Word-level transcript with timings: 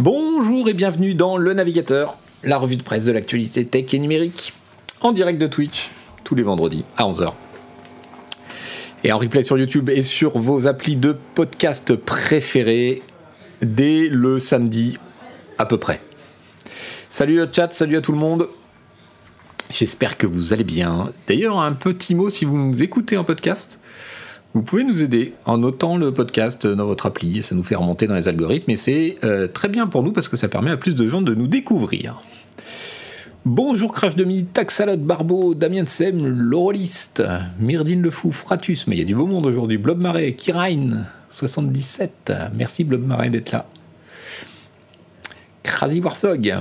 Bonjour 0.00 0.68
et 0.68 0.74
bienvenue 0.74 1.16
dans 1.16 1.36
Le 1.36 1.54
Navigateur, 1.54 2.16
la 2.44 2.56
revue 2.56 2.76
de 2.76 2.84
presse 2.84 3.04
de 3.04 3.10
l'actualité 3.10 3.66
tech 3.66 3.92
et 3.92 3.98
numérique, 3.98 4.52
en 5.00 5.10
direct 5.10 5.40
de 5.40 5.48
Twitch, 5.48 5.90
tous 6.22 6.36
les 6.36 6.44
vendredis 6.44 6.84
à 6.96 7.02
11h. 7.02 7.32
Et 9.02 9.10
en 9.10 9.18
replay 9.18 9.42
sur 9.42 9.58
YouTube 9.58 9.90
et 9.90 10.04
sur 10.04 10.38
vos 10.38 10.68
applis 10.68 10.94
de 10.94 11.16
podcast 11.34 11.96
préférés 11.96 13.02
dès 13.60 14.06
le 14.08 14.38
samedi 14.38 14.98
à 15.58 15.66
peu 15.66 15.78
près. 15.78 16.00
Salut 17.08 17.38
le 17.38 17.48
chat, 17.52 17.72
salut 17.72 17.96
à 17.96 18.00
tout 18.00 18.12
le 18.12 18.18
monde. 18.18 18.48
J'espère 19.68 20.16
que 20.16 20.28
vous 20.28 20.52
allez 20.52 20.62
bien. 20.62 21.12
D'ailleurs, 21.26 21.60
un 21.60 21.72
petit 21.72 22.14
mot 22.14 22.30
si 22.30 22.44
vous 22.44 22.56
nous 22.56 22.84
écoutez 22.84 23.16
en 23.16 23.24
podcast. 23.24 23.80
Vous 24.54 24.62
pouvez 24.62 24.82
nous 24.82 25.02
aider 25.02 25.34
en 25.44 25.58
notant 25.58 25.98
le 25.98 26.12
podcast 26.12 26.66
dans 26.66 26.86
votre 26.86 27.04
appli, 27.04 27.42
ça 27.42 27.54
nous 27.54 27.62
fait 27.62 27.74
remonter 27.74 28.06
dans 28.06 28.14
les 28.14 28.28
algorithmes 28.28 28.70
et 28.70 28.76
c'est 28.76 29.18
euh, 29.22 29.46
très 29.46 29.68
bien 29.68 29.86
pour 29.86 30.02
nous 30.02 30.10
parce 30.10 30.26
que 30.26 30.38
ça 30.38 30.48
permet 30.48 30.70
à 30.70 30.78
plus 30.78 30.94
de 30.94 31.06
gens 31.06 31.20
de 31.20 31.34
nous 31.34 31.48
découvrir. 31.48 32.22
Bonjour 33.44 33.92
Crash 33.92 34.16
Demi, 34.16 34.46
Taxalot 34.46 34.96
Barbeau, 34.96 35.54
Damien 35.54 35.84
Sem, 35.84 36.26
Loroliste, 36.26 37.22
Myrdine 37.58 38.00
Le 38.00 38.10
Fou, 38.10 38.32
Fratus, 38.32 38.86
mais 38.86 38.96
il 38.96 38.98
y 39.00 39.02
a 39.02 39.04
du 39.04 39.14
beau 39.14 39.26
monde 39.26 39.44
aujourd'hui, 39.44 39.76
Blob 39.76 40.00
Marais, 40.00 40.32
Kirain, 40.32 41.04
77, 41.28 42.32
merci 42.54 42.84
Blob 42.84 43.06
Marais 43.06 43.28
d'être 43.28 43.52
là. 43.52 43.66
Crazy 45.62 46.00
Warsog, 46.00 46.54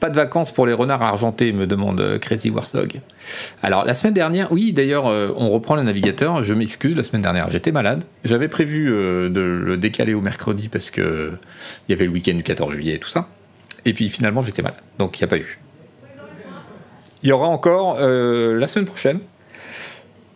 pas 0.00 0.10
de 0.10 0.16
vacances 0.16 0.52
pour 0.52 0.66
les 0.66 0.72
renards 0.72 1.02
argentés, 1.02 1.52
me 1.52 1.66
demande 1.66 2.00
euh, 2.00 2.18
Crazy 2.18 2.50
Warsog. 2.50 3.00
Alors, 3.62 3.84
la 3.84 3.94
semaine 3.94 4.14
dernière, 4.14 4.52
oui, 4.52 4.72
d'ailleurs, 4.72 5.06
euh, 5.06 5.32
on 5.36 5.50
reprend 5.50 5.74
le 5.74 5.82
navigateur. 5.82 6.44
Je 6.44 6.54
m'excuse, 6.54 6.96
la 6.96 7.04
semaine 7.04 7.22
dernière, 7.22 7.50
j'étais 7.50 7.72
malade. 7.72 8.04
J'avais 8.24 8.48
prévu 8.48 8.92
euh, 8.92 9.28
de 9.28 9.40
le 9.40 9.76
décaler 9.76 10.14
au 10.14 10.20
mercredi 10.20 10.68
parce 10.68 10.90
que 10.90 11.32
il 11.88 11.92
y 11.92 11.94
avait 11.94 12.04
le 12.04 12.12
week-end 12.12 12.34
du 12.34 12.42
14 12.42 12.72
juillet 12.74 12.94
et 12.94 12.98
tout 12.98 13.08
ça. 13.08 13.28
Et 13.84 13.94
puis 13.94 14.08
finalement, 14.08 14.42
j'étais 14.42 14.62
malade. 14.62 14.80
Donc, 14.98 15.18
il 15.18 15.22
n'y 15.22 15.24
a 15.24 15.28
pas 15.28 15.38
eu. 15.38 15.58
Il 17.22 17.28
y 17.30 17.32
aura 17.32 17.46
encore 17.46 17.98
la 17.98 18.68
semaine 18.68 18.84
prochaine. 18.84 19.18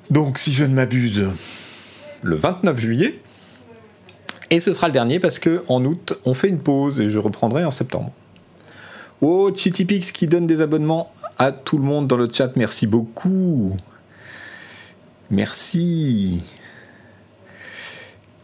Donc, 0.08 0.38
si 0.38 0.52
je 0.52 0.64
ne 0.64 0.74
m'abuse, 0.74 1.28
le 2.22 2.36
29 2.36 2.78
juillet. 2.78 3.20
Et 4.50 4.58
ce 4.58 4.72
sera 4.72 4.88
le 4.88 4.92
dernier 4.92 5.20
parce 5.20 5.38
que 5.38 5.62
août, 5.68 6.18
on 6.24 6.34
fait 6.34 6.48
une 6.48 6.58
pause 6.58 7.00
et 7.00 7.10
je 7.10 7.18
reprendrai 7.18 7.64
en 7.64 7.70
septembre. 7.70 8.12
Oh, 9.20 9.50
Chitipix 9.54 10.12
qui 10.12 10.26
donne 10.26 10.46
des 10.46 10.62
abonnements 10.62 11.12
à 11.38 11.52
tout 11.52 11.76
le 11.76 11.84
monde 11.84 12.06
dans 12.06 12.16
le 12.16 12.28
chat. 12.32 12.56
Merci 12.56 12.86
beaucoup. 12.86 13.76
Merci. 15.30 16.42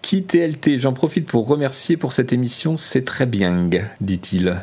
Qui 0.02 0.24
TLT 0.24 0.78
J'en 0.78 0.92
profite 0.92 1.26
pour 1.26 1.48
remercier 1.48 1.96
pour 1.96 2.12
cette 2.12 2.32
émission. 2.32 2.76
C'est 2.76 3.04
très 3.04 3.26
bien, 3.26 3.70
dit-il, 4.00 4.56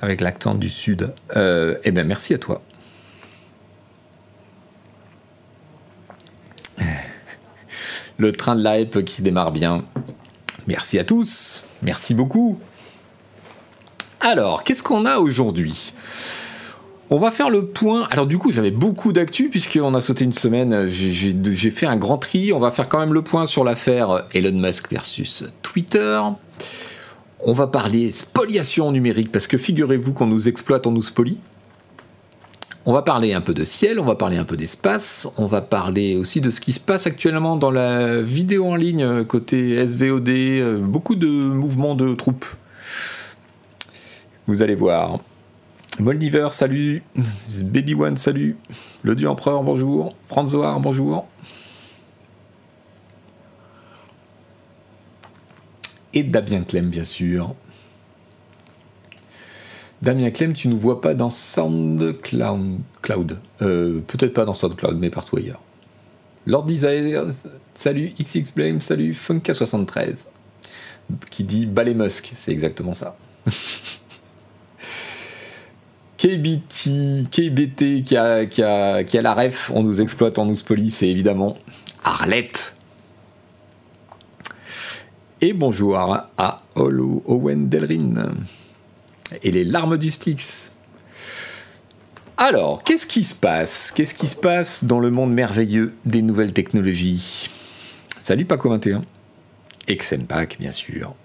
avec 0.00 0.20
l'accent 0.20 0.54
du 0.54 0.68
Sud. 0.68 1.12
Euh, 1.36 1.76
eh 1.84 1.90
bien, 1.90 2.04
merci 2.04 2.34
à 2.34 2.38
toi. 2.38 2.62
Le 8.18 8.32
train 8.32 8.56
de 8.56 8.64
l'hype 8.64 9.04
qui 9.04 9.22
démarre 9.22 9.52
bien. 9.52 9.84
Merci 10.66 10.98
à 10.98 11.04
tous. 11.04 11.64
Merci 11.82 12.14
beaucoup. 12.14 12.58
Alors, 14.24 14.62
qu'est-ce 14.62 14.84
qu'on 14.84 15.04
a 15.04 15.18
aujourd'hui? 15.18 15.92
On 17.10 17.18
va 17.18 17.32
faire 17.32 17.50
le 17.50 17.66
point. 17.66 18.06
Alors 18.12 18.26
du 18.26 18.38
coup, 18.38 18.52
j'avais 18.52 18.70
beaucoup 18.70 19.12
d'actu 19.12 19.48
puisqu'on 19.48 19.94
a 19.94 20.00
sauté 20.00 20.24
une 20.24 20.32
semaine. 20.32 20.88
J'ai 20.88 21.70
fait 21.72 21.86
un 21.86 21.96
grand 21.96 22.18
tri. 22.18 22.52
On 22.52 22.60
va 22.60 22.70
faire 22.70 22.88
quand 22.88 23.00
même 23.00 23.12
le 23.12 23.22
point 23.22 23.46
sur 23.46 23.64
l'affaire 23.64 24.24
Elon 24.32 24.56
Musk 24.56 24.90
versus 24.90 25.44
Twitter. 25.62 26.20
On 27.40 27.52
va 27.52 27.66
parler 27.66 28.12
spoliation 28.12 28.92
numérique 28.92 29.32
parce 29.32 29.48
que 29.48 29.58
figurez-vous 29.58 30.12
qu'on 30.12 30.28
nous 30.28 30.46
exploite, 30.46 30.86
on 30.86 30.92
nous 30.92 31.02
spolie. 31.02 31.40
On 32.86 32.92
va 32.92 33.02
parler 33.02 33.34
un 33.34 33.40
peu 33.40 33.54
de 33.54 33.64
ciel, 33.64 33.98
on 33.98 34.04
va 34.04 34.14
parler 34.14 34.36
un 34.36 34.44
peu 34.44 34.56
d'espace, 34.56 35.28
on 35.36 35.46
va 35.46 35.60
parler 35.60 36.16
aussi 36.16 36.40
de 36.40 36.50
ce 36.50 36.60
qui 36.60 36.72
se 36.72 36.80
passe 36.80 37.06
actuellement 37.06 37.56
dans 37.56 37.70
la 37.70 38.22
vidéo 38.22 38.66
en 38.66 38.74
ligne 38.74 39.24
côté 39.24 39.84
SVOD, 39.86 40.28
euh, 40.28 40.78
beaucoup 40.78 41.14
de 41.14 41.28
mouvements 41.28 41.94
de 41.94 42.14
troupes. 42.14 42.46
Vous 44.46 44.62
allez 44.62 44.74
voir. 44.74 45.20
Moldiver, 46.00 46.48
salut. 46.50 47.02
Baby 47.62 47.94
One, 47.94 48.16
salut. 48.16 48.56
Le 49.02 49.14
Dieu 49.14 49.28
Empereur, 49.28 49.62
bonjour. 49.62 50.16
Franzoar, 50.26 50.80
bonjour. 50.80 51.26
Et 56.14 56.22
Damien 56.24 56.62
Clem, 56.62 56.88
bien 56.88 57.04
sûr. 57.04 57.54
Damien 60.02 60.30
Clem, 60.30 60.52
tu 60.54 60.66
ne 60.68 60.72
nous 60.72 60.78
vois 60.78 61.00
pas 61.00 61.14
dans 61.14 61.30
SoundCloud. 61.30 62.80
Cloud. 63.00 63.38
Euh, 63.62 64.00
Peut-être 64.06 64.34
pas 64.34 64.44
dans 64.44 64.54
SoundCloud, 64.54 64.98
mais 64.98 65.10
partout 65.10 65.36
ailleurs. 65.36 65.60
Lord 66.46 66.64
Desire, 66.64 67.26
salut. 67.74 68.12
XX 68.18 68.52
Blame, 68.54 68.80
salut. 68.80 69.12
Funka73. 69.12 70.26
Qui 71.30 71.44
dit 71.44 71.66
Ballet 71.66 71.94
Musk, 71.94 72.32
c'est 72.34 72.50
exactement 72.50 72.94
ça. 72.94 73.16
KBT, 76.22 77.28
KBT 77.32 78.04
qui 78.04 78.16
a, 78.16 79.22
la 79.22 79.34
ref, 79.34 79.72
on 79.74 79.82
nous 79.82 80.00
exploite, 80.00 80.38
on 80.38 80.44
nous 80.44 80.54
spolie, 80.54 80.92
c'est 80.92 81.08
évidemment 81.08 81.58
Arlette. 82.04 82.76
Et 85.40 85.52
bonjour 85.52 85.98
à 85.98 86.62
Olo 86.76 87.24
Owen 87.26 87.68
Delrin 87.68 88.34
et 89.42 89.50
les 89.50 89.64
larmes 89.64 89.98
du 89.98 90.12
Styx. 90.12 90.70
Alors, 92.36 92.84
qu'est-ce 92.84 93.06
qui 93.06 93.24
se 93.24 93.34
passe? 93.34 93.90
Qu'est-ce 93.90 94.14
qui 94.14 94.28
se 94.28 94.36
passe 94.36 94.84
dans 94.84 95.00
le 95.00 95.10
monde 95.10 95.34
merveilleux 95.34 95.92
des 96.04 96.22
nouvelles 96.22 96.52
technologies? 96.52 97.50
Salut 98.20 98.44
Paco21. 98.44 99.02
Exenpac, 99.88 100.56
bien 100.60 100.70
sûr. 100.70 101.16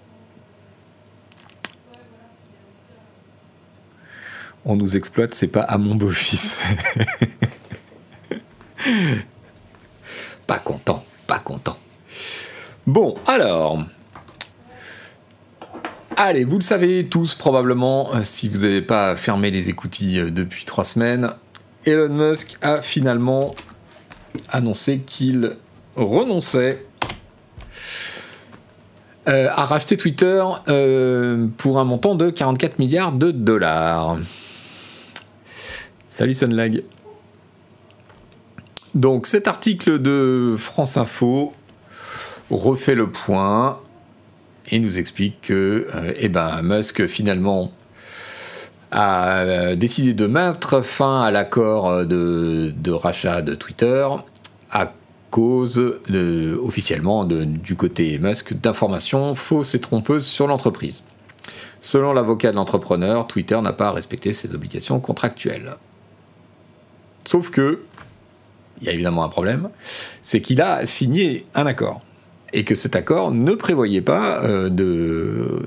On 4.68 4.76
nous 4.76 4.96
exploite, 4.96 5.34
c'est 5.34 5.48
pas 5.48 5.62
à 5.62 5.78
mon 5.78 5.94
beau-fils. 5.94 6.58
pas 10.46 10.58
content, 10.58 11.02
pas 11.26 11.38
content. 11.38 11.78
Bon, 12.86 13.14
alors. 13.26 13.82
Allez, 16.18 16.44
vous 16.44 16.58
le 16.58 16.62
savez 16.62 17.06
tous 17.06 17.34
probablement, 17.34 18.14
euh, 18.14 18.20
si 18.24 18.48
vous 18.48 18.58
n'avez 18.58 18.82
pas 18.82 19.16
fermé 19.16 19.50
les 19.50 19.70
écoutilles 19.70 20.18
euh, 20.18 20.30
depuis 20.30 20.66
trois 20.66 20.84
semaines, 20.84 21.30
Elon 21.86 22.12
Musk 22.12 22.58
a 22.60 22.82
finalement 22.82 23.54
annoncé 24.50 24.98
qu'il 24.98 25.56
renonçait 25.96 26.84
euh, 29.28 29.48
à 29.50 29.64
racheter 29.64 29.96
Twitter 29.96 30.44
pour 31.56 31.78
un 31.78 31.84
montant 31.84 32.16
de 32.16 32.28
44 32.28 32.78
milliards 32.78 33.12
de 33.12 33.30
dollars. 33.30 34.18
Salut 36.10 36.32
Sunlag. 36.32 36.84
Donc 38.94 39.26
cet 39.26 39.46
article 39.46 40.00
de 40.00 40.56
France 40.58 40.96
Info 40.96 41.52
refait 42.50 42.94
le 42.94 43.10
point 43.10 43.78
et 44.70 44.78
nous 44.78 44.96
explique 44.96 45.42
que 45.42 45.86
euh, 45.94 46.14
eh 46.16 46.30
ben, 46.30 46.62
Musk 46.62 47.06
finalement 47.08 47.72
a 48.90 49.40
euh, 49.40 49.76
décidé 49.76 50.14
de 50.14 50.26
mettre 50.26 50.80
fin 50.80 51.20
à 51.20 51.30
l'accord 51.30 52.06
de, 52.06 52.72
rachat 52.90 53.42
de 53.42 53.54
Twitter 53.54 54.08
à 54.70 54.94
cause 55.30 55.78
officiellement 56.62 57.26
du 57.26 57.76
côté 57.76 58.18
Musk 58.18 58.54
d'informations 58.54 59.34
fausses 59.34 59.74
et 59.74 59.80
trompeuses 59.82 60.24
sur 60.24 60.46
l'entreprise. 60.46 61.04
Selon 61.82 62.14
l'avocat 62.14 62.50
de 62.50 62.56
l'entrepreneur, 62.56 63.26
Twitter 63.26 63.60
n'a 63.60 63.74
pas 63.74 63.92
respecté 63.92 64.32
ses 64.32 64.54
obligations 64.54 65.00
contractuelles. 65.00 65.76
Sauf 67.28 67.50
que, 67.50 67.80
il 68.80 68.86
y 68.86 68.88
a 68.88 68.94
évidemment 68.94 69.22
un 69.22 69.28
problème, 69.28 69.68
c'est 70.22 70.40
qu'il 70.40 70.62
a 70.62 70.86
signé 70.86 71.44
un 71.54 71.66
accord. 71.66 72.00
Et 72.54 72.64
que 72.64 72.74
cet 72.74 72.96
accord 72.96 73.32
ne 73.32 73.52
prévoyait 73.52 74.00
pas 74.00 74.42
euh, 74.44 74.70
de 74.70 75.62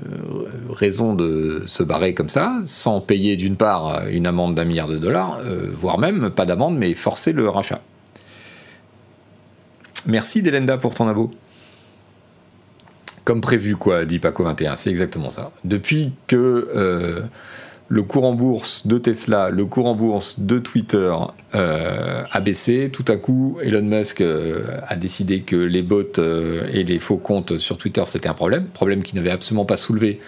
raison 0.68 1.14
de 1.14 1.62
se 1.66 1.84
barrer 1.84 2.14
comme 2.14 2.28
ça, 2.28 2.58
sans 2.66 3.00
payer 3.00 3.36
d'une 3.36 3.54
part 3.54 4.08
une 4.08 4.26
amende 4.26 4.56
d'un 4.56 4.64
milliard 4.64 4.88
de 4.88 4.98
dollars, 4.98 5.38
euh, 5.44 5.70
voire 5.72 6.00
même 6.00 6.30
pas 6.30 6.46
d'amende, 6.46 6.76
mais 6.76 6.94
forcer 6.94 7.32
le 7.32 7.48
rachat. 7.48 7.80
Merci 10.06 10.42
Delenda 10.42 10.78
pour 10.78 10.94
ton 10.94 11.06
abo. 11.06 11.30
Comme 13.22 13.40
prévu, 13.40 13.76
quoi, 13.76 14.04
dit 14.04 14.18
Paco 14.18 14.42
21, 14.42 14.74
c'est 14.74 14.90
exactement 14.90 15.30
ça. 15.30 15.52
Depuis 15.62 16.12
que 16.26 16.70
euh, 16.74 17.20
le 17.92 18.02
cours 18.02 18.24
en 18.24 18.32
bourse 18.32 18.86
de 18.86 18.96
Tesla, 18.96 19.50
le 19.50 19.66
cours 19.66 19.86
en 19.86 19.94
bourse 19.94 20.40
de 20.40 20.58
Twitter 20.58 21.14
euh, 21.54 22.24
a 22.30 22.40
baissé. 22.40 22.88
Tout 22.90 23.04
à 23.06 23.18
coup, 23.18 23.58
Elon 23.62 23.82
Musk 23.82 24.22
euh, 24.22 24.64
a 24.88 24.96
décidé 24.96 25.42
que 25.42 25.56
les 25.56 25.82
bots 25.82 26.02
euh, 26.16 26.66
et 26.72 26.84
les 26.84 26.98
faux 26.98 27.18
comptes 27.18 27.58
sur 27.58 27.76
Twitter 27.76 28.02
c'était 28.06 28.30
un 28.30 28.34
problème, 28.34 28.64
problème 28.64 29.02
qu'il 29.02 29.16
n'avait 29.16 29.30
absolument 29.30 29.66
pas 29.66 29.76
soulevé 29.76 30.20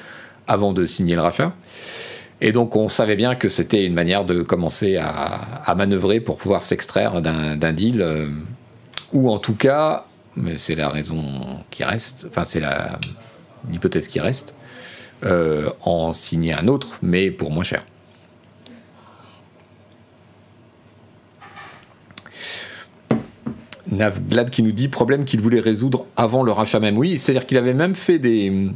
avant 0.46 0.74
de 0.74 0.84
signer 0.84 1.14
le 1.14 1.22
rachat. 1.22 1.54
Et 2.42 2.52
donc 2.52 2.76
on 2.76 2.90
savait 2.90 3.16
bien 3.16 3.34
que 3.34 3.48
c'était 3.48 3.86
une 3.86 3.94
manière 3.94 4.26
de 4.26 4.42
commencer 4.42 4.98
à, 4.98 5.74
manœuvrer 5.74 6.20
pour 6.20 6.36
pouvoir 6.36 6.64
s'extraire 6.64 7.22
d'un 7.22 7.72
deal, 7.72 8.06
ou 9.14 9.30
en 9.30 9.38
tout 9.38 9.54
cas, 9.54 10.04
mais 10.36 10.58
c'est 10.58 10.74
la 10.74 10.90
raison 10.90 11.24
qui 11.70 11.82
reste, 11.82 12.26
enfin 12.28 12.44
c'est 12.44 12.60
l'hypothèse 13.70 14.08
qui 14.08 14.20
reste, 14.20 14.54
en 15.22 16.12
signer 16.12 16.52
un 16.52 16.68
autre, 16.68 16.98
mais 17.02 17.30
pour 17.30 17.50
moins 17.50 17.64
cher. 17.64 17.84
Navglad 23.90 24.50
qui 24.50 24.62
nous 24.62 24.72
dit 24.72 24.88
problème 24.88 25.24
qu'il 25.24 25.40
voulait 25.40 25.60
résoudre 25.60 26.06
avant 26.16 26.42
le 26.42 26.52
rachat 26.52 26.80
même. 26.80 26.98
Oui, 26.98 27.18
c'est-à-dire 27.18 27.46
qu'il 27.46 27.58
avait 27.58 27.74
même 27.74 27.94
fait 27.94 28.18
des, 28.18 28.68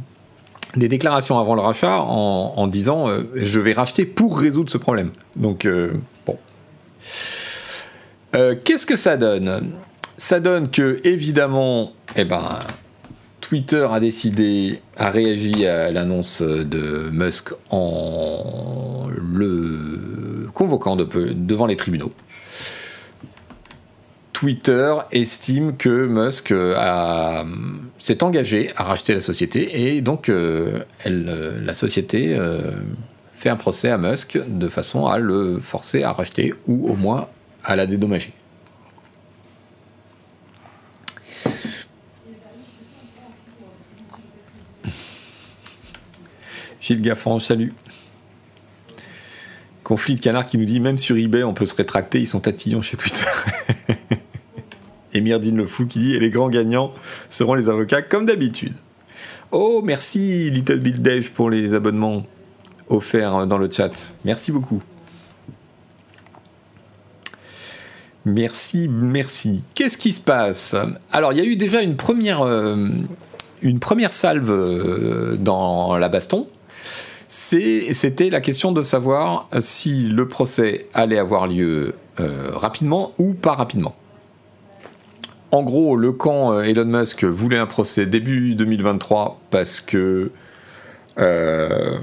des 0.75 0.87
déclarations 0.87 1.39
avant 1.39 1.55
le 1.55 1.61
rachat 1.61 1.97
en, 1.97 2.67
disant 2.67 3.09
euh, 3.09 3.29
je 3.35 3.59
vais 3.59 3.73
racheter 3.73 4.05
pour 4.05 4.39
résoudre 4.39 4.71
ce 4.71 4.77
problème. 4.77 5.11
Donc, 5.35 5.65
euh, 5.65 5.93
bon. 6.25 6.37
Euh, 8.35 8.55
qu'est-ce 8.63 8.85
que 8.85 8.95
ça 8.95 9.17
donne? 9.17 9.73
Ça 10.17 10.39
donne 10.39 10.69
que, 10.69 10.99
évidemment, 11.03 11.93
eh 12.15 12.25
ben, 12.25 12.59
Twitter 13.49 13.87
a 13.91 13.99
décidé, 13.99 14.79
a 14.95 15.09
réagi 15.09 15.65
à 15.65 15.89
l'annonce 15.89 16.43
de 16.43 17.09
Musk 17.11 17.49
en 17.71 19.07
le 19.09 20.47
convoquant 20.53 20.95
devant 20.95 21.65
les 21.65 21.75
tribunaux. 21.75 22.11
Twitter 24.33 24.93
estime 25.11 25.77
que 25.77 26.05
Musk 26.05 26.51
euh, 26.51 27.43
s'est 27.97 28.21
engagé 28.21 28.69
à 28.77 28.83
racheter 28.83 29.15
la 29.15 29.21
société 29.21 29.95
et 29.95 30.01
donc 30.01 30.29
euh, 30.29 30.83
euh, 31.07 31.59
la 31.59 31.73
société 31.73 32.37
fait 33.33 33.49
un 33.49 33.55
procès 33.55 33.89
à 33.89 33.97
Musk 33.97 34.37
de 34.47 34.69
façon 34.69 35.07
à 35.07 35.17
le 35.17 35.59
forcer 35.59 36.03
à 36.03 36.11
racheter 36.11 36.53
ou 36.67 36.87
au 36.87 36.95
moins 36.95 37.27
à 37.63 37.75
la 37.75 37.87
dédommager. 37.87 38.31
Gilles 46.89 47.01
Gaffan, 47.01 47.37
salut. 47.37 47.71
Conflit 49.83 50.15
de 50.15 50.21
canard 50.21 50.47
qui 50.47 50.57
nous 50.57 50.65
dit 50.65 50.79
même 50.79 50.97
sur 50.97 51.15
eBay 51.17 51.43
on 51.43 51.53
peut 51.53 51.67
se 51.67 51.75
rétracter, 51.75 52.19
ils 52.19 52.25
sont 52.25 52.39
tatillons 52.39 52.81
chez 52.81 52.97
Twitter. 52.97 53.27
Et 55.13 55.21
Myrdine 55.21 55.55
Le 55.55 55.67
Fou 55.67 55.85
qui 55.85 55.99
dit 55.99 56.15
Et 56.15 56.19
les 56.19 56.31
grands 56.31 56.49
gagnants 56.49 56.91
seront 57.29 57.53
les 57.53 57.69
avocats 57.69 58.01
comme 58.01 58.25
d'habitude. 58.25 58.73
Oh, 59.51 59.83
merci 59.85 60.49
Little 60.49 60.79
Bill 60.79 60.99
Dave 60.99 61.29
pour 61.29 61.51
les 61.51 61.75
abonnements 61.75 62.25
offerts 62.87 63.45
dans 63.45 63.59
le 63.59 63.69
chat. 63.69 64.11
Merci 64.25 64.51
beaucoup. 64.51 64.81
Merci, 68.25 68.87
merci. 68.89 69.63
Qu'est-ce 69.75 69.99
qui 69.99 70.11
se 70.11 70.21
passe? 70.21 70.75
Alors, 71.11 71.33
il 71.33 71.37
y 71.37 71.41
a 71.41 71.45
eu 71.45 71.55
déjà 71.55 71.83
une 71.83 71.97
première, 71.97 72.41
euh, 72.41 72.87
une 73.61 73.79
première 73.79 74.11
salve 74.11 74.49
euh, 74.49 75.37
dans 75.37 75.95
la 75.95 76.09
baston. 76.09 76.47
C'était 77.31 78.31
la 78.31 78.41
question 78.41 78.71
de 78.71 78.81
savoir 78.81 79.47
si 79.59 80.09
le 80.09 80.27
procès 80.27 80.87
allait 80.95 81.19
avoir 81.19 81.45
lieu 81.45 81.93
euh, 82.19 82.49
rapidement 82.53 83.11
ou 83.19 83.35
pas 83.35 83.53
rapidement. 83.53 83.95
En 85.51 85.61
gros, 85.61 85.95
le 85.95 86.11
camp 86.11 86.53
euh, 86.53 86.61
Elon 86.61 86.85
Musk 86.85 87.23
voulait 87.25 87.59
un 87.59 87.67
procès 87.67 88.07
début 88.07 88.55
2023 88.55 89.39
parce 89.51 89.79
que 89.79 90.31
euh, 91.19 91.99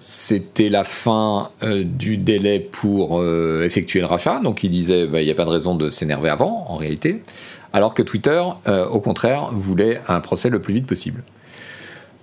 c'était 0.00 0.70
la 0.70 0.84
fin 0.84 1.50
du 1.62 2.16
délai 2.16 2.60
pour 2.60 3.22
effectuer 3.62 4.00
le 4.00 4.06
rachat. 4.06 4.40
Donc 4.40 4.64
il 4.64 4.70
disait 4.70 5.06
bah, 5.06 5.20
il 5.20 5.26
n'y 5.26 5.30
a 5.30 5.34
pas 5.34 5.44
de 5.44 5.50
raison 5.50 5.74
de 5.74 5.90
s'énerver 5.90 6.30
avant, 6.30 6.64
en 6.70 6.76
réalité. 6.76 7.22
Alors 7.74 7.92
que 7.92 8.02
Twitter, 8.02 8.42
au 8.90 9.00
contraire, 9.00 9.50
voulait 9.52 10.00
un 10.08 10.20
procès 10.20 10.48
le 10.48 10.60
plus 10.60 10.74
vite 10.74 10.86
possible. 10.86 11.24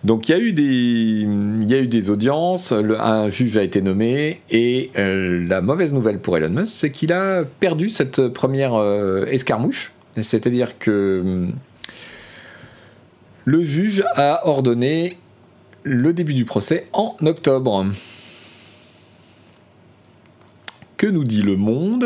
Donc 0.04 0.28
il 0.28 0.32
y 0.32 0.36
a 0.36 1.80
eu 1.80 1.88
des, 1.88 2.10
audiences, 2.10 2.72
un 2.72 3.30
juge 3.30 3.58
a 3.58 3.64
été 3.64 3.82
nommé 3.82 4.42
et 4.50 4.90
la 4.96 5.62
mauvaise 5.62 5.94
nouvelle 5.94 6.20
pour 6.20 6.38
Elon 6.38 6.50
Musk, 6.50 6.74
c'est 6.74 6.92
qu'il 6.92 7.14
a 7.14 7.44
perdu 7.44 7.90
cette 7.90 8.28
première 8.30 8.74
escarmouche. 9.28 9.94
C'est-à-dire 10.22 10.78
que 10.80 11.22
hum, 11.24 11.54
le 13.46 13.64
juge 13.64 14.04
a 14.16 14.48
ordonné 14.48 15.18
le 15.84 16.14
début 16.14 16.34
du 16.34 16.46
procès 16.46 16.88
en 16.94 17.16
octobre. 17.26 17.86
Que 20.98 21.08
nous 21.08 21.24
dit 21.24 21.42
le 21.42 21.56
monde? 21.56 22.06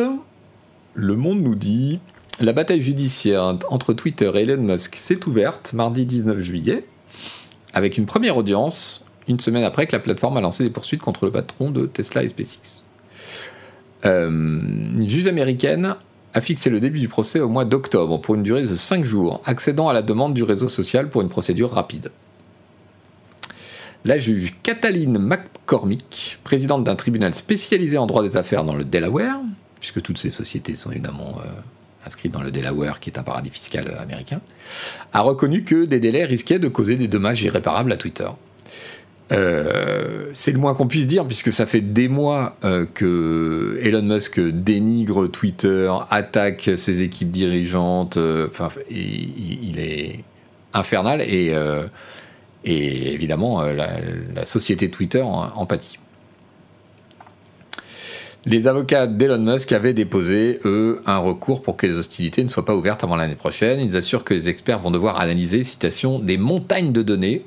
Le 0.93 1.15
monde 1.15 1.41
nous 1.41 1.55
dit 1.55 1.99
la 2.39 2.53
bataille 2.53 2.81
judiciaire 2.81 3.57
entre 3.69 3.93
Twitter 3.93 4.31
et 4.35 4.41
Elon 4.41 4.61
Musk 4.61 4.95
s'est 4.95 5.25
ouverte 5.25 5.73
mardi 5.73 6.05
19 6.05 6.39
juillet 6.39 6.85
avec 7.75 7.99
une 7.99 8.07
première 8.07 8.37
audience 8.37 9.05
une 9.27 9.39
semaine 9.39 9.63
après 9.63 9.87
que 9.87 9.91
la 9.91 9.99
plateforme 9.99 10.37
a 10.37 10.41
lancé 10.41 10.63
des 10.63 10.69
poursuites 10.69 11.01
contre 11.01 11.25
le 11.25 11.31
patron 11.31 11.71
de 11.71 11.85
Tesla 11.85 12.23
et 12.23 12.27
SpaceX. 12.27 12.83
Euh, 14.05 14.29
une 14.29 15.09
juge 15.09 15.27
américaine 15.27 15.95
a 16.33 16.41
fixé 16.41 16.69
le 16.69 16.79
début 16.79 16.99
du 16.99 17.07
procès 17.07 17.39
au 17.39 17.49
mois 17.49 17.65
d'octobre 17.65 18.19
pour 18.19 18.35
une 18.35 18.43
durée 18.43 18.63
de 18.63 18.75
5 18.75 19.03
jours, 19.03 19.41
accédant 19.45 19.89
à 19.89 19.93
la 19.93 20.01
demande 20.01 20.33
du 20.33 20.43
réseau 20.43 20.67
social 20.67 21.09
pour 21.09 21.21
une 21.21 21.29
procédure 21.29 21.71
rapide. 21.71 22.11
La 24.03 24.19
juge 24.19 24.53
Cataline 24.61 25.17
McCormick, 25.17 26.39
présidente 26.43 26.83
d'un 26.83 26.95
tribunal 26.95 27.33
spécialisé 27.33 27.97
en 27.97 28.05
droit 28.05 28.21
des 28.21 28.37
affaires 28.37 28.63
dans 28.63 28.75
le 28.75 28.85
Delaware, 28.85 29.39
puisque 29.79 30.01
toutes 30.01 30.19
ces 30.19 30.29
sociétés 30.29 30.75
sont 30.75 30.91
évidemment 30.91 31.39
euh, 31.39 31.49
inscrites 32.05 32.31
dans 32.31 32.41
le 32.41 32.51
Delaware, 32.51 32.99
qui 32.99 33.09
est 33.09 33.19
un 33.19 33.23
paradis 33.23 33.49
fiscal 33.49 33.95
américain, 33.99 34.41
a 35.13 35.21
reconnu 35.21 35.63
que 35.63 35.85
des 35.85 35.99
délais 35.99 36.25
risquaient 36.25 36.59
de 36.59 36.67
causer 36.67 36.95
des 36.95 37.07
dommages 37.07 37.43
irréparables 37.43 37.91
à 37.91 37.97
Twitter. 37.97 38.27
Euh, 39.31 40.29
c'est 40.33 40.51
le 40.51 40.59
moins 40.59 40.75
qu'on 40.75 40.87
puisse 40.87 41.07
dire, 41.07 41.25
puisque 41.25 41.51
ça 41.51 41.65
fait 41.65 41.81
des 41.81 42.07
mois 42.07 42.57
euh, 42.63 42.85
que 42.91 43.79
Elon 43.81 44.03
Musk 44.03 44.39
dénigre 44.39 45.27
Twitter, 45.27 45.91
attaque 46.11 46.69
ses 46.77 47.01
équipes 47.01 47.31
dirigeantes. 47.31 48.17
Euh, 48.17 48.49
il, 48.89 49.79
est 49.79 50.23
infernal 50.73 51.21
et, 51.21 51.53
évidemment, 52.63 53.61
la, 53.63 54.45
société 54.45 54.89
Twitter 54.89 55.21
en 55.21 55.65
pâtit. 55.65 55.97
Les 58.47 58.67
avocats 58.67 59.07
d'Elon 59.07 59.39
Musk 59.39 59.71
avaient 59.71 59.95
déposé, 59.95 60.59
eux, 60.65 61.01
un 61.07 61.17
recours 61.17 61.63
pour 61.63 61.77
que 61.77 61.87
les 61.87 61.95
hostilités 61.95 62.43
ne 62.43 62.47
soient 62.47 62.63
pas 62.63 62.75
ouvertes 62.75 63.03
avant 63.03 63.15
l'année 63.15 63.35
prochaine. 63.35 63.79
Ils 63.79 63.97
assurent 63.97 64.23
que 64.23 64.35
les 64.35 64.49
experts 64.49 64.77
vont 64.77 64.91
devoir 64.91 65.19
analyser, 65.19 65.63
citation, 65.63 66.19
des 66.19 66.37
montagnes 66.37 66.91
de 66.91 67.01
données 67.01 67.43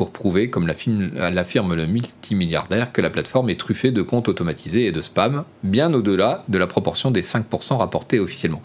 pour 0.00 0.12
prouver, 0.12 0.48
comme 0.48 0.66
l'affirme 0.66 1.74
le 1.74 1.86
multimilliardaire, 1.86 2.90
que 2.90 3.02
la 3.02 3.10
plateforme 3.10 3.50
est 3.50 3.60
truffée 3.60 3.90
de 3.90 4.00
comptes 4.00 4.30
automatisés 4.30 4.86
et 4.86 4.92
de 4.92 5.02
spam, 5.02 5.44
bien 5.62 5.92
au-delà 5.92 6.42
de 6.48 6.56
la 6.56 6.66
proportion 6.66 7.10
des 7.10 7.20
5% 7.20 7.76
rapportés 7.76 8.18
officiellement. 8.18 8.62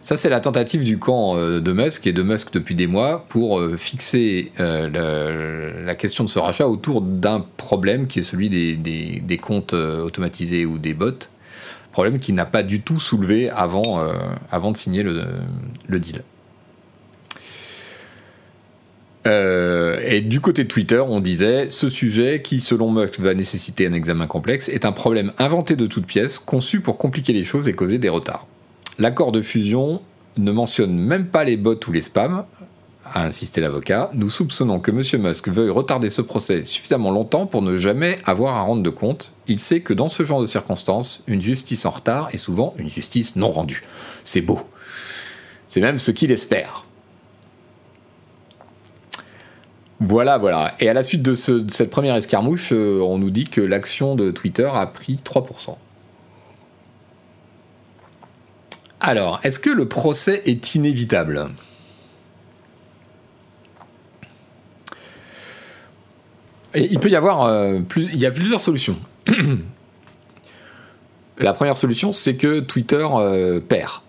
Ça, 0.00 0.16
c'est 0.16 0.30
la 0.30 0.40
tentative 0.40 0.84
du 0.84 0.98
camp 0.98 1.36
euh, 1.36 1.60
de 1.60 1.72
Musk 1.72 2.06
et 2.06 2.14
de 2.14 2.22
Musk 2.22 2.54
depuis 2.54 2.74
des 2.74 2.86
mois 2.86 3.26
pour 3.28 3.60
euh, 3.60 3.76
fixer 3.76 4.50
euh, 4.60 5.84
la 5.84 5.94
question 5.94 6.24
de 6.24 6.30
ce 6.30 6.38
rachat 6.38 6.66
autour 6.66 7.02
d'un 7.02 7.44
problème 7.58 8.06
qui 8.06 8.20
est 8.20 8.22
celui 8.22 8.48
des, 8.48 9.40
comptes 9.42 9.74
automatisés 9.74 10.64
ou 10.64 10.78
des 10.78 10.94
bots. 10.94 11.28
Problème 11.92 12.18
qui 12.18 12.32
n'a 12.32 12.46
pas 12.46 12.62
du 12.62 12.80
tout 12.80 12.98
soulevé 12.98 13.50
avant, 13.50 14.02
avant 14.50 14.72
de 14.72 14.78
signer 14.78 15.02
le 15.02 16.00
deal. 16.00 16.22
Euh, 19.28 19.67
et 20.10 20.22
du 20.22 20.40
côté 20.40 20.64
de 20.64 20.68
Twitter, 20.68 21.02
on 21.06 21.20
disait 21.20 21.68
ce 21.68 21.90
sujet, 21.90 22.40
qui 22.40 22.60
selon 22.60 22.90
Musk 22.90 23.20
va 23.20 23.34
nécessiter 23.34 23.86
un 23.86 23.92
examen 23.92 24.26
complexe, 24.26 24.70
est 24.70 24.86
un 24.86 24.92
problème 24.92 25.32
inventé 25.38 25.76
de 25.76 25.86
toutes 25.86 26.06
pièces, 26.06 26.38
conçu 26.38 26.80
pour 26.80 26.96
compliquer 26.96 27.34
les 27.34 27.44
choses 27.44 27.68
et 27.68 27.74
causer 27.74 27.98
des 27.98 28.08
retards. 28.08 28.46
L'accord 28.98 29.32
de 29.32 29.42
fusion 29.42 30.00
ne 30.38 30.50
mentionne 30.50 30.96
même 30.96 31.26
pas 31.26 31.44
les 31.44 31.58
bots 31.58 31.78
ou 31.86 31.92
les 31.92 32.00
spams, 32.00 32.44
a 33.12 33.24
insisté 33.24 33.60
l'avocat. 33.60 34.10
Nous 34.14 34.30
soupçonnons 34.30 34.80
que 34.80 34.90
M. 34.90 35.22
Musk 35.22 35.48
veuille 35.48 35.70
retarder 35.70 36.08
ce 36.08 36.22
procès 36.22 36.64
suffisamment 36.64 37.10
longtemps 37.10 37.46
pour 37.46 37.60
ne 37.60 37.76
jamais 37.76 38.18
avoir 38.24 38.56
à 38.56 38.62
rendre 38.62 38.82
de 38.82 38.90
compte. 38.90 39.32
Il 39.46 39.58
sait 39.58 39.80
que 39.80 39.92
dans 39.92 40.08
ce 40.08 40.22
genre 40.22 40.40
de 40.40 40.46
circonstances, 40.46 41.22
une 41.26 41.42
justice 41.42 41.84
en 41.84 41.90
retard 41.90 42.30
est 42.32 42.38
souvent 42.38 42.74
une 42.78 42.90
justice 42.90 43.36
non 43.36 43.50
rendue. 43.50 43.84
C'est 44.24 44.40
beau. 44.40 44.60
C'est 45.66 45.80
même 45.80 45.98
ce 45.98 46.10
qu'il 46.10 46.32
espère. 46.32 46.87
Voilà, 50.00 50.38
voilà. 50.38 50.74
Et 50.78 50.88
à 50.88 50.92
la 50.92 51.02
suite 51.02 51.22
de, 51.22 51.34
cette 51.34 51.90
première 51.90 52.14
escarmouche, 52.14 52.72
euh, 52.72 53.00
on 53.00 53.18
nous 53.18 53.30
dit 53.30 53.46
que 53.46 53.60
l'action 53.60 54.14
de 54.14 54.30
Twitter 54.30 54.70
a 54.72 54.86
pris 54.86 55.20
3%. 55.24 55.76
Alors, 59.00 59.40
est-ce 59.42 59.58
que 59.58 59.70
le 59.70 59.88
procès 59.88 60.42
est 60.46 60.74
inévitable? 60.74 61.48
Il 66.74 67.00
peut 67.00 67.08
y 67.08 67.16
avoir 67.16 67.46
euh, 67.46 67.80
il 67.96 68.18
y 68.18 68.26
a 68.26 68.30
plusieurs 68.30 68.60
solutions. 68.60 68.98
La 71.38 71.52
première 71.54 71.76
solution, 71.76 72.12
c'est 72.12 72.36
que 72.36 72.60
Twitter 72.60 73.06
euh, 73.14 73.58
perd. 73.60 74.02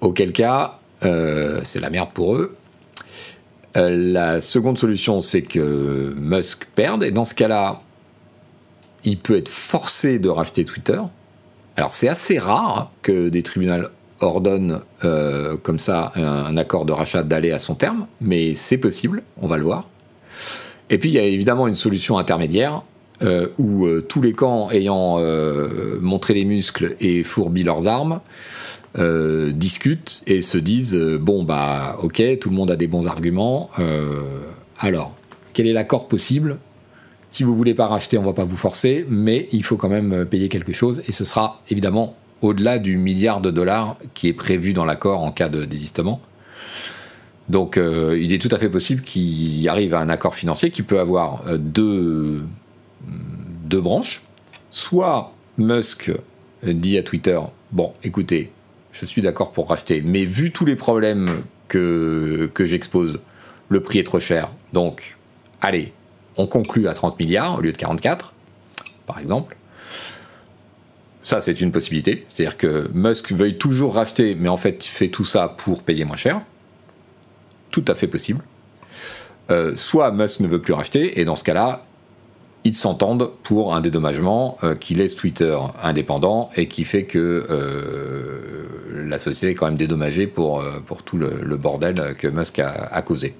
Auquel 0.00 0.32
cas, 0.32 0.78
c'est 1.00 1.80
la 1.80 1.90
merde 1.90 2.10
pour 2.12 2.34
eux. 2.36 2.56
La 3.74 4.40
seconde 4.40 4.78
solution, 4.78 5.20
c'est 5.20 5.42
que 5.42 6.14
Musk 6.16 6.66
perde, 6.74 7.02
et 7.04 7.10
dans 7.10 7.24
ce 7.24 7.34
cas-là, 7.34 7.80
il 9.04 9.18
peut 9.18 9.36
être 9.36 9.48
forcé 9.48 10.18
de 10.18 10.28
racheter 10.28 10.64
Twitter. 10.64 11.00
Alors 11.76 11.92
c'est 11.92 12.08
assez 12.08 12.38
rare 12.38 12.92
que 13.02 13.28
des 13.30 13.42
tribunaux 13.42 13.88
ordonnent 14.20 14.80
comme 15.62 15.78
ça 15.78 16.12
un 16.14 16.56
accord 16.56 16.84
de 16.84 16.92
rachat 16.92 17.22
d'aller 17.22 17.50
à 17.50 17.58
son 17.58 17.74
terme, 17.74 18.06
mais 18.20 18.54
c'est 18.54 18.78
possible, 18.78 19.22
on 19.40 19.48
va 19.48 19.56
le 19.56 19.64
voir. 19.64 19.88
Et 20.90 20.98
puis 20.98 21.08
il 21.08 21.14
y 21.14 21.18
a 21.18 21.22
évidemment 21.22 21.66
une 21.66 21.74
solution 21.74 22.18
intermédiaire 22.18 22.82
euh, 23.22 23.48
où 23.56 23.86
euh, 23.86 24.02
tous 24.02 24.20
les 24.20 24.32
camps 24.32 24.70
ayant 24.70 25.16
euh, 25.18 25.98
montré 26.00 26.34
les 26.34 26.44
muscles 26.44 26.96
et 27.00 27.22
fourbi 27.22 27.62
leurs 27.62 27.86
armes 27.86 28.20
discutent 28.96 30.22
et 30.26 30.42
se 30.42 30.58
disent 30.58 30.94
bon 31.20 31.44
bah 31.44 31.98
ok 32.02 32.22
tout 32.40 32.50
le 32.50 32.56
monde 32.56 32.70
a 32.70 32.76
des 32.76 32.86
bons 32.86 33.06
arguments 33.06 33.70
alors 34.78 35.14
quel 35.54 35.66
est 35.66 35.72
l'accord 35.72 36.08
possible? 36.08 36.58
Si 37.30 37.42
vous 37.42 37.56
voulez 37.56 37.72
pas 37.72 37.86
racheter 37.86 38.18
on 38.18 38.22
va 38.22 38.34
pas 38.34 38.44
vous 38.44 38.58
forcer 38.58 39.06
mais 39.08 39.48
il 39.52 39.64
faut 39.64 39.78
quand 39.78 39.88
même 39.88 40.26
payer 40.26 40.50
quelque 40.50 40.74
chose 40.74 41.02
et 41.08 41.12
ce 41.12 41.24
sera 41.24 41.62
évidemment 41.70 42.16
au-delà 42.42 42.78
du 42.78 42.98
milliard 42.98 43.40
de 43.40 43.50
dollars 43.50 43.96
qui 44.12 44.28
est 44.28 44.34
prévu 44.34 44.74
dans 44.74 44.84
l'accord 44.84 45.22
en 45.22 45.32
cas 45.32 45.48
de 45.48 45.64
désistement 45.64 46.20
donc 47.48 47.76
euh, 47.76 48.18
il 48.20 48.32
est 48.32 48.38
tout 48.38 48.48
à 48.54 48.58
fait 48.58 48.68
possible 48.68 49.02
qu'il 49.02 49.68
arrive 49.68 49.94
à 49.94 50.00
un 50.00 50.08
accord 50.08 50.34
financier 50.34 50.70
qui 50.70 50.82
peut 50.82 51.00
avoir 51.00 51.42
euh, 51.46 51.58
deux, 51.58 52.44
deux 53.64 53.80
branches. 53.80 54.22
Soit 54.70 55.32
Musk 55.58 56.10
dit 56.62 56.96
à 56.96 57.02
Twitter, 57.02 57.38
bon 57.72 57.92
écoutez, 58.04 58.51
je 58.92 59.06
suis 59.06 59.22
d'accord 59.22 59.52
pour 59.52 59.68
racheter, 59.68 60.02
mais 60.04 60.24
vu 60.24 60.52
tous 60.52 60.64
les 60.64 60.76
problèmes 60.76 61.42
que, 61.68 62.50
j'expose, 62.60 63.20
le 63.68 63.80
prix 63.80 63.98
est 63.98 64.04
trop 64.04 64.20
cher. 64.20 64.50
Donc 64.72 65.16
allez, 65.60 65.92
on 66.36 66.46
conclut 66.46 66.88
à 66.88 66.94
30 66.94 67.18
milliards 67.18 67.58
au 67.58 67.60
lieu 67.60 67.72
de 67.72 67.78
44, 67.78 68.34
par 69.06 69.18
exemple. 69.18 69.56
Ça, 71.24 71.40
c'est 71.40 71.60
une 71.60 71.70
possibilité. 71.70 72.24
C'est-à-dire 72.28 72.56
que 72.56 72.90
Musk 72.92 73.32
veuille 73.32 73.56
toujours 73.56 73.94
racheter, 73.94 74.34
mais 74.34 74.48
en 74.48 74.56
fait, 74.56 74.84
fait 74.84 75.08
tout 75.08 75.24
ça 75.24 75.48
pour 75.48 75.82
payer 75.82 76.04
moins 76.04 76.16
cher 76.16 76.42
tout 77.72 77.84
à 77.88 77.96
fait 77.96 78.06
possible. 78.06 78.44
Euh, 79.50 79.74
soit 79.74 80.12
Musk 80.12 80.38
ne 80.38 80.46
veut 80.46 80.60
plus 80.60 80.74
racheter, 80.74 81.20
et 81.20 81.24
dans 81.24 81.34
ce 81.34 81.42
cas-là, 81.42 81.84
ils 82.64 82.76
s'entendent 82.76 83.30
pour 83.42 83.74
un 83.74 83.80
dédommagement 83.80 84.56
euh, 84.62 84.74
qui 84.74 84.94
laisse 84.94 85.16
Twitter 85.16 85.58
indépendant 85.82 86.50
et 86.56 86.68
qui 86.68 86.84
fait 86.84 87.04
que 87.04 87.46
euh, 87.50 89.08
la 89.08 89.18
société 89.18 89.50
est 89.50 89.54
quand 89.54 89.66
même 89.66 89.76
dédommagée 89.76 90.26
pour, 90.26 90.62
pour 90.86 91.02
tout 91.02 91.18
le, 91.18 91.56
bordel 91.56 92.14
que 92.16 92.28
Musk 92.28 92.60
a, 92.60 93.02
causé. 93.02 93.34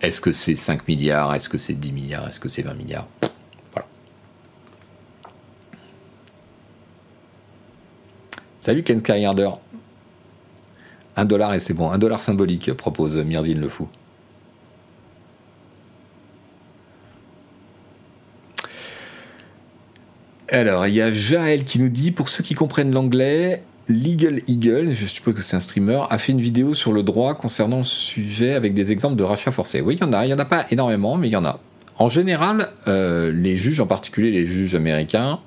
Est-ce 0.00 0.20
que 0.20 0.32
c'est 0.32 0.54
5 0.56 0.86
milliards? 0.86 1.34
Est-ce 1.34 1.48
que 1.48 1.58
c'est 1.58 1.74
10 1.74 1.92
milliards? 1.92 2.28
Est-ce 2.28 2.40
que 2.40 2.48
c'est 2.48 2.62
20 2.62 2.74
milliards? 2.74 3.08
Voilà. 3.72 3.88
Salut 8.60 8.84
Ken 8.84 9.00
Skyharder. 9.00 9.50
Un 11.18 11.24
dollar 11.24 11.52
et 11.52 11.58
c'est 11.58 11.74
bon. 11.74 11.90
Un 11.90 11.98
dollar 11.98 12.22
symbolique, 12.22 12.72
propose 12.74 13.16
Myrdine 13.16 13.60
le 13.60 13.68
Fou. 13.68 13.88
Alors, 20.50 20.86
il 20.86 20.94
y 20.94 21.02
a 21.02 21.12
Jaël 21.12 21.64
qui 21.64 21.78
nous 21.78 21.90
dit, 21.90 22.10
pour 22.10 22.28
ceux 22.28 22.42
qui 22.42 22.54
comprennent 22.54 22.92
l'anglais, 22.92 23.62
Legal 23.88 24.40
Eagle, 24.46 24.90
je 24.90 25.06
suppose 25.06 25.34
que 25.34 25.42
c'est 25.42 25.56
un 25.56 25.60
streamer, 25.60 26.02
a 26.08 26.18
fait 26.18 26.32
une 26.32 26.40
vidéo 26.40 26.74
sur 26.74 26.92
le 26.92 27.02
droit 27.02 27.34
concernant 27.34 27.84
ce 27.84 27.94
sujet 27.94 28.54
avec 28.54 28.74
des 28.74 28.92
exemples 28.92 29.16
de 29.16 29.24
rachat 29.24 29.52
forcé. 29.52 29.80
Oui, 29.80 29.96
il 29.96 30.00
y 30.00 30.04
en 30.04 30.12
a, 30.12 30.24
il 30.24 30.28
n'y 30.28 30.34
en 30.34 30.38
a 30.38 30.44
pas 30.44 30.66
énormément, 30.70 31.16
mais 31.16 31.28
il 31.28 31.32
y 31.32 31.36
en 31.36 31.44
a. 31.44 31.60
En 31.98 32.08
général, 32.08 32.70
euh, 32.86 33.32
les 33.32 33.56
juges, 33.56 33.80
en 33.80 33.86
particulier 33.86 34.30
les 34.30 34.46
juges 34.46 34.74
américains, 34.74 35.40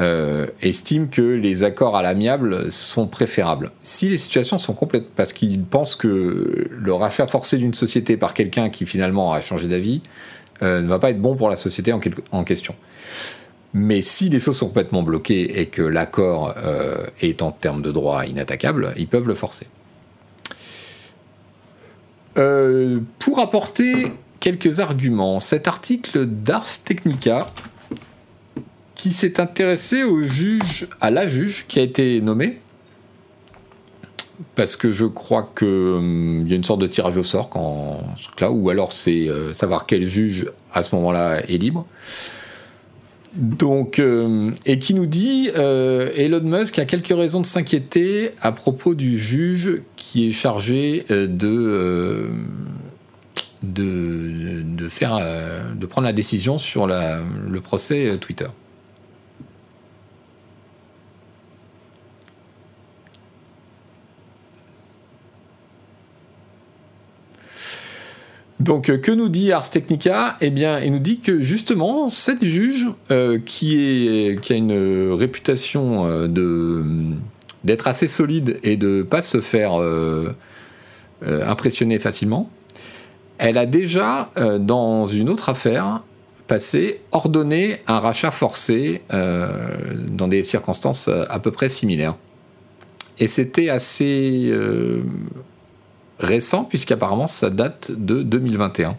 euh, 0.00 0.46
estiment 0.62 1.06
que 1.06 1.20
les 1.20 1.64
accords 1.64 1.96
à 1.96 2.02
l'amiable 2.02 2.72
sont 2.72 3.06
préférables. 3.06 3.70
Si 3.82 4.08
les 4.08 4.18
situations 4.18 4.58
sont 4.58 4.72
complètes, 4.72 5.10
parce 5.14 5.32
qu'ils 5.32 5.62
pensent 5.62 5.94
que 5.94 6.70
le 6.70 6.94
rachat 6.94 7.26
forcé 7.26 7.58
d'une 7.58 7.74
société 7.74 8.16
par 8.16 8.32
quelqu'un 8.32 8.70
qui 8.70 8.86
finalement 8.86 9.34
a 9.34 9.40
changé 9.40 9.68
d'avis 9.68 10.00
euh, 10.62 10.80
ne 10.80 10.88
va 10.88 10.98
pas 10.98 11.10
être 11.10 11.20
bon 11.20 11.36
pour 11.36 11.50
la 11.50 11.56
société 11.56 11.92
en, 11.92 12.44
question. 12.44 12.74
Mais 13.74 14.02
si 14.02 14.28
les 14.28 14.38
choses 14.38 14.58
sont 14.58 14.68
complètement 14.68 15.02
bloquées 15.02 15.60
et 15.60 15.66
que 15.66 15.82
l'accord 15.82 16.54
euh, 16.58 17.06
est 17.20 17.40
en 17.42 17.52
termes 17.52 17.82
de 17.82 17.90
droit 17.90 18.26
inattaquable, 18.26 18.92
ils 18.96 19.08
peuvent 19.08 19.28
le 19.28 19.34
forcer. 19.34 19.66
pour 22.34 23.38
apporter 23.38 24.12
quelques 24.40 24.80
arguments, 24.80 25.38
cet 25.38 25.68
article 25.68 26.26
d'Ars 26.26 26.82
Technica 26.84 27.46
qui 29.02 29.12
s'est 29.12 29.40
intéressé 29.40 30.04
au 30.04 30.22
juge, 30.22 30.88
à 31.00 31.10
la 31.10 31.26
juge 31.26 31.64
qui 31.66 31.80
a 31.80 31.82
été 31.82 32.20
nommée, 32.20 32.60
parce 34.54 34.76
que 34.76 34.92
je 34.92 35.04
crois 35.04 35.50
qu'il 35.56 35.66
hum, 35.66 36.46
y 36.46 36.52
a 36.52 36.56
une 36.56 36.64
sorte 36.64 36.80
de 36.80 36.86
tirage 36.86 37.16
au 37.16 37.24
sort 37.24 37.48
quand 37.48 38.00
là, 38.40 38.50
ou 38.50 38.70
alors 38.70 38.92
c'est 38.92 39.28
euh, 39.28 39.52
savoir 39.54 39.86
quel 39.86 40.04
juge 40.04 40.50
à 40.72 40.82
ce 40.82 40.94
moment-là 40.94 41.40
est 41.48 41.58
libre. 41.58 41.86
Donc, 43.34 43.98
euh, 43.98 44.50
et 44.66 44.78
qui 44.78 44.94
nous 44.94 45.06
dit 45.06 45.50
euh, 45.56 46.10
Elon 46.16 46.42
Musk 46.42 46.78
a 46.78 46.84
quelques 46.84 47.16
raisons 47.16 47.40
de 47.40 47.46
s'inquiéter 47.46 48.32
à 48.42 48.52
propos 48.52 48.94
du 48.94 49.18
juge 49.18 49.82
qui 49.96 50.28
est 50.28 50.32
chargé 50.32 51.04
de, 51.08 52.30
de, 53.62 54.88
faire, 54.90 55.18
de 55.74 55.86
prendre 55.86 56.06
la 56.06 56.12
décision 56.12 56.58
sur 56.58 56.86
le 56.86 57.60
procès 57.60 58.18
Twitter. 58.18 58.48
Donc, 68.62 68.90
euh, 68.90 68.96
que 68.96 69.10
nous 69.10 69.28
dit 69.28 69.50
Ars 69.50 69.68
Technica? 69.68 70.36
Eh 70.40 70.50
bien, 70.50 70.78
il 70.78 70.92
nous 70.92 71.00
dit 71.00 71.18
que 71.18 71.42
justement, 71.42 72.08
cette 72.08 72.44
juge, 72.44 72.86
euh, 73.10 73.40
qui, 73.44 74.38
a 74.48 74.54
une 74.54 75.12
réputation 75.12 76.06
euh, 76.06 76.28
de, 76.28 76.84
d'être 77.64 77.88
assez 77.88 78.06
solide 78.06 78.60
et 78.62 78.76
de 78.76 78.98
ne 78.98 79.02
pas 79.02 79.20
se 79.20 79.40
faire 79.40 79.72
impressionner 81.22 81.98
facilement, 81.98 82.50
elle 83.38 83.58
a 83.58 83.66
déjà, 83.66 84.30
dans 84.60 85.08
une 85.08 85.28
autre 85.28 85.48
affaire, 85.48 86.02
passé, 86.46 87.00
ordonné 87.10 87.78
un 87.88 87.98
rachat 87.98 88.30
forcé 88.30 89.02
dans 89.10 90.28
des 90.28 90.42
circonstances 90.44 91.08
à 91.08 91.38
peu 91.38 91.50
près 91.50 91.68
similaires. 91.68 92.16
Et 93.18 93.28
c'était 93.28 93.68
assez 93.68 94.52
récent, 96.22 96.64
puisqu'apparemment 96.64 97.28
ça 97.28 97.50
date 97.50 97.90
de 97.92 98.22
2021. 98.22 98.96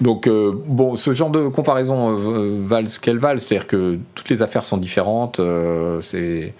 Donc, 0.00 0.26
euh, 0.26 0.52
bon, 0.66 0.96
ce 0.96 1.14
genre 1.14 1.30
de 1.30 1.48
comparaison 1.48 2.18
euh, 2.18 2.58
valent 2.60 2.86
ce 2.86 2.98
qu'elle 2.98 3.18
valent, 3.18 3.38
c'est-à-dire 3.38 3.66
que 3.66 3.98
toutes 4.14 4.28
les 4.28 4.42
affaires 4.42 4.64
sont 4.64 4.76
différentes, 4.76 5.38
euh, 5.38 6.00
c'est 6.00 6.54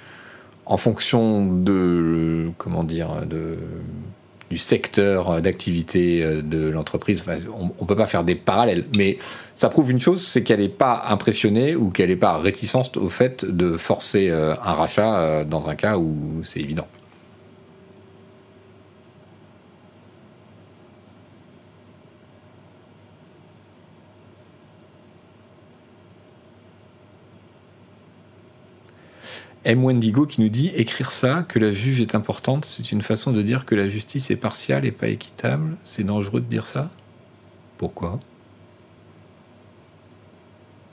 en 0.66 0.76
fonction 0.76 1.46
de, 1.46 2.50
comment 2.58 2.84
dire, 2.84 3.26
de, 3.26 3.58
du 4.50 4.58
secteur 4.58 5.40
d'activité 5.40 6.22
euh, 6.22 6.42
de 6.42 6.68
l'entreprise. 6.68 7.24
on 7.58 7.82
ne 7.82 7.86
peut 7.86 7.96
pas 7.96 8.06
faire 8.06 8.24
des 8.24 8.34
parallèles, 8.34 8.84
mais 8.96 9.18
ça 9.54 9.68
prouve 9.68 9.90
une 9.90 10.00
chose, 10.00 10.26
c'est 10.26 10.42
qu'elle 10.42 10.60
n'est 10.60 10.68
pas 10.68 11.04
impressionnée 11.08 11.76
ou 11.76 11.90
qu'elle 11.90 12.10
n'est 12.10 12.16
pas 12.16 12.38
réticente 12.38 12.96
au 12.96 13.08
fait 13.08 13.44
de 13.44 13.76
forcer 13.76 14.28
euh, 14.30 14.54
un 14.64 14.72
rachat 14.72 15.16
euh, 15.16 15.44
dans 15.44 15.68
un 15.68 15.74
cas 15.74 15.96
où 15.96 16.42
c'est 16.42 16.60
évident. 16.60 16.86
M. 29.64 29.82
Wendigo 29.82 30.26
qui 30.26 30.42
nous 30.42 30.50
dit 30.50 30.70
écrire 30.74 31.10
ça, 31.10 31.42
que 31.48 31.58
la 31.58 31.72
juge 31.72 32.00
est 32.00 32.14
importante, 32.14 32.66
c'est 32.66 32.92
une 32.92 33.00
façon 33.00 33.32
de 33.32 33.40
dire 33.40 33.64
que 33.64 33.74
la 33.74 33.88
justice 33.88 34.30
est 34.30 34.36
partiale 34.36 34.84
et 34.84 34.92
pas 34.92 35.08
équitable. 35.08 35.76
C'est 35.84 36.04
dangereux 36.04 36.40
de 36.40 36.46
dire 36.46 36.66
ça 36.66 36.90
Pourquoi? 37.78 38.20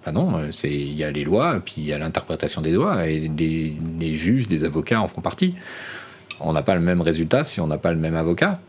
Ah 0.05 0.11
non, 0.11 0.49
il 0.63 0.93
y 0.93 1.03
a 1.03 1.11
les 1.11 1.23
lois, 1.23 1.59
puis 1.59 1.75
il 1.77 1.83
y 1.83 1.93
a 1.93 1.97
l'interprétation 1.97 2.61
des 2.61 2.71
lois, 2.71 3.07
et 3.07 3.29
les, 3.29 4.15
juges, 4.15 4.47
les 4.49 4.63
avocats 4.63 5.01
en 5.01 5.07
font 5.07 5.21
partie. 5.21 5.53
on 6.39 6.53
n'a 6.53 6.63
pas 6.63 6.73
le 6.73 6.81
même 6.81 7.01
résultat 7.01 7.43
si 7.43 7.59
on 7.59 7.67
n'a 7.67 7.77
pas 7.77 7.91
le 7.91 7.99
même 7.99 8.15
avocat, 8.15 8.59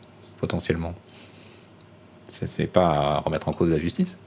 potentiellement. 0.40 0.94
C'est 2.26 2.66
pas 2.66 3.20
remettre 3.20 3.48
en 3.48 3.52
cause 3.52 3.70
la 3.70 3.78
justice. 3.78 4.18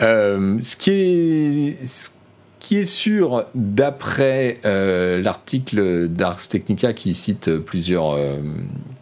Euh, 0.00 0.58
ce, 0.62 0.76
qui 0.76 0.90
est, 0.90 1.84
ce 1.84 2.10
qui 2.60 2.76
est 2.76 2.84
sûr, 2.84 3.46
d'après 3.54 4.60
euh, 4.64 5.20
l'article 5.20 6.08
d'Ars 6.08 6.46
Technica 6.48 6.92
qui 6.92 7.14
cite 7.14 7.56
plusieurs, 7.58 8.12
euh, 8.12 8.36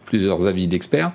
plusieurs 0.05 0.47
avis 0.47 0.69
d'experts, 0.69 1.13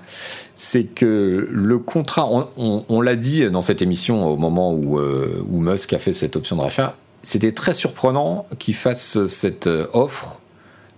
c'est 0.55 0.83
que 0.83 1.47
le 1.49 1.79
contrat, 1.79 2.29
on, 2.57 3.01
l'a 3.01 3.15
dit 3.15 3.49
dans 3.49 3.61
cette 3.61 3.81
émission 3.81 4.27
au 4.27 4.37
moment 4.37 4.73
où, 4.73 4.99
où 4.99 5.59
Musk 5.59 5.93
a 5.93 5.99
fait 5.99 6.13
cette 6.13 6.35
option 6.35 6.55
de 6.55 6.61
rachat, 6.61 6.95
c'était 7.23 7.51
très 7.51 7.73
surprenant 7.73 8.45
qu'il 8.59 8.75
fasse 8.75 9.25
cette 9.25 9.67
offre 9.93 10.40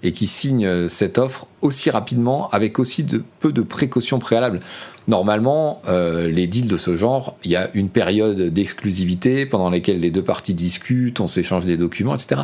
et 0.03 0.11
qu'il 0.11 0.27
signe 0.27 0.87
cette 0.89 1.17
offre 1.17 1.47
aussi 1.61 1.89
rapidement 1.89 2.49
avec 2.51 2.77
aussi 2.77 3.05
peu 3.39 3.51
de 3.51 3.61
précautions 3.61 4.19
préalables. 4.19 4.59
Normalement, 5.07 5.81
euh, 5.87 6.29
les 6.29 6.47
deals 6.47 6.67
de 6.67 6.77
ce 6.77 6.95
genre, 6.95 7.35
il 7.43 7.51
y 7.51 7.57
a 7.57 7.69
une 7.73 7.89
période 7.89 8.39
d'exclusivité 8.53 9.45
pendant 9.45 9.69
laquelle 9.69 9.99
les 9.99 10.11
deux 10.11 10.21
parties 10.21 10.53
discutent, 10.53 11.19
on 11.19 11.27
s'échange 11.27 11.65
des 11.65 11.75
documents, 11.75 12.15
etc. 12.15 12.43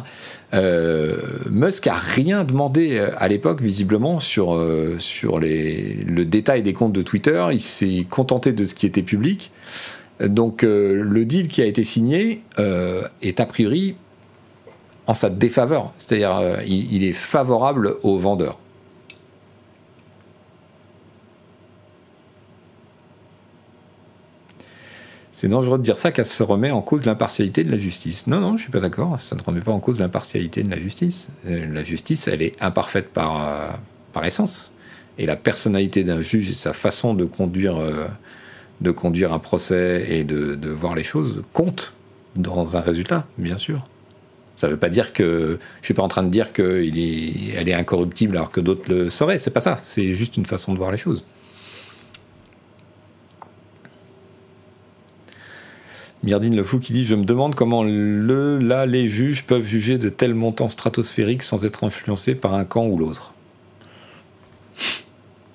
Euh, 0.53 1.17
Musk 1.49 1.87
a 1.87 1.93
rien 1.93 2.43
demandé 2.43 2.97
euh, 2.97 3.11
à 3.17 3.29
l'époque, 3.29 3.61
visiblement, 3.61 4.19
sur, 4.19 4.61
sur 4.97 5.39
les, 5.39 6.03
le 6.05 6.25
détail 6.25 6.61
des 6.61 6.73
comptes 6.73 6.93
de 6.93 7.01
Twitter. 7.01 7.45
Il 7.53 7.61
s'est 7.61 8.05
contenté 8.09 8.51
de 8.51 8.65
ce 8.65 8.75
qui 8.75 8.85
était 8.85 9.03
public. 9.03 9.51
Donc 10.21 10.63
le 10.63 11.23
deal 11.23 11.47
qui 11.47 11.61
a 11.61 11.65
été 11.65 11.85
signé 11.85 12.41
est 13.21 13.39
a 13.39 13.45
priori 13.45 13.95
en 15.09 15.13
sa 15.13 15.29
défaveur. 15.29 15.91
C'est-à-dire 15.97 16.59
il 16.65 17.03
est 17.03 17.13
favorable 17.13 17.97
aux 18.03 18.17
vendeurs. 18.17 18.57
c'est 25.39 25.47
dangereux 25.47 25.77
de 25.77 25.83
dire 25.83 25.97
ça 25.97 26.11
qu'elle 26.11 26.25
se 26.25 26.43
remet 26.43 26.69
en 26.69 26.81
cause 26.81 27.05
l'impartialité 27.05 27.63
de 27.63 27.71
la 27.71 27.79
justice. 27.79 28.27
Non, 28.27 28.41
non, 28.41 28.57
je 28.57 28.63
suis 28.63 28.71
pas 28.71 28.81
d'accord. 28.81 29.21
Ça 29.21 29.37
ne 29.37 29.41
remet 29.41 29.61
pas 29.61 29.71
en 29.71 29.79
cause 29.79 29.97
l'impartialité 29.97 30.63
de 30.63 30.69
la 30.69 30.77
justice. 30.77 31.29
Euh, 31.47 31.65
la 31.71 31.81
justice, 31.81 32.27
elle 32.27 32.41
est 32.41 32.61
imparfaite 32.61 33.07
par, 33.13 33.47
euh, 33.47 33.69
par 34.11 34.25
essence. 34.25 34.73
Et 35.17 35.25
la 35.25 35.37
personnalité 35.37 36.03
d'un 36.03 36.19
juge 36.19 36.49
et 36.49 36.53
sa 36.53 36.73
façon 36.73 37.13
de 37.13 37.23
conduire, 37.23 37.77
euh, 37.77 38.05
de 38.81 38.91
conduire 38.91 39.31
un 39.31 39.39
procès 39.39 40.07
et 40.09 40.25
de, 40.25 40.55
de 40.55 40.69
voir 40.71 40.93
les 40.93 41.03
choses 41.03 41.41
comptent 41.53 41.93
dans 42.35 42.75
un 42.75 42.81
résultat, 42.81 43.25
bien 43.37 43.57
sûr. 43.57 43.87
Ça 44.59 44.67
ne 44.67 44.73
veut 44.73 44.77
pas 44.77 44.89
dire 44.89 45.13
que 45.13 45.57
je 45.79 45.85
suis 45.85 45.93
pas 45.93 46.03
en 46.03 46.09
train 46.09 46.21
de 46.21 46.27
dire 46.27 46.51
qu'elle 46.51 46.97
est, 46.97 47.73
incorruptible 47.73 48.35
alors 48.35 48.51
que 48.51 48.59
d'autres 48.59 48.91
le 48.93 49.09
sauraient. 49.09 49.37
C'est 49.37 49.53
pas 49.53 49.61
ça. 49.61 49.79
C'est 49.81 50.13
juste 50.15 50.35
une 50.35 50.45
façon 50.45 50.73
de 50.73 50.77
voir 50.77 50.91
les 50.91 50.97
choses. 50.97 51.23
Myrdine 56.23 56.57
Le 56.57 56.65
Fou 56.65 56.79
qui 56.79 56.91
dit 56.91 57.05
Je 57.05 57.15
me 57.15 57.23
demande 57.23 57.55
comment 57.55 57.83
le, 57.85 58.57
là, 58.57 58.85
les 58.85 59.07
juges 59.07 59.45
peuvent 59.45 59.65
juger 59.65 59.97
de 59.97 60.09
tels 60.09 60.33
montants 60.33 60.67
stratosphériques 60.67 61.43
sans 61.43 61.63
être 61.63 61.85
influencés 61.85 62.35
par 62.35 62.53
un 62.53 62.65
camp 62.65 62.85
ou 62.85 62.97
l'autre. 62.97 63.33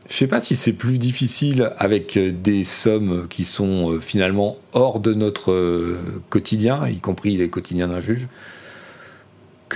Je 0.08 0.16
sais 0.16 0.28
pas 0.28 0.40
si 0.40 0.56
c'est 0.56 0.72
plus 0.72 0.96
difficile 0.96 1.72
avec 1.76 2.18
des 2.40 2.64
sommes 2.64 3.26
qui 3.28 3.44
sont 3.44 3.90
euh, 3.90 4.00
finalement 4.00 4.56
hors 4.72 5.00
de 5.00 5.12
notre 5.12 5.52
euh, 5.52 5.98
quotidien, 6.30 6.88
y 6.88 7.00
compris 7.00 7.36
les 7.36 7.50
quotidiens 7.50 7.88
d'un 7.88 8.00
juge, 8.00 8.28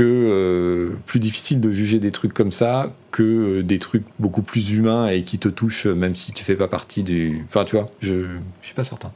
euh, 0.05 0.91
plus 1.07 1.21
difficile 1.21 1.61
de 1.61 1.71
juger 1.71 1.99
des 1.99 2.11
trucs 2.11 2.35
comme 2.35 2.53
ça 2.53 2.95
que 3.11 3.63
des 3.63 3.79
trucs 3.79 4.05
beaucoup 4.19 4.43
plus 4.43 4.71
humains 4.71 5.09
et 5.09 5.23
qui 5.23 5.39
te 5.39 5.49
touchent 5.49 5.87
même 5.87 6.15
si 6.15 6.33
tu 6.33 6.45
fais 6.45 6.57
pas 6.57 6.69
partie 6.69 7.03
du. 7.03 7.45
Enfin, 7.49 7.65
tu 7.65 7.77
vois, 7.77 7.91
je, 8.01 8.25
je 8.61 8.67
suis 8.67 8.75
pas 8.75 8.85
certain. 8.85 9.13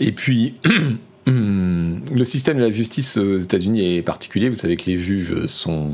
Et 0.00 0.12
puis, 0.12 0.54
le 1.26 2.24
système 2.24 2.58
de 2.58 2.62
la 2.62 2.70
justice 2.70 3.16
aux 3.16 3.38
États-Unis 3.38 3.96
est 3.96 4.02
particulier. 4.02 4.48
Vous 4.48 4.54
savez 4.54 4.76
que 4.76 4.86
les 4.86 4.98
juges 4.98 5.46
sont. 5.46 5.90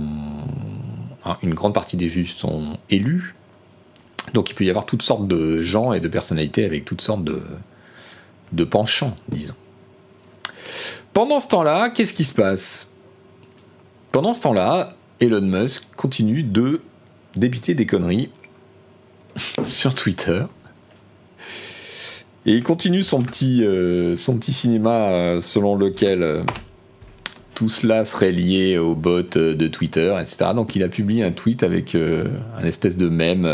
Une 1.43 1.55
grande 1.55 1.75
partie 1.75 1.97
des 1.97 2.09
juges 2.09 2.35
sont 2.35 2.79
élus. 2.89 3.35
Donc 4.35 4.51
il 4.51 4.55
peut 4.55 4.65
y 4.65 4.71
avoir 4.71 4.87
toutes 4.87 5.03
sortes 5.03 5.27
de 5.27 5.61
gens 5.61 5.93
et 5.93 6.01
de 6.01 6.09
personnalités 6.09 6.65
avec 6.65 6.85
toutes 6.85 7.01
sortes 7.01 7.25
de, 7.25 8.65
penchants, 8.65 9.17
disons. 9.29 9.55
Pendant 11.13 11.41
ce 11.41 11.49
temps-là, 11.49 11.91
qu'est-ce 11.91 12.15
qui 12.15 12.25
se 12.25 12.35
passe? 12.35 12.91
Pendant 14.13 14.35
ce 14.35 14.43
temps-là, 14.43 14.97
Elon 15.21 15.41
Musk 15.41 15.85
continue 15.97 16.43
de 16.43 16.81
débiter 17.37 17.75
des 17.75 17.87
conneries 17.87 18.31
sur 19.65 19.95
Twitter. 19.95 20.45
Et 22.47 22.53
il 22.53 22.63
continue 22.63 23.03
son 23.03 23.23
petit, 23.23 23.63
euh, 23.65 24.17
cinéma 24.17 25.11
euh, 25.11 25.41
selon 25.41 25.77
lequel 25.77 26.23
euh, 26.23 26.43
tout 27.55 27.69
cela 27.69 28.07
serait 28.07 28.33
lié 28.33 28.79
aux 28.79 28.95
bots 28.95 29.23
de 29.23 29.69
Twitter, 29.69 30.17
etc. 30.19 30.53
Donc 30.55 30.75
il 30.75 30.83
a 30.83 30.89
publié 30.89 31.23
un 31.23 31.33
tweet 31.33 31.63
avec 31.63 31.95
un 31.95 32.65
espèce 32.65 32.97
de 32.97 33.11
mème. 33.11 33.47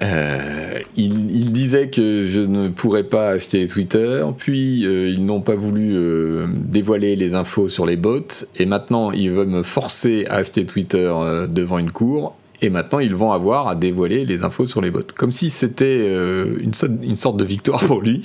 Il, 0.00 1.52
disait 1.52 1.88
que 1.88 2.26
je 2.26 2.40
ne 2.40 2.68
pourrais 2.68 3.04
pas 3.04 3.30
acheter 3.30 3.66
Twitter, 3.66 4.24
puis 4.36 4.82
ils 4.82 5.24
n'ont 5.24 5.40
pas 5.40 5.56
voulu 5.56 5.96
dévoiler 6.54 7.16
les 7.16 7.34
infos 7.34 7.68
sur 7.68 7.84
les 7.84 7.96
bots, 7.96 8.46
et 8.56 8.66
maintenant 8.66 9.10
ils 9.10 9.30
veulent 9.30 9.48
me 9.48 9.62
forcer 9.62 10.26
à 10.26 10.36
acheter 10.36 10.66
Twitter 10.66 11.12
devant 11.48 11.78
une 11.78 11.90
cour, 11.90 12.36
et 12.60 12.70
maintenant, 12.70 12.98
ils 12.98 13.14
vont 13.14 13.32
avoir 13.32 13.68
à 13.68 13.76
dévoiler 13.76 14.24
les 14.24 14.42
infos 14.42 14.66
sur 14.66 14.80
les 14.80 14.90
bots. 14.90 15.02
Comme 15.16 15.30
si 15.30 15.50
c'était 15.50 15.84
euh, 16.08 16.58
une, 16.60 16.72
une 17.02 17.16
sorte 17.16 17.36
de 17.36 17.44
victoire 17.44 17.84
pour 17.84 18.00
lui. 18.00 18.24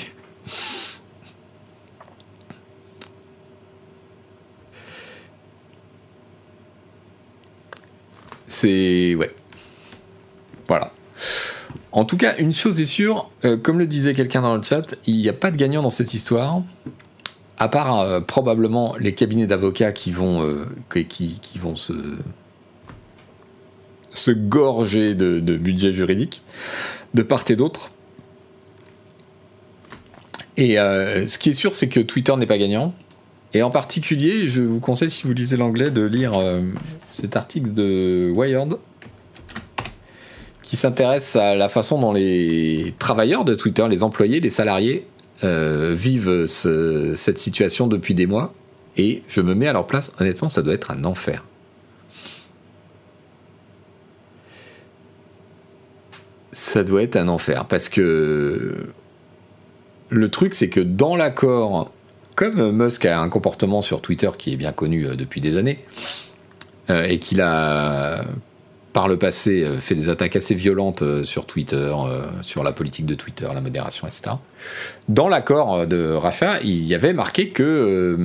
C'est. 8.47 9.15
Ouais. 9.15 9.33
En 11.93 12.05
tout 12.05 12.17
cas, 12.17 12.35
une 12.37 12.51
chose 12.51 12.81
est 12.81 12.85
sûre, 12.85 13.29
euh, 13.45 13.55
comme 13.55 13.79
le 13.79 13.87
disait 13.87 14.13
quelqu'un 14.13 14.41
dans 14.41 14.55
le 14.55 14.61
chat, 14.61 14.95
il 15.05 15.15
n'y 15.15 15.29
a 15.29 15.33
pas 15.33 15.51
de 15.51 15.55
gagnant 15.55 15.81
dans 15.81 15.89
cette 15.89 16.13
histoire, 16.13 16.61
à 17.57 17.69
part 17.69 18.01
euh, 18.01 18.19
probablement 18.19 18.95
les 18.99 19.13
cabinets 19.13 19.47
d'avocats 19.47 19.93
qui 19.93 20.11
vont, 20.11 20.45
qui, 21.07 21.39
vont 21.57 21.75
se 21.75 21.93
se 24.13 24.31
gorger 24.31 25.15
de, 25.15 25.39
budget 25.57 25.93
juridique 25.93 26.43
de 27.13 27.21
part 27.23 27.43
et 27.49 27.55
d'autre. 27.55 27.91
Et 30.57 30.79
euh, 30.79 31.27
ce 31.27 31.37
qui 31.37 31.49
est 31.49 31.53
sûr, 31.53 31.75
c'est 31.75 31.89
que 31.89 31.99
Twitter 31.99 32.35
n'est 32.37 32.45
pas 32.45 32.57
gagnant. 32.57 32.93
Et 33.53 33.61
en 33.61 33.69
particulier, 33.69 34.47
je 34.49 34.61
vous 34.61 34.79
conseille, 34.79 35.11
si 35.11 35.23
vous 35.23 35.33
lisez 35.33 35.57
l'anglais, 35.57 35.91
de 35.91 36.01
lire 36.03 36.33
euh, 36.33 36.61
cet 37.11 37.35
article 37.35 37.73
de 37.73 38.31
Wired 38.35 38.77
qui 40.63 40.75
s'intéresse 40.75 41.35
à 41.35 41.55
la 41.55 41.69
façon 41.69 42.01
dont 42.01 42.13
les 42.13 42.95
travailleurs 42.97 43.45
de 43.45 43.53
Twitter, 43.53 43.85
les 43.87 44.01
employés, 44.01 44.39
les 44.39 44.49
salariés, 44.49 45.05
euh, 45.43 45.93
vivent 45.95 46.47
cette 46.47 47.37
situation 47.37 47.85
depuis 47.87 48.15
des 48.15 48.25
mois. 48.25 48.53
Et 48.97 49.21
je 49.27 49.41
me 49.41 49.53
mets 49.53 49.67
à 49.67 49.73
leur 49.73 49.85
place, 49.85 50.11
honnêtement, 50.19 50.49
ça 50.49 50.61
doit 50.61 50.73
être 50.73 50.91
un 50.91 51.03
enfer. 51.03 51.43
ça 56.53 56.83
doit 56.83 57.01
être 57.01 57.17
un 57.17 57.27
enfer 57.27 57.65
parce 57.65 57.89
que 57.89 58.87
le 60.09 60.29
truc 60.29 60.53
c'est 60.53 60.69
que 60.69 60.79
dans 60.79 61.15
l'accord, 61.15 61.91
comme 62.35 62.71
Musk 62.71 63.05
a 63.05 63.19
un 63.19 63.29
comportement 63.29 63.81
sur 63.81 64.01
Twitter 64.01 64.29
qui 64.37 64.53
est 64.53 64.55
bien 64.55 64.71
connu 64.71 65.07
euh, 65.07 65.15
depuis 65.15 65.41
des 65.41 65.57
années 65.57 65.83
euh, 66.89 67.05
et 67.05 67.19
qu'il 67.19 67.41
a 67.41 68.23
par 68.93 69.07
le 69.07 69.17
passé 69.17 69.63
euh, 69.63 69.79
fait 69.79 69.95
des 69.95 70.09
attaques 70.09 70.35
assez 70.35 70.55
violentes 70.55 71.03
sur 71.23 71.45
Twitter, 71.45 71.93
sur 72.41 72.63
la 72.63 72.71
politique 72.71 73.05
de 73.05 73.15
Twitter, 73.15 73.47
la 73.53 73.61
modération, 73.61 74.07
etc. 74.07 74.35
Dans 75.09 75.27
l'accord 75.27 75.85
de 75.87 76.13
rachat, 76.13 76.61
il 76.63 76.85
y 76.85 76.95
avait 76.95 77.13
marqué 77.13 77.49
que 77.49 78.17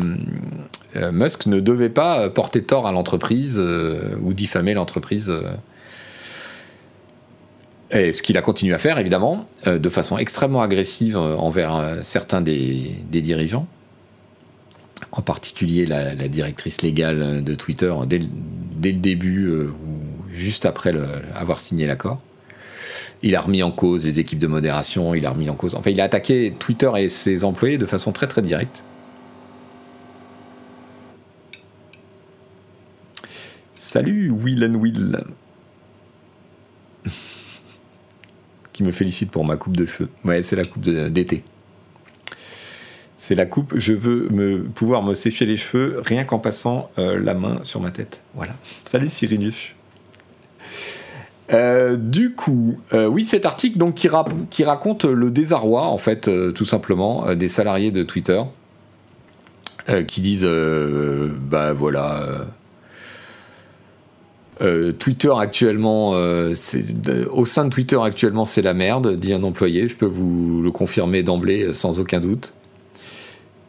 Musk 0.94 1.46
ne 1.46 1.60
devait 1.60 1.88
pas 1.88 2.28
porter 2.30 2.62
tort 2.62 2.86
à 2.86 2.92
l'entreprise 2.92 3.58
ou 4.20 4.32
diffamer 4.34 4.74
l'entreprise 4.74 5.32
et 7.90 8.12
ce 8.12 8.22
qu'il 8.22 8.36
a 8.36 8.42
continué 8.42 8.74
à 8.74 8.78
faire, 8.78 8.98
évidemment, 8.98 9.46
euh, 9.66 9.78
de 9.78 9.88
façon 9.88 10.18
extrêmement 10.18 10.60
agressive 10.60 11.16
euh, 11.16 11.36
envers 11.36 11.76
euh, 11.76 11.98
certains 12.02 12.40
des, 12.40 12.96
dirigeants, 13.10 13.66
en 15.12 15.22
particulier 15.22 15.86
la, 15.86 16.14
directrice 16.14 16.82
légale 16.82 17.42
de 17.42 17.54
Twitter 17.54 17.94
dès, 18.06 18.18
le 18.18 18.92
début 18.92 19.50
juste 20.38 20.64
après 20.64 20.92
avoir 21.34 21.60
signé 21.60 21.86
l'accord. 21.86 22.20
Il 23.22 23.34
a 23.34 23.40
remis 23.40 23.62
en 23.62 23.70
cause 23.70 24.04
les 24.04 24.18
équipes 24.20 24.38
de 24.38 24.46
modération, 24.46 25.14
il 25.14 25.26
a 25.26 25.30
remis 25.30 25.50
en 25.50 25.54
cause. 25.54 25.74
Enfin, 25.74 25.90
il 25.90 26.00
a 26.00 26.04
attaqué 26.04 26.54
Twitter 26.58 26.90
et 26.96 27.08
ses 27.08 27.44
employés 27.44 27.76
de 27.76 27.86
façon 27.86 28.12
très 28.12 28.28
très 28.28 28.42
directe. 28.42 28.84
Salut 33.74 34.30
Will 34.30 34.64
and 34.64 34.74
Will. 34.74 35.24
Qui 38.72 38.82
me 38.84 38.92
félicite 38.92 39.30
pour 39.30 39.44
ma 39.44 39.56
coupe 39.56 39.76
de 39.76 39.86
cheveux. 39.86 40.08
Ouais, 40.24 40.42
c'est 40.42 40.56
la 40.56 40.64
coupe 40.64 40.82
d'été. 40.82 41.42
C'est 43.16 43.34
la 43.34 43.46
coupe, 43.46 43.74
je 43.76 43.94
veux 43.94 44.68
pouvoir 44.74 45.02
me 45.02 45.14
sécher 45.14 45.44
les 45.44 45.56
cheveux 45.56 46.00
rien 46.04 46.22
qu'en 46.22 46.38
passant 46.38 46.88
euh, 46.98 47.18
la 47.18 47.34
main 47.34 47.58
sur 47.64 47.80
ma 47.80 47.90
tête. 47.90 48.22
Voilà. 48.34 48.56
Salut 48.84 49.08
Cyrilius. 49.08 49.74
Euh, 51.52 51.96
du 51.96 52.34
coup, 52.34 52.78
euh, 52.92 53.06
oui, 53.06 53.24
cet 53.24 53.46
article 53.46 53.78
qui, 53.92 54.08
raconte 54.64 55.04
le 55.04 55.30
désarroi, 55.30 55.82
en 55.82 55.98
fait, 55.98 56.30
tout 56.54 56.64
simplement, 56.64 57.34
des 57.34 57.48
salariés 57.48 57.90
de 57.90 58.02
Twitter, 58.02 58.42
qui 60.06 60.20
disent, 60.20 60.48
bah 61.50 61.72
voilà, 61.72 62.46
euh, 64.60 64.92
Twitter 64.92 65.32
actuellement, 65.38 66.12
euh, 66.14 66.54
au 67.30 67.46
sein 67.46 67.64
de 67.64 67.70
Twitter 67.70 67.98
actuellement, 68.02 68.44
c'est 68.44 68.62
la 68.62 68.74
merde, 68.74 69.16
dit 69.16 69.32
un 69.32 69.42
employé. 69.42 69.88
Je 69.88 69.96
peux 69.96 70.06
vous 70.06 70.62
le 70.62 70.70
confirmer 70.72 71.22
d'emblée, 71.22 71.64
euh, 71.64 71.72
sans 71.72 72.00
aucun 72.00 72.20
doute. 72.20 72.54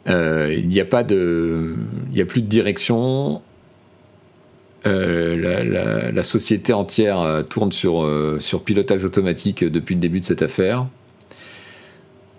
Il 0.08 0.68
n'y 0.68 0.80
a 0.80 0.86
pas 0.86 1.04
de, 1.04 1.76
il 2.10 2.16
n'y 2.16 2.22
a 2.22 2.26
plus 2.26 2.42
de 2.42 2.48
direction. 2.48 3.44
La, 4.86 6.24
société 6.24 6.74
entière 6.74 7.44
tourne 7.50 7.72
sur, 7.72 8.08
sur 8.40 8.64
pilotage 8.64 9.04
automatique 9.04 9.64
depuis 9.64 9.96
le 9.96 10.02
début 10.02 10.20
de 10.20 10.26
cette 10.26 10.42
affaire. 10.42 10.86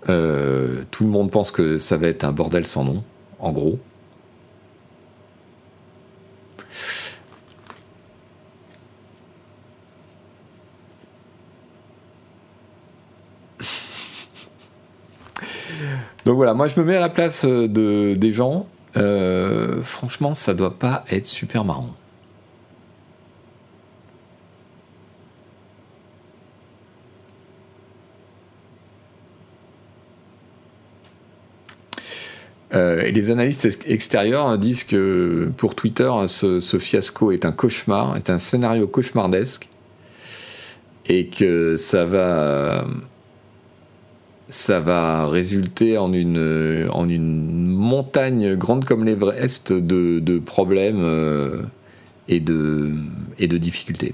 tout 0.05 0.11
le 0.11 1.09
monde 1.09 1.31
pense 1.31 1.51
que 1.51 1.77
ça 1.77 1.97
va 1.97 2.07
être 2.07 2.23
un 2.23 2.31
bordel 2.31 2.65
sans 2.65 2.83
nom, 2.83 3.03
en 3.39 3.51
gros. 3.51 3.79
Donc 16.25 16.35
voilà, 16.35 16.53
moi 16.53 16.67
je 16.67 16.79
me 16.79 16.85
mets 16.85 16.95
à 16.95 16.99
la 16.99 17.09
place 17.09 17.45
euh, 17.45 17.67
de, 17.67 18.15
des 18.15 18.31
gens. 18.31 18.67
Euh, 18.97 19.83
franchement, 19.83 20.35
ça 20.35 20.53
doit 20.53 20.77
pas 20.77 21.03
être 21.09 21.25
super 21.25 21.65
marrant. 21.65 21.89
Euh, 32.73 33.01
et 33.01 33.11
les 33.11 33.31
analystes 33.31 33.79
extérieurs 33.85 34.57
disent 34.57 34.83
que 34.83 35.51
pour 35.57 35.75
Twitter, 35.75 36.09
ce, 36.27 36.77
fiasco 36.79 37.31
est 37.31 37.45
un 37.45 37.51
cauchemar, 37.51 38.15
est 38.15 38.29
un 38.29 38.37
scénario 38.37 38.87
cauchemardesque, 38.87 39.67
et 41.07 41.27
que 41.27 41.75
ça 41.77 42.05
va 42.05 42.85
ça 44.47 44.81
va 44.81 45.27
résulter 45.27 45.97
en 45.97 46.11
une, 46.11 46.89
en 46.91 47.07
une 47.07 47.67
montagne 47.67 48.55
grande 48.55 48.83
comme 48.83 49.05
l'Everest 49.05 49.71
de, 49.71 50.19
de 50.19 50.39
problèmes 50.39 51.03
euh, 51.03 51.61
et, 52.27 52.41
de, 52.41 52.91
et 53.39 53.47
de 53.47 53.57
difficultés. 53.57 54.13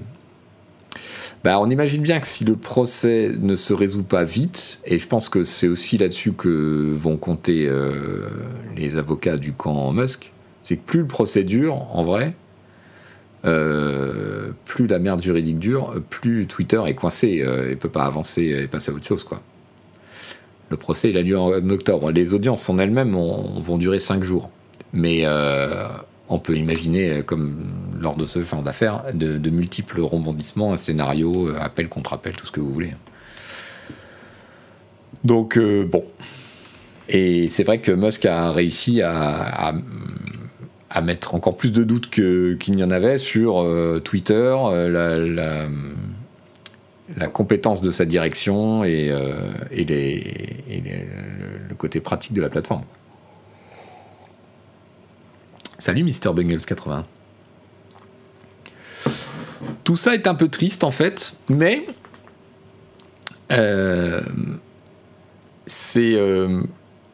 Bah, 1.44 1.60
on 1.60 1.70
imagine 1.70 2.02
bien 2.02 2.18
que 2.20 2.26
si 2.26 2.44
le 2.44 2.56
procès 2.56 3.32
ne 3.38 3.54
se 3.54 3.72
résout 3.72 4.02
pas 4.02 4.24
vite, 4.24 4.80
et 4.84 4.98
je 4.98 5.06
pense 5.06 5.28
que 5.28 5.44
c'est 5.44 5.68
aussi 5.68 5.96
là-dessus 5.98 6.32
que 6.32 6.92
vont 6.92 7.16
compter 7.16 7.66
euh, 7.68 8.28
les 8.76 8.96
avocats 8.96 9.36
du 9.36 9.52
camp 9.52 9.92
Musk, 9.92 10.32
c'est 10.62 10.76
que 10.76 10.82
plus 10.82 11.00
le 11.00 11.06
procès 11.06 11.44
dure, 11.44 11.74
en 11.96 12.02
vrai, 12.02 12.34
euh, 13.44 14.50
plus 14.64 14.88
la 14.88 14.98
merde 14.98 15.22
juridique 15.22 15.60
dure, 15.60 15.94
plus 16.10 16.46
Twitter 16.46 16.82
est 16.86 16.94
coincé 16.94 17.44
et 17.70 17.76
peut 17.76 17.88
pas 17.88 18.04
avancer 18.04 18.42
et 18.42 18.66
passer 18.66 18.90
à 18.90 18.94
autre 18.94 19.06
chose. 19.06 19.24
Le 20.70 20.76
procès, 20.76 21.10
il 21.10 21.16
a 21.16 21.22
lieu 21.22 21.38
en 21.38 21.70
octobre. 21.70 22.10
Les 22.10 22.34
audiences 22.34 22.68
en 22.68 22.78
elles-mêmes 22.78 23.12
vont 23.12 23.78
durer 23.78 24.00
cinq 24.00 24.24
jours. 24.24 24.50
Mais 24.92 25.22
euh, 25.24 25.86
on 26.28 26.38
peut 26.38 26.56
imaginer, 26.56 27.10
euh, 27.10 27.22
comme 27.22 27.54
lors 28.00 28.16
de 28.16 28.26
ce 28.26 28.42
genre 28.42 28.62
d'affaires, 28.62 29.04
de, 29.14 29.50
multiples 29.50 30.00
rebondissements, 30.00 30.72
un 30.72 30.76
scénario, 30.76 31.48
euh, 31.48 31.58
appel 31.60 31.88
contre 31.88 32.12
appel, 32.12 32.34
tout 32.34 32.46
ce 32.46 32.52
que 32.52 32.60
vous 32.60 32.72
voulez. 32.72 32.92
Donc, 35.24 35.58
bon. 35.58 36.04
Et 37.08 37.48
c'est 37.48 37.64
vrai 37.64 37.80
que 37.80 37.90
Musk 37.90 38.24
a 38.26 38.52
réussi 38.52 39.02
à, 39.02 39.74
mettre 41.02 41.34
encore 41.34 41.56
plus 41.56 41.72
de 41.72 41.82
doutes 41.82 42.08
qu'il 42.10 42.76
n'y 42.76 42.84
en 42.84 42.90
avait 42.90 43.18
sur 43.18 43.66
Twitter, 44.04 44.56
la 44.88 45.66
la 47.16 47.28
compétence 47.28 47.80
de 47.80 47.90
sa 47.90 48.04
direction 48.04 48.84
et, 48.84 49.08
euh, 49.10 49.52
le 51.68 51.74
côté 51.74 52.00
pratique 52.00 52.32
de 52.32 52.42
la 52.42 52.48
plateforme. 52.48 52.84
Salut 55.78 56.04
Mr. 56.04 56.32
Bengals 56.34 56.64
80. 56.66 57.06
Tout 59.84 59.96
ça 59.96 60.14
est 60.14 60.26
un 60.26 60.34
peu 60.34 60.48
triste 60.48 60.84
en 60.84 60.90
fait, 60.90 61.34
mais 61.48 61.86
euh, 63.52 64.20
c'est 65.66 66.14
euh, 66.16 66.62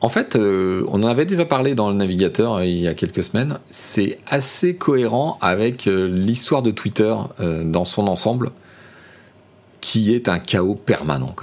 en 0.00 0.08
fait, 0.08 0.36
on 0.36 1.02
en 1.02 1.06
avait 1.06 1.24
déjà 1.24 1.44
parlé 1.44 1.74
dans 1.74 1.88
le 1.88 1.94
navigateur 1.94 2.62
il 2.62 2.78
y 2.78 2.88
a 2.88 2.94
quelques 2.94 3.22
semaines. 3.22 3.58
C'est 3.70 4.18
assez 4.26 4.74
cohérent 4.76 5.38
avec 5.40 5.86
l'histoire 5.86 6.62
de 6.62 6.70
Twitter 6.70 7.14
dans 7.38 7.84
son 7.84 8.06
ensemble 8.08 8.50
qui 9.84 10.14
est 10.14 10.30
un 10.30 10.38
chaos 10.38 10.76
permanent. 10.76 11.36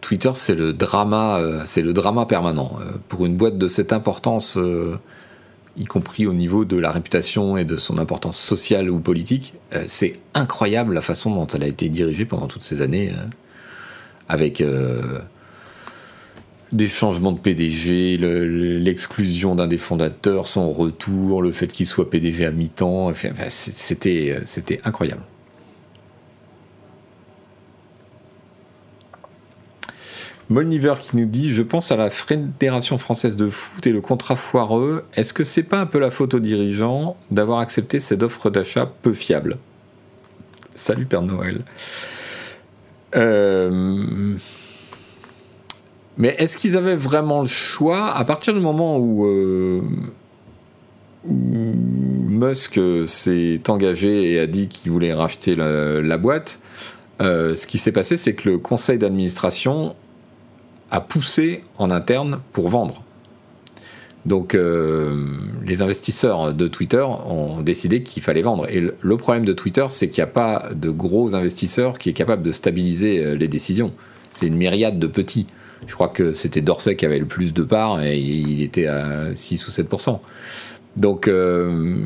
Twitter, 0.00 0.32
c'est 0.34 0.56
le 0.56 0.72
drama, 0.72 1.38
euh, 1.38 1.62
c'est 1.64 1.80
le 1.80 1.92
drama 1.92 2.26
permanent. 2.26 2.72
Euh, 2.80 2.96
pour 3.06 3.24
une 3.24 3.36
boîte 3.36 3.56
de 3.56 3.68
cette 3.68 3.92
importance, 3.92 4.56
euh, 4.56 4.98
y 5.78 5.84
compris 5.84 6.26
au 6.26 6.34
niveau 6.34 6.64
de 6.64 6.76
la 6.76 6.90
réputation 6.90 7.56
et 7.56 7.64
de 7.64 7.76
son 7.76 7.98
importance 7.98 8.38
sociale 8.38 8.90
ou 8.90 9.00
politique, 9.00 9.54
c'est 9.86 10.18
incroyable 10.34 10.92
la 10.92 11.00
façon 11.00 11.34
dont 11.34 11.46
elle 11.46 11.62
a 11.62 11.66
été 11.68 11.88
dirigée 11.88 12.24
pendant 12.24 12.48
toutes 12.48 12.62
ces 12.62 12.82
années, 12.82 13.12
avec 14.28 14.62
des 16.72 16.88
changements 16.88 17.32
de 17.32 17.38
PDG, 17.38 18.18
l'exclusion 18.18 19.54
d'un 19.54 19.68
des 19.68 19.78
fondateurs, 19.78 20.48
son 20.48 20.72
retour, 20.72 21.42
le 21.42 21.52
fait 21.52 21.68
qu'il 21.68 21.86
soit 21.86 22.10
PDG 22.10 22.44
à 22.44 22.50
mi-temps, 22.50 23.12
c'était 23.48 24.80
incroyable. 24.84 25.22
Molniver 30.48 30.94
qui 31.00 31.16
nous 31.16 31.26
dit 31.26 31.50
Je 31.50 31.62
pense 31.62 31.92
à 31.92 31.96
la 31.96 32.10
Fédération 32.10 32.96
française 32.98 33.36
de 33.36 33.50
foot 33.50 33.86
et 33.86 33.92
le 33.92 34.00
contrat 34.00 34.36
foireux. 34.36 35.04
Est-ce 35.14 35.32
que 35.32 35.44
c'est 35.44 35.62
pas 35.62 35.80
un 35.80 35.86
peu 35.86 35.98
la 35.98 36.10
faute 36.10 36.34
aux 36.34 36.40
dirigeants 36.40 37.16
d'avoir 37.30 37.60
accepté 37.60 38.00
cette 38.00 38.22
offre 38.22 38.48
d'achat 38.48 38.90
peu 39.02 39.12
fiable? 39.12 39.58
Salut 40.74 41.06
Père 41.06 41.22
Noël. 41.22 41.62
Euh, 43.16 44.36
mais 46.16 46.34
est-ce 46.38 46.56
qu'ils 46.56 46.76
avaient 46.76 46.96
vraiment 46.96 47.42
le 47.42 47.48
choix? 47.48 48.14
À 48.14 48.24
partir 48.24 48.54
du 48.54 48.60
moment 48.60 48.98
où, 48.98 49.26
euh, 49.26 49.82
Musk 51.24 52.80
s'est 53.06 53.60
engagé 53.68 54.32
et 54.32 54.40
a 54.40 54.46
dit 54.46 54.68
qu'il 54.68 54.92
voulait 54.92 55.12
racheter 55.12 55.56
la, 55.56 56.18
boîte 56.18 56.60
euh, 57.20 57.54
ce 57.54 57.66
qui 57.66 57.78
s'est 57.78 57.92
passé, 57.92 58.16
c'est 58.16 58.34
que 58.34 58.48
le 58.48 58.58
conseil 58.58 58.98
d'administration 58.98 59.96
à 60.90 61.00
pousser 61.00 61.62
en 61.76 61.90
interne 61.90 62.40
pour 62.52 62.68
vendre. 62.68 63.02
Donc 64.26 64.54
euh, 64.54 65.24
les 65.64 65.80
investisseurs 65.80 66.52
de 66.52 66.68
Twitter 66.68 67.02
ont 67.02 67.62
décidé 67.62 68.02
qu'il 68.02 68.22
fallait 68.22 68.42
vendre. 68.42 68.68
Et 68.68 68.80
le, 68.80 69.16
problème 69.16 69.44
de 69.44 69.52
Twitter, 69.52 69.86
c'est 69.88 70.08
qu'il 70.08 70.22
n'y 70.22 70.28
a 70.28 70.32
pas 70.32 70.68
de 70.74 70.90
gros 70.90 71.34
investisseurs 71.34 71.98
qui 71.98 72.10
est 72.10 72.14
capable 72.14 72.42
de 72.42 72.52
stabiliser 72.52 73.24
euh, 73.24 73.34
les 73.36 73.48
décisions. 73.48 73.92
C'est 74.30 74.46
une 74.46 74.56
myriade 74.56 74.98
de 74.98 75.06
petits. 75.06 75.46
Je 75.86 75.94
crois 75.94 76.08
que 76.08 76.34
c'était 76.34 76.60
Dorsey 76.60 76.96
qui 76.96 77.06
avait 77.06 77.18
le 77.18 77.26
plus 77.26 77.54
de 77.54 77.62
parts 77.62 78.02
et 78.02 78.18
il 78.18 78.62
était 78.62 78.86
à 78.86 79.34
6 79.34 79.66
ou 79.66 79.70
7%. 79.70 80.18
Donc 80.96 81.28
euh, 81.28 81.96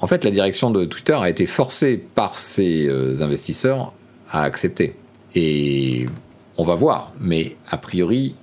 en 0.00 0.06
fait, 0.06 0.24
la 0.24 0.30
direction 0.30 0.70
de 0.70 0.84
Twitter 0.84 1.14
a 1.14 1.28
été 1.30 1.46
forcée 1.46 1.96
par 2.14 2.38
ces 2.38 2.88
investisseurs 3.22 3.92
à 4.30 4.42
accepter. 4.42 4.94
Et 5.34 6.06
on 6.58 6.64
va 6.64 6.74
voir, 6.74 7.12
mais 7.20 7.56
a 7.70 7.78
priori, 7.78 8.34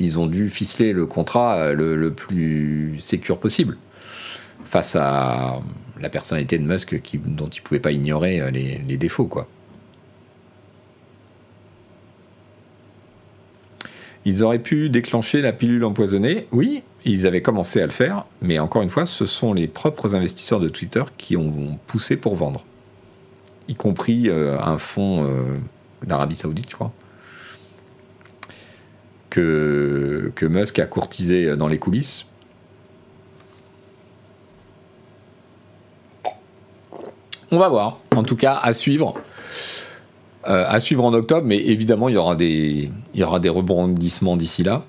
ils 0.00 0.18
ont 0.18 0.26
dû 0.26 0.48
ficeler 0.48 0.92
le 0.92 1.06
contrat 1.06 1.72
le, 1.72 2.12
plus 2.12 2.96
sécure 3.00 3.38
possible 3.38 3.76
face 4.64 4.96
à 4.96 5.60
la 6.00 6.08
personnalité 6.08 6.58
de 6.58 6.64
Musk 6.64 6.94
dont 7.24 7.48
ils 7.48 7.58
ne 7.58 7.62
pouvaient 7.62 7.80
pas 7.80 7.92
ignorer 7.92 8.50
les, 8.50 8.80
les, 8.86 8.96
défauts. 8.96 9.26
quoi. 9.26 9.48
Ils 14.24 14.42
auraient 14.42 14.58
pu 14.58 14.90
déclencher 14.90 15.40
la 15.40 15.52
pilule 15.52 15.84
empoisonnée. 15.84 16.46
Oui, 16.52 16.82
ils 17.04 17.26
avaient 17.26 17.40
commencé 17.40 17.80
à 17.80 17.86
le 17.86 17.92
faire, 17.92 18.26
mais 18.42 18.58
encore 18.58 18.82
une 18.82 18.90
fois, 18.90 19.06
ce 19.06 19.24
sont 19.24 19.54
les 19.54 19.68
propres 19.68 20.14
investisseurs 20.14 20.60
de 20.60 20.68
Twitter 20.68 21.02
qui 21.16 21.36
ont 21.36 21.78
poussé 21.86 22.16
pour 22.18 22.36
vendre. 22.36 22.64
Y 23.68 23.74
compris 23.74 24.28
euh, 24.28 24.58
un 24.60 24.76
fonds 24.76 25.24
euh, 25.24 25.56
d'Arabie 26.04 26.36
Saoudite, 26.36 26.68
je 26.68 26.74
crois. 26.74 26.92
Que, 29.30 30.32
Musk 30.42 30.78
a 30.78 30.86
courtisé 30.86 31.56
dans 31.56 31.68
les 31.68 31.78
coulisses. 31.78 32.26
On 37.50 37.58
va 37.58 37.68
voir. 37.68 37.98
En 38.14 38.24
tout 38.24 38.36
cas, 38.36 38.58
à 38.62 38.72
suivre. 38.74 39.14
Euh, 40.46 40.64
à 40.68 40.80
suivre 40.80 41.04
en 41.04 41.12
octobre, 41.12 41.46
mais 41.46 41.58
évidemment, 41.58 42.08
il 42.08 42.14
y 42.14 42.18
aura 42.18 42.36
des, 42.36 42.90
il 43.14 43.20
y 43.20 43.22
aura 43.22 43.40
des 43.40 43.48
rebondissements 43.48 44.36
d'ici 44.36 44.62
là. 44.62 44.84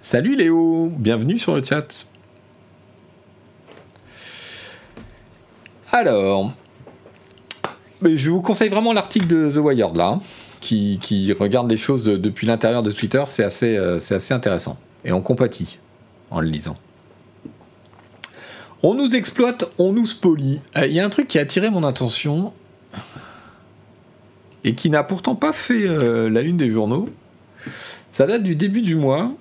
Salut 0.00 0.36
Léo, 0.36 0.90
bienvenue 0.96 1.38
sur 1.38 1.54
le 1.54 1.62
chat. 1.62 2.06
Alors, 5.92 6.52
je 8.02 8.30
vous 8.30 8.42
conseille 8.42 8.68
vraiment 8.68 8.92
l'article 8.92 9.26
de 9.26 9.50
The 9.50 9.56
Wired 9.56 9.96
là, 9.96 10.20
qui, 10.60 11.32
regarde 11.38 11.70
les 11.70 11.76
choses 11.76 12.04
depuis 12.04 12.46
l'intérieur 12.46 12.82
de 12.82 12.90
Twitter, 12.90 13.22
c'est 13.26 13.44
assez, 13.44 13.76
euh, 13.76 13.96
assez 13.96 14.34
intéressant. 14.34 14.78
Et 15.04 15.12
on 15.12 15.20
compatit 15.20 15.78
en 16.30 16.40
le 16.40 16.48
lisant. 16.48 16.76
On 18.82 18.94
nous 18.94 19.14
exploite, 19.14 19.70
on 19.78 19.92
nous 19.92 20.06
spolie. 20.06 20.60
Euh, 20.76 20.86
il 20.86 20.92
y 20.92 21.00
a 21.00 21.04
un 21.04 21.08
truc 21.08 21.28
qui 21.28 21.38
a 21.38 21.42
attiré 21.42 21.70
mon 21.70 21.84
attention 21.84 22.52
et 24.64 24.74
qui 24.74 24.90
n'a 24.90 25.02
pourtant 25.02 25.34
pas 25.34 25.52
fait 25.52 25.88
euh, 25.88 26.28
la 26.28 26.40
une 26.42 26.56
des 26.56 26.70
journaux. 26.70 27.08
Ça 28.10 28.26
date 28.26 28.42
du 28.42 28.56
début 28.56 28.82
du 28.82 28.96
mois. 28.96 29.32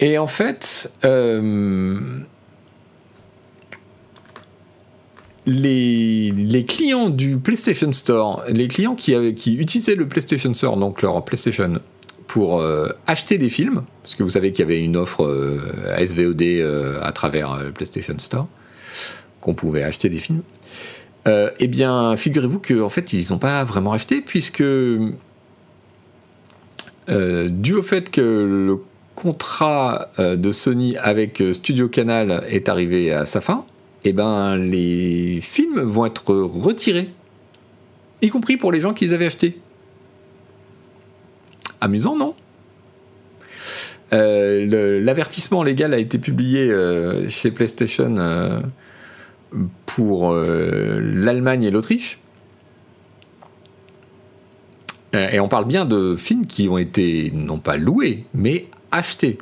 Et 0.00 0.18
en 0.18 0.26
fait, 0.26 0.92
les, 5.46 6.64
clients 6.66 7.10
du 7.10 7.36
PlayStation 7.36 7.92
Store, 7.92 8.44
les 8.48 8.68
clients 8.68 8.94
qui, 8.94 9.12
utilisaient 9.12 9.94
le 9.94 10.08
PlayStation 10.08 10.52
Store, 10.54 10.76
donc 10.76 11.02
leur 11.02 11.24
PlayStation, 11.24 11.80
pour 12.26 12.60
euh, 12.60 12.88
acheter 13.06 13.38
des 13.38 13.50
films, 13.50 13.84
parce 14.02 14.14
que 14.14 14.22
vous 14.22 14.30
savez 14.30 14.50
qu'il 14.52 14.60
y 14.60 14.66
avait 14.66 14.80
une 14.80 14.96
offre 14.96 15.28
SVOD 15.98 16.42
à 17.02 17.12
travers 17.12 17.62
le 17.62 17.70
PlayStation 17.70 18.18
Store, 18.18 18.48
qu'on 19.40 19.54
pouvait 19.54 19.82
acheter 19.82 20.08
des 20.08 20.18
films. 20.18 20.42
Euh, 21.26 21.50
eh 21.58 21.68
bien, 21.68 22.16
figurez-vous 22.16 22.60
qu'en 22.60 22.90
fait, 22.90 23.12
ils 23.12 23.30
n'ont 23.30 23.38
pas 23.38 23.64
vraiment 23.64 23.92
acheté, 23.92 24.20
puisque 24.20 24.60
euh, 24.60 25.08
dû 27.48 27.74
au 27.74 27.82
fait 27.82 28.10
que 28.10 28.20
le 28.20 28.78
contrat 29.14 30.10
euh, 30.18 30.36
de 30.36 30.52
Sony 30.52 30.96
avec 30.96 31.42
Studio 31.52 31.88
Canal 31.88 32.44
est 32.48 32.68
arrivé 32.68 33.12
à 33.12 33.26
sa 33.26 33.40
fin, 33.40 33.64
eh 34.04 34.12
ben, 34.12 34.56
les 34.56 35.40
films 35.40 35.80
vont 35.80 36.06
être 36.06 36.34
retirés, 36.34 37.10
y 38.22 38.28
compris 38.28 38.56
pour 38.56 38.72
les 38.72 38.80
gens 38.80 38.94
qui 38.94 39.06
les 39.06 39.12
avaient 39.12 39.26
achetés. 39.26 39.58
Amusant, 41.80 42.16
non? 42.16 42.34
L'avertissement 44.12 45.64
légal 45.64 45.92
a 45.92 45.98
été 45.98 46.18
publié 46.18 46.72
chez 47.30 47.50
PlayStation 47.50 48.62
pour 49.86 50.32
euh, 50.32 51.00
l'Allemagne 51.00 51.64
et 51.64 51.70
l'Autriche. 51.70 52.18
Euh, 55.14 55.30
et 55.30 55.40
on 55.40 55.48
parle 55.48 55.66
bien 55.66 55.84
de 55.84 56.16
films 56.16 56.46
qui 56.46 56.68
ont 56.68 56.78
été 56.78 57.30
non 57.34 57.58
pas 57.58 57.76
loués, 57.76 58.24
mais 58.34 58.66
achetés. 58.90 59.38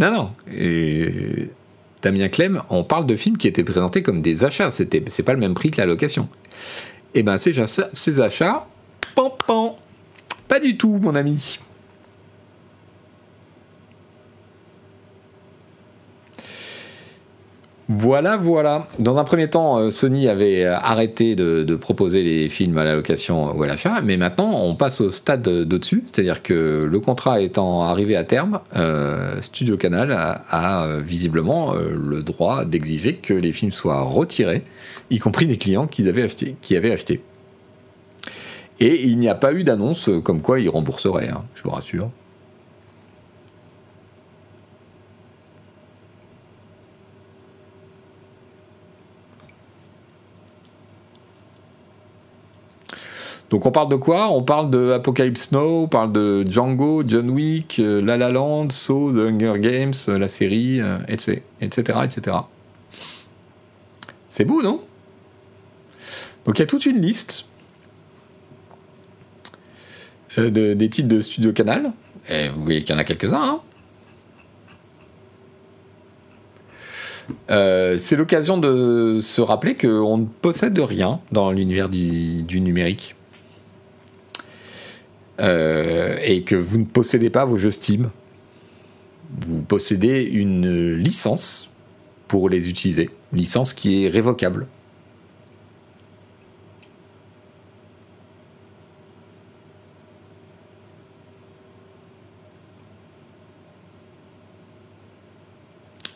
Non, 0.00 0.10
non. 0.10 0.30
Damien 2.02 2.28
Clem, 2.28 2.62
on 2.70 2.84
parle 2.84 3.06
de 3.06 3.16
films 3.16 3.36
qui 3.36 3.46
étaient 3.46 3.64
présentés 3.64 4.02
comme 4.02 4.22
des 4.22 4.44
achats. 4.44 4.70
C'était, 4.70 5.04
c'est 5.08 5.22
pas 5.22 5.34
le 5.34 5.38
même 5.38 5.52
prix 5.52 5.70
que 5.70 5.76
la 5.76 5.86
location. 5.86 6.28
Et 7.12 7.20
eh 7.20 7.22
ben 7.22 7.36
ces, 7.36 7.52
ces 7.92 8.20
achats, 8.20 8.66
pan, 9.14 9.36
pan, 9.46 9.78
pas 10.48 10.60
du 10.60 10.76
tout, 10.76 10.98
mon 11.02 11.14
ami. 11.14 11.58
Voilà, 17.92 18.36
voilà. 18.36 18.86
Dans 19.00 19.18
un 19.18 19.24
premier 19.24 19.50
temps, 19.50 19.78
euh, 19.78 19.90
Sony 19.90 20.28
avait 20.28 20.64
euh, 20.64 20.76
arrêté 20.76 21.34
de, 21.34 21.74
proposer 21.74 22.22
les 22.22 22.48
films 22.48 22.78
à 22.78 22.84
la 22.84 22.94
location 22.94 23.52
ou 23.56 23.64
à 23.64 23.66
l'achat, 23.66 24.00
mais 24.00 24.16
maintenant 24.16 24.62
on 24.62 24.76
passe 24.76 25.00
au 25.00 25.10
stade 25.10 25.42
d'au-dessus, 25.42 26.04
c'est-à-dire 26.04 26.44
que 26.44 26.86
le 26.88 27.00
contrat 27.00 27.40
étant 27.40 27.82
arrivé 27.82 28.14
à 28.14 28.22
terme, 28.22 28.60
euh, 28.76 29.42
Studio 29.42 29.76
Canal 29.76 30.12
a, 30.12 30.98
visiblement 31.00 31.74
le 31.74 32.22
droit 32.22 32.64
d'exiger 32.64 33.14
que 33.14 33.34
les 33.34 33.52
films 33.52 33.72
soient 33.72 34.02
retirés, 34.02 34.62
y 35.10 35.18
compris 35.18 35.48
des 35.48 35.58
clients 35.58 35.88
qui 35.88 36.08
avaient 36.08 36.22
acheté. 36.22 36.54
Qui 36.62 36.76
avaient 36.76 36.92
acheté. 36.92 37.22
Et 38.78 39.04
il 39.08 39.18
n'y 39.18 39.28
a 39.28 39.34
pas 39.34 39.52
eu 39.52 39.64
d'annonce 39.64 40.10
comme 40.22 40.42
quoi 40.42 40.60
ils 40.60 40.68
rembourseraient, 40.68 41.28
hein, 41.28 41.42
je 41.56 41.64
vous 41.64 41.70
rassure. 41.70 42.10
Donc 53.50 53.66
on 53.66 53.72
parle 53.72 53.88
de 53.88 53.96
quoi? 53.96 54.30
On 54.30 54.44
parle 54.44 54.70
de 54.70 54.92
Apocalypse 54.92 55.50
Now, 55.50 55.82
on 55.82 55.88
parle 55.88 56.12
de 56.12 56.44
Django, 56.48 57.02
John 57.04 57.28
Wick, 57.30 57.80
euh, 57.80 58.00
La 58.00 58.16
La 58.16 58.30
Land, 58.30 58.70
So, 58.70 59.12
The 59.12 59.28
Hunger 59.28 59.58
Games, 59.58 59.94
euh, 60.08 60.18
la 60.18 60.28
série, 60.28 60.80
etc., 61.08 61.42
etc., 61.60 61.98
etc. 62.04 62.36
C'est 64.28 64.44
beau, 64.44 64.62
non? 64.62 64.80
Donc 66.46 66.58
il 66.58 66.60
y 66.60 66.62
a 66.62 66.66
toute 66.66 66.86
une 66.86 67.00
liste 67.02 67.46
euh, 70.38 70.74
des 70.74 70.88
titres 70.88 71.08
de 71.08 71.20
Studio 71.20 71.52
Canal. 71.52 71.92
Et 72.28 72.48
vous 72.50 72.62
voyez 72.62 72.82
qu'il 72.82 72.94
y 72.94 72.96
en 72.96 73.00
a 73.00 73.04
quelques-uns. 73.04 73.42
Hein. 73.42 73.60
c'est 77.98 78.16
l'occasion 78.16 78.58
de 78.58 79.20
se 79.22 79.40
rappeler 79.40 79.74
qu'on 79.76 80.18
ne 80.18 80.24
possède 80.24 80.78
rien 80.78 81.20
dans 81.32 81.50
l'univers 81.50 81.88
du 81.88 82.60
numérique. 82.60 83.16
Euh, 85.40 86.18
et 86.22 86.42
que 86.42 86.54
vous 86.54 86.78
ne 86.78 86.84
possédez 86.84 87.30
pas 87.30 87.44
vos 87.46 87.56
jeux 87.56 87.70
Steam. 87.70 88.10
Vous 89.46 89.62
possédez 89.62 90.22
une 90.22 90.94
licence 90.94 91.70
pour 92.28 92.48
les 92.48 92.68
utiliser, 92.68 93.10
licence 93.32 93.72
qui 93.72 94.04
est 94.04 94.08
révocable. 94.08 94.66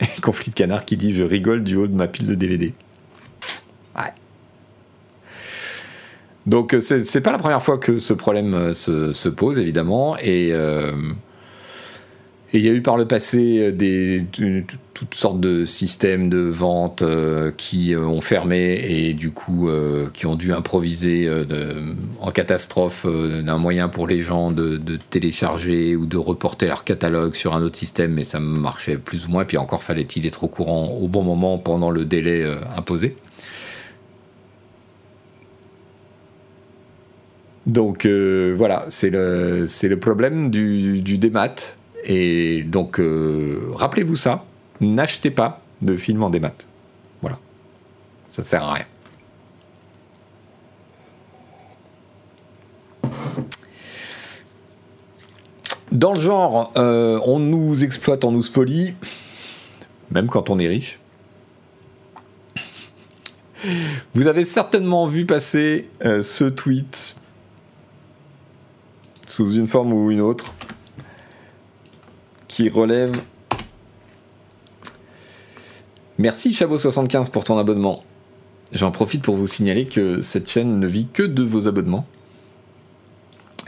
Conflit 0.23 0.51
de 0.51 0.55
canard 0.55 0.85
qui 0.85 0.97
dit 0.97 1.13
je 1.13 1.23
rigole 1.23 1.65
du 1.65 1.77
haut 1.77 1.87
de 1.87 1.95
ma 1.95 2.09
pile 2.09 2.27
de 2.27 2.35
DVD. 2.35 2.75
Donc 6.47 6.75
euh, 6.75 6.81
c'est 6.81 7.21
pas 7.21 7.33
la 7.33 7.39
première 7.39 7.63
fois 7.63 7.79
que 7.79 7.99
ce 7.99 8.13
problème 8.13 8.55
euh, 8.55 8.75
se, 8.75 9.29
pose 9.29 9.59
évidemment 9.59 10.17
euh, 10.25 10.93
et 12.53 12.59
il 12.59 12.65
y 12.65 12.69
a 12.69 12.73
eu 12.73 12.83
par 12.83 12.97
le 12.97 13.07
passé 13.07 13.73
des, 13.73 14.25
toutes 14.93 15.15
sortes 15.15 15.41
de 15.41 15.65
systèmes 15.65 16.29
de 16.29 16.39
vente 16.39 17.03
qui 17.57 17.97
ont 17.97 18.21
fermé 18.21 18.81
et 18.89 19.13
du 19.13 19.33
coup 19.33 19.69
qui 20.13 20.27
ont 20.27 20.37
dû 20.37 20.53
improviser 20.53 21.29
en 22.21 22.31
catastrophe 22.31 23.07
d'un 23.07 23.59
moyen 23.59 23.89
pour 23.89 24.07
les 24.07 24.21
gens 24.21 24.53
de, 24.53 24.79
télécharger 25.11 25.97
ou 25.97 26.07
de 26.07 26.17
reporter 26.17 26.69
leur 26.69 26.85
catalogue 26.85 27.35
sur 27.35 27.57
un 27.57 27.63
autre 27.63 27.77
système, 27.77 28.13
mais 28.13 28.23
ça 28.23 28.39
marchait 28.39 28.99
plus 28.99 29.27
ou 29.27 29.31
moins. 29.31 29.45
Puis 29.45 29.57
encore 29.57 29.83
fallait-il 29.83 30.25
être 30.25 30.45
au 30.45 30.49
courant 30.49 30.97
au 31.01 31.09
bon 31.09 31.25
moment 31.25 31.59
pendant 31.59 31.91
le 31.91 32.05
délai 32.05 32.47
imposé. 32.77 33.17
Donc 37.67 38.05
euh, 38.05 38.55
voilà, 38.57 38.87
c'est 38.91 39.11
le, 39.11 39.95
problème 39.97 40.51
du, 40.51 41.01
du 41.01 41.19
démat. 41.19 41.55
Et 42.05 42.63
donc 42.63 43.01
euh, 43.01 43.71
rappelez-vous 43.75 44.17
ça, 44.17 44.45
n'achetez 44.81 45.31
pas 45.31 45.63
de 45.81 45.97
films 45.97 46.23
en 46.23 46.31
démat. 46.31 46.55
Voilà, 47.23 47.39
ça 48.29 48.43
sert 48.43 48.63
à 48.63 48.75
rien. 48.75 48.85
Dans 55.93 56.13
le 56.13 56.21
genre, 56.21 56.73
euh, 56.77 57.21
on 57.25 57.39
nous 57.39 57.85
exploite, 57.85 58.25
on 58.25 58.33
nous 58.33 58.43
spolie, 58.43 58.95
même 60.11 60.27
quand 60.27 60.51
on 60.51 60.59
est 60.59 60.67
riche. 60.67 60.99
Vous 64.13 64.27
avez 64.27 64.45
certainement 64.45 65.07
vu 65.07 65.25
passer 65.25 65.89
ce 66.03 66.45
tweet 66.45 67.17
sous 69.29 69.55
une 69.55 69.67
forme 69.67 69.93
ou 69.93 70.11
une 70.11 70.21
autre 70.21 70.55
qui 72.49 72.69
relève. 72.69 73.13
Merci 76.19 76.53
Chabot75 76.53 77.31
pour 77.31 77.43
ton 77.43 77.59
abonnement. 77.59 78.05
J'en 78.73 78.91
profite 78.91 79.23
pour 79.23 79.37
vous 79.37 79.47
signaler 79.47 79.87
que 79.87 80.23
cette 80.23 80.49
chaîne 80.49 80.79
ne 80.79 80.87
vit 80.87 81.07
que 81.13 81.23
de 81.23 81.43
vos 81.43 81.67
abonnements. 81.67 82.07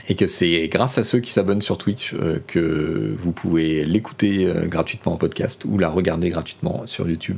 Et 0.09 0.15
que 0.15 0.27
c'est 0.27 0.69
grâce 0.69 0.97
à 0.97 1.03
ceux 1.03 1.19
qui 1.19 1.31
s'abonnent 1.31 1.61
sur 1.61 1.77
Twitch 1.77 2.13
euh, 2.13 2.39
que 2.47 3.13
vous 3.19 3.33
pouvez 3.33 3.83
l'écouter 3.83 4.45
euh, 4.45 4.65
gratuitement 4.67 5.13
en 5.13 5.17
podcast 5.17 5.65
ou 5.65 5.77
la 5.77 5.89
regarder 5.89 6.29
gratuitement 6.29 6.83
sur 6.85 7.09
YouTube. 7.09 7.37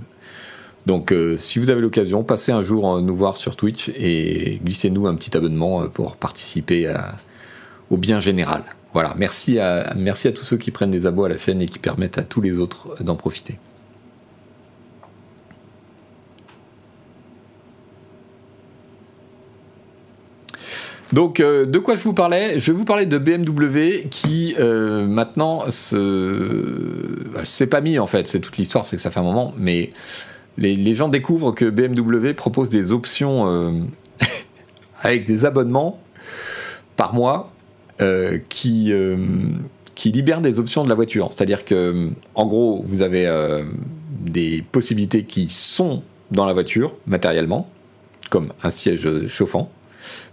Donc 0.86 1.12
euh, 1.12 1.36
si 1.38 1.58
vous 1.58 1.72
avez 1.72 1.82
l'occasion, 1.82 2.24
passez 2.24 2.52
un 2.52 2.64
jour 2.64 3.02
nous 3.02 3.16
voir 3.16 3.38
sur 3.38 3.56
Twitch 3.56 3.90
et 3.98 4.60
glissez-nous 4.64 5.08
un 5.08 5.16
petit 5.16 5.36
abonnement 5.36 5.88
pour 5.90 6.16
participer 6.16 6.94
au 7.90 7.98
bien 7.98 8.20
général. 8.20 8.64
Voilà, 8.94 9.14
merci 9.18 9.60
à, 9.60 9.94
merci 9.96 10.28
à 10.28 10.32
tous 10.32 10.44
ceux 10.44 10.58
qui 10.58 10.72
prennent 10.72 10.92
des 10.92 11.06
abos 11.06 11.26
à 11.26 11.30
la 11.30 11.38
chaîne 11.38 11.62
et 11.62 11.68
qui 11.68 11.80
permettent 11.80 12.18
à 12.18 12.24
tous 12.24 12.42
les 12.42 12.58
autres 12.58 13.04
d'en 13.04 13.16
profiter. 13.16 13.60
Donc, 21.12 21.40
euh, 21.40 21.66
de 21.66 21.80
quoi 21.80 21.96
je 21.96 22.02
vous 22.02 22.14
parlais? 22.14 22.60
Je 22.60 22.72
vous 22.72 22.86
parlais 22.86 23.08
de 23.08 23.18
BMW 23.18 24.08
qui 24.12 24.56
euh, 24.60 25.08
maintenant 25.08 25.70
se. 25.72 27.30
Bah, 27.34 27.42
c'est 27.46 27.68
pas 27.68 27.82
mis 27.82 27.98
en 27.98 28.06
fait, 28.06 28.28
c'est 28.28 28.40
toute 28.40 28.58
l'histoire, 28.58 28.86
c'est 28.86 28.96
que 28.96 29.02
ça 29.02 29.10
fait 29.10 29.20
un 29.20 29.24
moment, 29.24 29.54
mais 29.58 29.92
les, 30.58 30.94
gens 30.94 31.10
découvrent 31.10 31.52
que 31.52 31.70
BMW 31.70 32.34
propose 32.34 32.70
des 32.70 32.92
options 32.92 33.48
euh, 33.48 33.72
avec 35.02 35.26
des 35.26 35.46
abonnements 35.46 36.00
par 36.96 37.14
mois 37.14 37.52
qui, 38.50 38.94
qui 39.96 40.12
libèrent 40.12 40.42
des 40.42 40.60
options 40.60 40.84
de 40.84 40.90
la 40.90 40.96
voiture. 40.96 41.30
C'est-à-dire 41.32 41.66
que, 41.66 42.10
en 42.36 42.46
gros, 42.46 42.82
vous 42.84 43.02
avez 43.02 43.30
des 44.22 44.64
possibilités 44.72 45.24
qui 45.24 45.50
sont 45.50 46.04
dans 46.32 46.46
la 46.46 46.54
voiture 46.54 46.96
matériellement, 47.08 47.70
comme 48.30 48.54
un 48.64 48.70
siège 48.70 49.28
chauffant 49.28 49.72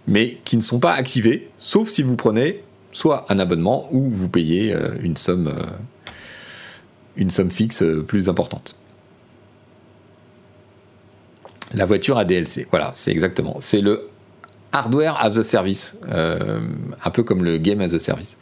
mais 0.07 0.39
qui 0.45 0.57
ne 0.57 0.63
sont 0.63 0.79
pas 0.79 0.93
activés, 0.93 1.49
sauf 1.59 1.89
si 1.89 2.03
vous 2.03 2.17
prenez 2.17 2.63
soit 2.93 3.27
un 3.29 3.39
abonnement 3.39 3.89
ou 3.93 4.09
vous 4.11 4.29
payez 4.29 4.73
euh, 4.73 4.95
une 5.03 5.17
somme, 5.17 5.49
euh, 5.49 5.67
une 7.17 7.31
somme 7.31 7.51
fixe 7.51 7.83
euh, 7.83 8.03
plus 8.03 8.29
importante. 8.29 8.77
La 11.75 11.85
voiture 11.85 12.17
ADLC, 12.17 12.69
voilà, 12.71 12.93
c'est 12.95 13.11
exactement. 13.11 13.57
C'est 13.61 13.81
le 13.81 14.09
hardware 14.73 15.17
as 15.19 15.37
a 15.39 15.43
service, 15.43 15.99
un 16.09 17.11
peu 17.11 17.23
comme 17.23 17.45
le 17.45 17.59
game 17.59 17.81
as 17.81 17.95
a 17.95 17.99
service. 17.99 18.39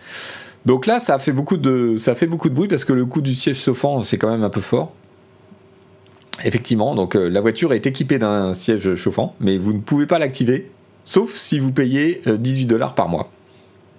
Donc 0.67 0.87
là, 0.87 0.99
ça 0.99 1.19
fait 1.19 1.33
beaucoup 1.33 1.57
de, 1.57 1.97
ça 1.99 2.15
fait 2.15 2.27
beaucoup 2.27 2.49
de 2.49 2.55
bruit 2.55 2.69
parce 2.69 2.85
que 2.85 2.93
le 2.93 3.05
coût 3.05 3.21
du 3.21 3.35
siège 3.35 3.61
chauffant, 3.61 4.03
c'est 4.03 4.19
quand 4.19 4.31
même 4.31 4.43
un 4.43 4.51
peu 4.51 4.61
fort. 4.61 4.93
Effectivement, 6.43 6.95
donc 6.95 7.15
la 7.15 7.41
voiture 7.41 7.73
est 7.73 7.87
équipée 7.87 8.19
d'un 8.19 8.55
siège 8.55 8.95
chauffant, 8.97 9.37
mais 9.41 9.59
vous 9.59 9.73
ne 9.73 9.81
pouvez 9.81 10.07
pas 10.07 10.19
l'activer 10.19 10.71
Sauf 11.05 11.37
si 11.37 11.59
vous 11.59 11.73
payez 11.73 12.23
18 12.27 12.65
euh, 12.65 12.67
dollars 12.67 12.95
par 12.95 13.09
mois. 13.09 13.31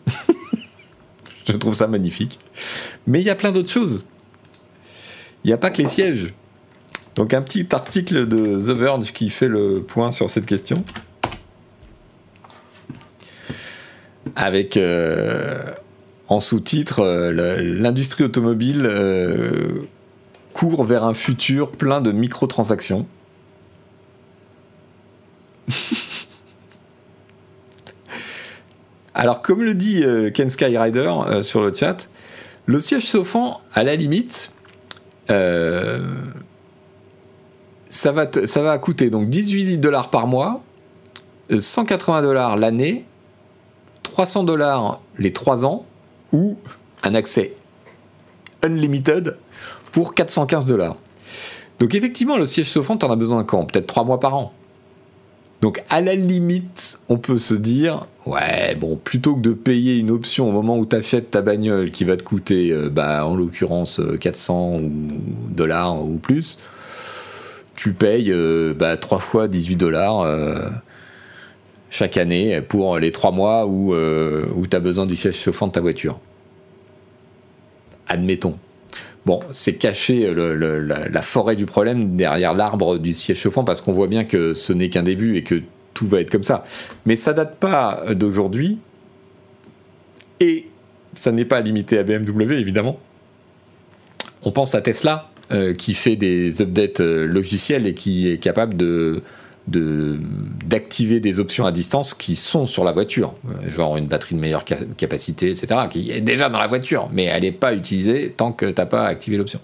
Je 1.47 1.53
trouve 1.53 1.73
ça 1.73 1.87
magnifique. 1.87 2.39
Mais 3.05 3.21
il 3.21 3.25
y 3.25 3.29
a 3.29 3.35
plein 3.35 3.51
d'autres 3.51 3.69
choses. 3.69 4.05
Il 5.43 5.47
n'y 5.47 5.53
a 5.53 5.57
pas 5.57 5.69
que 5.69 5.81
les 5.81 5.87
sièges. 5.87 6.33
Donc 7.15 7.33
un 7.33 7.41
petit 7.41 7.67
article 7.71 8.27
de 8.27 8.59
The 8.59 8.77
Verge 8.77 9.13
qui 9.13 9.29
fait 9.29 9.47
le 9.47 9.83
point 9.83 10.11
sur 10.11 10.29
cette 10.29 10.47
question. 10.47 10.83
Avec 14.35 14.77
euh, 14.77 15.63
en 16.27 16.39
sous-titre 16.39 16.99
euh, 16.99 17.31
l'industrie 17.61 18.23
automobile 18.23 18.89
court 20.53 20.83
vers 20.83 21.03
un 21.03 21.13
futur 21.13 21.71
plein 21.71 22.01
de 22.01 22.11
microtransactions. 22.11 23.05
Alors, 29.13 29.41
comme 29.41 29.63
le 29.63 29.73
dit 29.75 30.03
euh, 30.03 30.29
Ken 30.29 30.49
Skyrider 30.49 31.09
euh, 31.27 31.41
sur 31.41 31.61
le 31.61 31.73
chat, 31.73 32.09
le 32.65 32.81
siège 32.81 33.05
chauffant, 33.05 33.61
à 33.73 33.83
la 33.83 33.95
limite, 33.95 34.51
euh, 35.29 36.05
ça, 37.89 38.11
va 38.11 38.27
ça 38.45 38.61
va 38.61 38.77
coûter 38.77 39.09
donc 39.09 39.29
18 39.29 39.77
dollars 39.77 40.09
par 40.09 40.27
mois, 40.27 40.61
180 41.57 42.23
dollars 42.23 42.57
l'année, 42.57 43.05
300 44.15 44.45
dollars 44.45 45.01
les 45.19 45.33
3 45.33 45.65
ans, 45.65 45.85
ou 46.31 46.57
un 47.03 47.15
accès 47.15 47.53
unlimited 48.63 49.35
pour 49.91 50.15
415 50.15 50.65
dollars. 50.65 50.95
Donc 51.81 51.93
effectivement, 51.95 52.37
le 52.37 52.45
siège 52.45 52.71
chauffant, 52.71 52.95
t'en 52.95 53.11
as 53.11 53.17
besoin 53.17 53.43
quand? 53.43 53.65
Peut-être 53.65 53.87
3 53.87 54.05
mois 54.05 54.21
par 54.21 54.35
an. 54.35 54.53
Donc 55.61 55.83
à 55.89 55.99
la 55.99 56.15
limite, 56.15 56.99
on 57.09 57.17
peut 57.17 57.37
se 57.37 57.55
dire, 57.55 58.07
ouais, 58.25 58.75
bon, 58.75 58.95
plutôt 58.95 59.35
que 59.35 59.41
de 59.41 59.51
payer 59.51 59.97
une 59.97 60.11
option 60.11 60.47
au 60.47 60.53
moment 60.53 60.77
où 60.77 60.85
tu 60.85 60.95
achètes 60.95 61.31
ta 61.31 61.41
bagnole 61.41 61.91
qui 61.91 62.05
va 62.05 62.15
te 62.15 62.23
coûter, 62.23 62.71
euh, 62.71 62.89
bah, 62.89 63.25
en 63.25 63.35
l'occurrence 63.35 63.99
400 64.21 64.75
euh, 64.75 64.89
dollars 65.49 66.01
ou 66.01 66.15
plus, 66.15 66.57
tu 67.75 67.91
payes 67.91 68.31
euh, 68.31 68.73
bah, 68.73 68.95
3 68.95 69.19
fois 69.19 69.49
18 69.49 69.75
dollars 69.75 70.25
chaque 71.89 72.17
année 72.17 72.61
pour 72.61 72.97
les 72.99 73.11
3 73.11 73.31
mois 73.31 73.65
où, 73.65 73.93
où 73.93 74.67
tu 74.67 74.75
as 74.75 74.79
besoin 74.79 75.05
du 75.05 75.15
siège 75.15 75.37
chauffant 75.37 75.67
de 75.67 75.71
ta 75.71 75.81
voiture. 75.81 76.19
Admettons. 78.07 78.57
Bon, 79.25 79.39
c'est 79.51 79.73
cacher 79.73 80.33
la, 80.35 81.21
forêt 81.21 81.55
du 81.55 81.65
problème 81.65 82.15
derrière 82.15 82.53
l'arbre 82.53 82.97
du 82.97 83.13
siège 83.13 83.39
chauffant 83.39 83.63
parce 83.63 83.81
qu'on 83.81 83.93
voit 83.93 84.07
bien 84.07 84.23
que 84.23 84.53
ce 84.53 84.71
n'est 84.71 84.89
qu'un 84.89 85.03
début 85.03 85.37
et 85.37 85.43
que 85.43 85.61
tout 85.93 86.07
va 86.07 86.19
être 86.19 86.29
comme 86.29 86.43
ça. 86.43 86.65
Mais 87.05 87.15
ça 87.15 87.33
date 87.33 87.55
pas 87.57 88.03
d'aujourd'hui 88.13 88.77
et 90.39 90.67
ça 91.15 91.31
n'est 91.31 91.45
pas 91.45 91.61
limité 91.61 91.97
à 91.97 92.03
BMW 92.03 92.53
évidemment. 92.53 92.99
On 94.43 94.51
pense 94.51 94.75
à 94.75 94.81
Tesla 94.81 95.31
euh, 95.51 95.73
qui 95.73 95.95
fait 95.95 96.15
des 96.15 96.61
updates 96.61 96.99
euh, 96.99 97.25
logiciels 97.25 97.87
et 97.87 97.93
qui 97.93 98.29
est 98.29 98.37
capable 98.37 98.75
de 98.75 99.23
d'activer 99.67 101.19
des 101.19 101.39
options 101.39 101.65
à 101.65 101.71
distance 101.71 102.13
qui 102.13 102.35
sont 102.35 102.67
sur 102.67 102.83
la 102.83 102.91
voiture, 102.91 103.33
genre 103.67 103.97
une 103.97 104.05
batterie 104.05 104.35
de 104.35 104.39
meilleure 104.39 104.63
capacité, 104.97 105.49
etc., 105.49 105.67
qui 105.89 106.11
est 106.11 106.21
déjà 106.21 106.49
dans 106.49 106.59
la 106.59 106.67
voiture, 106.67 107.09
mais 107.11 107.23
elle 107.23 107.41
n'est 107.41 107.51
pas 107.51 107.73
utilisée 107.73 108.33
tant 108.35 108.51
que 108.51 108.67
tu 108.67 108.75
n'as 108.77 108.85
pas 108.85 109.07
activé 109.07 109.37
l'option. 109.37 109.59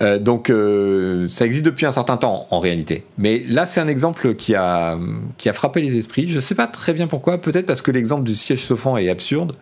Euh, 0.00 0.18
donc 0.18 0.48
euh, 0.50 1.26
ça 1.28 1.44
existe 1.44 1.64
depuis 1.64 1.84
un 1.84 1.92
certain 1.92 2.16
temps 2.16 2.46
en 2.50 2.60
réalité. 2.60 3.04
Mais 3.16 3.42
là 3.48 3.66
c'est 3.66 3.80
un 3.80 3.88
exemple 3.88 4.34
qui 4.34 4.54
a, 4.54 4.98
qui 5.38 5.48
a 5.48 5.52
frappé 5.52 5.80
les 5.80 5.96
esprits. 5.96 6.28
Je 6.28 6.36
ne 6.36 6.40
sais 6.40 6.54
pas 6.54 6.66
très 6.66 6.92
bien 6.92 7.06
pourquoi, 7.06 7.38
peut-être 7.38 7.66
parce 7.66 7.82
que 7.82 7.90
l'exemple 7.90 8.24
du 8.24 8.36
siège 8.36 8.64
chauffant 8.64 8.96
est 8.96 9.08
absurde, 9.08 9.56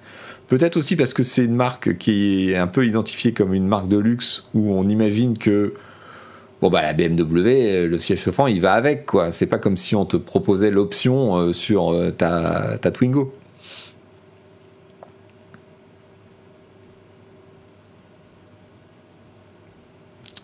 peut-être 0.49 0.77
aussi 0.77 0.97
parce 0.97 1.15
que 1.15 1.25
c'est 1.25 1.45
une 1.45 1.55
marque 1.55 1.97
qui 1.97 2.51
est 2.51 2.57
un 2.57 2.67
peu 2.67 2.87
identifiée 2.87 3.33
comme 3.33 3.55
une 3.55 3.67
marque 3.67 3.89
de 3.89 3.97
luxe 3.97 4.45
où 4.55 4.75
on 4.75 4.89
imagine 4.89 5.39
que 5.39 5.75
Bon 6.63 6.71
bah 6.71 6.81
la 6.81 6.95
BMW, 6.95 7.49
euh, 7.49 7.87
le 7.87 7.99
siège 7.99 8.23
chauffant, 8.23 8.47
il 8.47 8.63
va 8.63 8.73
avec 8.73 9.05
quoi. 9.05 9.31
C'est 9.31 9.47
pas 9.47 9.59
comme 9.59 9.77
si 9.77 9.95
on 9.95 10.07
te 10.07 10.17
proposait 10.17 10.71
l'option 10.71 11.37
euh, 11.37 11.53
sur 11.53 11.93
euh, 11.93 12.11
ta, 12.11 12.79
ta 12.81 12.91
Twingo. 12.91 13.35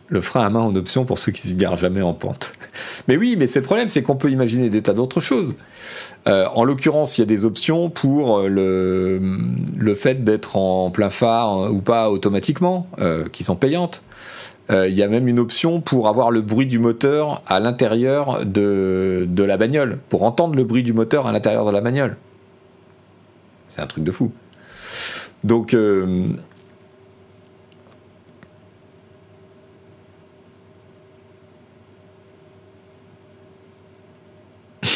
Le 0.09 0.21
frein 0.21 0.45
à 0.45 0.51
main 0.51 0.61
en 0.61 0.77
option 0.77 1.07
pour 1.07 1.19
ceux 1.19 1.33
qui 1.33 1.49
se 1.49 1.55
garent 1.55 1.79
jamais 1.79 2.03
en 2.03 2.13
pente. 2.13 2.53
Mais 3.09 3.17
oui, 3.17 3.35
mais 3.39 3.47
c'est 3.47 3.61
le 3.61 3.65
problème, 3.65 3.89
c'est 3.89 4.03
qu'on 4.03 4.15
peut 4.15 4.31
imaginer 4.31 4.69
des 4.69 4.83
tas 4.83 4.93
d'autres 4.93 5.21
choses. 5.21 5.57
en 6.27 6.65
l'occurrence, 6.65 7.19
il 7.19 7.23
y 7.23 7.25
a 7.25 7.27
des 7.27 7.45
options 7.45 7.91
pour 7.91 8.43
le, 8.43 9.21
le 9.77 9.95
fait 9.95 10.23
d'être 10.23 10.57
en 10.57 10.91
plein 10.91 11.11
phare 11.11 11.73
ou 11.73 11.81
pas 11.81 12.11
automatiquement, 12.11 12.87
qui 13.33 13.43
sont 13.43 13.57
payantes. 13.57 14.03
Euh, 14.71 14.89
il 14.89 14.95
y 14.95 15.03
a 15.03 15.09
même 15.09 15.27
une 15.29 15.41
option 15.41 15.81
pour 15.81 16.09
avoir 16.09 16.31
le 16.31 16.41
bruit 16.41 16.67
du 16.67 16.79
moteur 16.79 17.43
à 17.47 17.59
l'intérieur 17.61 18.45
de, 18.45 19.27
la 19.37 19.57
bagnole, 19.57 19.99
pour 20.09 20.23
entendre 20.23 20.55
le 20.55 20.65
bruit 20.65 20.83
du 20.83 20.93
moteur 20.93 21.27
à 21.27 21.33
l'intérieur 21.33 21.67
de 21.67 21.71
la 21.73 21.81
bagnole. 21.81 22.17
C'est 23.69 23.81
un 23.81 23.87
truc 23.87 24.05
de 24.05 24.13
fou. 24.13 24.33
Donc, 25.45 25.75
euh, 25.75 26.29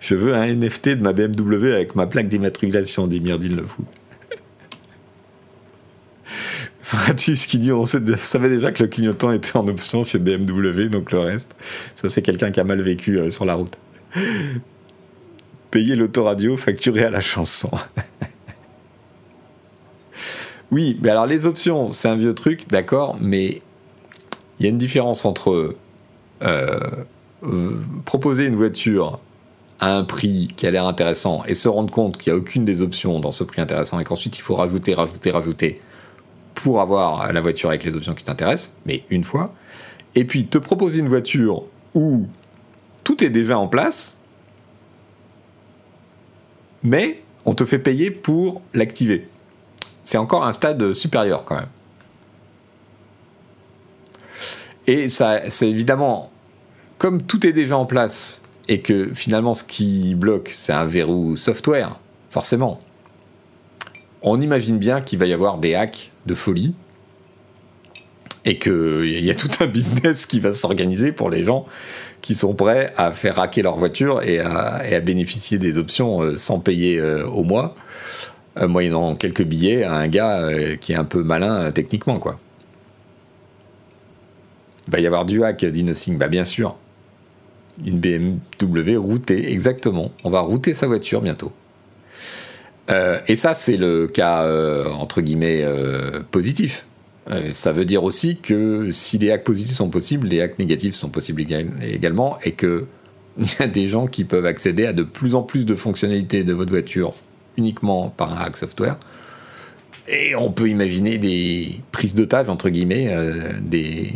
Je 0.00 0.14
veux 0.14 0.34
un 0.34 0.46
NFT 0.46 0.90
de 0.90 1.02
ma 1.02 1.12
BMW 1.12 1.74
avec 1.74 1.96
ma 1.96 2.06
plaque 2.06 2.28
d'immatriculation, 2.28 3.08
dit 3.08 3.20
Myrdine 3.20 3.56
le 3.56 3.64
fou. 3.66 3.82
Stratus 6.92 7.46
qui 7.46 7.58
dit? 7.58 7.72
On 7.72 7.86
savait 7.86 8.48
déjà 8.50 8.70
que 8.70 8.82
le 8.82 8.88
clignotant 8.88 9.32
était 9.32 9.56
en 9.56 9.66
option 9.66 10.04
chez 10.04 10.18
BMW, 10.18 10.90
donc 10.90 11.10
le 11.10 11.20
reste, 11.20 11.54
ça 11.96 12.10
c'est 12.10 12.20
quelqu'un 12.20 12.50
qui 12.50 12.60
a 12.60 12.64
mal 12.64 12.82
vécu 12.82 13.18
euh, 13.18 13.30
sur 13.30 13.46
la 13.46 13.54
route. 13.54 13.78
Payer 15.70 15.96
l'autoradio 15.96 16.58
facturé 16.58 17.04
à 17.04 17.10
la 17.10 17.22
chanson. 17.22 17.70
oui, 20.70 20.98
mais 21.00 21.08
alors 21.08 21.24
les 21.24 21.46
options, 21.46 21.92
c'est 21.92 22.08
un 22.08 22.16
vieux 22.16 22.34
truc, 22.34 22.68
d'accord, 22.68 23.16
mais 23.22 23.62
il 24.60 24.64
y 24.64 24.66
a 24.66 24.68
une 24.68 24.76
différence 24.76 25.24
entre 25.24 25.74
euh, 26.42 26.80
euh, 27.42 27.80
proposer 28.04 28.44
une 28.44 28.56
voiture 28.56 29.18
à 29.80 29.96
un 29.96 30.04
prix 30.04 30.52
qui 30.58 30.66
a 30.66 30.70
l'air 30.70 30.86
intéressant 30.86 31.42
et 31.48 31.54
se 31.54 31.68
rendre 31.68 31.90
compte 31.90 32.18
qu'il 32.18 32.34
n'y 32.34 32.38
a 32.38 32.38
aucune 32.38 32.66
des 32.66 32.82
options 32.82 33.18
dans 33.18 33.32
ce 33.32 33.44
prix 33.44 33.62
intéressant 33.62 33.98
et 33.98 34.04
qu'ensuite 34.04 34.36
il 34.36 34.42
faut 34.42 34.56
rajouter, 34.56 34.92
rajouter, 34.92 35.30
rajouter 35.30 35.80
pour 36.54 36.80
avoir 36.80 37.32
la 37.32 37.40
voiture 37.40 37.70
avec 37.70 37.84
les 37.84 37.94
options 37.94 38.14
qui 38.14 38.24
t'intéressent, 38.24 38.74
mais 38.86 39.04
une 39.10 39.24
fois. 39.24 39.54
Et 40.14 40.24
puis 40.24 40.46
te 40.46 40.58
proposer 40.58 41.00
une 41.00 41.08
voiture 41.08 41.64
où 41.94 42.26
tout 43.04 43.24
est 43.24 43.30
déjà 43.30 43.58
en 43.58 43.68
place, 43.68 44.16
mais 46.82 47.22
on 47.44 47.54
te 47.54 47.64
fait 47.64 47.78
payer 47.78 48.10
pour 48.10 48.62
l'activer. 48.74 49.28
C'est 50.04 50.18
encore 50.18 50.44
un 50.44 50.52
stade 50.52 50.92
supérieur 50.92 51.44
quand 51.44 51.56
même. 51.56 51.68
Et 54.86 55.08
ça, 55.08 55.48
c'est 55.48 55.68
évidemment, 55.68 56.30
comme 56.98 57.22
tout 57.22 57.46
est 57.46 57.52
déjà 57.52 57.76
en 57.76 57.86
place 57.86 58.42
et 58.68 58.80
que 58.80 59.12
finalement 59.14 59.54
ce 59.54 59.64
qui 59.64 60.14
bloque, 60.14 60.50
c'est 60.52 60.72
un 60.72 60.86
verrou 60.86 61.36
software, 61.36 61.98
forcément, 62.30 62.78
on 64.22 64.40
imagine 64.40 64.78
bien 64.78 65.00
qu'il 65.00 65.18
va 65.18 65.26
y 65.26 65.32
avoir 65.32 65.58
des 65.58 65.74
hacks 65.74 66.10
de 66.26 66.34
folie 66.34 66.74
et 68.44 68.58
qu'il 68.58 69.24
y 69.24 69.30
a 69.30 69.34
tout 69.34 69.50
un 69.60 69.66
business 69.66 70.26
qui 70.26 70.40
va 70.40 70.52
s'organiser 70.52 71.12
pour 71.12 71.30
les 71.30 71.42
gens 71.44 71.66
qui 72.20 72.34
sont 72.34 72.54
prêts 72.54 72.92
à 72.96 73.12
faire 73.12 73.38
hacker 73.38 73.64
leur 73.64 73.76
voiture 73.76 74.22
et 74.22 74.38
à, 74.38 75.00
bénéficier 75.00 75.58
des 75.58 75.78
options 75.78 76.22
euh, 76.22 76.36
sans 76.36 76.60
payer 76.60 76.98
euh, 76.98 77.26
au 77.26 77.42
mois, 77.42 77.74
euh, 78.58 78.68
moyennant 78.68 79.16
quelques 79.16 79.42
billets 79.42 79.82
à 79.82 79.94
un 79.94 80.08
gars 80.08 80.48
qui 80.80 80.92
est 80.92 80.96
un 80.96 81.04
peu 81.04 81.22
malin 81.22 81.70
techniquement. 81.72 82.18
quoi. 82.18 82.38
Il 84.86 84.92
va 84.92 85.00
y 85.00 85.06
avoir 85.06 85.24
du 85.24 85.42
hack, 85.42 85.64
dit 85.64 85.84
Nothing. 85.84 86.18
Bah 86.18 86.28
bien 86.28 86.44
sûr 86.44 86.76
une 87.86 87.98
BMW 87.98 88.96
routée, 88.96 89.50
exactement. 89.50 90.12
On 90.24 90.30
va 90.30 90.40
router 90.40 90.74
sa 90.74 90.86
voiture 90.86 91.22
bientôt. 91.22 91.52
Euh, 92.90 93.20
et 93.28 93.36
ça, 93.36 93.54
c'est 93.54 93.76
le 93.76 94.06
cas, 94.06 94.44
euh, 94.44 94.88
entre 94.88 95.20
guillemets, 95.20 95.62
euh, 95.62 96.20
positif. 96.30 96.86
ça 97.52 97.72
veut 97.72 97.84
dire 97.84 98.02
aussi 98.02 98.36
que 98.38 98.90
si 98.90 99.16
les 99.16 99.30
hacks 99.30 99.44
positifs 99.44 99.76
sont 99.76 99.88
possibles, 99.88 100.26
les 100.26 100.40
hacks 100.40 100.58
négatifs 100.58 100.94
sont 100.94 101.08
possibles 101.08 101.42
également, 101.82 102.36
et 102.44 102.52
qu'il 102.52 102.84
y 103.60 103.62
a 103.62 103.68
des 103.68 103.88
gens 103.88 104.06
qui 104.06 104.24
peuvent 104.24 104.46
accéder 104.46 104.86
à 104.86 104.92
de 104.92 105.04
plus 105.04 105.34
en 105.34 105.42
plus 105.42 105.64
de 105.64 105.76
fonctionnalités 105.76 106.42
de 106.42 106.52
votre 106.52 106.70
voiture 106.70 107.14
uniquement 107.56 108.08
par 108.08 108.32
un 108.32 108.44
hack 108.44 108.56
software. 108.56 108.98
Et 110.08 110.34
on 110.34 110.50
peut 110.50 110.68
imaginer 110.68 111.16
des 111.18 111.80
prises 111.92 112.14
d'otages, 112.14 112.48
entre 112.48 112.70
guillemets, 112.70 113.16
des, 113.62 114.12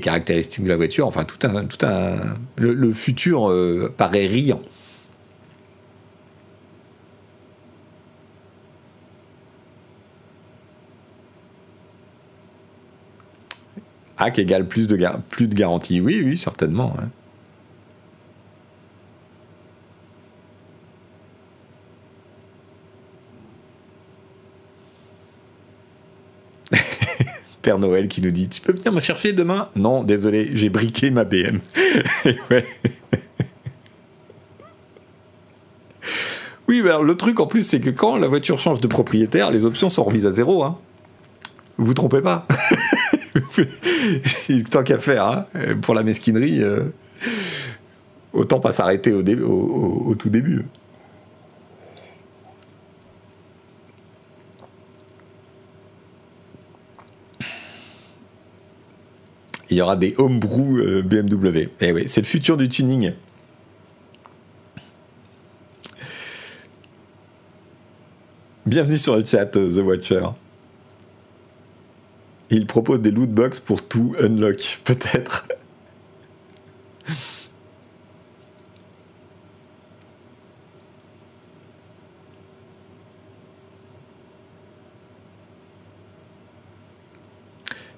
caractéristiques 0.00 0.62
de 0.62 0.68
la 0.68 0.76
voiture. 0.76 1.08
Enfin, 1.08 1.24
tout 1.24 1.44
un, 1.46 1.64
tout 1.64 1.84
un, 1.84 2.36
le, 2.56 2.92
futur 2.92 3.52
paraît 3.96 4.28
riant. 4.28 4.62
Hack 14.18 14.38
égale 14.38 14.66
plus 14.66 14.86
de, 14.86 14.98
plus 15.28 15.48
de 15.48 15.54
garantie. 15.54 16.00
Oui, 16.00 16.22
oui, 16.24 16.38
certainement. 16.38 16.94
Hein. 16.98 17.08
Père 27.62 27.78
Noël 27.78 28.08
qui 28.08 28.22
nous 28.22 28.30
dit 28.30 28.48
Tu 28.48 28.60
peux 28.60 28.72
venir 28.72 28.92
me 28.92 29.00
chercher 29.00 29.32
demain? 29.32 29.68
Non, 29.76 30.02
désolé, 30.02 30.50
j'ai 30.54 30.70
briqué 30.70 31.10
ma 31.10 31.24
BM. 31.24 31.60
Oui, 36.68 36.82
mais 36.82 36.88
alors, 36.88 37.04
le 37.04 37.16
truc 37.16 37.38
en 37.38 37.46
plus, 37.46 37.62
c'est 37.62 37.80
que 37.80 37.90
quand 37.90 38.16
la 38.16 38.26
voiture 38.26 38.58
change 38.58 38.80
de 38.80 38.88
propriétaire, 38.88 39.50
les 39.52 39.64
options 39.64 39.88
sont 39.88 40.02
remises 40.02 40.26
à 40.26 40.32
zéro. 40.32 40.64
Hein. 40.64 40.76
Vous 41.76 41.86
vous 41.86 41.94
trompez 41.94 42.20
pas. 42.20 42.46
Tant 44.70 44.82
qu'à 44.82 44.98
faire, 44.98 45.26
hein, 45.26 45.46
pour 45.82 45.94
la 45.94 46.02
mesquinerie, 46.02 46.62
euh, 46.62 46.84
autant 48.32 48.60
pas 48.60 48.72
s'arrêter 48.72 49.12
au, 49.12 49.22
au, 49.22 50.14
tout 50.14 50.30
début. 50.30 50.64
il 59.68 59.76
y 59.76 59.82
aura 59.82 59.96
des 59.96 60.14
homebrew 60.16 60.78
euh, 60.78 61.02
BMW. 61.02 61.68
Eh 61.80 61.92
oui, 61.92 62.04
c'est 62.06 62.20
le 62.20 62.26
futur 62.26 62.56
du 62.56 62.68
tuning. 62.68 63.12
Bienvenue 68.64 68.98
sur 68.98 69.16
le 69.16 69.24
chat 69.24 69.56
euh, 69.56 69.68
The 69.68 69.84
Watcher. 69.84 70.26
Il 72.50 72.66
propose 72.66 73.00
des 73.00 73.10
loot 73.10 73.30
box 73.30 73.60
pour 73.60 73.82
tout 73.82 74.14
unlock, 74.20 74.80
peut-être. 74.84 75.48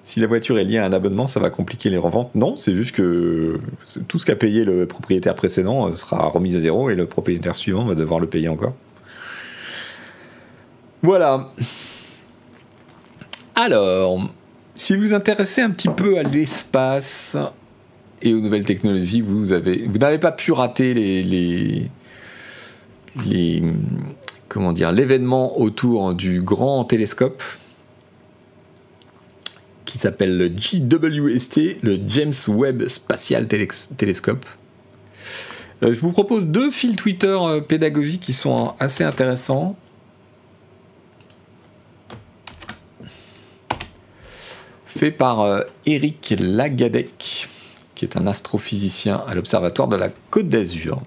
si 0.09 0.19
la 0.19 0.25
voiture 0.25 0.57
est 0.57 0.63
liée 0.63 0.79
à 0.79 0.85
un 0.85 0.91
abonnement, 0.91 1.27
ça 1.27 1.39
va 1.39 1.51
compliquer 1.51 1.91
les 1.91 1.97
reventes. 1.97 2.33
Non, 2.33 2.57
c'est 2.57 2.73
juste 2.73 2.95
que 2.95 3.59
tout 4.07 4.17
ce 4.17 4.25
qu'a 4.25 4.35
payé 4.35 4.65
le 4.65 4.87
propriétaire 4.87 5.35
précédent 5.35 5.87
euh, 5.87 5.95
sera 5.95 6.27
remis 6.27 6.55
à 6.55 6.59
zéro 6.59 6.89
et 6.89 6.95
le 6.95 7.05
propriétaire 7.05 7.55
suivant 7.55 7.85
va 7.85 7.93
devoir 7.93 8.19
le 8.19 8.25
payer 8.25 8.49
encore. 8.49 8.73
Voilà. 11.03 11.51
Alors, 13.53 14.19
si 14.79 14.95
vous 14.95 15.09
vous 15.09 15.13
intéressez 15.13 15.61
un 15.61 15.71
petit 15.71 15.89
peu 15.89 16.17
à 16.17 16.23
l'espace 16.23 17.35
et 18.21 18.33
aux 18.33 18.39
nouvelles 18.39 18.63
technologies, 18.63 19.19
vous 19.19 19.51
avez, 19.51 19.85
vous 19.85 19.97
n'avez 19.97 20.19
pas 20.19 20.31
pu 20.31 20.53
rater 20.53 20.93
les 20.93 21.91
comment 24.47 24.71
dire, 24.71 24.93
l'événement 24.93 25.59
autour 25.59 26.13
du 26.13 26.41
grand 26.41 26.85
télescope 26.85 27.43
qui 29.83 29.97
s'appelle 29.97 30.37
le 30.37 30.47
JWST, 30.47 31.81
le 31.83 31.99
James 32.07 32.33
Webb 32.47 32.87
Spatial 32.87 33.47
Telescope. 33.49 34.45
Euh, 35.83 35.91
je 35.91 35.99
vous 35.99 36.13
propose 36.13 36.47
deux 36.47 36.71
fils 36.71 36.95
Twitter 36.95 37.37
euh, 37.41 37.59
pédagogiques 37.59 38.21
qui 38.21 38.33
sont 38.33 38.75
assez 38.79 39.03
intéressants. 39.03 39.75
Fait 44.89 45.11
par 45.11 45.41
euh, 45.41 45.61
Eric 45.85 46.35
Lagadec, 46.39 47.47
qui 47.95 48.05
est 48.05 48.17
un 48.17 48.27
astrophysicien 48.27 49.23
à 49.27 49.33
l'Observatoire 49.35 49.87
de 49.87 49.95
la 49.95 50.09
Côte 50.29 50.49
d'Azur. 50.49 51.01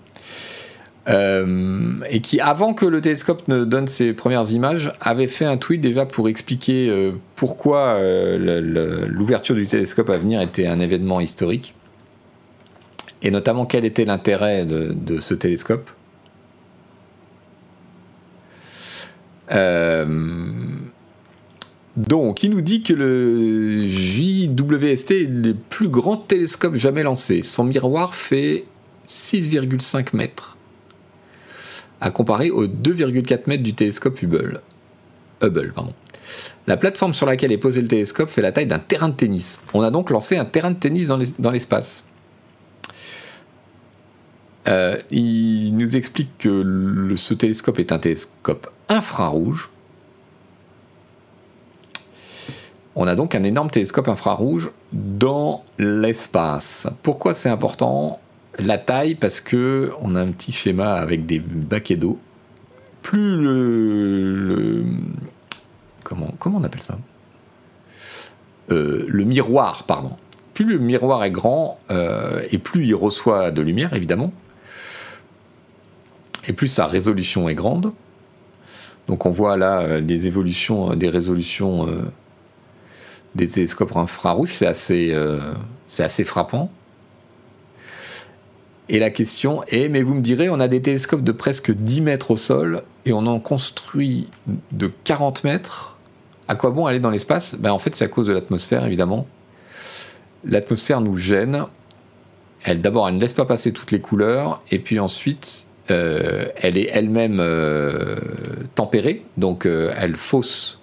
Euh, 1.08 1.94
et 2.08 2.20
qui, 2.20 2.38
avant 2.40 2.74
que 2.74 2.86
le 2.86 3.00
télescope 3.00 3.48
ne 3.48 3.64
donne 3.64 3.88
ses 3.88 4.12
premières 4.12 4.52
images, 4.52 4.92
avait 5.00 5.26
fait 5.26 5.44
un 5.44 5.56
tweet 5.56 5.80
déjà 5.80 6.06
pour 6.06 6.28
expliquer 6.28 6.88
euh, 6.88 7.12
pourquoi 7.34 7.94
euh, 7.94 9.06
l'ouverture 9.08 9.56
du 9.56 9.66
télescope 9.66 10.10
à 10.10 10.18
venir 10.18 10.40
était 10.40 10.66
un 10.66 10.78
événement 10.78 11.18
historique, 11.18 11.74
et 13.22 13.32
notamment 13.32 13.66
quel 13.66 13.84
était 13.84 14.04
l'intérêt 14.04 14.64
de, 14.64 15.18
ce 15.18 15.34
télescope? 15.34 15.90
Donc, 21.96 22.42
il 22.42 22.50
nous 22.50 22.62
dit 22.62 22.82
que 22.82 22.94
le 22.94 23.86
JWST 23.86 25.10
est 25.10 25.28
le 25.28 25.54
plus 25.54 25.88
grand 25.88 26.16
télescope 26.16 26.74
jamais 26.76 27.02
lancé. 27.02 27.42
Son 27.42 27.64
miroir 27.64 28.14
fait 28.14 28.64
6,5 29.08 30.16
mètres 30.16 30.56
à 32.00 32.10
comparer 32.10 32.50
aux 32.50 32.66
2,4 32.66 33.42
mètres 33.46 33.62
du 33.62 33.74
télescope 33.74 34.20
Hubble. 34.22 34.62
Hubble 35.42 35.72
pardon. 35.74 35.92
La 36.66 36.76
plateforme 36.76 37.12
sur 37.12 37.26
laquelle 37.26 37.52
est 37.52 37.58
posé 37.58 37.82
le 37.82 37.88
télescope 37.88 38.30
fait 38.30 38.42
la 38.42 38.52
taille 38.52 38.66
d'un 38.66 38.78
terrain 38.78 39.08
de 39.08 39.14
tennis. 39.14 39.60
On 39.74 39.82
a 39.82 39.90
donc 39.90 40.10
lancé 40.10 40.36
un 40.36 40.44
terrain 40.44 40.70
de 40.70 40.78
tennis 40.78 41.08
dans 41.08 41.50
l'espace. 41.50 42.04
Euh, 44.68 44.96
il 45.10 45.76
nous 45.76 45.96
explique 45.96 46.38
que 46.38 47.14
ce 47.16 47.34
télescope 47.34 47.78
est 47.78 47.92
un 47.92 47.98
télescope 47.98 48.70
infrarouge. 48.88 49.71
On 52.94 53.06
a 53.06 53.14
donc 53.14 53.34
un 53.34 53.42
énorme 53.42 53.70
télescope 53.70 54.08
infrarouge 54.08 54.70
dans 54.92 55.64
l'espace. 55.78 56.88
Pourquoi 57.02 57.32
c'est 57.32 57.48
important 57.48 58.20
La 58.58 58.76
taille, 58.76 59.14
parce 59.14 59.40
que 59.40 59.92
on 60.00 60.14
a 60.14 60.20
un 60.20 60.30
petit 60.30 60.52
schéma 60.52 60.94
avec 60.94 61.24
des 61.24 61.38
baquets 61.38 61.96
d'eau. 61.96 62.18
Plus 63.00 63.36
le, 63.42 64.84
comment, 66.04 66.34
comment 66.38 66.58
on 66.58 66.64
appelle 66.64 66.82
ça? 66.82 66.98
Euh, 68.70 69.06
Le 69.08 69.24
miroir, 69.24 69.84
pardon. 69.84 70.12
Plus 70.52 70.66
le 70.66 70.78
miroir 70.78 71.24
est 71.24 71.30
grand 71.30 71.80
euh, 71.90 72.42
et 72.50 72.58
plus 72.58 72.84
il 72.84 72.94
reçoit 72.94 73.50
de 73.50 73.62
lumière, 73.62 73.94
évidemment, 73.94 74.32
et 76.46 76.52
plus 76.52 76.68
sa 76.68 76.86
résolution 76.86 77.48
est 77.48 77.54
grande. 77.54 77.92
Donc 79.08 79.24
on 79.24 79.30
voit 79.30 79.56
là 79.56 79.98
les 79.98 80.26
évolutions 80.26 80.94
des 80.94 81.08
résolutions 81.08 81.88
des 83.34 83.48
télescopes 83.48 83.96
infrarouges, 83.96 84.52
c'est 84.52 84.66
assez, 84.66 85.10
euh, 85.12 85.38
c'est 85.86 86.04
assez 86.04 86.24
frappant. 86.24 86.70
Et 88.88 88.98
la 88.98 89.10
question 89.10 89.62
est, 89.68 89.88
mais 89.88 90.02
vous 90.02 90.14
me 90.14 90.20
direz, 90.20 90.50
on 90.50 90.60
a 90.60 90.68
des 90.68 90.82
télescopes 90.82 91.24
de 91.24 91.32
presque 91.32 91.70
10 91.70 92.02
mètres 92.02 92.32
au 92.32 92.36
sol 92.36 92.82
et 93.06 93.12
on 93.12 93.26
en 93.26 93.40
construit 93.40 94.28
de 94.72 94.90
40 95.04 95.44
mètres. 95.44 95.96
À 96.48 96.56
quoi 96.56 96.70
bon 96.70 96.86
aller 96.86 96.98
dans 96.98 97.10
l'espace? 97.10 97.54
Ben, 97.54 97.72
En 97.72 97.78
fait, 97.78 97.94
c'est 97.94 98.04
à 98.04 98.08
cause 98.08 98.26
de 98.26 98.32
l'atmosphère, 98.32 98.84
évidemment. 98.84 99.26
L'atmosphère 100.44 101.00
nous 101.00 101.16
gêne. 101.16 101.64
Elle, 102.64 102.80
d'abord, 102.80 103.08
elle 103.08 103.14
ne 103.14 103.20
laisse 103.20 103.32
pas 103.32 103.46
passer 103.46 103.72
toutes 103.72 103.92
les 103.92 104.00
couleurs. 104.00 104.60
Et 104.70 104.78
puis 104.78 104.98
ensuite, 104.98 105.68
euh, 105.90 106.48
elle 106.56 106.76
est 106.76 106.90
elle-même 106.92 107.38
euh, 107.40 108.16
tempérée. 108.74 109.24
Donc, 109.38 109.64
elle 109.64 110.16
fausse 110.16 110.80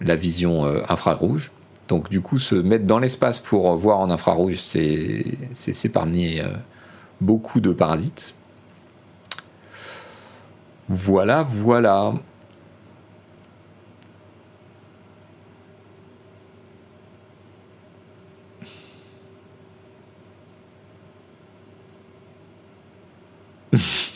la 0.00 0.16
vision 0.16 0.66
infrarouge. 0.88 1.52
Donc 1.90 2.08
du 2.08 2.20
coup, 2.20 2.38
se 2.38 2.54
mettre 2.54 2.86
dans 2.86 3.00
l'espace 3.00 3.40
pour 3.40 3.76
voir 3.76 3.98
en 3.98 4.10
infrarouge, 4.10 4.58
c'est 4.60 5.24
s'épargner 5.52 6.40
euh, 6.40 6.50
beaucoup 7.20 7.58
de 7.60 7.72
parasites. 7.72 8.36
Voilà, 10.88 11.42
voilà. 11.42 12.14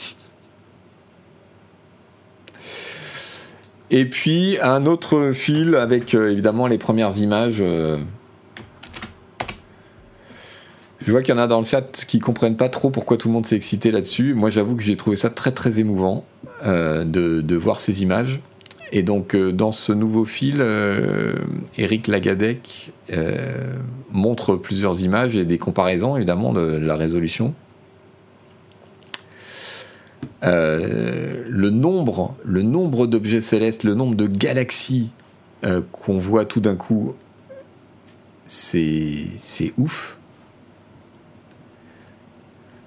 Et 3.91 4.07
puis 4.07 4.59
un 4.63 4.87
autre 4.87 5.33
fil 5.33 5.75
avec 5.75 6.15
euh, 6.15 6.31
évidemment 6.31 6.67
les 6.67 6.79
premières 6.79 7.17
images. 7.19 7.59
Euh. 7.61 7.99
Je 11.01 11.11
vois 11.11 11.23
qu'il 11.23 11.35
y 11.35 11.39
en 11.39 11.41
a 11.41 11.47
dans 11.47 11.59
le 11.59 11.67
chat 11.67 12.05
qui 12.07 12.19
comprennent 12.19 12.57
pas 12.57 12.71
trop 12.71 12.89
pourquoi 12.89 13.19
tout 13.19 13.29
le 13.29 13.35
monde 13.35 13.45
s'est 13.45 13.57
excité 13.57 13.91
là-dessus. 13.91 14.33
Moi, 14.33 14.49
j'avoue 14.49 14.75
que 14.75 14.83
j'ai 14.83 14.97
trouvé 14.97 15.17
ça 15.17 15.29
très 15.29 15.53
très 15.53 15.79
émouvant 15.79 16.25
euh, 16.65 17.05
de, 17.05 17.57
voir 17.57 17.79
ces 17.79 18.03
images. 18.03 18.41
Et 18.91 19.03
donc, 19.03 19.37
dans 19.37 19.73
ce 19.73 19.93
nouveau 19.93 20.25
fil, 20.25 20.65
Eric 21.77 22.07
Lagadec 22.07 22.93
montre 24.13 24.55
plusieurs 24.55 25.03
images 25.03 25.35
et 25.35 25.45
des 25.45 25.59
comparaisons, 25.59 26.17
évidemment, 26.17 26.53
de 26.53 26.79
la 26.79 26.95
résolution. 26.95 27.55
Euh, 30.45 31.45
le 31.49 31.71
nombre, 31.71 32.37
le 32.45 32.63
nombre 32.63 33.07
d'objets 33.07 33.41
célestes, 33.41 33.85
le 33.85 33.95
nombre 33.95 34.15
de 34.15 34.27
galaxies 34.27 35.11
euh, 35.65 35.81
qu'on 35.93 36.19
voit 36.19 36.45
tout 36.45 36.61
d'un 36.61 36.77
coup, 36.77 37.15
c'est 38.47 39.73
ouf. 39.79 40.19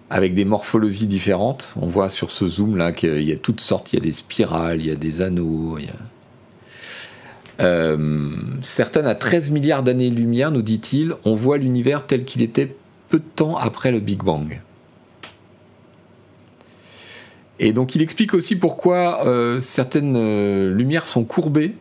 Avec 0.09 0.35
des 0.35 0.45
morphologies 0.45 1.07
différentes. 1.07 1.73
On 1.75 1.87
voit 1.87 2.09
sur 2.09 2.31
ce 2.31 2.47
zoom 2.47 2.77
là 2.77 2.91
qu'il 2.91 3.23
y 3.23 3.33
a 3.33 3.37
toutes 3.37 3.59
sortes, 3.59 3.91
il 3.91 3.97
y 3.97 4.01
a 4.01 4.05
des 4.05 4.13
spirales, 4.13 4.79
il 4.79 4.87
y 4.87 4.91
a 4.91 4.95
des 4.95 5.21
anneaux. 5.21 5.77
Euh, 7.59 8.29
certaines 8.61 9.07
à 9.07 9.15
13 9.15 9.49
milliards 9.51 9.83
d'années-lumière, 9.83 10.51
nous 10.51 10.61
dit-il, 10.61 11.15
on 11.25 11.35
voit 11.35 11.57
l'univers 11.57 12.05
tel 12.05 12.23
qu'il 12.23 12.41
était 12.41 12.73
peu 13.09 13.17
de 13.17 13.25
temps 13.35 13.57
après 13.57 13.91
le 13.91 13.99
Big 13.99 14.19
Bang. 14.23 14.61
Et 17.59 17.73
donc 17.73 17.95
il 17.95 18.01
explique 18.01 18.33
aussi 18.33 18.55
pourquoi 18.55 19.25
euh, 19.25 19.59
certaines 19.59 20.15
euh, 20.15 20.73
lumières 20.73 21.07
sont 21.07 21.23
courbées. 21.23 21.75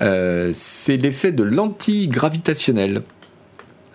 Euh, 0.00 0.50
c'est 0.52 0.96
l'effet 0.96 1.32
de 1.32 1.42
l'anti-gravitationnel. 1.42 3.02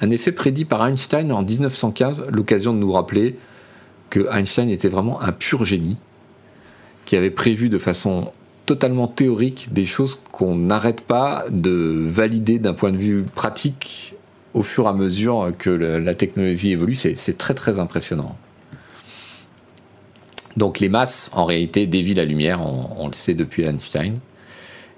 Un 0.02 0.10
effet 0.10 0.32
prédit 0.32 0.66
par 0.66 0.86
Einstein 0.86 1.32
en 1.32 1.44
1915, 1.44 2.24
l'occasion 2.30 2.74
de 2.74 2.80
nous 2.80 2.92
rappeler 2.92 3.38
que 4.10 4.28
Einstein 4.36 4.70
était 4.70 4.90
vraiment 4.90 5.22
un 5.22 5.32
pur 5.32 5.64
génie, 5.64 5.98
qui 7.06 7.16
avait 7.16 7.30
prévu 7.30 7.70
de 7.70 7.78
façon 7.78 8.32
totalement 8.66 9.08
théorique 9.08 9.72
des 9.72 9.86
choses 9.86 10.20
qu'on 10.32 10.56
n'arrête 10.56 11.02
pas 11.02 11.46
de 11.50 12.06
valider 12.10 12.60
d'un 12.60 12.74
point 12.74 12.92
de 12.92 12.98
vue 12.98 13.24
pratique 13.24 14.16
au 14.54 14.64
fur 14.64 14.86
et 14.86 14.90
à 14.90 14.94
mesure 14.94 15.52
que 15.58 15.70
la 15.70 16.16
technologie 16.16 16.72
évolue. 16.72 16.96
C'est 16.96 17.38
très 17.38 17.54
très 17.54 17.80
impressionnant. 17.80 18.38
Donc 20.58 20.80
les 20.80 20.90
masses, 20.90 21.32
en 21.34 21.46
réalité, 21.46 21.88
dévient 21.88 22.14
la 22.14 22.26
lumière, 22.26 22.62
on, 22.62 23.08
le 23.08 23.14
sait 23.14 23.34
depuis 23.34 23.64
Einstein. 23.64 24.20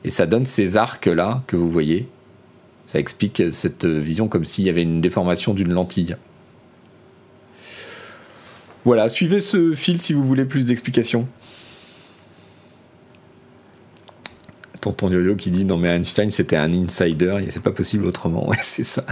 Et 0.03 0.09
ça 0.09 0.25
donne 0.25 0.45
ces 0.45 0.77
arcs-là 0.77 1.43
que 1.47 1.55
vous 1.55 1.71
voyez. 1.71 2.07
Ça 2.83 2.99
explique 2.99 3.41
cette 3.51 3.85
vision 3.85 4.27
comme 4.27 4.45
s'il 4.45 4.65
y 4.65 4.69
avait 4.69 4.83
une 4.83 5.01
déformation 5.01 5.53
d'une 5.53 5.73
lentille. 5.73 6.15
Voilà, 8.83 9.09
suivez 9.09 9.41
ce 9.41 9.73
fil 9.73 9.99
si 9.99 10.13
vous 10.13 10.23
voulez 10.23 10.45
plus 10.45 10.65
d'explications. 10.65 11.27
Tonton 14.81 15.09
Yo-Yo 15.09 15.35
qui 15.35 15.49
dit 15.49 15.65
non 15.65 15.77
mais 15.77 15.87
Einstein 15.87 16.29
c'était 16.29 16.57
un 16.57 16.71
insider, 16.71 17.39
c'est 17.49 17.63
pas 17.63 17.71
possible 17.71 18.05
autrement. 18.05 18.47
Ouais, 18.49 18.57
c'est 18.61 18.83
ça. 18.83 19.03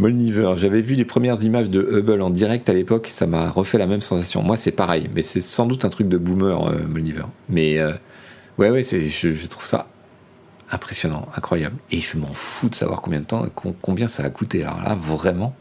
Molniver, 0.00 0.54
j'avais 0.56 0.80
vu 0.80 0.94
les 0.94 1.04
premières 1.04 1.42
images 1.44 1.68
de 1.68 1.82
Hubble 1.82 2.22
en 2.22 2.30
direct 2.30 2.70
à 2.70 2.72
l'époque, 2.72 3.08
ça 3.10 3.26
m'a 3.26 3.50
refait 3.50 3.76
la 3.76 3.86
même 3.86 4.00
sensation. 4.00 4.42
Moi, 4.42 4.56
c'est 4.56 4.72
pareil, 4.72 5.10
mais 5.14 5.20
c'est 5.20 5.42
sans 5.42 5.66
doute 5.66 5.84
un 5.84 5.90
truc 5.90 6.08
de 6.08 6.16
boomer, 6.16 6.68
euh, 6.68 6.86
Molniver. 6.88 7.26
Mais 7.50 7.78
euh, 7.78 7.92
ouais, 8.56 8.70
ouais, 8.70 8.82
je, 8.82 9.46
trouve 9.46 9.66
ça 9.66 9.88
impressionnant, 10.70 11.28
incroyable. 11.36 11.76
Et 11.90 12.00
je 12.00 12.16
m'en 12.16 12.32
fous 12.32 12.70
de 12.70 12.74
savoir 12.74 13.02
combien 13.02 13.20
de 13.20 13.26
temps, 13.26 13.46
combien 13.82 14.08
ça 14.08 14.24
a 14.24 14.30
coûté. 14.30 14.64
Alors 14.64 14.80
là, 14.80 14.94
vraiment. 14.94 15.54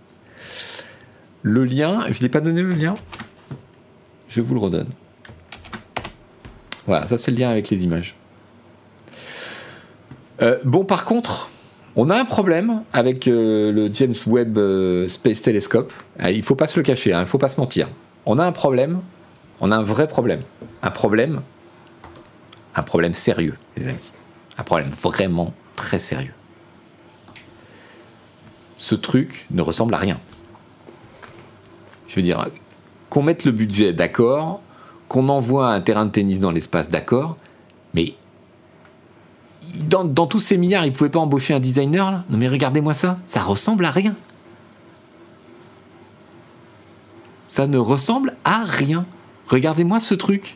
Le 1.42 1.66
lien, 1.66 2.02
je 2.08 2.20
ne 2.20 2.22
l'ai 2.22 2.30
pas 2.30 2.42
donné 2.42 2.62
le 2.62 2.74
lien? 2.74 2.96
Je 4.30 4.40
vous 4.40 4.54
le 4.54 4.62
redonne. 4.62 4.90
Voilà, 6.88 7.08
ça 7.08 7.18
c'est 7.18 7.32
le 7.32 7.38
lien 7.38 7.50
avec 7.50 7.70
les 7.70 7.84
images. 7.84 8.16
Euh, 10.42 10.58
bon, 10.64 10.86
par 10.86 11.04
contre, 11.04 11.50
on 12.02 12.10
a 12.10 12.18
un 12.18 12.24
problème 12.24 12.84
avec 12.94 13.28
euh, 13.28 13.74
le 13.74 13.94
James 13.94 14.14
Webb 14.26 14.58
euh, 14.58 15.10
Space 15.10 15.42
Telescope. 15.42 15.92
Ah, 16.18 16.32
il 16.32 16.44
faut 16.44 16.56
pas 16.56 16.68
se 16.68 16.80
le 16.80 16.84
cacher, 16.84 17.12
hein, 17.12 17.20
il 17.20 17.24
ne 17.24 17.28
faut 17.28 17.38
pas 17.38 17.50
se 17.50 17.60
mentir. 17.60 17.90
On 18.26 18.40
a 18.40 18.46
un 18.46 18.54
problème, 18.54 19.02
on 19.60 19.70
a 19.70 19.76
un 19.76 19.84
vrai 19.84 20.08
problème. 20.08 20.44
Un 20.82 20.92
problème, 20.92 21.42
un 22.74 22.84
problème 22.84 23.14
sérieux, 23.14 23.58
les 23.76 23.90
amis. 23.90 24.14
Un 24.58 24.64
problème 24.64 24.92
vraiment 24.92 25.54
très 25.76 26.00
sérieux. 26.00 26.32
Ce 28.78 28.96
truc 28.96 29.46
ne 29.52 29.62
ressemble 29.62 29.94
à 29.94 29.98
rien. 29.98 30.22
Je 32.08 32.16
veux 32.16 32.22
dire, 32.22 32.48
qu'on 33.10 33.24
mette 33.24 33.44
le 33.44 33.52
budget, 33.52 33.92
d'accord, 33.92 34.62
qu'on 35.10 35.28
envoie 35.28 35.74
un 35.74 35.82
terrain 35.82 36.06
de 36.06 36.12
tennis 36.12 36.40
dans 36.40 36.52
l'espace, 36.52 36.90
d'accord, 36.90 37.36
mais 37.94 38.14
dans, 39.76 40.28
tous 40.28 40.40
ces 40.40 40.58
milliards, 40.58 40.86
ils 40.86 40.94
pouvaient 40.94 41.10
pas 41.10 41.20
embaucher 41.20 41.54
un 41.54 41.60
designer 41.60 42.12
là 42.12 42.24
Non 42.30 42.38
mais 42.38 42.48
regardez-moi 42.48 42.94
ça, 42.94 43.20
ça 43.26 43.42
ressemble 43.42 43.86
à 43.86 43.92
rien. 43.92 44.16
Ça 47.48 47.68
ne 47.68 47.78
ressemble 47.78 48.36
à 48.46 48.64
rien. 48.66 49.06
Regardez-moi 49.48 50.00
ce 50.00 50.14
truc. 50.14 50.56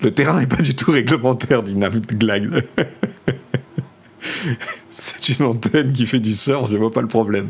Le 0.00 0.12
terrain 0.12 0.38
n'est 0.38 0.46
pas 0.46 0.62
du 0.62 0.76
tout 0.76 0.92
réglementaire, 0.92 1.62
dit 1.62 1.74
Glag. 1.74 2.64
C'est 4.90 5.28
une 5.30 5.46
antenne 5.46 5.92
qui 5.92 6.06
fait 6.06 6.20
du 6.20 6.32
surf, 6.32 6.70
je 6.70 6.76
vois 6.76 6.92
pas 6.92 7.00
le 7.02 7.08
problème. 7.08 7.48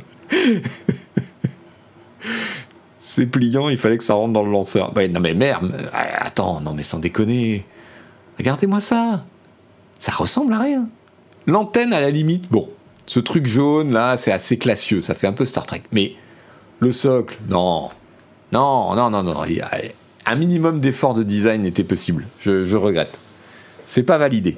C'est 3.06 3.26
pliant, 3.26 3.68
il 3.68 3.78
fallait 3.78 3.98
que 3.98 4.02
ça 4.02 4.14
rentre 4.14 4.32
dans 4.32 4.42
le 4.42 4.50
lanceur. 4.50 4.90
Bah, 4.90 5.06
non 5.06 5.20
mais 5.20 5.32
merde, 5.32 5.72
euh, 5.72 5.88
attends, 6.18 6.60
non 6.60 6.74
mais 6.74 6.82
sans 6.82 6.98
déconner. 6.98 7.64
Regardez-moi 8.36 8.80
ça. 8.80 9.24
Ça 10.00 10.10
ressemble 10.10 10.52
à 10.54 10.58
rien. 10.58 10.88
L'antenne 11.46 11.92
à 11.92 12.00
la 12.00 12.10
limite, 12.10 12.50
bon, 12.50 12.68
ce 13.06 13.20
truc 13.20 13.46
jaune 13.46 13.92
là, 13.92 14.16
c'est 14.16 14.32
assez 14.32 14.58
classieux, 14.58 15.00
ça 15.00 15.14
fait 15.14 15.28
un 15.28 15.32
peu 15.32 15.44
Star 15.44 15.66
Trek. 15.66 15.84
Mais 15.92 16.16
le 16.80 16.90
socle, 16.90 17.38
non. 17.48 17.90
Non, 18.50 18.96
non, 18.96 19.08
non, 19.10 19.22
non. 19.22 19.42
un 20.26 20.34
minimum 20.34 20.80
d'effort 20.80 21.14
de 21.14 21.22
design 21.22 21.64
était 21.64 21.84
possible. 21.84 22.26
Je, 22.40 22.66
je 22.66 22.76
regrette. 22.76 23.20
C'est 23.84 24.02
pas 24.02 24.18
validé. 24.18 24.56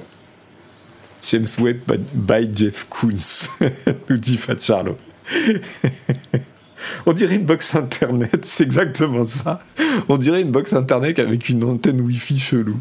James 1.29 1.47
Webb 1.59 1.81
by 2.15 2.49
Jeff 2.51 2.87
Koons, 2.89 3.59
nous 4.09 4.17
dit 4.17 4.37
Fat 4.37 4.57
Charlot. 4.57 4.97
On 7.05 7.13
dirait 7.13 7.35
une 7.35 7.45
box 7.45 7.75
internet, 7.75 8.45
c'est 8.45 8.63
exactement 8.63 9.23
ça. 9.23 9.61
On 10.07 10.17
dirait 10.17 10.41
une 10.41 10.51
box 10.51 10.73
internet 10.73 11.19
avec 11.19 11.49
une 11.49 11.63
antenne 11.63 12.01
Wi-Fi 12.01 12.39
chelou. 12.39 12.77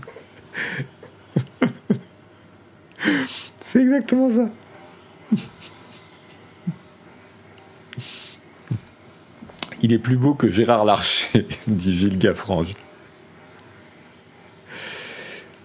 c'est 3.60 3.80
exactement 3.80 4.30
ça. 4.30 4.48
Il 9.80 9.92
est 9.92 9.98
plus 9.98 10.16
beau 10.16 10.34
que 10.34 10.50
Gérard 10.50 10.84
Larcher, 10.84 11.46
dit 11.68 11.96
Gilles 11.96 12.18
Gaffrange. 12.18 12.74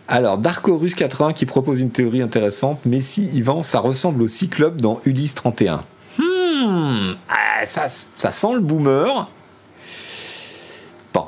Alors, 0.07 0.37
Darkorus 0.37 0.93
80 0.93 1.33
qui 1.33 1.45
propose 1.47 1.79
une 1.79 1.89
théorie 1.89 2.21
intéressante. 2.21 2.85
Messi, 2.85 3.29
Yvan, 3.33 3.63
ça 3.63 3.79
ressemble 3.79 4.21
au 4.21 4.27
Cyclope 4.27 4.79
dans 4.79 5.01
Ulysse 5.05 5.33
31. 5.33 5.83
Hmm, 6.53 7.13
ah, 7.29 7.65
ça, 7.65 7.89
sent 7.89 8.53
le 8.53 8.59
boomer. 8.59 9.29
Bon. 11.13 11.25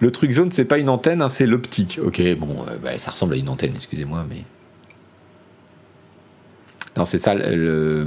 Le 0.00 0.10
truc 0.10 0.32
jaune, 0.32 0.52
c'est 0.52 0.64
pas 0.64 0.78
une 0.78 0.88
antenne, 0.88 1.22
hein, 1.22 1.28
c'est 1.28 1.46
l'optique. 1.46 1.98
Ok, 2.02 2.20
bon, 2.36 2.66
euh, 2.68 2.76
bah, 2.76 2.98
ça 2.98 3.10
ressemble 3.10 3.34
à 3.34 3.36
une 3.36 3.48
antenne, 3.48 3.72
excusez-moi, 3.74 4.24
mais. 4.28 4.44
Non, 6.96 7.04
c'est 7.04 7.18
ça 7.18 7.34
le. 7.34 8.06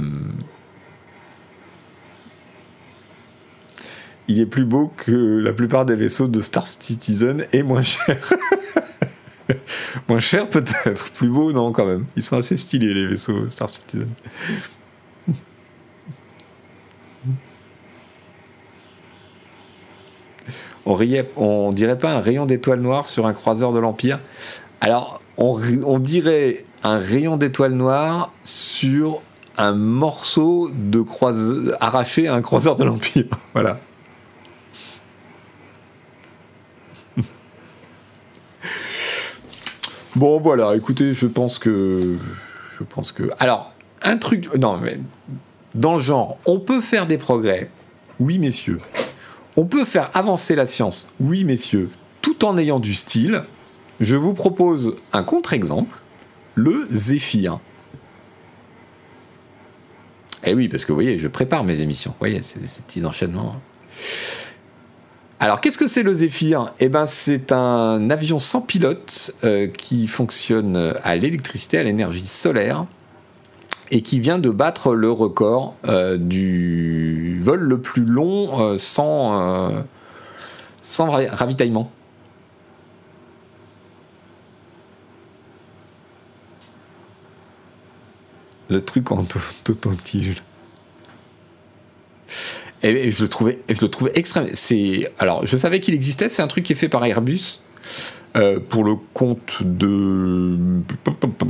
Il 4.26 4.40
est 4.40 4.46
plus 4.46 4.64
beau 4.64 4.92
que 4.96 5.38
la 5.38 5.52
plupart 5.52 5.84
des 5.84 5.96
vaisseaux 5.96 6.28
de 6.28 6.40
Star 6.40 6.66
Citizen 6.66 7.46
et 7.52 7.62
moins 7.62 7.82
cher. 7.82 8.32
moins 10.08 10.18
cher 10.18 10.48
peut-être, 10.48 11.10
plus 11.10 11.28
beau 11.28 11.52
non 11.52 11.72
quand 11.72 11.84
même. 11.84 12.06
Ils 12.16 12.22
sont 12.22 12.36
assez 12.36 12.56
stylés 12.56 12.94
les 12.94 13.06
vaisseaux 13.06 13.50
Star 13.50 13.68
Citizen. 13.68 14.08
On, 20.86 20.94
riait, 20.94 21.30
on 21.36 21.72
dirait 21.72 21.98
pas 21.98 22.12
un 22.12 22.20
rayon 22.20 22.46
d'étoiles 22.46 22.80
noires 22.80 23.06
sur 23.06 23.26
un 23.26 23.32
croiseur 23.32 23.72
de 23.72 23.78
l'Empire. 23.78 24.20
Alors, 24.80 25.20
on, 25.36 25.98
dirait 25.98 26.64
un 26.82 26.98
rayon 26.98 27.36
d'étoiles 27.36 27.72
noires 27.72 28.32
sur 28.44 29.22
un 29.56 29.72
morceau 29.72 30.70
de 30.72 31.00
croiseur 31.00 31.76
arraché 31.80 32.28
à 32.28 32.34
un 32.34 32.42
croiseur 32.42 32.76
de 32.76 32.84
l'Empire. 32.84 33.26
voilà. 33.52 33.78
Bon, 40.16 40.38
voilà, 40.38 40.76
écoutez, 40.76 41.12
je 41.12 41.26
pense 41.26 41.58
que. 41.58 42.18
Je 42.78 42.84
pense 42.84 43.10
que. 43.10 43.30
Alors, 43.40 43.72
un 44.02 44.16
truc. 44.16 44.54
Non, 44.54 44.76
mais. 44.76 45.00
Dans 45.74 45.96
le 45.96 46.02
genre, 46.02 46.38
on 46.46 46.60
peut 46.60 46.80
faire 46.80 47.08
des 47.08 47.18
progrès. 47.18 47.68
Oui, 48.20 48.38
messieurs. 48.38 48.78
On 49.56 49.66
peut 49.66 49.84
faire 49.84 50.10
avancer 50.14 50.54
la 50.56 50.66
science, 50.66 51.06
oui 51.20 51.44
messieurs, 51.44 51.90
tout 52.22 52.44
en 52.44 52.58
ayant 52.58 52.80
du 52.80 52.94
style. 52.94 53.44
Je 54.00 54.16
vous 54.16 54.34
propose 54.34 54.96
un 55.12 55.22
contre-exemple, 55.22 55.96
le 56.54 56.84
Zéphyr. 56.90 57.60
Eh 60.44 60.54
oui, 60.54 60.68
parce 60.68 60.84
que 60.84 60.92
vous 60.92 60.96
voyez, 60.96 61.18
je 61.18 61.28
prépare 61.28 61.64
mes 61.64 61.80
émissions. 61.80 62.10
Vous 62.10 62.18
voyez, 62.18 62.42
ces, 62.42 62.58
petits 62.58 63.04
enchaînements. 63.04 63.56
Alors, 65.40 65.60
qu'est-ce 65.60 65.78
que 65.78 65.86
c'est 65.86 66.02
le 66.02 66.12
Zéphyr 66.12 66.72
Eh 66.80 66.88
ben, 66.88 67.06
c'est 67.06 67.52
un 67.52 68.10
avion 68.10 68.40
sans 68.40 68.60
pilote 68.60 69.34
euh, 69.44 69.68
qui 69.68 70.06
fonctionne 70.06 70.94
à 71.02 71.16
l'électricité, 71.16 71.78
à 71.78 71.82
l'énergie 71.82 72.26
solaire, 72.26 72.86
et 73.90 74.02
qui 74.02 74.20
vient 74.20 74.38
de 74.38 74.50
battre 74.50 74.94
le 74.94 75.10
record 75.10 75.74
euh, 75.86 76.16
du 76.16 77.40
vol 77.42 77.60
le 77.60 77.80
plus 77.80 78.04
long 78.04 78.60
euh, 78.60 78.78
sans, 78.78 79.40
euh, 79.40 79.80
sans 80.82 81.10
ravitaillement. 81.10 81.90
Le 88.70 88.80
truc 88.80 89.12
en 89.12 89.24
tige. 90.02 90.42
Je 92.82 93.22
le 93.22 93.28
trouvais, 93.28 93.58
je 93.68 93.80
le 93.80 93.88
trouvais 93.88 94.12
extrême. 94.14 94.48
C'est 94.54 95.12
alors, 95.18 95.46
je 95.46 95.56
savais 95.56 95.80
qu'il 95.80 95.94
existait. 95.94 96.28
C'est 96.28 96.42
un 96.42 96.46
truc 96.46 96.64
qui 96.64 96.72
est 96.72 96.76
fait 96.76 96.88
par 96.88 97.04
Airbus 97.04 97.60
pour 98.68 98.82
le 98.82 98.96
compte 99.12 99.58
de, 99.62 100.58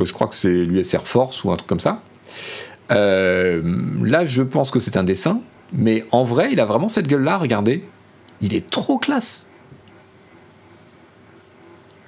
je 0.04 0.12
crois 0.12 0.26
que 0.26 0.34
c'est 0.34 0.64
l'US 0.64 0.92
Air 0.92 1.06
Force 1.06 1.42
ou 1.44 1.50
un 1.50 1.56
truc 1.56 1.68
comme 1.68 1.80
ça. 1.80 2.02
Euh, 2.90 3.62
là, 4.02 4.26
je 4.26 4.42
pense 4.42 4.70
que 4.70 4.80
c'est 4.80 4.96
un 4.96 5.04
dessin, 5.04 5.40
mais 5.72 6.04
en 6.12 6.24
vrai, 6.24 6.50
il 6.52 6.60
a 6.60 6.64
vraiment 6.64 6.88
cette 6.88 7.06
gueule-là, 7.06 7.38
regardez. 7.38 7.84
Il 8.40 8.54
est 8.54 8.68
trop 8.70 8.98
classe. 8.98 9.46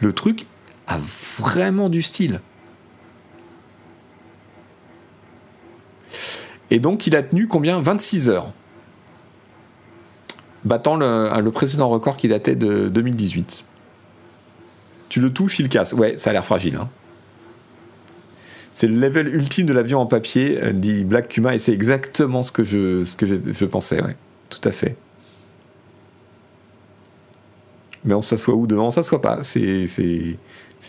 Le 0.01 0.13
truc 0.13 0.47
a 0.87 0.99
vraiment 1.39 1.89
du 1.89 2.03
style. 2.03 2.41
Et 6.71 6.79
donc, 6.79 7.07
il 7.07 7.17
a 7.17 7.23
tenu 7.23 7.47
combien? 7.47 7.81
26 7.81 8.29
heures. 8.29 8.53
Battant 10.65 10.97
le, 10.97 11.31
le 11.41 11.51
précédent 11.53 11.89
record 11.89 12.17
qui 12.17 12.29
datait 12.29 12.57
de 12.57 12.89
2018. 12.89 13.65
Tu 15.09 15.21
le 15.21 15.33
touches, 15.33 15.61
il 15.61 15.69
casse. 15.69 15.93
Ouais, 15.93 16.17
ça 16.17 16.31
a 16.31 16.33
l'air 16.33 16.45
fragile. 16.45 16.77
Hein. 16.77 16.89
C'est 18.77 18.89
le 18.89 19.01
level 19.01 19.35
ultime 19.35 19.65
de 19.65 19.73
l'avion 19.73 20.01
en 20.01 20.07
papier, 20.07 20.63
euh, 20.63 20.73
dit 20.73 21.03
Black 21.03 21.29
Kuma, 21.29 21.55
et 21.55 21.59
c'est 21.59 21.73
exactement 21.73 22.43
ce 22.43 22.53
que 22.53 22.63
je, 22.63 23.65
pensais, 23.65 24.03
ouais. 24.03 24.15
Tout 24.51 24.61
à 24.65 24.71
fait. 24.71 24.99
Mais 28.05 28.13
on 28.13 28.21
s'assoit 28.21 28.55
où 28.55 28.67
dedans? 28.67 28.89
On 28.89 28.91
s'assoit 28.91 29.23
pas. 29.23 29.43
C'est, 29.43 29.87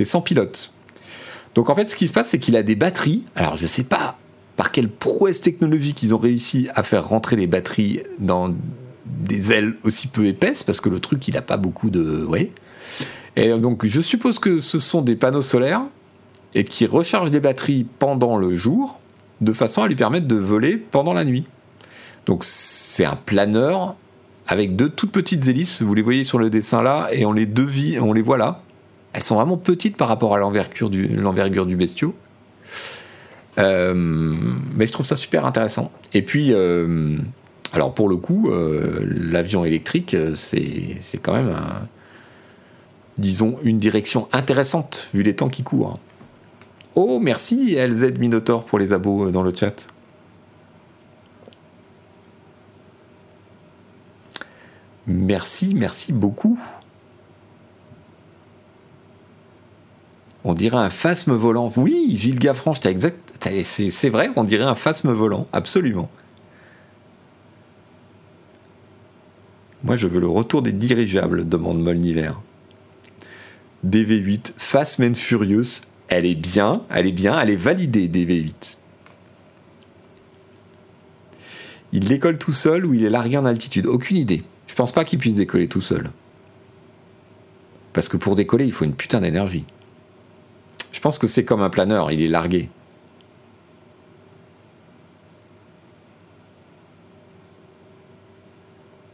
sans 0.04 0.20
pilote. 0.20 0.74
Donc 1.56 1.70
en 1.70 1.76
fait, 1.76 1.90
ce 1.90 1.96
qui 1.96 2.10
se 2.10 2.14
passe, 2.14 2.28
c'est 2.28 2.40
qu'il 2.40 2.58
a 2.58 2.62
des 2.62 2.76
batteries. 2.76 3.24
Alors 3.38 3.56
je 3.56 3.66
sais 3.66 3.84
pas 3.84 4.18
par 4.58 4.74
quelle 4.74 4.90
prouesse 4.90 5.40
technologique 5.40 6.04
ils 6.04 6.14
ont 6.14 6.18
réussi 6.18 6.68
à 6.76 6.84
faire 6.84 7.08
rentrer 7.08 7.38
les 7.38 7.48
batteries 7.48 8.02
dans 8.20 8.54
des 9.06 9.54
ailes 9.54 9.76
aussi 9.84 10.10
peu 10.10 10.26
épaisses, 10.26 10.62
parce 10.62 10.82
que 10.82 10.90
le 10.90 11.00
truc, 11.00 11.26
il 11.30 11.36
n'a 11.36 11.42
pas 11.42 11.56
beaucoup 11.56 11.90
de. 11.90 12.26
Ouais. 12.26 12.52
Et 13.38 13.48
donc 13.58 13.86
je 13.86 14.02
suppose 14.02 14.40
que 14.40 14.60
ce 14.60 14.78
sont 14.78 15.02
des 15.02 15.16
panneaux 15.16 15.42
solaires 15.42 15.84
et 16.54 16.64
qui 16.64 16.86
recharge 16.86 17.32
les 17.32 17.40
batteries 17.40 17.86
pendant 18.00 18.38
le 18.38 18.56
jour 18.56 19.00
de 19.42 19.54
façon 19.54 19.84
à 19.84 19.88
lui 19.88 19.96
permettre 19.96 20.28
de 20.28 20.36
voler 20.36 20.78
pendant 20.78 21.14
la 21.14 21.24
nuit. 21.24 21.46
Donc 22.26 22.44
c'est 22.44 23.06
un 23.06 23.16
planeur 23.16 23.96
avec 24.48 24.76
deux 24.76 24.90
toutes 24.90 25.12
petites 25.12 25.48
hélices, 25.48 25.82
vous 25.82 25.94
les 25.94 26.02
voyez 26.02 26.24
sur 26.24 26.40
le 26.40 26.50
dessin 26.50 26.82
là, 26.82 27.10
et 27.12 27.26
on 27.26 27.34
les 27.34 27.48
on 28.00 28.14
les 28.14 28.22
voit 28.22 28.38
là. 28.38 28.62
Elles 29.14 29.24
sont 29.24 29.36
vraiment 29.36 29.58
petites 29.58 29.98
par 29.98 30.08
rapport 30.08 30.36
à 30.36 30.40
l'envergure 30.40 30.90
du, 30.90 31.76
bestiau. 31.76 32.14
Euh, 33.58 33.94
mais 34.76 34.86
je 34.86 34.92
trouve 34.92 35.06
ça 35.06 35.16
super 35.16 35.46
intéressant. 35.46 35.92
Et 36.14 36.22
puis, 36.22 36.54
euh, 36.54 37.18
alors 37.74 37.94
pour 37.94 38.10
le 38.10 38.18
coup, 38.18 38.52
euh, 38.52 39.06
l'avion 39.10 39.66
électrique, 39.66 40.16
c'est, 40.36 40.98
c'est 41.00 41.18
quand 41.18 41.34
même, 41.34 41.56
disons, 43.18 43.58
une 43.64 43.80
direction 43.80 44.28
intéressante 44.34 45.10
vu 45.14 45.24
les 45.24 45.36
temps 45.36 45.50
qui 45.50 45.64
courent. 45.64 46.00
Oh, 47.00 47.20
merci 47.20 47.76
LZ 47.76 48.18
Minotaur 48.18 48.66
pour 48.66 48.80
les 48.80 48.92
abos 48.92 49.28
euh, 49.28 49.32
dans 49.32 49.44
le 49.44 49.54
chat. 49.54 49.86
Merci, 55.06 55.76
merci 55.76 56.12
beaucoup. 56.12 56.60
On 60.44 60.56
dirait 60.56 60.78
un 60.78 60.90
phasme 60.90 61.34
volant. 61.34 61.72
Oui, 61.78 62.16
Gilles 62.18 62.40
Gaffranche, 62.40 62.84
exact. 62.88 63.48
C'est 63.62 64.10
vrai, 64.10 64.32
on 64.36 64.44
dirait 64.44 64.64
un 64.64 64.74
phasme 64.74 65.12
volant, 65.12 65.46
absolument. 65.54 66.10
Moi, 69.84 69.98
je 69.98 70.08
veux 70.08 70.20
le 70.20 70.28
retour 70.28 70.64
des 70.64 70.72
dirigeables, 70.72 71.48
demande 71.48 71.80
Molniver. 71.80 72.32
DV8, 73.86 74.54
Fast 74.58 75.00
and 75.00 75.14
Furious, 75.14 75.82
elle 76.10 76.26
est 76.26 76.36
bien, 76.36 76.84
elle 76.90 77.08
est 77.08 77.12
bien, 77.12 77.40
elle 77.40 77.50
est 77.50 77.56
validée 77.56 78.08
DV8. 78.08 78.78
Il 81.94 82.06
décolle 82.06 82.38
tout 82.38 82.52
seul 82.52 82.86
ou 82.86 82.94
il 82.94 83.04
est 83.04 83.10
largué 83.10 83.38
en 83.38 83.46
altitude? 83.46 83.88
Aucune 83.88 84.18
idée. 84.18 84.44
Je 84.68 84.76
pense 84.76 84.92
pas 84.92 85.06
qu'il 85.06 85.20
puisse 85.20 85.36
décoller 85.36 85.68
tout 85.68 85.82
seul. 85.82 86.12
Parce 87.94 88.10
que 88.10 88.18
pour 88.18 88.36
décoller, 88.36 88.66
il 88.66 88.74
faut 88.74 88.86
une 88.86 88.94
putain 88.94 89.22
d'énergie. 89.22 89.66
Je 90.92 91.02
pense 91.02 91.18
que 91.18 91.28
c'est 91.28 91.46
comme 91.46 91.62
un 91.62 91.70
planeur, 91.70 92.12
il 92.12 92.22
est 92.22 92.28
largué. 92.28 92.70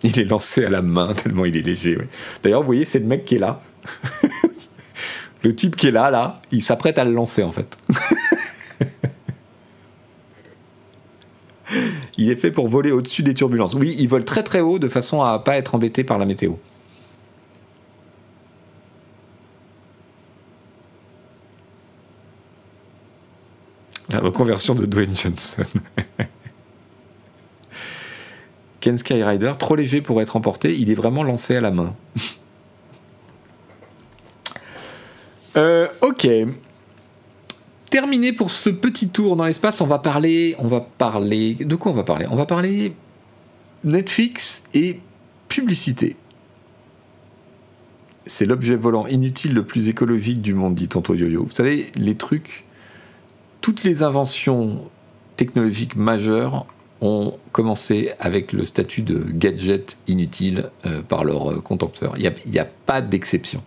Il 0.04 0.20
est 0.20 0.26
lancé 0.26 0.66
à 0.66 0.70
la 0.70 0.82
main 0.82 1.14
tellement 1.14 1.46
il 1.46 1.56
est 1.56 1.62
léger. 1.62 1.98
D'ailleurs, 2.42 2.60
vous 2.60 2.66
voyez, 2.66 2.84
c'est 2.84 3.00
le 3.00 3.06
mec 3.06 3.24
qui 3.24 3.36
est 3.36 3.40
là. 3.40 3.62
le 5.44 5.56
type 5.56 5.76
qui 5.76 5.88
est 5.88 5.92
là, 5.92 6.10
là, 6.10 6.42
il 6.52 6.64
s'apprête 6.64 6.98
à 6.98 7.04
le 7.04 7.12
lancer 7.12 7.44
en 7.44 7.52
fait. 7.52 7.78
il 12.18 12.32
est 12.32 12.38
fait 12.38 12.52
pour 12.52 12.70
voler 12.70 12.92
au-dessus 12.92 13.24
des 13.24 13.34
turbulences. 13.34 13.74
Oui, 13.74 13.94
il 14.00 14.08
vole 14.08 14.24
très 14.24 14.44
très 14.44 14.62
haut 14.62 14.80
de 14.80 14.88
façon 14.88 15.22
à 15.22 15.40
pas 15.40 15.58
être 15.58 15.76
embêté 15.76 16.06
par 16.06 16.18
la 16.18 16.26
météo. 16.26 16.54
La 24.10 24.20
reconversion 24.20 24.76
de 24.76 24.86
Dwayne 24.86 25.16
Johnson. 25.16 25.64
Ken 28.80 28.98
Skyrider, 28.98 29.54
trop 29.58 29.76
léger 29.76 30.02
pour 30.02 30.22
être 30.22 30.36
emporté, 30.36 30.78
il 30.78 30.90
est 30.92 30.96
vraiment 30.96 31.24
lancé 31.24 31.56
à 31.56 31.62
la 31.62 31.72
main. 31.72 31.96
Euh, 35.56 35.88
ok. 36.02 36.28
Terminé 37.90 38.34
pour 38.34 38.50
ce 38.50 38.70
petit 38.70 39.10
tour 39.10 39.36
dans 39.36 39.46
l'espace, 39.46 39.82
on 39.82 39.86
va 39.86 40.00
parler, 40.00 40.56
on 40.58 40.68
va 40.68 40.82
parler, 40.82 41.54
de 41.54 41.76
quoi 41.76 41.92
on 41.92 41.96
va 41.96 42.04
parler? 42.04 42.26
On 42.32 42.36
va 42.36 42.46
parler 42.46 42.94
Netflix 43.84 44.64
et 44.74 45.00
publicité. 45.48 46.16
C'est 48.26 48.46
l'objet 48.46 48.76
volant 48.76 49.06
inutile 49.06 49.54
le 49.54 49.64
plus 49.64 49.90
écologique 49.90 50.42
du 50.42 50.54
monde, 50.54 50.76
dit 50.76 50.88
Tonto 50.88 51.14
Yo-Yo. 51.14 51.44
Vous 51.44 51.52
savez, 51.52 51.92
les 51.96 52.16
trucs, 52.16 52.64
toutes 53.62 53.84
les 53.84 54.02
inventions 54.02 54.80
technologiques 55.36 55.96
majeures 55.96 56.66
ont 57.02 57.38
commencé 57.52 58.12
avec 58.20 58.54
le 58.54 58.64
statut 58.64 59.02
de 59.02 59.26
gadget 59.30 59.98
inutile 60.08 60.70
euh, 60.86 61.02
par 61.02 61.26
leurs 61.26 61.52
euh, 61.52 61.60
contempteurs. 61.60 62.14
Il 62.18 62.34
n'y 62.50 62.60
a, 62.60 62.66
pas 62.66 63.02
d'exception. 63.02 63.62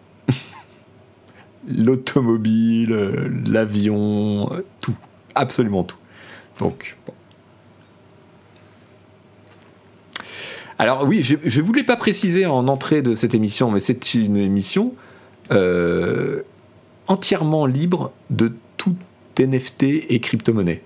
L'automobile, 1.69 2.93
euh, 2.93 3.29
l'avion, 3.47 4.51
tout, 4.81 4.95
absolument 5.35 5.85
tout. 5.85 5.99
Alors 10.79 11.05
oui, 11.05 11.23
je 11.23 11.37
ne 11.37 11.64
voulais 11.64 11.85
pas 11.85 11.97
préciser 11.97 12.47
en 12.47 12.69
entrée 12.69 13.03
de 13.03 13.14
cette 13.14 13.35
émission, 13.35 13.71
mais 13.71 13.81
c'est 13.81 14.14
une 14.14 14.37
émission 14.37 14.95
entièrement 17.09 17.67
libre 17.67 18.12
de 18.31 18.53
tout 18.77 18.97
NFT 19.39 19.83
et 20.09 20.21
crypto-monnaie. 20.21 20.83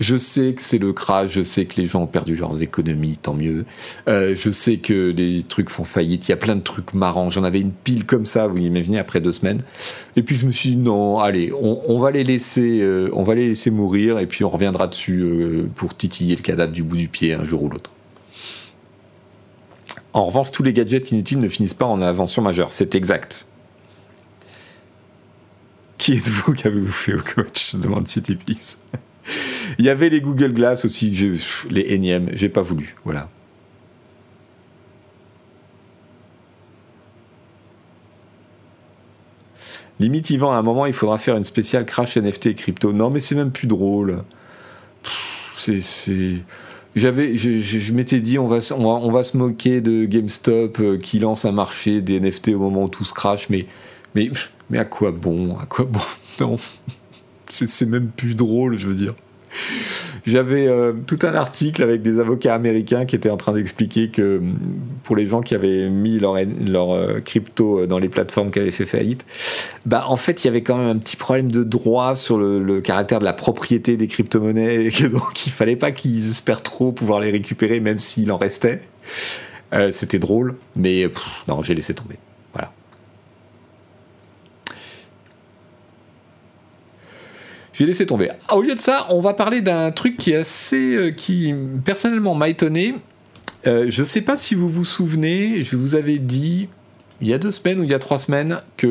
Je 0.00 0.16
sais 0.16 0.54
que 0.54 0.62
c'est 0.62 0.78
le 0.78 0.94
crash, 0.94 1.30
je 1.30 1.42
sais 1.42 1.66
que 1.66 1.78
les 1.78 1.86
gens 1.86 2.04
ont 2.04 2.06
perdu 2.06 2.34
leurs 2.34 2.62
économies, 2.62 3.18
tant 3.20 3.34
mieux. 3.34 3.66
Euh, 4.08 4.34
je 4.34 4.50
sais 4.50 4.78
que 4.78 5.10
les 5.14 5.42
trucs 5.42 5.68
font 5.68 5.84
faillite, 5.84 6.26
il 6.26 6.30
y 6.30 6.32
a 6.32 6.38
plein 6.38 6.56
de 6.56 6.62
trucs 6.62 6.94
marrants. 6.94 7.28
J'en 7.28 7.44
avais 7.44 7.60
une 7.60 7.70
pile 7.70 8.06
comme 8.06 8.24
ça, 8.24 8.46
vous 8.46 8.56
imaginez, 8.56 8.98
après 8.98 9.20
deux 9.20 9.32
semaines. 9.32 9.62
Et 10.16 10.22
puis 10.22 10.36
je 10.36 10.46
me 10.46 10.52
suis 10.52 10.70
dit 10.70 10.76
non, 10.78 11.18
allez, 11.18 11.52
on, 11.52 11.98
va 11.98 12.10
les 12.10 12.24
laisser, 12.24 12.80
euh, 12.80 13.10
on 13.12 13.24
va 13.24 13.34
les 13.34 13.48
laisser 13.48 13.70
mourir, 13.70 14.18
et 14.18 14.26
puis 14.26 14.42
on 14.42 14.48
reviendra 14.48 14.86
dessus 14.86 15.20
euh, 15.20 15.68
pour 15.74 15.94
titiller 15.94 16.34
le 16.34 16.42
cadavre 16.42 16.72
du 16.72 16.82
bout 16.82 16.96
du 16.96 17.08
pied 17.08 17.34
un 17.34 17.44
jour 17.44 17.62
ou 17.62 17.68
l'autre. 17.68 17.90
En 20.14 20.24
revanche, 20.24 20.50
tous 20.50 20.62
les 20.62 20.72
gadgets 20.72 21.10
inutiles 21.10 21.40
ne 21.40 21.48
finissent 21.50 21.74
pas 21.74 21.84
en 21.84 22.00
invention 22.00 22.40
majeure. 22.40 22.72
C'est 22.72 22.94
exact. 22.94 23.46
Qui 25.98 26.14
êtes-vous? 26.14 26.54
Qu'avez-vous 26.54 26.90
fait 26.90 27.12
au 27.12 27.20
coach? 27.20 27.74
Demande 27.74 28.08
Futipix. 28.08 28.78
Il 29.78 29.84
y 29.84 29.88
avait 29.88 30.08
les 30.08 30.20
Google 30.20 30.52
Glass 30.52 30.84
aussi, 30.84 31.10
les 31.70 31.92
énièmes, 31.92 32.30
j'ai 32.32 32.48
pas 32.48 32.62
voulu. 32.62 32.96
Voilà. 33.04 33.28
Limite, 40.00 40.30
Yvan, 40.30 40.52
à 40.52 40.56
un 40.56 40.62
moment, 40.62 40.86
il 40.86 40.94
faudra 40.94 41.18
faire 41.18 41.36
une 41.36 41.44
spéciale 41.44 41.84
crash 41.84 42.16
NFT 42.16 42.46
et 42.46 42.54
crypto. 42.54 42.92
Non, 42.94 43.10
mais 43.10 43.20
c'est 43.20 43.34
même 43.34 43.52
plus 43.52 43.66
drôle. 43.66 44.24
C'est. 45.56 45.82
J'avais, 46.96 47.36
je, 47.36 47.92
m'étais 47.92 48.20
dit, 48.20 48.38
on 48.38 48.48
va, 48.48 48.58
on 48.76 49.12
va, 49.12 49.22
se 49.22 49.36
moquer 49.36 49.80
de 49.80 50.06
GameStop 50.06 50.80
euh, 50.80 50.98
qui 50.98 51.20
lance 51.20 51.44
un 51.44 51.52
marché 51.52 52.00
des 52.00 52.18
NFT 52.18 52.48
au 52.48 52.58
moment 52.58 52.84
où 52.84 52.88
tout 52.88 53.04
se 53.04 53.14
crash, 53.14 53.48
mais, 53.48 53.66
mais, 54.16 54.30
mais 54.70 54.78
à 54.78 54.84
quoi 54.84 55.12
bon 55.12 55.56
À 55.58 55.66
quoi 55.66 55.84
bon 55.84 56.00
Non. 56.40 56.58
C'est 57.50 57.86
même 57.86 58.08
plus 58.08 58.34
drôle, 58.34 58.78
je 58.78 58.86
veux 58.86 58.94
dire. 58.94 59.14
J'avais 60.26 60.66
euh, 60.66 60.92
tout 61.06 61.18
un 61.22 61.34
article 61.34 61.82
avec 61.82 62.02
des 62.02 62.18
avocats 62.18 62.54
américains 62.54 63.04
qui 63.04 63.16
étaient 63.16 63.30
en 63.30 63.36
train 63.36 63.52
d'expliquer 63.52 64.10
que 64.10 64.38
mm, 64.38 64.56
pour 65.02 65.16
les 65.16 65.26
gens 65.26 65.40
qui 65.40 65.54
avaient 65.54 65.88
mis 65.88 66.18
leur, 66.18 66.36
euh, 66.36 67.20
crypto 67.20 67.86
dans 67.86 67.98
les 67.98 68.08
plateformes 68.08 68.50
qui 68.50 68.58
avaient 68.58 68.70
fait 68.70 68.86
faillite, 68.86 69.24
bah 69.86 70.04
en 70.06 70.16
fait 70.16 70.44
il 70.44 70.46
y 70.46 70.50
avait 70.50 70.62
quand 70.62 70.76
même 70.76 70.88
un 70.88 70.98
petit 70.98 71.16
problème 71.16 71.50
de 71.50 71.64
droit 71.64 72.16
sur 72.16 72.38
le, 72.38 72.80
caractère 72.80 73.18
de 73.18 73.24
la 73.24 73.32
propriété 73.32 73.96
des 73.96 74.06
crypto-monnaies 74.06 74.86
et 74.86 74.90
que 74.90 75.06
donc 75.06 75.46
il 75.46 75.52
fallait 75.52 75.76
pas 75.76 75.90
qu'ils 75.90 76.30
espèrent 76.30 76.62
trop 76.62 76.92
pouvoir 76.92 77.20
les 77.20 77.30
récupérer 77.30 77.80
même 77.80 77.98
s'il 77.98 78.30
en 78.32 78.36
restait. 78.36 78.82
Euh, 79.72 79.90
c'était 79.90 80.18
drôle, 80.18 80.56
mais 80.76 81.08
non 81.48 81.62
j'ai 81.62 81.74
laissé 81.74 81.94
tomber. 81.94 82.16
J'ai 87.80 87.86
laissé 87.86 88.04
tomber. 88.04 88.28
Ah, 88.46 88.58
au 88.58 88.60
lieu 88.60 88.74
de 88.74 88.80
ça, 88.80 89.06
on 89.08 89.22
va 89.22 89.32
parler 89.32 89.62
d'un 89.62 89.90
truc 89.90 90.18
qui 90.18 90.32
est 90.32 90.36
assez. 90.36 90.94
Euh, 90.96 91.10
qui 91.12 91.54
personnellement 91.82 92.34
m'a 92.34 92.50
étonné. 92.50 92.94
Euh, 93.66 93.86
je 93.88 94.02
ne 94.02 94.06
sais 94.06 94.20
pas 94.20 94.36
si 94.36 94.54
vous 94.54 94.68
vous 94.68 94.84
souvenez, 94.84 95.64
je 95.64 95.76
vous 95.76 95.94
avais 95.94 96.18
dit 96.18 96.68
il 97.22 97.28
y 97.28 97.32
a 97.32 97.38
deux 97.38 97.50
semaines 97.50 97.80
ou 97.80 97.84
il 97.84 97.90
y 97.90 97.94
a 97.94 97.98
trois 97.98 98.18
semaines 98.18 98.60
que 98.76 98.86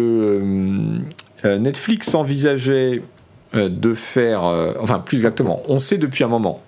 euh, 1.46 1.60
Netflix 1.60 2.16
envisageait 2.16 3.04
de 3.54 3.94
faire. 3.94 4.42
enfin, 4.80 4.98
plus 4.98 5.18
exactement, 5.18 5.62
on 5.68 5.78
sait 5.78 6.00
depuis 6.00 6.24
un 6.24 6.28
moment. 6.28 6.60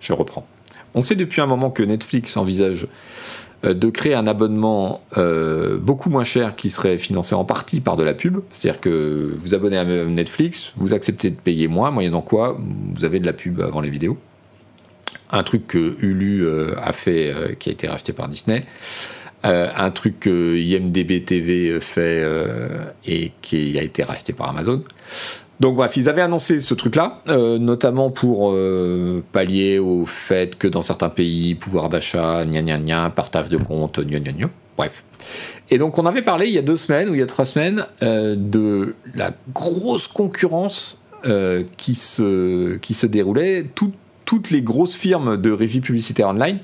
Je 0.00 0.14
reprends. 0.14 0.46
On 0.94 1.02
sait 1.02 1.16
depuis 1.16 1.42
un 1.42 1.46
moment 1.46 1.70
que 1.70 1.82
Netflix 1.82 2.36
envisage 2.38 2.84
euh, 2.84 2.88
de 3.62 3.90
créer 3.90 4.14
un 4.14 4.26
abonnement 4.26 5.02
euh, 5.16 5.78
beaucoup 5.78 6.10
moins 6.10 6.24
cher 6.24 6.54
qui 6.56 6.70
serait 6.70 6.98
financé 6.98 7.34
en 7.34 7.44
partie 7.44 7.80
par 7.80 7.96
de 7.96 8.04
la 8.04 8.14
pub. 8.14 8.40
C'est-à-dire 8.50 8.80
que 8.80 9.32
vous 9.36 9.54
abonnez 9.54 9.76
à 9.76 9.84
Netflix, 9.84 10.72
vous 10.76 10.94
acceptez 10.94 11.30
de 11.30 11.36
payer 11.36 11.68
moins, 11.68 11.90
moyennant 11.90 12.20
quoi 12.20 12.56
vous 12.58 13.04
avez 13.04 13.18
de 13.18 13.26
la 13.26 13.32
pub 13.32 13.60
avant 13.60 13.80
les 13.80 13.90
vidéos. 13.90 14.16
Un 15.30 15.42
truc 15.42 15.66
que 15.66 15.96
Hulu 16.00 16.46
euh, 16.46 16.74
a 16.82 16.92
fait, 16.92 17.56
qui 17.58 17.68
a 17.68 17.72
été 17.72 17.88
racheté 17.88 18.12
par 18.12 18.28
Disney. 18.28 18.62
un 19.42 19.90
truc 19.90 20.20
que 20.20 20.56
IMDB 20.56 21.24
TV 21.24 21.80
fait 21.80 22.24
et 23.06 23.32
qui 23.42 23.78
a 23.78 23.82
été 23.82 24.02
racheté 24.02 24.32
par 24.32 24.48
Amazon. 24.50 24.82
Donc 25.60 25.76
bref, 25.76 25.96
ils 25.96 26.08
avaient 26.08 26.22
annoncé 26.22 26.60
ce 26.60 26.74
truc-là, 26.74 27.20
euh, 27.28 27.58
notamment 27.58 28.10
pour 28.10 28.52
euh, 28.52 29.24
pallier 29.32 29.78
au 29.78 30.06
fait 30.06 30.56
que 30.56 30.68
dans 30.68 30.82
certains 30.82 31.08
pays, 31.08 31.56
pouvoir 31.56 31.88
d'achat, 31.88 32.44
gna 32.44 32.62
gna 32.62 32.78
gna, 32.78 33.10
partage 33.10 33.48
de 33.48 33.56
compte, 33.56 33.98
gna 34.00 34.20
gna 34.20 34.32
gna, 34.32 34.50
bref. 34.76 35.04
Et 35.70 35.78
donc 35.78 35.98
on 35.98 36.06
avait 36.06 36.22
parlé 36.22 36.46
il 36.46 36.52
y 36.52 36.58
a 36.58 36.62
deux 36.62 36.76
semaines 36.76 37.08
ou 37.08 37.14
il 37.14 37.20
y 37.20 37.22
a 37.22 37.26
trois 37.26 37.44
semaines 37.44 37.86
euh, 38.02 38.36
de 38.38 38.94
la 39.14 39.32
grosse 39.52 40.06
concurrence 40.06 40.98
qui, 41.76 41.96
se, 41.96 42.76
qui 42.76 42.94
se 42.94 43.04
déroulait, 43.04 43.66
toutes 44.24 44.50
les 44.50 44.62
grosses 44.62 44.94
firmes 44.94 45.36
de 45.36 45.50
régie 45.50 45.80
publicitaire 45.80 46.28
online, 46.28 46.60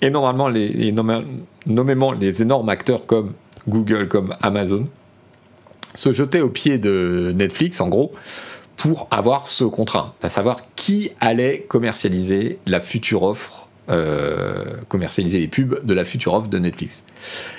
et 0.00 0.10
normalement 0.10 0.48
les, 0.48 0.94
nommément 1.66 2.12
les 2.12 2.40
énormes 2.40 2.68
acteurs 2.68 3.04
comme 3.04 3.32
Google, 3.68 4.08
comme 4.08 4.34
Amazon, 4.42 4.86
se 5.94 6.12
jeter 6.12 6.40
au 6.40 6.48
pied 6.48 6.78
de 6.78 7.32
Netflix, 7.34 7.80
en 7.80 7.88
gros, 7.88 8.12
pour 8.76 9.06
avoir 9.10 9.48
ce 9.48 9.64
contrat, 9.64 10.14
à 10.22 10.28
savoir 10.28 10.62
qui 10.74 11.10
allait 11.20 11.64
commercialiser 11.68 12.58
la 12.66 12.80
future 12.80 13.22
offre, 13.22 13.68
euh, 13.90 14.76
commercialiser 14.88 15.38
les 15.38 15.48
pubs 15.48 15.84
de 15.84 15.94
la 15.94 16.04
future 16.04 16.34
offre 16.34 16.48
de 16.48 16.58
Netflix. 16.58 17.04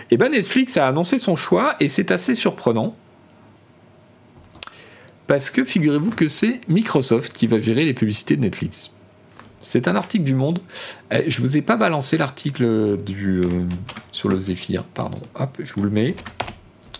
Et 0.09 0.15
eh 0.15 0.17
ben 0.17 0.31
Netflix 0.31 0.77
a 0.77 0.87
annoncé 0.87 1.19
son 1.19 1.35
choix 1.35 1.75
et 1.79 1.87
c'est 1.87 2.11
assez 2.11 2.35
surprenant. 2.35 2.95
Parce 5.27 5.49
que 5.49 5.63
figurez-vous 5.63 6.11
que 6.11 6.27
c'est 6.27 6.59
Microsoft 6.67 7.31
qui 7.33 7.47
va 7.47 7.59
gérer 7.59 7.85
les 7.85 7.93
publicités 7.93 8.35
de 8.35 8.41
Netflix. 8.41 8.93
C'est 9.61 9.87
un 9.87 9.95
article 9.95 10.25
du 10.25 10.35
Monde. 10.35 10.59
Eh, 11.09 11.29
je 11.29 11.41
vous 11.41 11.55
ai 11.55 11.61
pas 11.61 11.77
balancé 11.77 12.17
l'article 12.17 12.63
euh, 12.65 12.97
sur 14.11 14.27
le 14.27 14.37
Zephyr, 14.37 14.83
pardon. 14.83 15.21
Hop, 15.35 15.57
je 15.63 15.73
vous 15.73 15.83
le 15.83 15.89
mets. 15.89 16.15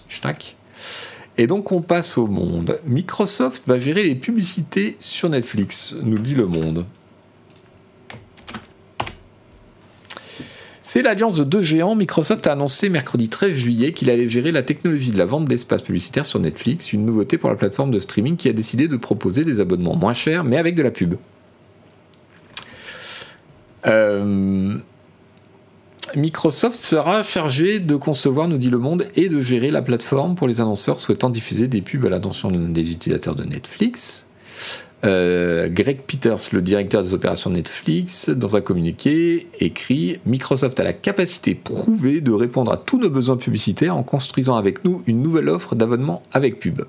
Schnack. 0.07 0.55
Et 1.37 1.47
donc 1.47 1.71
on 1.71 1.81
passe 1.81 2.17
au 2.17 2.27
monde. 2.27 2.79
Microsoft 2.85 3.63
va 3.65 3.79
gérer 3.79 4.03
les 4.03 4.15
publicités 4.15 4.95
sur 4.99 5.29
Netflix, 5.29 5.95
nous 6.03 6.19
dit 6.19 6.35
le 6.35 6.45
monde. 6.45 6.85
C'est 10.85 11.01
l'alliance 11.01 11.37
de 11.37 11.43
deux 11.43 11.61
géants. 11.61 11.95
Microsoft 11.95 12.45
a 12.45 12.51
annoncé 12.51 12.89
mercredi 12.89 13.29
13 13.29 13.53
juillet 13.53 13.93
qu'il 13.93 14.09
allait 14.09 14.29
gérer 14.29 14.51
la 14.51 14.61
technologie 14.61 15.11
de 15.11 15.17
la 15.17 15.25
vente 15.25 15.45
d'espace 15.45 15.81
publicitaire 15.81 16.25
sur 16.25 16.39
Netflix, 16.39 16.93
une 16.93 17.05
nouveauté 17.05 17.37
pour 17.37 17.49
la 17.49 17.55
plateforme 17.55 17.89
de 17.89 17.99
streaming 17.99 18.35
qui 18.35 18.49
a 18.49 18.53
décidé 18.53 18.87
de 18.87 18.97
proposer 18.97 19.43
des 19.43 19.59
abonnements 19.59 19.95
moins 19.95 20.13
chers 20.13 20.43
mais 20.43 20.57
avec 20.57 20.75
de 20.75 20.83
la 20.83 20.91
pub. 20.91 21.15
Euh, 23.87 24.77
Microsoft 26.15 26.75
sera 26.75 27.23
chargé 27.23 27.79
de 27.79 27.95
concevoir, 27.95 28.47
nous 28.47 28.57
dit 28.57 28.69
le 28.69 28.77
monde, 28.77 29.07
et 29.15 29.29
de 29.29 29.41
gérer 29.41 29.71
la 29.71 29.81
plateforme 29.81 30.35
pour 30.35 30.47
les 30.47 30.61
annonceurs 30.61 30.99
souhaitant 30.99 31.29
diffuser 31.29 31.67
des 31.67 31.81
pubs 31.81 32.05
à 32.05 32.09
l'attention 32.09 32.51
des 32.51 32.91
utilisateurs 32.91 33.35
de 33.35 33.43
Netflix. 33.43 34.27
Euh, 35.05 35.67
Greg 35.69 36.01
Peters, 36.01 36.39
le 36.53 36.61
directeur 36.61 37.03
des 37.03 37.13
opérations 37.13 37.49
Netflix, 37.49 38.29
dans 38.29 38.55
un 38.55 38.61
communiqué, 38.61 39.47
écrit 39.59 40.19
Microsoft 40.25 40.79
a 40.79 40.83
la 40.83 40.93
capacité 40.93 41.55
prouvée 41.55 42.21
de 42.21 42.31
répondre 42.31 42.71
à 42.71 42.77
tous 42.77 42.99
nos 42.99 43.09
besoins 43.09 43.35
publicitaires 43.35 43.97
en 43.97 44.03
construisant 44.03 44.55
avec 44.55 44.85
nous 44.85 45.03
une 45.07 45.21
nouvelle 45.21 45.49
offre 45.49 45.75
d'abonnement 45.75 46.21
avec 46.31 46.59
pub. 46.59 46.83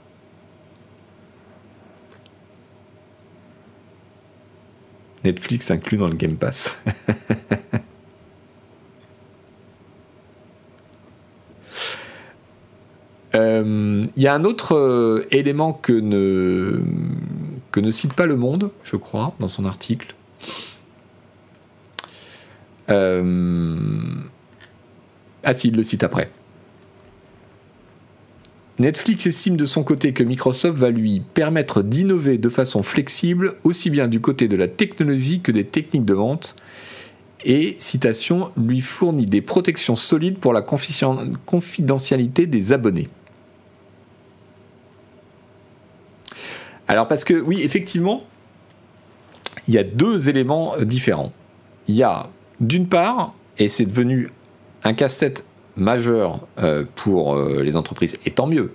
Netflix 5.24 5.70
inclus 5.70 5.96
dans 5.96 6.08
le 6.08 6.14
Game 6.14 6.36
Pass. 6.36 6.82
Il 13.34 13.40
euh, 13.40 14.04
y 14.16 14.28
a 14.28 14.34
un 14.34 14.44
autre 14.44 14.76
euh, 14.76 15.26
élément 15.32 15.72
que 15.72 15.92
ne, 15.92 17.90
cite 17.90 18.12
pas 18.12 18.26
Le 18.26 18.36
Monde, 18.36 18.70
je 18.84 18.94
crois, 18.94 19.34
dans 19.40 19.48
son 19.48 19.64
article. 19.64 20.14
Euh, 22.90 23.74
ah 25.42 25.52
si, 25.52 25.68
il 25.68 25.76
le 25.76 25.82
cite 25.82 26.04
après. 26.04 26.30
Netflix 28.78 29.26
estime 29.26 29.56
de 29.56 29.66
son 29.66 29.82
côté 29.82 30.12
que 30.12 30.22
Microsoft 30.22 30.78
va 30.78 30.90
lui 30.90 31.20
permettre 31.34 31.82
d'innover 31.82 32.38
de 32.38 32.48
façon 32.48 32.84
flexible, 32.84 33.54
aussi 33.64 33.90
bien 33.90 34.06
du 34.06 34.20
côté 34.20 34.46
de 34.46 34.56
la 34.56 34.68
technologie 34.68 35.40
que 35.40 35.50
des 35.50 35.64
techniques 35.64 36.04
de 36.04 36.14
vente, 36.14 36.54
et, 37.44 37.74
citation, 37.78 38.52
lui 38.56 38.80
fournit 38.80 39.26
des 39.26 39.42
protections 39.42 39.96
solides 39.96 40.38
pour 40.38 40.52
la 40.52 40.62
confidentialité 40.62 42.46
des 42.46 42.72
abonnés. 42.72 43.08
Alors 46.88 47.08
parce 47.08 47.24
que 47.24 47.34
oui, 47.34 47.60
effectivement, 47.62 48.22
il 49.68 49.74
y 49.74 49.78
a 49.78 49.84
deux 49.84 50.28
éléments 50.28 50.74
euh, 50.76 50.84
différents. 50.84 51.32
Il 51.88 51.94
y 51.94 52.02
a 52.02 52.28
d'une 52.60 52.88
part, 52.88 53.34
et 53.58 53.68
c'est 53.68 53.86
devenu 53.86 54.28
un 54.84 54.94
casse-tête 54.94 55.44
majeur 55.76 56.46
euh, 56.58 56.84
pour 56.94 57.34
euh, 57.34 57.62
les 57.62 57.76
entreprises, 57.76 58.16
et 58.26 58.30
tant 58.30 58.46
mieux, 58.46 58.72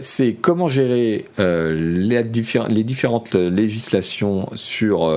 c'est 0.00 0.32
comment 0.32 0.68
gérer 0.70 1.26
les, 1.36 2.22
différentes 2.22 3.34
législations 3.34 4.48
sur 4.54 5.14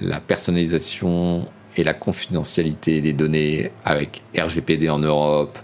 la 0.00 0.20
personnalisation 0.20 1.48
et 1.76 1.82
la 1.82 1.94
confidentialité 1.94 3.00
des 3.00 3.12
données 3.12 3.72
avec 3.84 4.22
RGPD 4.38 4.88
en 4.88 5.00
Europe, 5.00 5.58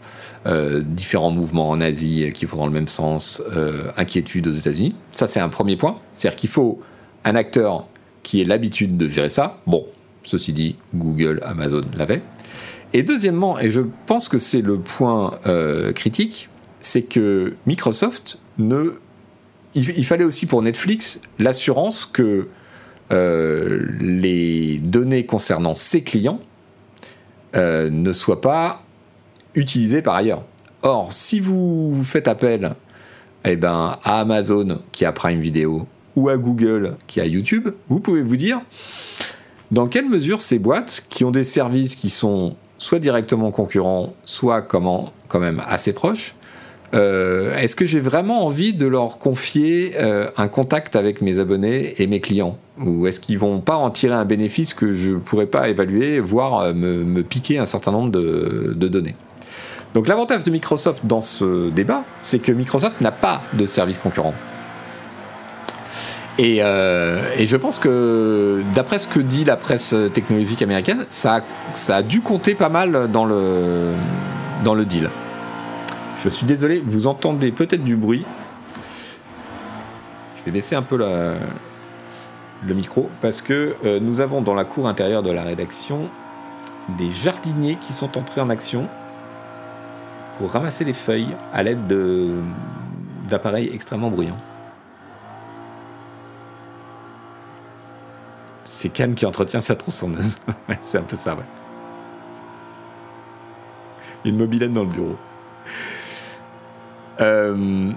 euh, 0.47 0.83
différents 0.85 1.33
mouvements 1.33 1.69
en 1.69 1.81
Asie 1.81 2.31
qui 2.33 2.47
vont 2.47 2.59
dans 2.59 2.67
le 2.67 2.73
même 2.73 2.87
sens, 2.87 3.43
euh, 3.57 3.91
inquiétude 3.97 4.47
aux 4.47 4.53
États-Unis. 4.53 4.95
Ça, 5.11 5.27
c'est 5.27 5.41
un 5.41 5.49
premier 5.49 5.77
point. 5.77 5.99
C'est-à-dire 6.15 6.37
qu'il 6.37 6.49
faut 6.49 6.81
un 7.25 7.35
acteur 7.35 7.87
qui 8.23 8.41
ait 8.41 8.45
l'habitude 8.45 8.97
de 8.97 9.09
gérer 9.09 9.31
ça. 9.31 9.59
Bon, 9.67 9.87
ceci 10.23 10.53
dit, 10.53 10.77
Google, 10.95 11.41
Amazon 11.45 11.81
l'avaient. 11.97 12.23
Et 12.93 13.03
deuxièmement, 13.03 13.59
et 13.59 13.71
je 13.71 13.81
pense 14.07 14.29
que 14.29 14.39
c'est 14.39 14.63
le 14.63 14.79
point 14.79 15.39
euh, 15.47 15.93
critique, 15.93 16.49
c'est 16.81 17.03
que 17.03 17.55
Microsoft 17.67 18.39
ne. 18.59 18.93
Il, 19.75 20.07
fallait 20.07 20.25
aussi 20.25 20.47
pour 20.47 20.63
Netflix 20.63 21.21
l'assurance 21.39 22.07
que 22.07 22.49
les 23.11 24.81
données 24.83 25.25
concernant 25.25 25.75
ses 25.75 26.03
clients 26.03 26.41
ne 27.55 28.13
soient 28.13 28.41
pas 28.41 28.83
utilisé 29.59 30.01
par 30.01 30.15
ailleurs. 30.15 30.45
Or, 30.83 31.13
si 31.13 31.41
vous 31.41 32.01
faites 32.05 32.29
appel 32.29 32.75
eh 33.45 33.57
ben, 33.57 33.97
à 34.05 34.21
Amazon 34.21 34.79
qui 34.93 35.05
a 35.05 35.13
Prime 35.13 35.41
Video 35.41 35.87
ou 36.17 36.29
à 36.29 36.37
Google 36.37 36.97
qui 37.07 37.21
a 37.21 37.27
YouTube, 37.27 37.69
vous 37.89 38.01
pouvez 38.01 38.23
vous 38.23 38.37
dire 38.37 38.61
dans 39.71 39.89
quelle 39.89 40.09
mesure 40.09 40.41
ces 40.41 40.59
boîtes 40.59 41.05
qui 41.11 41.25
ont 41.25 41.31
des 41.31 41.45
services 41.45 41.95
qui 41.95 42.11
sont 42.11 42.57
soit 42.79 43.01
directement 43.01 43.51
concurrents, 43.51 44.15
soit 44.25 44.63
comment, 44.63 45.13
quand 45.27 45.41
même 45.41 45.63
assez 45.67 45.93
proches, 45.93 46.37
euh, 46.95 47.55
est-ce 47.59 47.77
que 47.77 47.85
j'ai 47.85 48.01
vraiment 48.01 48.47
envie 48.47 48.73
de 48.73 48.87
leur 48.87 49.19
confier 49.19 49.93
euh, 49.97 50.29
un 50.39 50.49
contact 50.49 50.97
avec 50.97 51.21
mes 51.21 51.39
abonnés 51.39 52.01
et 52.01 52.07
mes 52.07 52.21
clients? 52.21 52.57
Ou 52.81 53.07
est-ce 53.09 53.21
qu'ils 53.21 53.39
vont 53.39 53.61
pas 53.61 53.77
en 53.77 53.91
tirer 53.91 54.15
un 54.15 54.25
bénéfice 54.25 54.73
que 54.73 54.95
je 54.95 55.13
pourrais 55.17 55.47
pas 55.47 55.69
évaluer, 55.69 56.19
voire 56.21 56.61
euh, 56.61 56.73
me, 56.73 57.23
piquer 57.23 57.59
un 57.59 57.67
certain 57.67 57.93
nombre 57.93 58.11
de 58.11 58.89
données? 58.89 59.17
Donc 59.99 60.07
l'avantage 60.07 60.45
de 60.45 60.51
Microsoft 60.53 61.07
dans 61.07 61.21
ce 61.21 61.71
débat, 61.71 62.05
c'est 62.21 62.39
que 62.39 62.53
Microsoft 62.53 63.01
n'a 63.01 63.11
pas 63.11 63.43
de 63.53 63.67
service 63.67 63.99
concurrent. 63.99 64.33
Euh, 66.39 67.35
et, 67.37 67.47
je 67.47 67.57
pense 67.57 67.81
que, 67.81 68.63
d'après 68.77 69.01
ce 69.01 69.09
que 69.09 69.19
dit 69.19 69.45
la 69.45 69.57
presse 69.57 69.97
technologique 70.15 70.63
américaine, 70.63 71.05
ça, 71.09 71.41
ça 71.75 71.97
a 71.97 72.03
dû 72.05 72.21
compter 72.21 72.55
pas 72.55 72.69
mal 72.69 73.11
dans 73.11 73.25
le, 73.25 73.91
dans 74.63 74.75
le 74.75 74.85
deal. 74.85 75.11
Je 76.23 76.29
suis 76.29 76.47
désolé, 76.47 76.81
vous 76.87 77.09
entendez 77.09 77.51
peut-être 77.51 77.83
du 77.83 77.97
bruit. 77.97 78.25
Je 80.37 80.45
vais 80.45 80.53
baisser 80.53 80.77
un 80.77 80.83
peu 80.83 80.97
le 80.97 82.73
micro 82.73 83.11
parce 83.21 83.43
que 83.43 83.75
euh, 83.85 83.99
nous 84.01 84.21
avons 84.21 84.43
dans 84.43 84.55
la 84.55 84.65
cour 84.65 84.87
intérieure 84.87 85.25
de 85.25 85.33
la 85.33 85.43
rédaction 85.43 86.03
des 86.97 87.11
jardiniers 87.11 87.79
qui 87.81 87.93
sont 87.93 88.17
entrés 88.17 88.41
en 88.41 88.49
action 88.49 88.87
pour 90.39 90.53
ramasser 90.53 90.85
des 90.85 90.93
feuilles 90.93 91.35
à 91.53 91.63
l'aide 91.63 91.87
d'appareils 93.29 93.71
extrêmement 93.75 94.11
bruyants. 94.11 94.39
C'est 98.65 98.91
Cam 98.91 99.15
qui 99.15 99.27
entretient 99.27 99.61
sa 99.61 99.75
tronçonneuse. 99.75 100.39
c'est 100.83 100.99
un 100.99 101.03
peu 101.03 101.17
ça, 101.17 101.35
ouais. 101.35 101.43
Une 104.25 104.37
mobilette 104.37 104.73
dans 104.73 104.83
le 104.83 104.89
bureau. 104.89 105.17
Euh, 107.21 107.91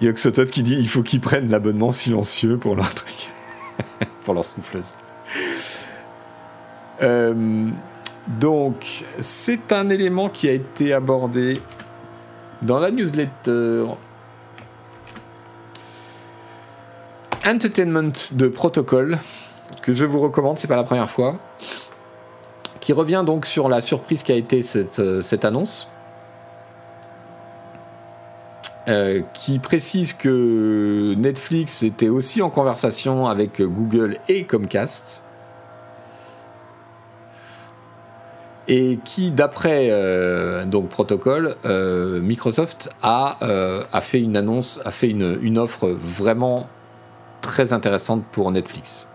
Yoxotot 0.00 0.46
qui 0.46 0.62
dit 0.62 0.76
il 0.76 0.88
faut 0.88 1.02
qu'ils 1.02 1.20
prennent 1.20 1.50
l'abonnement 1.50 1.92
silencieux 1.92 2.56
pour 2.56 2.74
leur 2.74 2.92
truc. 2.94 3.30
pour 4.24 4.34
leur 4.34 4.44
souffleuse. 4.44 4.94
Euh, 7.02 7.70
donc, 8.28 9.04
c'est 9.20 9.72
un 9.72 9.88
élément 9.88 10.28
qui 10.28 10.48
a 10.48 10.52
été 10.52 10.92
abordé 10.92 11.60
dans 12.62 12.78
la 12.78 12.90
newsletter 12.90 13.86
Entertainment 17.46 18.12
de 18.32 18.48
Protocol, 18.48 19.18
que 19.82 19.94
je 19.94 20.04
vous 20.04 20.20
recommande, 20.20 20.58
c'est 20.58 20.68
pas 20.68 20.76
la 20.76 20.84
première 20.84 21.08
fois, 21.08 21.38
qui 22.80 22.92
revient 22.92 23.24
donc 23.24 23.46
sur 23.46 23.68
la 23.68 23.80
surprise 23.80 24.22
qui 24.22 24.32
a 24.32 24.36
été 24.36 24.62
cette, 24.62 24.98
euh, 24.98 25.22
annonce. 25.42 25.90
Euh, 28.88 29.22
qui 29.34 29.58
précise 29.58 30.14
que 30.14 31.14
Netflix 31.16 31.82
était 31.82 32.08
aussi 32.08 32.42
en 32.42 32.50
conversation 32.50 33.26
avec 33.26 33.60
Google 33.62 34.18
et 34.28 34.44
Comcast 34.44 35.22
et 38.68 38.98
qui, 39.04 39.30
d'après 39.30 39.88
euh, 39.90 40.64
donc 40.64 40.88
protocole, 40.88 41.56
euh, 41.64 42.20
Microsoft 42.20 42.90
a, 43.02 43.38
euh, 43.42 43.82
a 43.92 44.00
fait 44.00 44.20
une 44.20 44.36
annonce, 44.36 44.80
a 44.84 44.90
fait 44.90 45.08
une, 45.08 45.38
une, 45.42 45.58
offre 45.58 45.88
vraiment 45.88 46.68
très 47.40 47.72
intéressante 47.72 48.24
pour 48.30 48.50
Netflix. 48.52 49.06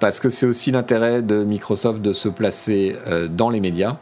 Parce 0.00 0.18
que 0.18 0.28
c'est 0.28 0.46
aussi 0.46 0.70
l'intérêt 0.70 1.22
de 1.22 1.44
Microsoft 1.44 2.00
de 2.00 2.12
se 2.12 2.28
placer 2.28 2.96
dans 3.30 3.50
les 3.50 3.60
médias, 3.60 3.98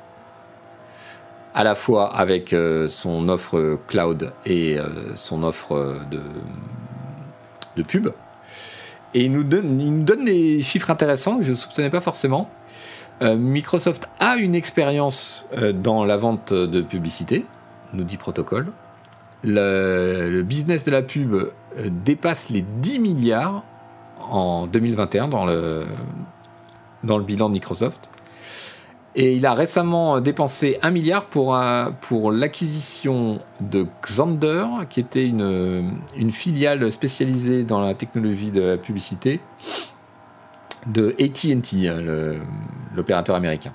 à 1.54 1.64
la 1.64 1.74
fois 1.74 2.14
avec 2.16 2.54
son 2.86 3.28
offre 3.28 3.80
cloud 3.88 4.32
et 4.46 4.78
son 5.16 5.42
offre 5.42 5.96
de, 6.08 6.20
de 7.76 7.82
pub. 7.82 8.10
Et 9.12 9.24
il 9.24 9.32
nous, 9.32 9.42
donne, 9.42 9.80
il 9.80 9.92
nous 9.92 10.04
donne 10.04 10.24
des 10.24 10.62
chiffres 10.62 10.90
intéressants 10.90 11.38
que 11.38 11.42
je 11.42 11.50
ne 11.50 11.56
soupçonnais 11.56 11.90
pas 11.90 12.00
forcément. 12.00 12.48
Euh, 13.20 13.36
Microsoft 13.36 14.08
a 14.20 14.36
une 14.36 14.54
expérience 14.54 15.46
euh, 15.56 15.72
dans 15.72 16.04
la 16.04 16.16
vente 16.16 16.52
de 16.52 16.80
publicité, 16.82 17.44
nous 17.92 18.04
dit 18.04 18.16
Protocol. 18.16 18.72
Le, 19.42 20.42
business 20.42 20.84
de 20.84 20.90
la 20.90 21.02
pub 21.02 21.34
euh, 21.34 21.50
dépasse 22.04 22.50
les 22.50 22.62
10 22.62 22.98
milliards 23.00 23.64
en 24.30 24.66
2021 24.66 25.28
dans 25.28 25.46
le, 25.46 25.86
bilan 27.02 27.48
de 27.48 27.54
Microsoft. 27.54 28.10
Et 29.14 29.34
il 29.34 29.46
a 29.46 29.54
récemment 29.54 30.20
dépensé 30.20 30.78
1 30.82 30.90
milliard 30.90 31.24
pour, 31.24 31.52
l'acquisition 32.30 33.40
de 33.60 33.86
Xander, 34.02 34.64
qui 34.88 35.00
était 35.00 35.26
une, 35.26 36.30
filiale 36.30 36.92
spécialisée 36.92 37.64
dans 37.64 37.80
la 37.80 37.94
technologie 37.94 38.52
de 38.52 38.60
la 38.60 38.76
publicité, 38.76 39.40
de 40.86 41.14
ATT, 41.18 41.86
hein, 41.86 42.02
l'opérateur 42.94 43.36
américain. 43.36 43.72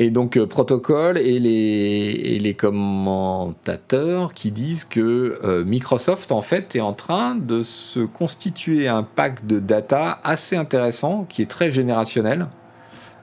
Et 0.00 0.10
donc, 0.10 0.36
euh, 0.36 0.46
protocole 0.46 1.18
et 1.18 1.38
les, 1.38 2.54
commentateurs 2.54 4.32
qui 4.32 4.50
disent 4.50 4.84
que 4.84 5.38
euh, 5.44 5.64
Microsoft, 5.64 6.32
en 6.32 6.42
fait, 6.42 6.76
est 6.76 6.80
en 6.80 6.92
train 6.92 7.34
de 7.34 7.62
se 7.62 8.00
constituer 8.00 8.88
un 8.88 9.02
pack 9.02 9.46
de 9.46 9.58
data 9.60 10.20
assez 10.22 10.56
intéressant, 10.56 11.24
qui 11.28 11.42
est 11.42 11.50
très 11.50 11.70
générationnel. 11.70 12.48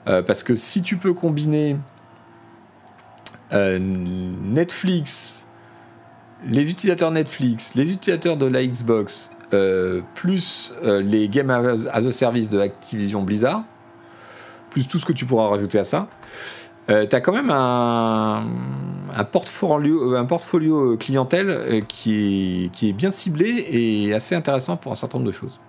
Euh, 0.07 0.21
parce 0.21 0.43
que 0.43 0.55
si 0.55 0.81
tu 0.81 0.97
peux 0.97 1.13
combiner 1.13 1.77
Netflix, 3.51 5.45
les 6.45 6.71
utilisateurs 6.71 7.11
Netflix, 7.11 7.75
les 7.75 7.91
utilisateurs 7.91 8.37
de 8.37 8.45
la 8.45 8.65
Xbox, 8.65 9.31
plus 10.15 10.73
les 11.01 11.27
Game 11.27 11.49
as 11.49 11.85
a 11.91 12.11
Service 12.13 12.47
de 12.47 12.59
Activision 12.59 13.23
Blizzard, 13.23 13.65
plus 14.69 14.87
tout 14.87 14.99
ce 14.99 15.05
que 15.05 15.11
tu 15.11 15.25
pourras 15.25 15.49
rajouter 15.49 15.79
à 15.79 15.83
ça, 15.83 16.07
euh, 16.89 17.05
tu 17.07 17.15
as 17.15 17.21
quand 17.21 17.33
même 17.33 17.51
un, 17.51 18.43
portfolio, 19.31 20.15
un 20.15 20.25
portfolio 20.25 20.97
clientèle 20.97 21.49
euh, 21.49 21.81
qui 21.87 22.71
est 22.81 22.93
bien 22.93 23.11
ciblé 23.11 23.65
et 23.69 24.13
assez 24.13 24.35
intéressant 24.35 24.77
pour 24.77 24.91
un 24.91 24.95
certain 24.95 25.19
nombre 25.19 25.29
de 25.29 25.35
choses. 25.35 25.59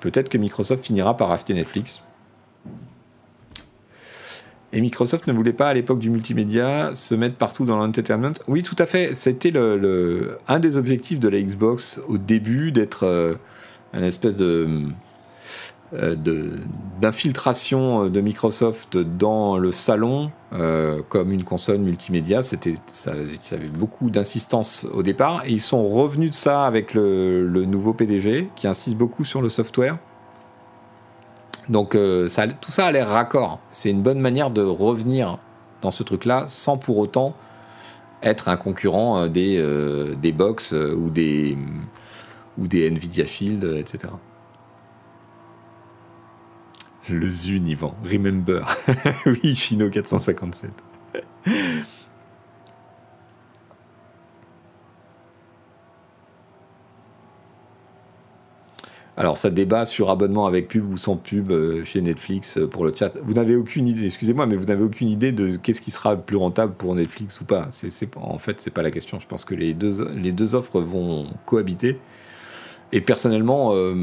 Peut-être 0.00 0.28
que 0.28 0.38
Microsoft 0.38 0.84
finira 0.84 1.16
par 1.16 1.30
acheter 1.30 1.54
Netflix. 1.54 2.02
Et 4.72 4.80
Microsoft 4.80 5.26
ne 5.26 5.32
voulait 5.32 5.52
pas 5.52 5.68
à 5.68 5.74
l'époque 5.74 6.00
du 6.00 6.10
multimédia 6.10 6.94
se 6.94 7.14
mettre 7.14 7.36
partout 7.36 7.64
dans 7.64 7.76
l'entertainment. 7.76 8.34
Oui, 8.46 8.62
tout 8.62 8.76
à 8.78 8.86
fait. 8.86 9.14
C'était 9.14 9.52
un 10.48 10.58
des 10.58 10.76
objectifs 10.76 11.18
de 11.18 11.28
la 11.28 11.40
Xbox 11.40 12.00
au 12.08 12.18
début 12.18 12.72
d'être 12.72 13.04
euh, 13.04 13.34
un 13.92 14.02
espèce 14.02 14.36
de 14.36 14.82
euh, 15.94 16.16
d'infiltration 17.00 18.04
euh, 18.04 18.10
de, 18.10 18.20
Microsoft 18.20 18.98
dans 18.98 19.56
le 19.56 19.70
salon 19.70 20.32
euh, 20.58 21.02
comme 21.08 21.32
une 21.32 21.44
console 21.44 21.78
multimédia. 21.78 22.42
Ça, 22.42 22.56
avait 23.52 23.68
beaucoup 23.68 24.10
d'insistance 24.10 24.86
au 24.92 25.02
départ. 25.02 25.42
Ils 25.46 25.60
sont 25.60 25.86
revenus 25.86 26.30
de 26.30 26.34
ça 26.34 26.64
avec 26.64 26.94
le, 26.94 27.64
nouveau 27.66 27.92
PDG 27.92 28.50
qui 28.56 28.66
insiste 28.66 28.96
beaucoup 28.96 29.24
sur 29.24 29.42
le 29.42 29.48
software. 29.48 29.98
Donc 31.68 31.98
ça, 32.28 32.46
tout 32.46 32.70
ça 32.70 32.86
a 32.86 32.92
l'air 32.92 33.08
raccord. 33.08 33.58
C'est 33.72 33.90
une 33.90 34.02
bonne 34.02 34.20
manière 34.20 34.50
de 34.50 34.62
revenir 34.62 35.38
dans 35.82 35.90
ce 35.90 36.04
truc-là 36.04 36.44
sans 36.48 36.78
pour 36.78 36.98
autant 36.98 37.34
être 38.22 38.48
un 38.48 38.56
concurrent 38.56 39.26
des, 39.26 39.60
des 40.16 40.32
box 40.32 40.72
ou 40.72 41.10
des, 41.10 41.58
ou 42.56 42.68
des 42.68 42.88
Nvidia 42.88 43.26
Shield, 43.26 43.64
etc. 43.78 44.12
Le 47.08 47.28
Zun, 47.28 47.66
Yvan. 47.66 47.94
Remember. 48.04 48.66
oui, 49.26 49.54
Chino 49.54 49.88
457. 49.90 50.70
Alors, 59.18 59.38
ça 59.38 59.48
débat 59.48 59.86
sur 59.86 60.10
abonnement 60.10 60.46
avec 60.46 60.68
pub 60.68 60.92
ou 60.92 60.98
sans 60.98 61.16
pub 61.16 61.50
euh, 61.50 61.84
chez 61.84 62.02
Netflix 62.02 62.58
euh, 62.58 62.66
pour 62.66 62.84
le 62.84 62.92
chat. 62.92 63.12
Vous 63.22 63.32
n'avez 63.32 63.56
aucune 63.56 63.88
idée, 63.88 64.04
excusez-moi, 64.04 64.44
mais 64.44 64.56
vous 64.56 64.66
n'avez 64.66 64.82
aucune 64.82 65.08
idée 65.08 65.32
de 65.32 65.56
qu'est-ce 65.56 65.80
qui 65.80 65.90
sera 65.90 66.16
plus 66.16 66.36
rentable 66.36 66.74
pour 66.74 66.94
Netflix 66.94 67.40
ou 67.40 67.44
pas. 67.44 67.70
En 68.16 68.38
fait, 68.38 68.60
c'est 68.60 68.70
pas 68.70 68.82
la 68.82 68.90
question. 68.90 69.18
Je 69.18 69.26
pense 69.26 69.46
que 69.46 69.54
les 69.54 69.72
deux, 69.72 70.10
les 70.14 70.32
deux 70.32 70.54
offres 70.54 70.80
vont 70.80 71.28
cohabiter. 71.46 71.98
Et 72.92 73.00
personnellement, 73.00 73.70
euh, 73.72 73.94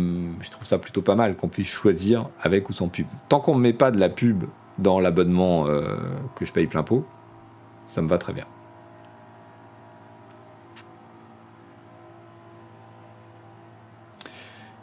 je 0.42 0.52
trouve 0.52 0.66
ça 0.66 0.78
plutôt 0.78 1.02
pas 1.02 1.16
mal 1.16 1.36
qu'on 1.36 1.48
puisse 1.48 1.68
choisir 1.68 2.30
avec 2.40 2.70
ou 2.70 2.74
sans 2.74 2.90
pub. 2.90 3.08
Tant 3.30 3.40
qu'on 3.40 3.56
ne 3.56 3.62
met 3.62 3.74
pas 3.74 3.92
de 3.92 4.00
la 4.00 4.10
pub 4.10 4.44
dans 4.78 5.00
l'abonnement 5.00 5.68
euh, 5.68 5.96
que 6.36 6.46
je 6.46 6.52
paye 6.52 6.68
plein 6.68 6.84
pot, 6.84 7.06
ça 7.86 8.02
me 8.02 8.10
va 8.10 8.18
très 8.18 8.34
bien. 8.34 8.46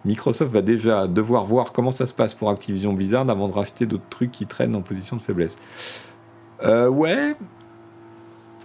Microsoft 0.04 0.50
va 0.50 0.62
déjà 0.62 1.06
devoir 1.06 1.44
voir 1.44 1.72
comment 1.72 1.90
ça 1.90 2.06
se 2.06 2.14
passe 2.14 2.32
pour 2.32 2.48
Activision 2.48 2.94
Blizzard 2.94 3.28
avant 3.28 3.48
de 3.48 3.52
racheter 3.52 3.84
d'autres 3.84 4.08
trucs 4.08 4.30
qui 4.30 4.46
traînent 4.46 4.74
en 4.74 4.80
position 4.80 5.16
de 5.16 5.22
faiblesse. 5.22 5.56
Euh, 6.62 6.88
ouais, 6.88 7.36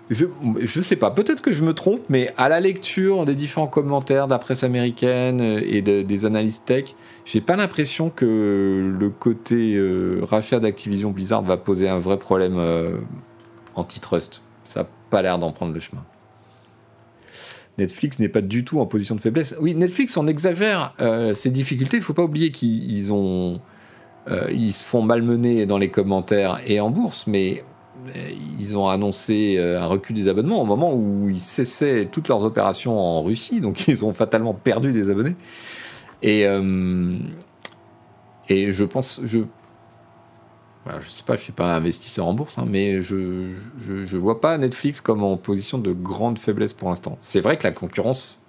je, 0.09 0.25
je 0.59 0.81
sais 0.81 0.95
pas, 0.95 1.09
peut-être 1.09 1.41
que 1.41 1.51
je 1.51 1.63
me 1.63 1.73
trompe, 1.73 2.01
mais 2.09 2.31
à 2.37 2.47
la 2.47 2.59
lecture 2.59 3.25
des 3.25 3.33
différents 3.33 3.67
commentaires 3.67 4.27
de 4.27 4.31
la 4.31 4.39
presse 4.39 4.63
américaine 4.63 5.41
euh, 5.41 5.61
et 5.65 5.81
des 5.81 6.25
analystes 6.25 6.65
tech, 6.65 6.95
j'ai 7.25 7.41
pas 7.41 7.55
l'impression 7.55 8.11
que 8.11 8.95
le 8.99 9.09
côté 9.09 9.75
euh, 9.75 10.19
rachat 10.21 10.59
d'Activision 10.59 11.09
Blizzard 11.09 11.41
va 11.41 11.57
poser 11.57 11.89
un 11.89 11.97
vrai 11.97 12.17
problème 12.17 12.57
euh, 12.57 12.97
antitrust. 13.73 14.43
Ça 14.63 14.81
n'a 14.81 14.89
pas 15.09 15.23
l'air 15.23 15.39
d'en 15.39 15.51
prendre 15.51 15.73
le 15.73 15.79
chemin. 15.79 16.03
Netflix 17.79 18.19
n'est 18.19 18.29
pas 18.29 18.41
du 18.41 18.63
tout 18.63 18.79
en 18.79 18.85
position 18.85 19.15
de 19.15 19.21
faiblesse. 19.21 19.55
Oui, 19.59 19.73
Netflix, 19.73 20.15
on 20.15 20.27
exagère 20.27 20.93
ses 21.33 21.49
difficultés. 21.49 21.97
Il 21.97 22.03
faut 22.03 22.13
pas 22.13 22.23
oublier 22.23 22.49
qu'ils 22.49 23.11
ont, 23.11 23.59
se 24.29 24.83
font 24.83 25.01
malmener 25.01 25.65
dans 25.65 25.77
les 25.77 25.91
commentaires 25.91 26.61
et 26.65 26.79
en 26.79 26.89
bourse, 26.89 27.27
mais 27.27 27.65
ils 28.59 28.77
ont 28.77 28.89
annoncé 28.89 29.55
euh, 29.57 29.81
un 29.81 29.85
recul 29.85 30.15
des 30.15 30.27
abonnements 30.27 30.61
au 30.61 30.65
moment 30.65 30.93
où 30.93 31.29
ils 31.29 31.39
cessaient 31.39 32.07
toutes 32.11 32.27
leurs 32.27 32.43
opérations 32.43 32.97
en 32.97 33.23
Russie, 33.23 33.61
donc 33.61 33.87
ils 33.87 34.03
ont 34.05 34.13
fatalement 34.13 34.53
perdu 34.53 34.91
des 34.91 35.09
abonnés. 35.09 35.35
Et, 36.21 36.45
euh, 36.47 37.17
je 38.49 38.83
pense, 38.83 39.19
je, 39.23 39.39
je 40.99 41.09
sais 41.09 41.23
pas, 41.23 41.35
je 41.35 41.41
suis 41.41 41.53
pas 41.53 41.75
investisseur 41.75 42.27
en 42.27 42.33
bourse, 42.33 42.57
hein, 42.57 42.65
mais 42.67 43.01
je, 43.01 43.53
je, 43.79 44.17
vois 44.17 44.39
pas 44.39 44.57
Netflix 44.57 45.01
comme 45.01 45.23
en 45.23 45.37
position 45.37 45.77
de 45.77 45.91
grande 45.91 46.39
faiblesse 46.39 46.73
pour 46.73 46.89
l'instant. 46.89 47.17
C'est 47.21 47.41
vrai 47.41 47.57
que 47.57 47.63
la 47.63 47.71
concurrence 47.71 48.39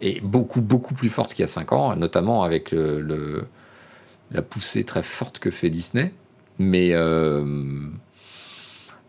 est 0.00 0.20
beaucoup 0.22 0.60
beaucoup 0.60 0.94
plus 0.94 1.08
forte 1.08 1.34
qu'il 1.34 1.42
y 1.42 1.44
a 1.44 1.48
5 1.48 1.72
ans, 1.72 1.96
notamment 1.96 2.42
avec 2.42 2.74
la 4.30 4.42
poussée 4.42 4.84
très 4.84 5.02
forte 5.02 5.38
que 5.38 5.50
fait 5.50 5.70
Disney, 5.70 6.12
mais 6.58 6.90
euh, 6.92 7.44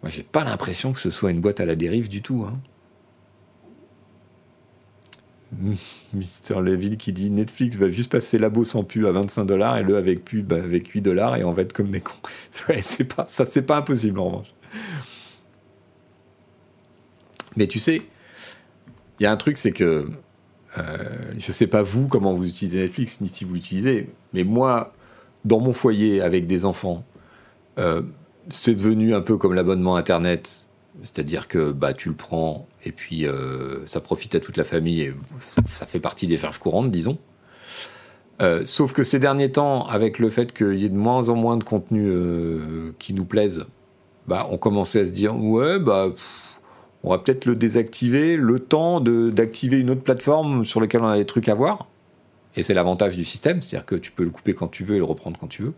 moi, 0.02 0.10
j'ai 0.10 0.24
pas 0.24 0.44
l'impression 0.44 0.94
que 0.94 1.00
ce 1.00 1.10
soit 1.10 1.32
une 1.32 1.42
boîte 1.42 1.60
à 1.60 1.66
la 1.66 1.76
dérive 1.76 2.10
du 2.10 2.22
tout. 2.22 2.46
Hein. 2.48 2.60
Mister 6.14 6.60
Leville 6.62 6.98
qui 6.98 7.12
dit 7.14 7.30
Netflix 7.30 7.78
va 7.78 7.90
juste 7.90 8.12
passer 8.12 8.38
labo 8.38 8.64
sans 8.64 8.84
pub 8.84 9.06
à 9.06 9.12
25 9.12 9.46
dollars 9.46 9.78
et 9.78 9.84
le 9.84 9.98
avec 9.98 10.26
pub 10.26 10.54
avec 10.54 10.88
8 10.88 11.02
dollars 11.02 11.36
et 11.36 11.44
on 11.44 11.54
va 11.54 11.62
être 11.62 11.74
comme 11.74 11.92
des 11.92 12.02
cons. 12.02 12.14
C'est 12.82 13.16
pas, 13.16 13.26
ça, 13.28 13.46
c'est 13.46 13.62
pas 13.62 13.78
impossible 13.78 14.20
en 14.20 14.26
revanche. 14.26 14.54
Mais 17.56 17.68
tu 17.68 17.80
sais, 17.80 18.02
il 19.20 19.24
y 19.24 19.26
a 19.26 19.32
un 19.32 19.38
truc, 19.38 19.58
c'est 19.58 19.72
que 19.72 20.10
euh, 20.78 21.32
je 21.38 21.52
sais 21.52 21.68
pas 21.68 21.82
vous 21.84 22.08
comment 22.08 22.34
vous 22.34 22.48
utilisez 22.48 22.82
Netflix 22.82 23.22
ni 23.22 23.30
si 23.30 23.46
vous 23.46 23.54
l'utilisez, 23.54 24.10
mais 24.34 24.44
moi, 24.44 24.94
dans 25.46 25.60
mon 25.60 25.72
foyer 25.72 26.22
avec 26.22 26.48
des 26.48 26.66
enfants, 26.66 27.06
euh, 27.78 28.02
c'est 28.50 28.76
devenu 28.76 29.14
un 29.14 29.22
peu 29.22 29.38
comme 29.38 29.54
l'abonnement 29.54 29.96
Internet. 29.96 30.66
C'est-à-dire 31.04 31.48
que 31.48 31.72
bah, 31.72 31.94
tu 31.94 32.10
le 32.10 32.16
prends 32.16 32.68
et 32.86 32.92
puis 32.92 33.28
euh, 33.28 33.86
ça 33.86 34.00
profite 34.00 34.34
à 34.36 34.40
toute 34.40 34.56
la 34.56 34.64
famille 34.64 35.02
et 35.02 35.14
ça 35.70 35.86
fait 35.86 36.00
partie 36.00 36.26
des 36.26 36.38
charges 36.38 36.58
courantes, 36.58 36.90
disons. 36.90 37.18
Euh, 38.42 38.64
sauf 38.66 38.94
que 38.94 39.04
ces 39.04 39.20
derniers 39.20 39.52
temps, 39.52 39.86
avec 39.88 40.20
le 40.20 40.30
fait 40.30 40.54
qu'il 40.54 40.76
y 40.76 40.86
ait 40.86 40.90
de 40.90 40.96
moins 40.96 41.30
en 41.30 41.36
moins 41.36 41.58
de 41.58 41.64
contenus 41.64 42.08
euh, 42.08 42.92
qui 42.98 43.14
nous 43.14 43.26
plaisent, 43.26 43.66
bah, 44.28 44.48
on 44.52 44.58
commençait 44.58 45.02
à 45.02 45.06
se 45.06 45.12
dire 45.12 45.38
ouais, 45.38 45.80
bah, 45.80 46.10
on 47.04 47.10
va 47.10 47.20
peut-être 47.20 47.46
le 47.46 47.56
désactiver, 47.56 48.38
le 48.38 48.60
temps 48.60 49.00
d'activer 49.00 49.80
une 49.80 49.92
autre 49.92 50.02
plateforme 50.02 50.66
sur 50.66 50.82
laquelle 50.82 51.02
on 51.02 51.08
a 51.08 51.18
des 51.18 51.26
trucs 51.26 51.50
à 51.50 51.56
voir. 51.56 51.88
Et 52.56 52.64
c'est 52.64 52.74
l'avantage 52.74 53.18
du 53.18 53.26
système, 53.26 53.62
c'est-à-dire 53.62 53.86
que 53.86 53.96
tu 53.96 54.12
peux 54.12 54.24
le 54.24 54.30
couper 54.30 54.54
quand 54.54 54.70
tu 54.70 54.84
veux 54.84 54.96
et 54.96 55.00
le 55.00 55.04
reprendre 55.04 55.38
quand 55.38 55.48
tu 55.48 55.64
veux. 55.64 55.74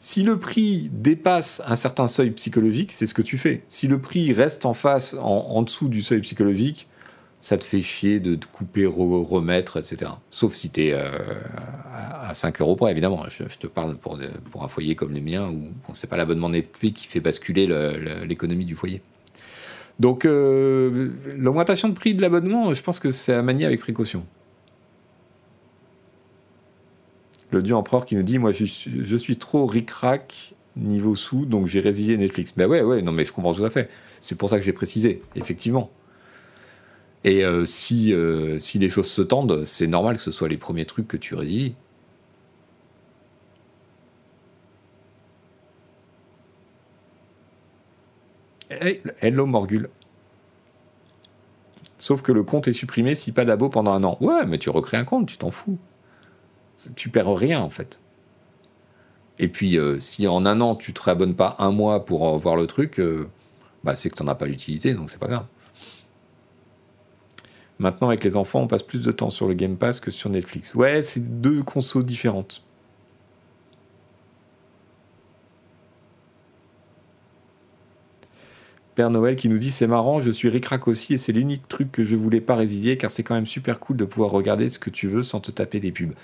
Si 0.00 0.22
le 0.22 0.38
prix 0.38 0.90
dépasse 0.92 1.60
un 1.66 1.74
certain 1.74 2.06
seuil 2.06 2.30
psychologique, 2.30 2.92
c'est 2.92 3.08
ce 3.08 3.14
que 3.14 3.22
tu 3.22 3.36
fais. 3.36 3.64
Si 3.66 3.88
le 3.88 3.98
prix 3.98 4.32
reste 4.32 4.64
en 4.64 4.72
face, 4.72 5.16
en, 5.20 5.60
dessous 5.62 5.88
du 5.88 6.02
seuil 6.02 6.20
psychologique, 6.20 6.86
ça 7.40 7.56
te 7.56 7.64
fait 7.64 7.82
chier 7.82 8.20
de 8.20 8.36
te 8.36 8.46
couper, 8.46 8.86
remettre, 8.86 9.76
etc. 9.76 10.12
Sauf 10.30 10.54
si 10.54 10.70
tu 10.70 10.86
es 10.86 10.92
euh, 10.92 11.10
à 12.22 12.32
5 12.32 12.60
euros 12.60 12.76
près, 12.76 12.92
évidemment. 12.92 13.24
Je, 13.28 13.42
te 13.58 13.66
parle 13.66 13.96
pour, 13.96 14.18
pour, 14.52 14.62
un 14.62 14.68
foyer 14.68 14.94
comme 14.94 15.12
le 15.12 15.20
mien, 15.20 15.48
où 15.48 15.72
bon, 15.86 15.94
c'est 15.94 16.08
pas 16.08 16.16
l'abonnement 16.16 16.48
Netflix 16.48 17.00
qui 17.00 17.08
fait 17.08 17.20
basculer 17.20 17.66
l'économie 18.24 18.64
du 18.64 18.76
foyer. 18.76 19.02
Donc, 19.98 20.24
euh, 20.24 21.08
l'augmentation 21.36 21.88
de 21.88 21.94
prix 21.94 22.14
de 22.14 22.22
l'abonnement, 22.22 22.72
je 22.72 22.82
pense 22.84 23.00
que 23.00 23.10
c'est 23.10 23.34
à 23.34 23.42
manier 23.42 23.66
avec 23.66 23.80
précaution. 23.80 24.24
Le 27.50 27.62
dieu 27.62 27.74
empereur 27.74 28.04
qui 28.04 28.16
nous 28.16 28.22
dit 28.22 28.38
Moi, 28.38 28.52
je 28.52 28.64
suis, 28.64 29.04
je 29.04 29.16
suis 29.16 29.36
trop 29.36 29.66
ric-rac 29.66 30.54
niveau 30.76 31.16
sous, 31.16 31.44
donc 31.44 31.66
j'ai 31.66 31.80
résilié 31.80 32.16
Netflix. 32.16 32.52
Ben 32.56 32.68
ouais, 32.68 32.82
ouais, 32.82 33.02
non, 33.02 33.12
mais 33.12 33.24
je 33.24 33.32
comprends 33.32 33.54
tout 33.54 33.64
à 33.64 33.70
fait. 33.70 33.90
C'est 34.20 34.36
pour 34.36 34.48
ça 34.48 34.58
que 34.58 34.64
j'ai 34.64 34.72
précisé, 34.72 35.22
effectivement. 35.34 35.90
Et 37.24 37.44
euh, 37.44 37.64
si, 37.66 38.12
euh, 38.12 38.58
si 38.58 38.78
les 38.78 38.88
choses 38.88 39.10
se 39.10 39.22
tendent, 39.22 39.64
c'est 39.64 39.86
normal 39.86 40.16
que 40.16 40.22
ce 40.22 40.30
soit 40.30 40.48
les 40.48 40.56
premiers 40.56 40.86
trucs 40.86 41.08
que 41.08 41.16
tu 41.16 41.34
résilies. 41.34 41.74
hello 49.20 49.46
Morgul. 49.46 49.88
Sauf 51.96 52.22
que 52.22 52.30
le 52.30 52.44
compte 52.44 52.68
est 52.68 52.72
supprimé 52.72 53.14
si 53.14 53.32
pas 53.32 53.44
d'abo 53.44 53.68
pendant 53.68 53.92
un 53.92 54.04
an. 54.04 54.18
Ouais, 54.20 54.46
mais 54.46 54.58
tu 54.58 54.70
recrées 54.70 54.96
un 54.96 55.04
compte, 55.04 55.26
tu 55.26 55.36
t'en 55.38 55.50
fous. 55.50 55.78
Tu 56.96 57.08
perds 57.08 57.34
rien 57.34 57.60
en 57.60 57.70
fait. 57.70 57.98
Et 59.38 59.48
puis, 59.48 59.78
euh, 59.78 60.00
si 60.00 60.26
en 60.26 60.46
un 60.46 60.60
an 60.60 60.74
tu 60.74 60.92
te 60.92 61.02
réabonnes 61.02 61.34
pas 61.34 61.56
un 61.58 61.70
mois 61.70 62.04
pour 62.04 62.36
voir 62.38 62.56
le 62.56 62.66
truc, 62.66 63.00
bah, 63.84 63.94
c'est 63.96 64.10
que 64.10 64.16
tu 64.16 64.22
n'en 64.22 64.30
as 64.30 64.34
pas 64.34 64.46
l'utilité, 64.46 64.94
donc 64.94 65.10
c'est 65.10 65.20
pas 65.20 65.28
grave. 65.28 65.46
Maintenant, 67.78 68.08
avec 68.08 68.24
les 68.24 68.36
enfants, 68.36 68.60
on 68.60 68.66
passe 68.66 68.82
plus 68.82 69.00
de 69.00 69.12
temps 69.12 69.30
sur 69.30 69.46
le 69.46 69.54
Game 69.54 69.76
Pass 69.76 70.00
que 70.00 70.10
sur 70.10 70.30
Netflix. 70.30 70.74
Ouais, 70.74 71.02
c'est 71.02 71.40
deux 71.40 71.62
consos 71.62 72.04
différentes. 72.04 72.64
Père 78.98 79.10
Noël 79.10 79.36
qui 79.36 79.48
nous 79.48 79.58
dit 79.58 79.70
c'est 79.70 79.86
marrant, 79.86 80.18
je 80.18 80.28
suis 80.28 80.48
ricrac 80.48 80.88
aussi 80.88 81.14
et 81.14 81.18
c'est 81.18 81.30
l'unique 81.30 81.68
truc 81.68 81.92
que 81.92 82.02
je 82.02 82.16
voulais 82.16 82.40
pas 82.40 82.56
résilier 82.56 82.96
car 82.98 83.12
c'est 83.12 83.22
quand 83.22 83.36
même 83.36 83.46
super 83.46 83.78
cool 83.78 83.96
de 83.96 84.04
pouvoir 84.04 84.32
regarder 84.32 84.68
ce 84.68 84.80
que 84.80 84.90
tu 84.90 85.06
veux 85.06 85.22
sans 85.22 85.38
te 85.38 85.52
taper 85.52 85.78
des 85.78 85.92
pubs. 85.92 86.14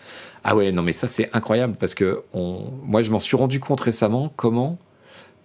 Ah 0.43 0.57
ouais, 0.57 0.73
non 0.73 0.83
mais 0.83 0.93
ça 0.93 1.07
c'est 1.07 1.31
incroyable 1.37 1.77
parce 1.79 1.95
que 1.95 2.25
moi 2.35 3.05
je 3.05 3.13
m'en 3.13 3.21
suis 3.21 3.37
rendu 3.37 3.61
compte 3.61 3.81
récemment 3.81 4.33
comment? 4.35 4.77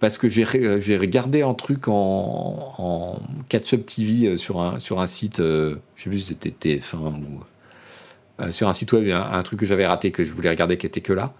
Parce 0.00 0.18
que 0.18 0.26
euh, 0.26 0.80
j'ai 0.80 0.96
regardé 0.96 1.42
un 1.42 1.54
truc 1.54 1.86
en, 1.86 3.20
catch-up 3.48 3.86
TV 3.86 4.26
euh, 4.26 4.36
sur 4.36 4.60
un, 4.60 4.80
sur 4.80 5.00
un 5.00 5.06
site, 5.06 5.38
euh, 5.38 5.76
je 5.94 6.02
sais 6.02 6.10
plus 6.10 6.18
si 6.18 6.34
c'était 6.34 6.80
TF1 6.80 7.14
ou. 7.14 8.50
sur 8.50 8.68
un 8.68 8.72
site 8.72 8.92
web, 8.92 9.08
un, 9.08 9.42
truc 9.44 9.60
que 9.60 9.66
j'avais 9.66 9.86
raté, 9.86 10.10
que 10.10 10.24
je 10.24 10.32
voulais 10.32 10.50
regarder 10.50 10.76
qui 10.78 10.86
était 10.86 11.00
que 11.00 11.12
là. 11.12 11.32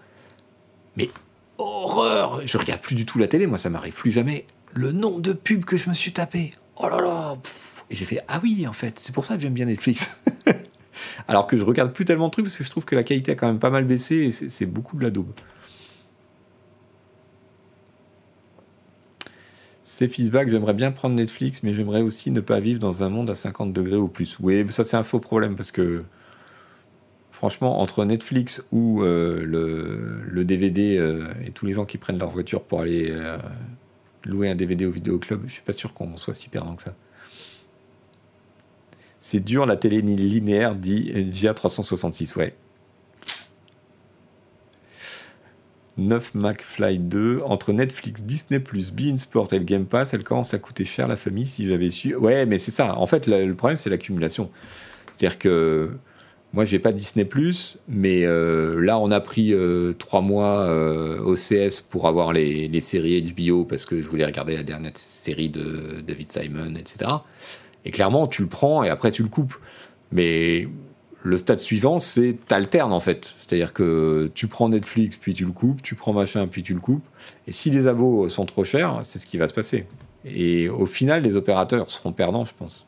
Mais 0.97 1.11
horreur 1.59 2.43
Je 2.45 2.59
regarde 2.59 2.80
plus 2.80 2.95
du 2.95 3.07
tout 3.07 3.18
la 3.18 3.26
télé, 3.26 3.49
moi 3.49 3.59
ça 3.59 3.70
m'arrive 3.70 3.95
plus 3.95 4.12
jamais. 4.12 4.47
Le 4.73 4.93
nombre 4.93 5.21
de 5.21 5.33
pubs 5.33 5.64
que 5.64 5.77
je 5.77 5.89
me 5.89 5.95
suis 5.95 6.12
tapé 6.12 6.53
Oh 6.77 6.89
là 6.89 7.01
là 7.01 7.37
Et 7.91 7.97
j'ai 7.97 8.05
fait 8.05 8.21
Ah 8.29 8.41
oui, 8.43 8.66
en 8.66 8.73
fait, 8.73 8.99
c'est 8.99 9.14
pour 9.14 9.25
ça 9.25 9.37
que 9.37 9.43
j'aime 9.43 9.55
bien 9.55 9.66
Netflix. 9.66 10.23
Alors 11.29 11.47
que 11.47 11.57
je 11.57 11.62
regarde 11.62 11.93
plus 11.93 12.05
tellement 12.05 12.27
de 12.27 12.33
trucs 12.33 12.45
parce 12.47 12.57
que 12.57 12.64
je 12.64 12.71
trouve 12.71 12.85
que 12.85 12.95
la 12.95 13.03
qualité 13.03 13.33
a 13.33 13.35
quand 13.35 13.47
même 13.47 13.59
pas 13.59 13.71
mal 13.71 13.85
baissé 13.85 14.16
et 14.16 14.33
c'est 14.33 14.66
beaucoup 14.66 14.97
de 14.97 15.03
la 15.03 15.11
daube. 15.11 15.33
C'est 19.83 20.09
feedback, 20.09 20.49
j'aimerais 20.49 20.75
bien 20.75 20.93
prendre 20.93 21.16
Netflix, 21.16 21.62
mais 21.62 21.75
j'aimerais 21.75 22.03
aussi 22.03 22.31
ne 22.31 22.41
pas 22.41 22.61
vivre 22.61 22.79
dans 22.79 23.03
un 23.03 23.09
monde 23.09 23.29
à 23.29 23.35
50 23.35 23.73
degrés 23.73 23.97
ou 23.97 24.09
plus. 24.09 24.39
Oui, 24.41 24.64
ça 24.71 24.85
c'est 24.85 24.97
un 24.97 25.03
faux 25.03 25.18
problème 25.18 25.57
parce 25.57 25.73
que 25.73 26.05
franchement, 27.41 27.81
entre 27.81 28.05
Netflix 28.05 28.62
ou 28.71 29.03
euh, 29.03 29.43
le, 29.47 30.45
DVD 30.45 30.99
euh, 30.99 31.25
et 31.43 31.51
tous 31.53 31.64
les 31.64 31.73
gens 31.73 31.87
qui 31.87 31.97
prennent 31.97 32.18
leur 32.18 32.29
voiture 32.29 32.62
pour 32.64 32.81
aller 32.83 33.09
euh, 33.11 33.39
louer 34.25 34.51
un 34.51 34.55
DVD 34.55 34.87
au 34.87 34.91
vidéoclub, 34.91 35.43
je 35.47 35.53
suis 35.53 35.62
pas 35.62 35.73
sûr 35.73 35.95
qu'on 35.95 36.16
soit 36.16 36.35
si 36.35 36.49
perdant 36.49 36.75
que 36.75 36.83
ça. 36.83 36.95
C'est 39.21 39.41
dur 39.41 39.66
la 39.66 39.77
télé 39.77 40.01
linéaire, 40.01 40.75
dit 40.75 41.12
via 41.12 41.53
366, 41.53 42.37
ouais. 42.37 42.55
9 45.99 46.35
McFly 46.35 46.99
2, 46.99 47.43
entre 47.45 47.73
Netflix, 47.73 48.23
Disney+, 48.23 48.59
Bein 48.59 49.18
Sport 49.18 49.53
et 49.53 49.59
le 49.59 49.64
Game 49.64 49.85
Pass, 49.85 50.14
elle 50.14 50.25
commence 50.25 50.55
à 50.55 50.59
coûter 50.59 50.87
cher 50.87 51.07
la 51.09 51.16
famille 51.16 51.47
si 51.47 51.68
j'avais 51.68 51.91
su. 51.91 52.14
Ouais, 52.14 52.47
mais 52.47 52.59
c'est 52.59 52.71
ça. 52.71 52.97
En 52.97 53.07
fait, 53.07 53.27
le 53.27 53.53
problème, 53.53 53.77
c'est 53.77 53.91
l'accumulation. 53.91 54.51
C'est-à-dire 55.14 55.39
que 55.39 55.91
moi, 56.53 56.64
j'ai 56.64 56.80
pas 56.80 56.90
Disney+, 56.90 57.28
mais 57.88 58.24
euh, 58.24 58.80
là, 58.80 58.98
on 58.98 59.12
a 59.12 59.20
pris 59.20 59.53
euh, 59.53 59.92
trois 59.92 60.20
mois 60.20 60.62
euh, 60.62 61.20
au 61.20 61.34
CS 61.34 61.80
pour 61.80 62.09
avoir 62.09 62.32
les, 62.32 62.66
les, 62.66 62.80
séries 62.80 63.22
HBO 63.22 63.64
parce 63.64 63.84
que 63.84 64.03
je 64.03 64.09
voulais 64.09 64.24
regarder 64.24 64.57
la 64.57 64.64
dernière 64.64 64.96
série 64.96 65.48
de 65.48 66.03
David 66.05 66.30
Simon, 66.32 66.74
etc. 66.74 67.09
Et 67.84 67.92
clairement, 67.92 68.26
tu 68.26 68.42
le 68.42 68.48
prends 68.48 68.82
et 68.82 68.88
après, 68.88 69.12
tu 69.12 69.22
le 69.22 69.28
coupes. 69.28 69.55
Mais 70.11 70.66
le 71.22 71.36
stade 71.36 71.61
suivant, 71.61 72.01
c'est 72.01 72.36
t'alternes 72.48 72.92
en 72.92 73.01
fait. 73.01 73.32
C'est-à-dire 73.38 73.72
que 73.72 74.28
tu 74.34 74.48
prends 74.48 74.68
Netflix, 74.68 75.16
puis 75.16 75.34
tu 75.34 75.44
le 75.44 75.53
coupes, 75.53 75.82
tu 75.82 75.94
prends 75.94 76.12
machin, 76.12 76.48
puis 76.48 76.64
tu 76.64 76.74
le 76.74 76.80
coupes. 76.80 77.07
Et 77.46 77.53
si 77.53 77.70
les 77.70 77.86
abos 77.86 78.28
sont 78.28 78.44
trop 78.44 78.64
chers, 78.64 79.01
c'est 79.05 79.20
ce 79.20 79.26
qui 79.26 79.38
va 79.38 79.46
se 79.46 79.55
passer. 79.55 79.86
Et 80.24 80.68
au 80.68 80.86
final, 80.86 81.22
les 81.22 81.36
opérateurs 81.36 81.92
seront 81.92 82.12
perdants, 82.12 82.44
je 82.44 82.55
pense. 82.59 82.86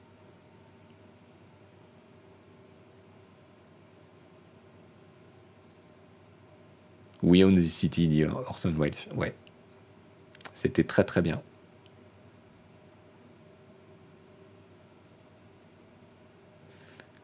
We 7.23 7.45
Own 7.45 7.57
the 7.57 7.61
City, 7.61 8.09
dit 8.09 8.25
Orson 8.25 8.75
Welles. 8.77 8.95
Ouais. 9.15 9.35
C'était 10.55 10.85
très 10.85 11.05
très 11.05 11.23
bien. 11.23 11.41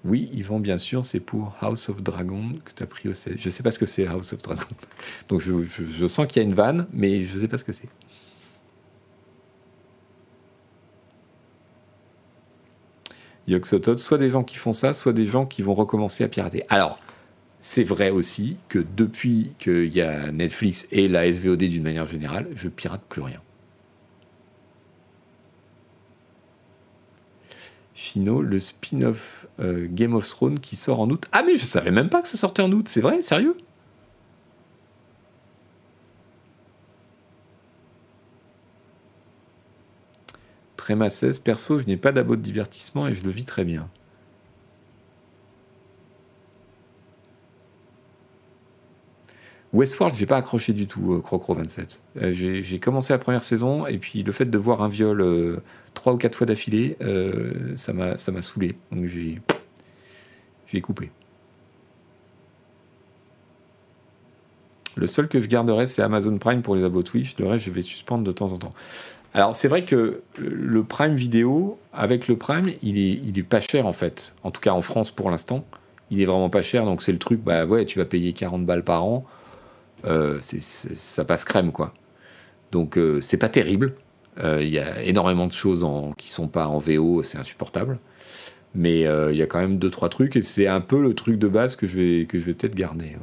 Oui, 0.05 0.31
Yvan, 0.33 0.61
bien 0.61 0.79
sûr, 0.79 1.05
c'est 1.05 1.21
pour 1.21 1.55
House 1.61 1.89
of 1.89 2.03
Dragon 2.03 2.53
que 2.65 2.73
tu 2.73 2.83
as 2.83 2.87
pris 2.87 3.09
au 3.09 3.13
CS. 3.13 3.37
Je 3.37 3.49
ne 3.49 3.53
sais 3.53 3.63
pas 3.63 3.71
ce 3.71 3.79
que 3.79 3.87
c'est 3.87 4.07
House 4.07 4.33
of 4.33 4.41
Dragon. 4.41 4.65
Donc 5.29 5.41
je, 5.41 6.07
sens 6.07 6.27
qu'il 6.27 6.41
y 6.41 6.45
a 6.45 6.49
une 6.49 6.55
vanne, 6.55 6.87
mais 6.93 7.25
je 7.25 7.35
ne 7.35 7.41
sais 7.41 7.49
pas 7.49 7.59
ce 7.59 7.65
que 7.65 7.73
c'est. 7.73 7.89
Yoxotot, 13.49 13.99
soit 13.99 14.19
des 14.19 14.31
gens 14.31 14.45
qui 14.45 14.57
font 14.57 14.73
ça, 14.73 14.95
soit 14.95 15.13
des 15.13 15.27
gens 15.27 15.47
qui 15.47 15.63
vont 15.63 15.75
recommencer 15.75 16.23
à 16.23 16.29
pirater. 16.29 16.65
Alors, 16.69 16.99
c'est 17.61 17.85
vrai 17.85 18.11
aussi 18.11 18.59
que 18.69 18.79
depuis 18.79 19.55
qu'il 19.59 19.95
y 19.95 20.01
a 20.01 20.31
Netflix 20.31 20.87
et 20.93 21.09
la 21.09 21.31
SVOD 21.33 21.59
d'une 21.59 21.83
manière 21.83 22.07
générale, 22.07 22.49
je 22.55 22.69
pirate 22.69 23.03
plus 23.09 23.23
rien. 23.23 23.41
Chino, 27.95 28.43
le 28.43 28.61
spin-off 28.61 29.47
euh, 29.59 29.89
Game 29.91 30.15
of 30.15 30.29
Thrones 30.29 30.61
qui 30.61 30.77
sort 30.77 31.01
en 31.01 31.11
août. 31.11 31.27
Ah 31.33 31.43
mais 31.45 31.57
je 31.57 31.65
savais 31.65 31.91
même 31.91 32.09
pas 32.09 32.23
que 32.23 32.29
ça 32.29 32.39
sortait 32.39 32.63
en 32.63 32.71
août, 32.71 32.89
c'est 32.89 33.01
vrai, 33.01 33.23
sérieux? 33.23 33.57
Tréma 40.77 41.11
16, 41.11 41.41
perso, 41.41 41.81
je 41.81 41.87
n'ai 41.87 41.97
pas 41.97 42.13
d'abo 42.13 42.37
de 42.37 42.41
divertissement 42.41 43.09
et 43.09 43.15
je 43.15 43.25
le 43.25 43.31
vis 43.31 43.45
très 43.45 43.65
bien. 43.65 43.91
Westworld, 49.73 50.15
j'ai 50.17 50.27
pas 50.27 50.37
accroché 50.37 50.73
du 50.73 50.87
tout, 50.87 51.13
euh, 51.13 51.21
Crocro 51.21 51.55
27. 51.55 52.01
Euh, 52.23 52.31
j'ai 52.33 52.79
commencé 52.79 53.13
la 53.13 53.19
première 53.19 53.45
saison 53.45 53.87
et 53.87 53.99
puis 53.99 54.23
le 54.23 54.33
fait 54.33 54.47
de 54.47 54.59
voir 54.59 54.83
un 54.83 54.89
viol 54.89 55.21
euh, 55.21 55.59
trois 55.93 56.15
ou 56.15 56.17
quatre 56.17 56.37
fois 56.37 56.47
d'affilée, 56.47 56.97
ça 57.77 57.93
m'a 57.93 58.17
saoulé. 58.17 58.77
Donc 58.93 59.07
j'ai 59.07 59.41
j'ai 60.67 60.81
coupé. 60.81 61.11
Le 64.97 65.07
seul 65.07 65.29
que 65.29 65.41
je 65.41 65.49
garderai, 65.49 65.87
c'est 65.87 66.03
Amazon 66.03 66.37
Prime 66.39 66.63
pour 66.63 66.75
les 66.75 66.85
abos 66.85 67.03
Twitch. 67.03 67.37
Le 67.39 67.47
reste, 67.47 67.65
je 67.65 67.71
vais 67.71 67.83
suspendre 67.83 68.25
de 68.25 68.33
temps 68.33 68.53
en 68.53 68.59
temps. 68.59 68.75
Alors, 69.33 69.55
c'est 69.55 69.69
vrai 69.69 69.85
que 69.85 70.23
le 70.37 70.83
Prime 70.83 71.15
vidéo, 71.15 71.79
avec 71.93 72.27
le 72.27 72.37
Prime, 72.37 72.71
il 72.83 72.99
est, 72.99 73.21
il 73.25 73.39
est 73.39 73.43
pas 73.45 73.61
cher 73.61 73.87
en 73.87 73.93
fait. 73.93 74.35
En 74.43 74.51
tout 74.51 74.61
cas, 74.61 74.73
en 74.73 74.83
France 74.83 75.11
pour 75.11 75.31
l'instant. 75.31 75.65
Il 76.11 76.21
est 76.21 76.27
vraiment 76.27 76.51
pas 76.51 76.63
cher. 76.63 76.85
Donc, 76.85 77.03
c'est 77.03 77.13
le 77.13 77.19
truc, 77.19 77.41
bah 77.43 77.65
ouais, 77.67 77.85
tu 77.85 77.99
vas 77.99 78.07
payer 78.07 78.33
40 78.33 78.67
balles 78.67 78.85
par 78.85 79.05
an. 79.05 79.25
Euh, 80.05 80.39
ça 80.41 81.25
passe 81.25 81.45
crème, 81.45 81.73
quoi. 81.73 81.95
Donc, 82.73 82.99
euh, 82.99 83.21
c'est 83.21 83.39
pas 83.39 83.49
terrible. 83.49 83.95
Euh, 84.43 84.63
il 84.63 84.69
y 84.69 84.79
a 84.79 85.03
énormément 85.03 85.47
de 85.47 85.53
choses 85.53 85.87
qui 86.17 86.31
sont 86.31 86.49
pas 86.49 86.69
en 86.69 86.79
VO, 86.79 87.23
c'est 87.23 87.39
insupportable. 87.39 87.99
Mais 88.75 89.01
il 89.01 89.37
y 89.37 89.43
a 89.43 89.47
quand 89.47 89.59
même 89.59 89.79
deux 89.79 89.91
trois 89.91 90.09
trucs 90.09 90.37
et 90.37 90.43
c'est 90.43 90.67
un 90.67 90.81
peu 90.81 91.01
le 91.01 91.15
truc 91.15 91.39
de 91.39 91.49
base 91.49 91.75
que 91.75 91.89
je 91.89 91.97
vais 91.97 92.29
vais 92.31 92.55
peut-être 92.55 92.75
garder. 92.75 93.17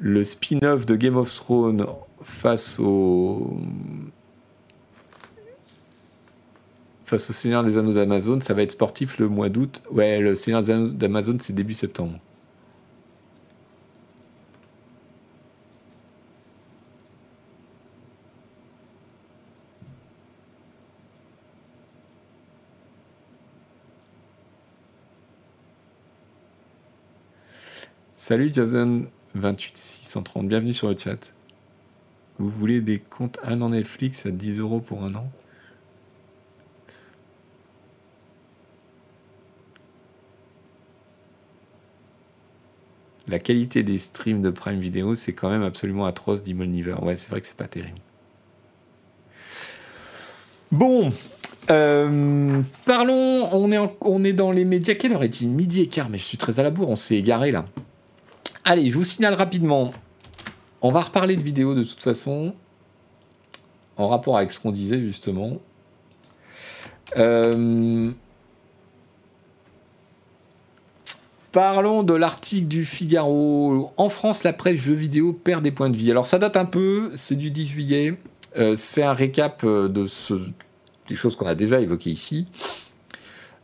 Le 0.00 0.24
spin-off 0.24 0.86
de 0.86 0.96
Game 0.96 1.16
of 1.16 1.32
Thrones 1.32 1.86
face 2.22 2.78
au 2.80 3.58
face 7.04 7.30
au 7.30 7.32
Seigneur 7.32 7.62
des 7.62 7.78
Anneaux 7.78 7.92
d'Amazon, 7.92 8.40
ça 8.40 8.52
va 8.52 8.62
être 8.62 8.72
sportif 8.72 9.18
le 9.18 9.28
mois 9.28 9.48
d'août. 9.48 9.82
Ouais, 9.90 10.18
le 10.18 10.34
Seigneur 10.34 10.62
des 10.62 10.70
Anneaux 10.70 10.88
d'Amazon, 10.88 11.36
c'est 11.40 11.54
début 11.54 11.74
septembre. 11.74 12.18
Salut 28.28 28.50
Jason 28.52 29.04
28630, 29.36 30.48
bienvenue 30.48 30.74
sur 30.74 30.88
le 30.88 30.96
chat. 30.96 31.32
Vous 32.38 32.50
voulez 32.50 32.80
des 32.80 32.98
comptes 32.98 33.38
un 33.44 33.62
an 33.62 33.68
Netflix 33.68 34.26
à 34.26 34.32
10 34.32 34.58
euros 34.58 34.80
pour 34.80 35.04
un 35.04 35.14
an? 35.14 35.30
La 43.28 43.38
qualité 43.38 43.84
des 43.84 43.96
streams 43.96 44.42
de 44.42 44.50
Prime 44.50 44.80
Video, 44.80 45.14
c'est 45.14 45.32
quand 45.32 45.48
même 45.48 45.62
absolument 45.62 46.04
atroce, 46.04 46.42
dit 46.42 46.52
Molniver. 46.52 46.96
Ouais, 47.02 47.16
c'est 47.16 47.30
vrai 47.30 47.40
que 47.40 47.46
c'est 47.46 47.54
pas 47.54 47.68
terrible. 47.68 48.00
Bon, 50.72 51.12
euh, 51.70 52.60
parlons, 52.86 53.48
on 53.52 53.70
est, 53.70 53.78
on 54.00 54.24
est 54.24 54.32
dans 54.32 54.50
les 54.50 54.64
médias. 54.64 54.96
Quelle 54.96 55.12
heure 55.12 55.22
est-il? 55.22 55.48
Midi 55.48 55.82
et 55.82 55.86
quart, 55.86 56.10
mais 56.10 56.18
je 56.18 56.24
suis 56.24 56.38
très 56.38 56.58
à 56.58 56.64
la 56.64 56.72
bourre, 56.72 56.90
on 56.90 56.96
s'est 56.96 57.14
égaré 57.14 57.52
là. 57.52 57.66
Allez, 58.68 58.90
je 58.90 58.96
vous 58.96 59.04
signale 59.04 59.34
rapidement. 59.34 59.94
On 60.82 60.90
va 60.90 61.00
reparler 61.02 61.36
de 61.36 61.40
vidéos 61.40 61.76
de 61.76 61.84
toute 61.84 62.02
façon, 62.02 62.52
en 63.96 64.08
rapport 64.08 64.36
avec 64.36 64.50
ce 64.50 64.58
qu'on 64.58 64.72
disait 64.72 65.00
justement. 65.00 65.58
Euh, 67.16 68.10
parlons 71.52 72.02
de 72.02 72.12
l'article 72.12 72.66
du 72.66 72.84
Figaro. 72.84 73.92
En 73.96 74.08
France, 74.08 74.42
la 74.42 74.52
presse 74.52 74.80
jeux 74.80 74.94
vidéo 74.94 75.32
perd 75.32 75.62
des 75.62 75.70
points 75.70 75.88
de 75.88 75.96
vie. 75.96 76.10
Alors 76.10 76.26
ça 76.26 76.40
date 76.40 76.56
un 76.56 76.64
peu, 76.64 77.12
c'est 77.14 77.36
du 77.36 77.52
10 77.52 77.66
juillet. 77.68 78.18
Euh, 78.56 78.74
c'est 78.76 79.04
un 79.04 79.12
récap 79.12 79.64
de 79.64 80.08
ce, 80.08 80.34
des 81.08 81.14
choses 81.14 81.36
qu'on 81.36 81.46
a 81.46 81.54
déjà 81.54 81.80
évoquées 81.80 82.10
ici. 82.10 82.48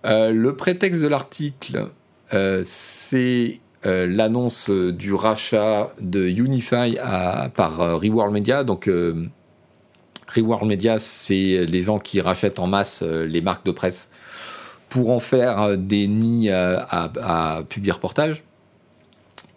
Euh, 0.04 0.30
le 0.30 0.54
prétexte 0.54 1.02
de 1.02 1.08
l'article, 1.08 1.88
euh, 2.34 2.62
c'est 2.64 3.60
euh, 3.86 4.06
l'annonce 4.06 4.70
du 4.70 5.12
rachat 5.12 5.92
de 6.00 6.28
Unify 6.28 6.96
par 7.54 8.00
Reworld 8.00 8.32
Media. 8.32 8.64
Donc, 8.64 8.90
Reworld 10.28 10.66
Media, 10.66 10.98
c'est 10.98 11.66
les 11.66 11.82
gens 11.82 11.98
qui 11.98 12.20
rachètent 12.20 12.59
en 12.59 12.66
masse 12.66 13.02
les 13.02 13.40
marques 13.40 13.66
de 13.66 13.72
presse 13.72 14.10
pour 14.88 15.10
en 15.10 15.20
faire 15.20 15.76
des 15.76 16.06
nids 16.06 16.50
à, 16.50 17.62
publier 17.68 17.92
reportage. 17.92 18.44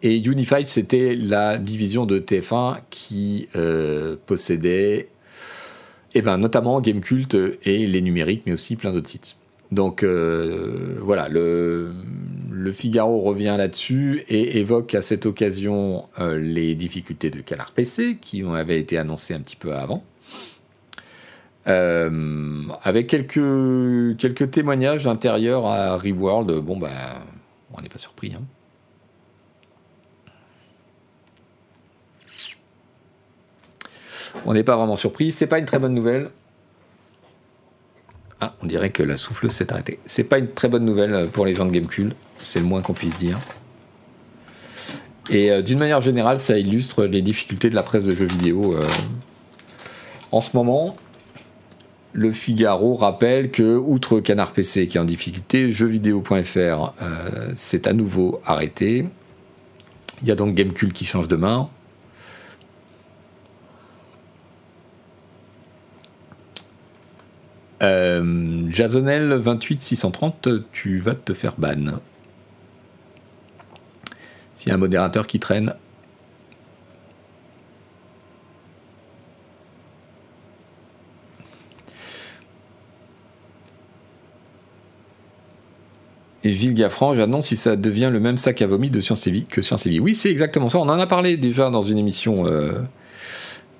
Et 0.01 0.17
Unify, 0.17 0.65
c'était 0.65 1.15
la 1.15 1.57
division 1.57 2.05
de 2.05 2.19
TF1 2.19 2.77
qui 2.89 3.47
possédait 4.25 5.09
eh 6.15 6.21
ben, 6.21 6.37
notamment 6.37 6.79
Gamecult 6.79 7.35
et 7.63 7.85
les 7.85 8.01
numériques, 8.01 8.43
mais 8.45 8.53
aussi 8.53 8.77
plein 8.77 8.93
d'autres 8.93 9.09
sites. 9.09 9.35
Donc 9.71 10.03
euh, 10.03 10.97
voilà, 11.01 11.27
le, 11.29 11.93
Figaro 12.73 13.21
revient 13.21 13.55
là-dessus 13.57 14.23
et 14.27 14.59
évoque 14.59 14.95
à 14.95 15.01
cette 15.01 15.25
occasion 15.27 16.07
euh, 16.19 16.37
les 16.37 16.73
difficultés 16.73 17.29
de 17.29 17.41
Canard 17.41 17.71
PC 17.71 18.17
qui 18.19 18.43
avaient 18.43 18.79
été 18.79 18.97
annoncées 18.97 19.35
un 19.35 19.39
petit 19.39 19.55
peu 19.55 19.75
avant. 19.75 20.03
Euh, 21.67 22.63
avec 22.83 23.07
quelques, 23.07 24.51
témoignages 24.51 25.07
intérieurs 25.07 25.65
à 25.67 25.95
Reworld, 25.95 26.51
bon 26.59 26.77
ben, 26.77 26.89
on 27.73 27.81
n'est 27.81 27.89
pas 27.89 27.99
surpris. 27.99 28.33
Hein. 28.35 28.41
On 34.45 34.53
n'est 34.53 34.63
pas 34.63 34.77
vraiment 34.77 34.95
surpris. 34.95 35.31
C'est 35.31 35.47
pas 35.47 35.59
une 35.59 35.65
très 35.65 35.79
bonne 35.79 35.93
nouvelle. 35.93 36.29
Ah, 38.41 38.53
on 38.61 38.65
dirait 38.65 38.89
que 38.89 39.01
la 39.01 39.17
souffleuse 39.17 39.51
s'est 39.51 39.71
arrêtée. 39.71 39.99
C'est 40.05 40.25
pas 40.25 40.37
une 40.37 40.49
très 40.49 40.67
bonne 40.67 40.85
nouvelle 40.85 41.29
pour 41.29 41.45
les 41.45 41.55
gens 41.55 41.65
de 41.65 41.71
Gamecube. 41.71 42.13
C'est 42.37 42.59
le 42.59 42.65
moins 42.65 42.81
qu'on 42.81 42.93
puisse 42.93 43.17
dire. 43.17 43.39
Et 45.29 45.51
euh, 45.51 45.61
d'une 45.61 45.79
manière 45.79 46.01
générale, 46.01 46.39
ça 46.39 46.57
illustre 46.57 47.05
les 47.05 47.21
difficultés 47.21 47.69
de 47.69 47.75
la 47.75 47.83
presse 47.83 48.03
de 48.03 48.13
jeux 48.13 48.25
vidéo. 48.25 48.75
Euh. 48.75 48.85
En 50.31 50.41
ce 50.41 50.55
moment, 50.55 50.95
le 52.13 52.31
Figaro 52.31 52.95
rappelle 52.95 53.51
que, 53.51 53.75
outre 53.77 54.19
Canard 54.19 54.51
PC 54.51 54.87
qui 54.87 54.97
est 54.97 54.99
en 54.99 55.05
difficulté, 55.05 55.71
jeuxvideo.fr 55.71 56.93
euh, 57.01 57.51
s'est 57.55 57.87
à 57.87 57.93
nouveau 57.93 58.39
arrêté. 58.45 59.05
Il 60.21 60.27
y 60.27 60.31
a 60.31 60.35
donc 60.35 60.55
Gamecube 60.55 60.93
qui 60.93 61.05
change 61.05 61.27
de 61.27 61.35
main. 61.35 61.69
Euh, 67.85 68.63
Jasonel 68.71 69.37
28630, 69.37 70.49
tu 70.71 70.99
vas 70.99 71.13
te 71.13 71.33
faire 71.33 71.53
ban. 71.57 71.99
S'il 74.55 74.69
y 74.69 74.71
a 74.71 74.75
un 74.75 74.79
modérateur 74.79 75.27
qui 75.27 75.39
traîne. 75.39 75.75
Et 86.43 86.53
Gilles 86.53 86.75
Gaffran, 86.75 87.15
j'annonce 87.15 87.47
si 87.47 87.55
ça 87.55 87.75
devient 87.75 88.09
le 88.11 88.19
même 88.19 88.37
sac 88.37 88.61
à 88.61 88.67
vomi 88.67 88.91
de 88.91 89.01
Science 89.01 89.25
et 89.25 89.41
que 89.49 89.61
Science 89.61 89.85
et 89.87 89.89
Vie. 89.89 89.99
Oui, 89.99 90.13
c'est 90.13 90.29
exactement 90.29 90.69
ça. 90.69 90.77
On 90.77 90.83
en 90.89 90.99
a 90.99 91.07
parlé 91.07 91.37
déjà 91.37 91.71
dans 91.71 91.81
une 91.81 91.97
émission. 91.97 92.45
Euh, 92.47 92.81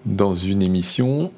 dans 0.05 0.35
une 0.35 0.61
émission. 0.61 1.31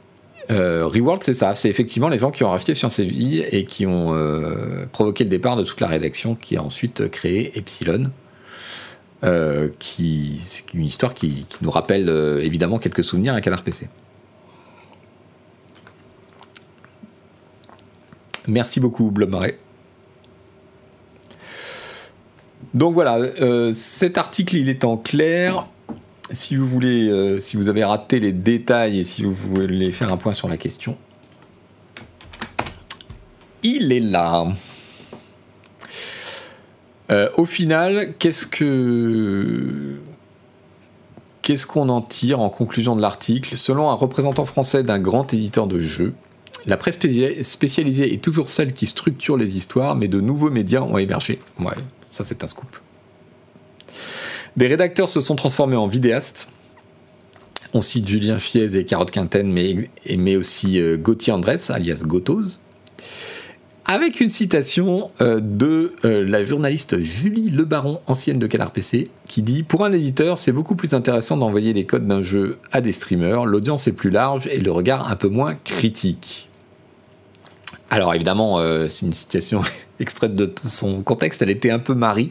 Euh, 0.49 0.87
Reworld, 0.87 1.23
c'est 1.23 1.33
ça. 1.33 1.55
C'est 1.55 1.69
effectivement 1.69 2.09
les 2.09 2.19
gens 2.19 2.31
qui 2.31 2.43
ont 2.43 2.49
racheté 2.49 2.73
Science 2.75 2.99
et 2.99 3.05
Vie 3.05 3.39
et 3.39 3.65
qui 3.65 3.85
ont 3.85 4.13
euh, 4.13 4.85
provoqué 4.91 5.23
le 5.23 5.29
départ 5.29 5.55
de 5.55 5.63
toute 5.63 5.81
la 5.81 5.87
rédaction 5.87 6.35
qui 6.35 6.57
a 6.57 6.63
ensuite 6.63 7.09
créé 7.09 7.57
Epsilon. 7.57 8.11
Euh, 9.23 9.69
c'est 9.79 10.73
une 10.73 10.85
histoire 10.85 11.13
qui, 11.13 11.45
nous 11.61 11.71
rappelle 11.71 12.09
évidemment 12.41 12.77
quelques 12.77 13.03
souvenirs 13.03 13.33
à 13.33 13.41
Canard 13.41 13.63
PC. 13.63 13.89
Merci 18.47 18.79
beaucoup, 18.79 19.11
Blob 19.11 19.35
Donc 22.73 22.93
voilà, 22.93 23.19
cet 23.73 24.17
article 24.17 24.55
il 24.55 24.69
est 24.69 24.85
en 24.85 24.95
clair 24.95 25.67
si 26.31 26.55
vous 26.55 26.67
voulez, 26.67 27.09
euh, 27.09 27.39
si 27.39 27.57
vous 27.57 27.69
avez 27.69 27.83
raté 27.83 28.19
les 28.19 28.33
détails 28.33 28.99
et 28.99 29.03
si 29.03 29.23
vous 29.23 29.33
voulez 29.33 29.91
faire 29.91 30.11
un 30.11 30.17
point 30.17 30.33
sur 30.33 30.47
la 30.47 30.57
question, 30.57 30.97
il 33.63 33.91
est 33.91 33.99
là. 33.99 34.47
Euh, 37.09 37.29
au 37.37 37.45
final, 37.45 38.15
qu'est-ce 38.19 38.45
que 38.45 39.95
qu'est-ce 41.41 41.65
qu'on 41.65 41.87
en 41.87 42.01
tire 42.01 42.41
en 42.41 42.49
conclusion 42.49 42.95
de 42.95 43.01
l'article? 43.01 43.55
Selon 43.55 43.89
un 43.89 43.93
représentant 43.93 44.45
français 44.45 44.83
d'un 44.83 44.99
grand 44.99 45.33
éditeur 45.33 45.67
de 45.67 45.79
jeux, 45.79 46.13
la 46.65 46.75
presse 46.75 46.99
spécialisée 47.43 48.13
est 48.13 48.21
toujours 48.21 48.49
celle 48.49 48.73
qui 48.73 48.85
structure 48.85 49.37
les 49.37 49.55
histoires, 49.55 49.95
mais 49.95 50.09
de 50.09 50.19
nouveaux 50.19 50.51
médias 50.51 50.81
ont 50.81 50.97
émergé. 50.97 51.39
Ouais, 51.59 51.75
ça 52.09 52.25
c'est 52.25 52.43
un 52.43 52.47
scoop. 52.47 52.77
Des 54.57 54.65
rédacteurs 54.65 55.09
se 55.09 55.21
sont 55.21 55.35
transformés 55.35 55.75
en 55.75 55.87
vidéastes. 55.87 56.49
On 57.75 57.83
cite 57.83 58.07
Julien 58.07 58.39
Chiez 58.39 58.75
et 58.75 58.85
Carotte 58.85 59.11
Quinten, 59.11 59.47
mais, 59.47 60.35
aussi 60.35 60.81
euh, 60.81 60.97
Gauthier 60.97 61.31
Andrès, 61.31 61.69
alias 61.69 62.01
Gotos. 62.03 62.59
Avec 63.85 64.19
une 64.19 64.31
citation 64.31 65.11
euh, 65.21 65.39
de 65.39 65.93
euh, 66.05 66.27
la 66.27 66.43
journaliste 66.43 66.97
Julie 66.97 67.51
Lebaron, 67.51 68.01
ancienne 68.07 68.39
de 68.39 68.47
Canard 68.47 68.71
PC, 68.71 69.11
qui 69.27 69.43
dit 69.43 69.61
Pour 69.61 69.85
un 69.85 69.91
éditeur, 69.91 70.39
c'est 70.39 70.51
beaucoup 70.51 70.75
plus 70.75 70.95
intéressant 70.95 71.37
d'envoyer 71.37 71.73
les 71.73 71.85
codes 71.85 72.07
d'un 72.07 72.23
jeu 72.23 72.57
à 72.71 72.81
des 72.81 72.93
streamers, 72.93 73.45
l'audience 73.45 73.87
est 73.87 73.93
plus 73.93 74.09
large 74.09 74.47
et 74.47 74.59
le 74.59 74.71
regard 74.71 75.11
un 75.11 75.15
peu 75.15 75.29
moins 75.29 75.53
critique. 75.53 76.49
Alors 77.91 78.13
évidemment, 78.15 78.59
c'est 78.89 79.05
une 79.05 79.13
citation 79.13 79.61
extraite 79.99 80.35
de 80.35 80.51
son 80.61 81.03
contexte, 81.03 81.43
elle 81.43 81.51
était 81.51 81.69
un 81.69 81.79
peu 81.79 81.93
marie. 81.93 82.29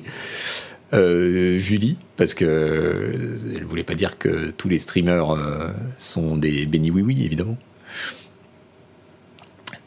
Euh, 0.93 1.59
Julie, 1.59 1.97
parce 2.17 2.35
que 2.35 2.45
euh, 2.45 3.39
elle 3.57 3.65
voulait 3.65 3.83
pas 3.83 3.95
dire 3.95 4.19
que 4.19 4.51
tous 4.51 4.69
les 4.69 4.79
streamers 4.79 5.31
euh, 5.31 5.71
sont 5.99 6.37
des 6.37 6.65
béni 6.67 6.91
oui 6.91 7.03
oui 7.03 7.25
évidemment. 7.25 7.57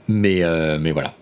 Mais, 0.08 0.42
mais 0.80 0.92
voilà. 0.92 1.14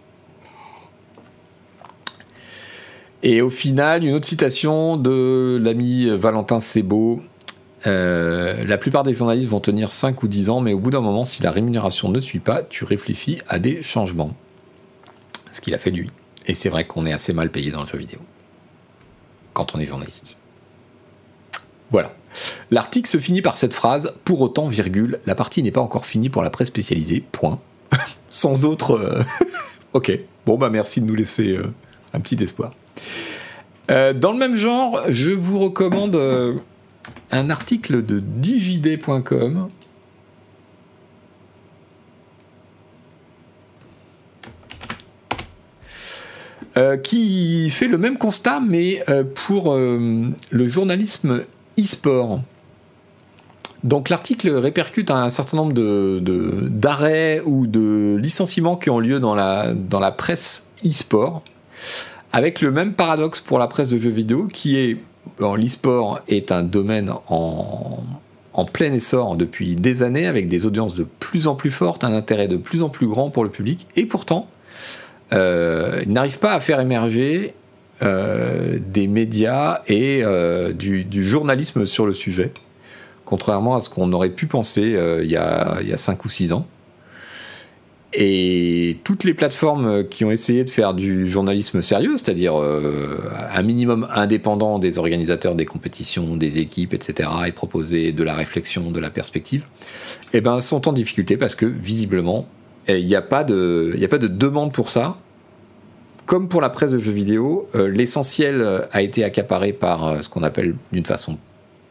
Et 3.22 3.42
au 3.42 3.50
final, 3.50 4.06
une 4.06 4.14
autre 4.14 4.26
citation 4.26 4.96
de 4.96 5.60
l'ami 5.62 6.10
Valentin 6.10 6.62
Sebo. 6.62 7.22
la 7.84 8.78
plupart 8.78 9.04
des 9.04 9.14
journalistes 9.14 9.50
vont 9.50 9.60
tenir 9.60 9.92
5 9.92 10.24
ou 10.24 10.30
10 10.30 10.50
ans, 10.50 10.62
mais 10.62 10.72
au 10.72 10.80
bout 10.80 10.92
d'un 10.92 11.02
moment, 11.02 11.26
si 11.26 11.44
la 11.44 11.52
rémunération 11.52 12.08
ne 12.08 12.22
suit 12.22 12.40
pas, 12.40 12.64
tu 12.64 12.86
réfléchis 12.86 13.42
à 13.50 13.60
des 13.60 13.84
changements. 13.84 14.34
Ce 15.52 15.60
qu'il 15.60 15.74
a 15.74 15.78
fait 15.78 15.92
lui. 15.92 16.10
Et 16.46 16.54
c'est 16.54 16.70
vrai 16.70 16.86
qu'on 16.86 17.06
est 17.06 17.12
assez 17.12 17.34
mal 17.34 17.52
payé 17.52 17.72
dans 17.72 17.82
le 17.82 17.88
jeu 17.88 17.98
vidéo 17.98 18.20
quand 19.58 19.74
on 19.74 19.80
est 19.80 19.86
journaliste. 19.88 20.38
Voilà. 21.90 22.14
L'article 22.70 23.10
se 23.10 23.18
finit 23.18 23.42
par 23.42 23.58
cette 23.58 23.74
phrase 23.74 24.14
Pour 24.24 24.40
autant, 24.42 24.68
virgule, 24.68 25.20
la 25.26 25.34
partie 25.34 25.64
n'est 25.64 25.72
pas 25.72 25.82
encore 25.82 26.06
finie 26.06 26.30
pour 26.30 26.44
la 26.44 26.52
presse 26.52 26.68
spécialisée. 26.68 27.24
Point. 27.32 27.60
Sans 28.30 28.66
autre. 28.66 28.92
Euh, 28.92 29.20
ok. 29.94 30.20
Bon, 30.46 30.60
bah 30.60 30.70
merci 30.70 31.02
de 31.02 31.08
nous 31.08 31.16
laisser 31.16 31.54
euh, 31.54 31.74
un 32.14 32.20
petit 32.20 32.42
espoir. 32.44 32.74
Euh, 33.90 34.14
dans 34.14 34.32
le 34.32 34.38
même 34.38 34.56
genre, 34.56 35.02
je 35.10 35.32
vous 35.32 35.58
recommande 35.58 36.62
un 37.32 37.50
article 37.50 38.06
de 38.06 38.20
digid.com. 38.20 39.68
Euh, 46.78 46.96
qui 46.96 47.70
fait 47.72 47.88
le 47.88 47.98
même 47.98 48.18
constat, 48.18 48.60
mais 48.60 49.04
pour 49.34 49.76
le 49.76 50.68
journalisme 50.68 51.44
e-sport. 51.80 52.42
Donc 53.84 54.10
l'article 54.10 54.50
répercute 54.50 55.12
un 55.12 55.30
certain 55.30 55.58
nombre 55.58 55.74
d'arrêts 56.70 57.42
ou 57.46 57.68
de 57.68 58.18
licenciements 58.20 58.76
qui 58.76 58.90
ont 58.90 59.00
lieu 59.00 59.20
dans 59.20 59.36
la, 59.36 59.74
dans 59.74 60.00
la 60.00 60.12
presse 60.12 60.70
e-sport 60.86 61.44
avec 62.34 62.62
le 62.62 62.72
même 62.72 62.94
paradoxe 62.94 63.40
pour 63.40 63.60
la 63.60 63.68
presse 63.68 63.90
de 63.90 63.98
jeux 63.98 64.10
vidéo 64.10 64.48
qui 64.52 64.78
est 64.78 64.98
l'e-sport 65.40 66.22
est 66.28 66.52
un 66.52 66.64
domaine 66.64 67.14
en, 67.28 68.04
plein 68.74 68.92
essor 68.94 69.36
depuis 69.36 69.76
des 69.76 70.04
années 70.04 70.26
avec 70.26 70.48
des 70.48 70.66
audiences 70.66 70.96
de 70.96 71.04
plus 71.04 71.48
en 71.48 71.56
plus 71.56 71.70
fortes, 71.70 72.04
un 72.04 72.14
intérêt 72.14 72.48
de 72.48 72.58
plus 72.58 72.82
en 72.82 72.90
plus 72.90 73.08
grand 73.08 73.30
pour 73.30 73.44
le 73.44 73.50
public 73.52 73.88
et 73.96 74.06
pourtant 74.06 74.48
euh, 75.34 76.02
il 76.06 76.12
n'arrive 76.12 76.40
pas 76.40 76.54
à 76.54 76.60
faire 76.60 76.80
émerger 76.80 77.54
euh, 78.02 78.78
des 78.80 79.08
médias 79.08 79.82
et 79.88 80.24
euh, 80.24 80.74
du, 80.74 81.24
journalisme 81.24 81.86
sur 81.86 82.06
le 82.06 82.14
sujet, 82.14 82.52
contrairement 83.26 83.76
à 83.76 83.80
ce 83.80 83.90
qu'on 83.90 84.12
aurait 84.14 84.30
pu 84.30 84.46
penser 84.48 84.98
il, 85.24 85.30
y 85.30 85.38
a, 85.38 85.80
il 85.82 85.90
y 85.90 85.94
a 85.94 85.98
5 85.98 86.24
ou 86.26 86.30
6 86.30 86.54
ans. 86.54 86.68
Et 88.14 88.98
toutes 89.04 89.26
les 89.26 89.34
plateformes 89.34 90.08
qui 90.08 90.24
ont 90.24 90.32
essayé 90.32 90.64
de 90.64 90.70
faire 90.70 90.94
du 90.94 91.30
journalisme 91.30 91.82
sérieux, 91.82 92.16
c'est-à-dire 92.16 92.60
euh, 92.60 93.20
un 93.54 93.62
minimum 93.62 94.08
indépendant 94.14 94.80
des 94.80 94.98
organisateurs 94.98 95.56
des 95.56 95.66
compétitions, 95.66 96.38
des 96.38 96.60
équipes, 96.60 96.94
etc., 96.94 97.30
et 97.46 97.52
proposer 97.52 98.14
de 98.14 98.24
la 98.24 98.34
réflexion, 98.34 98.92
de 98.92 99.00
la 99.00 99.10
perspective, 99.10 99.66
eh 100.34 100.40
ben, 100.40 100.62
sont 100.62 100.88
en 100.88 100.94
difficulté 100.94 101.36
parce 101.36 101.54
que 101.54 101.66
visiblement, 101.66 102.48
il 102.88 103.06
n'y 103.06 103.16
a, 103.16 103.22
pas 103.22 103.44
de, 103.44 103.96
a 104.02 104.08
pas 104.08 104.18
de 104.18 104.28
demande 104.28 104.72
pour 104.72 104.90
ça. 104.90 105.18
Comme 106.26 106.50
pour 106.50 106.62
la 106.62 106.70
presse 106.70 106.92
de 106.92 106.98
jeux 106.98 107.12
vidéo, 107.12 107.68
euh, 107.76 107.88
l'essentiel 107.88 108.66
a 108.92 109.02
été 109.02 109.24
accaparé 109.24 109.72
par 109.74 110.06
euh, 110.06 110.22
ce 110.22 110.30
qu'on 110.30 110.44
appelle 110.44 110.76
d'une 110.92 111.06
façon 111.06 111.38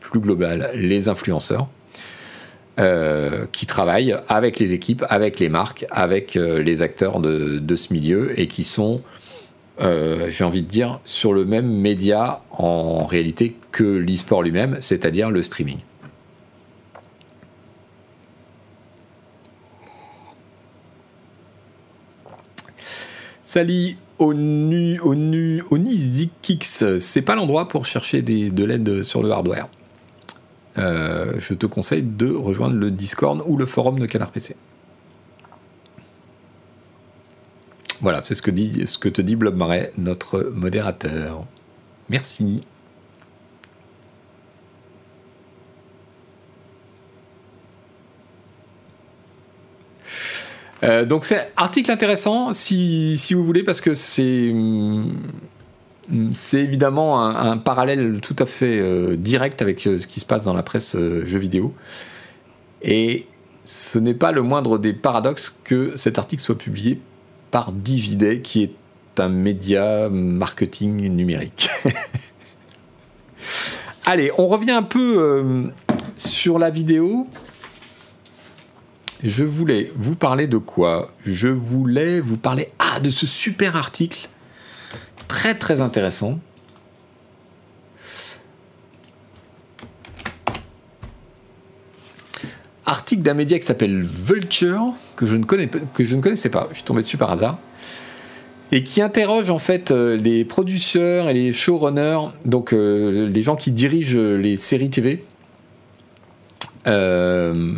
plus 0.00 0.20
globale 0.20 0.70
les 0.74 1.08
influenceurs. 1.08 1.68
Euh, 2.78 3.46
qui 3.52 3.64
travaillent 3.64 4.14
avec 4.28 4.58
les 4.58 4.74
équipes, 4.74 5.02
avec 5.08 5.40
les 5.40 5.48
marques, 5.48 5.86
avec 5.90 6.36
euh, 6.36 6.62
les 6.62 6.82
acteurs 6.82 7.20
de, 7.20 7.74
ce 7.74 7.90
milieu 7.90 8.38
et 8.38 8.48
qui 8.48 8.64
sont, 8.64 9.00
euh, 9.80 10.26
j'ai 10.28 10.44
envie 10.44 10.60
de 10.60 10.68
dire, 10.68 11.00
sur 11.06 11.32
le 11.32 11.46
même 11.46 11.66
média 11.66 12.42
en 12.50 13.06
réalité 13.06 13.56
que 13.72 13.82
l'e-sport 13.82 14.42
lui-même, 14.42 14.76
c'est-à-dire 14.80 15.30
le 15.30 15.42
streaming. 15.42 15.78
Sali 23.46 23.96
ONU, 24.18 24.98
ONU, 25.04 25.62
c'est 26.60 27.22
pas 27.22 27.36
l'endroit 27.36 27.68
pour 27.68 27.86
chercher 27.86 28.20
de 28.20 28.64
l'aide 28.64 29.04
sur 29.04 29.22
le 29.22 29.30
hardware. 29.30 29.68
Euh, 30.78 31.34
je 31.38 31.54
te 31.54 31.64
conseille 31.64 32.02
de 32.02 32.28
rejoindre 32.28 32.74
le 32.74 32.90
Discord 32.90 33.44
ou 33.46 33.56
le 33.56 33.64
forum 33.64 34.00
de 34.00 34.06
Canard 34.06 34.32
PC. 34.32 34.56
Voilà, 38.00 38.20
c'est 38.24 38.34
ce 38.34 38.42
que, 38.42 38.50
ce 38.84 38.98
que 38.98 39.08
te 39.08 39.22
dit 39.22 39.36
Blob 39.36 39.54
Marais, 39.54 39.92
notre 39.96 40.50
modérateur. 40.52 41.44
Merci. 42.10 42.64
Euh, 50.82 51.04
donc 51.04 51.24
c'est 51.24 51.52
article 51.56 51.90
intéressant 51.90 52.52
si, 52.52 53.16
si, 53.16 53.34
vous 53.34 53.44
voulez 53.44 53.62
parce 53.62 53.80
que 53.80 53.94
c'est 53.94 54.50
hum, 54.50 55.14
c'est 56.34 56.60
évidemment 56.60 57.24
un, 57.24 57.56
parallèle 57.56 58.20
tout 58.22 58.36
à 58.38 58.46
fait 58.46 58.78
euh, 58.78 59.16
direct 59.16 59.62
avec 59.62 59.86
euh, 59.86 59.98
ce 59.98 60.06
qui 60.06 60.20
se 60.20 60.24
passe 60.24 60.44
dans 60.44 60.54
la 60.54 60.62
presse 60.62 60.96
jeux 60.96 61.38
vidéo. 61.38 61.74
Et 62.82 63.26
ce 63.64 63.98
n'est 63.98 64.14
pas 64.14 64.30
le 64.30 64.42
moindre 64.42 64.78
des 64.78 64.92
paradoxes 64.92 65.58
que 65.64 65.96
cet 65.96 66.18
article 66.18 66.42
soit 66.42 66.58
publié 66.58 67.00
par 67.50 67.72
Dividet, 67.72 68.40
qui 68.40 68.62
est 68.62 68.74
un 69.18 69.28
média 69.28 70.08
marketing 70.08 71.08
numérique. 71.08 71.68
Allez, 74.04 74.30
on 74.38 74.46
revient 74.46 74.72
un 74.72 74.84
peu 74.84 75.72
sur 76.16 76.60
la 76.60 76.70
vidéo. 76.70 77.26
Je 79.22 79.44
voulais 79.44 79.92
vous 79.96 80.14
parler 80.14 80.46
de 80.46 80.58
quoi? 80.58 81.10
Je 81.24 81.48
voulais 81.48 82.20
vous 82.20 82.36
parler 82.36 82.68
ah, 82.78 83.00
de 83.00 83.10
ce 83.10 83.26
super 83.26 83.76
article 83.76 84.28
très 85.26 85.54
très 85.54 85.80
intéressant. 85.80 86.38
Article 92.84 93.22
d'un 93.22 93.34
média 93.34 93.58
qui 93.58 93.66
s'appelle 93.66 94.04
Vulture, 94.04 94.94
que 95.16 95.26
je, 95.26 95.34
ne 95.34 95.44
connaissais 95.44 96.50
pas, 96.50 96.68
je 96.70 96.76
suis 96.76 96.84
tombé 96.84 97.02
dessus 97.02 97.16
par 97.16 97.32
hasard, 97.32 97.58
et 98.70 98.84
qui 98.84 99.02
interroge 99.02 99.50
en 99.50 99.58
fait 99.58 99.90
euh, 99.90 100.16
les 100.16 100.44
producteurs 100.44 101.28
et 101.28 101.34
les 101.34 101.52
showrunners, 101.52 102.28
donc 102.44 102.72
euh, 102.72 103.28
les 103.28 103.42
gens 103.42 103.56
qui 103.56 103.72
dirigent 103.72 104.18
les 104.18 104.56
séries 104.56 104.90
TV, 104.90 105.24
euh, 106.86 107.72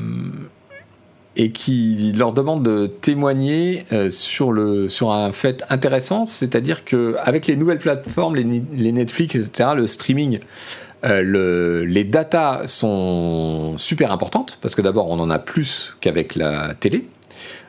et 1.38 1.52
qui 1.52 2.12
leur 2.16 2.32
demande 2.32 2.64
de 2.64 2.88
témoigner 2.88 3.84
euh, 3.92 4.10
sur, 4.10 4.50
le, 4.50 4.88
sur 4.88 5.12
un 5.12 5.30
fait 5.30 5.64
intéressant, 5.70 6.26
c'est-à-dire 6.26 6.84
qu'avec 6.84 7.46
les 7.46 7.54
nouvelles 7.54 7.78
plateformes, 7.78 8.34
les, 8.34 8.92
Netflix, 8.92 9.36
etc., 9.36 9.70
le 9.76 9.86
streaming, 9.86 10.40
euh, 11.04 11.22
le, 11.22 11.84
les 11.84 12.02
datas 12.02 12.66
sont 12.66 13.78
super 13.78 14.10
importantes, 14.10 14.58
parce 14.60 14.74
que 14.74 14.82
d'abord, 14.82 15.08
on 15.08 15.20
en 15.20 15.30
a 15.30 15.38
plus 15.38 15.96
qu'avec 16.00 16.34
la 16.34 16.74
télé. 16.74 17.08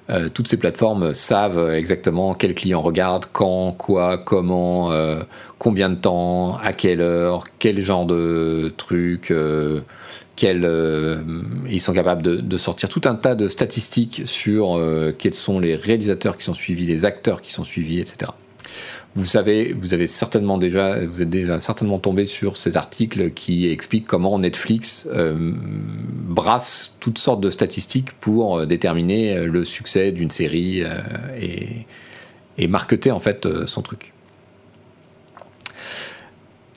Euh, 0.10 0.30
toutes 0.30 0.48
ces 0.48 0.58
plateformes 0.58 1.14
savent 1.14 1.72
exactement 1.72 2.34
quel 2.34 2.56
client 2.56 2.82
regarde, 2.82 3.26
quand, 3.32 3.74
quoi, 3.74 4.18
comment, 4.18 4.91
combien 5.60 5.91
de 5.91 5.96
temps, 5.96 6.58
à 6.58 6.74
quelle 6.74 7.02
heure, 7.02 7.44
quel 7.60 7.80
genre 7.80 8.08
de 8.08 8.74
truc 8.78 9.32
euh, 10.44 11.22
ils 11.70 11.82
sont 11.82 11.94
capables 11.94 12.22
de, 12.22 12.57
sortir 12.57 12.90
tout 12.90 13.02
un 13.06 13.16
tas 13.16 13.36
de 13.36 13.48
statistiques 13.48 14.24
sur 14.26 14.78
euh, 14.78 15.14
quels 15.18 15.34
sont 15.34 15.60
les 15.60 15.76
réalisateurs 15.76 16.38
qui 16.38 16.44
sont 16.44 16.53
suivis, 16.53 16.86
les 16.86 17.06
acteurs 17.06 17.41
qui 17.41 17.52
sont 17.52 17.64
suivis, 17.64 17.99
etc. 17.99 18.32
Vous 19.16 19.26
savez, 19.26 19.76
vous 19.80 19.94
avez 19.94 20.07
certainement 20.07 20.57
déjà, 20.57 21.03
vous 21.06 21.22
êtes 21.22 21.30
déjà 21.30 21.60
certainement 21.60 21.99
tombé 21.99 22.26
sur 22.26 22.57
ces 22.57 22.78
articles 22.78 23.32
qui 23.32 23.68
expliquent 23.70 24.06
comment 24.06 24.38
Netflix 24.38 25.07
euh, 25.11 25.34
brasse 25.36 26.95
toutes 26.99 27.18
sortes 27.18 27.41
de 27.41 27.49
statistiques 27.49 28.11
pour 28.20 28.68
déterminer 28.68 29.45
le 29.45 29.66
succès 29.66 30.11
d'une 30.11 30.30
série 30.30 30.84
et, 31.41 31.88
et 32.57 32.68
marketer 32.68 33.11
en 33.11 33.20
fait 33.20 33.48
son 33.66 33.82
truc. 33.82 34.14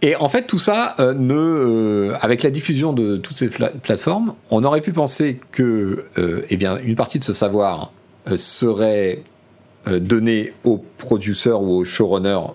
Et 0.05 0.17
en 0.17 0.29
fait, 0.29 0.49
tout 0.49 0.59
ça, 0.59 0.97
euh, 0.99 1.15
ne, 1.15 1.35
euh, 1.35 2.17
avec 2.21 2.43
la 2.43 2.51
diffusion 2.51 2.93
de 2.93 3.17
toutes 3.17 3.37
ces 3.37 3.49
plateformes, 3.49 4.35
on 4.51 4.65
aurait 4.65 4.81
pu 4.81 4.93
penser 4.93 5.39
que, 5.53 6.07
euh, 6.19 6.43
eh 6.51 6.57
bien, 6.57 6.79
une 6.83 6.97
partie 6.97 7.21
de 7.21 7.25
ce 7.25 7.33
savoir 7.35 7.93
serait 8.37 9.23
donnée 9.91 10.53
aux 10.63 10.85
producteurs 10.99 11.61
ou 11.61 11.79
aux 11.79 11.85
showrunners 11.85 12.53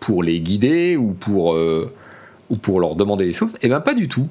pour 0.00 0.22
les 0.22 0.40
guider 0.40 0.98
ou 0.98 1.12
pour, 1.12 1.56
ou 2.50 2.56
pour 2.56 2.78
leur 2.78 2.94
demander 2.94 3.24
des 3.24 3.32
choses. 3.32 3.52
Eh 3.62 3.68
bien, 3.68 3.80
pas 3.80 3.94
du 3.94 4.06
tout. 4.06 4.28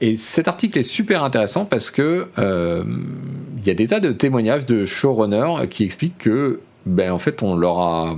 Et 0.00 0.14
cet 0.14 0.46
article 0.46 0.78
est 0.78 0.84
super 0.84 1.24
intéressant 1.24 1.64
parce 1.64 1.90
que 1.90 2.28
il 2.38 3.66
y 3.66 3.70
a 3.70 3.74
des 3.74 3.88
tas 3.88 3.98
de 3.98 4.12
témoignages 4.12 4.66
de 4.66 4.86
showrunners 4.86 5.66
qui 5.68 5.82
expliquent 5.82 6.18
que, 6.18 6.60
ben, 6.86 7.10
en 7.10 7.18
fait, 7.18 7.42
on 7.42 7.56
leur 7.56 7.80
a 7.80 8.16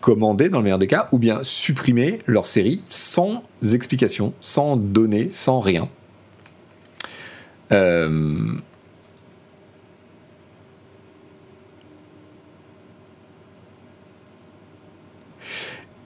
commander 0.00 0.48
dans 0.48 0.58
le 0.58 0.64
meilleur 0.64 0.78
des 0.78 0.86
cas, 0.86 1.08
ou 1.12 1.18
bien 1.18 1.40
supprimer 1.42 2.20
leur 2.26 2.46
série 2.46 2.80
sans 2.88 3.42
explication, 3.72 4.32
sans 4.40 4.76
données, 4.76 5.28
sans 5.30 5.60
rien. 5.60 5.88
Euh, 7.72 8.46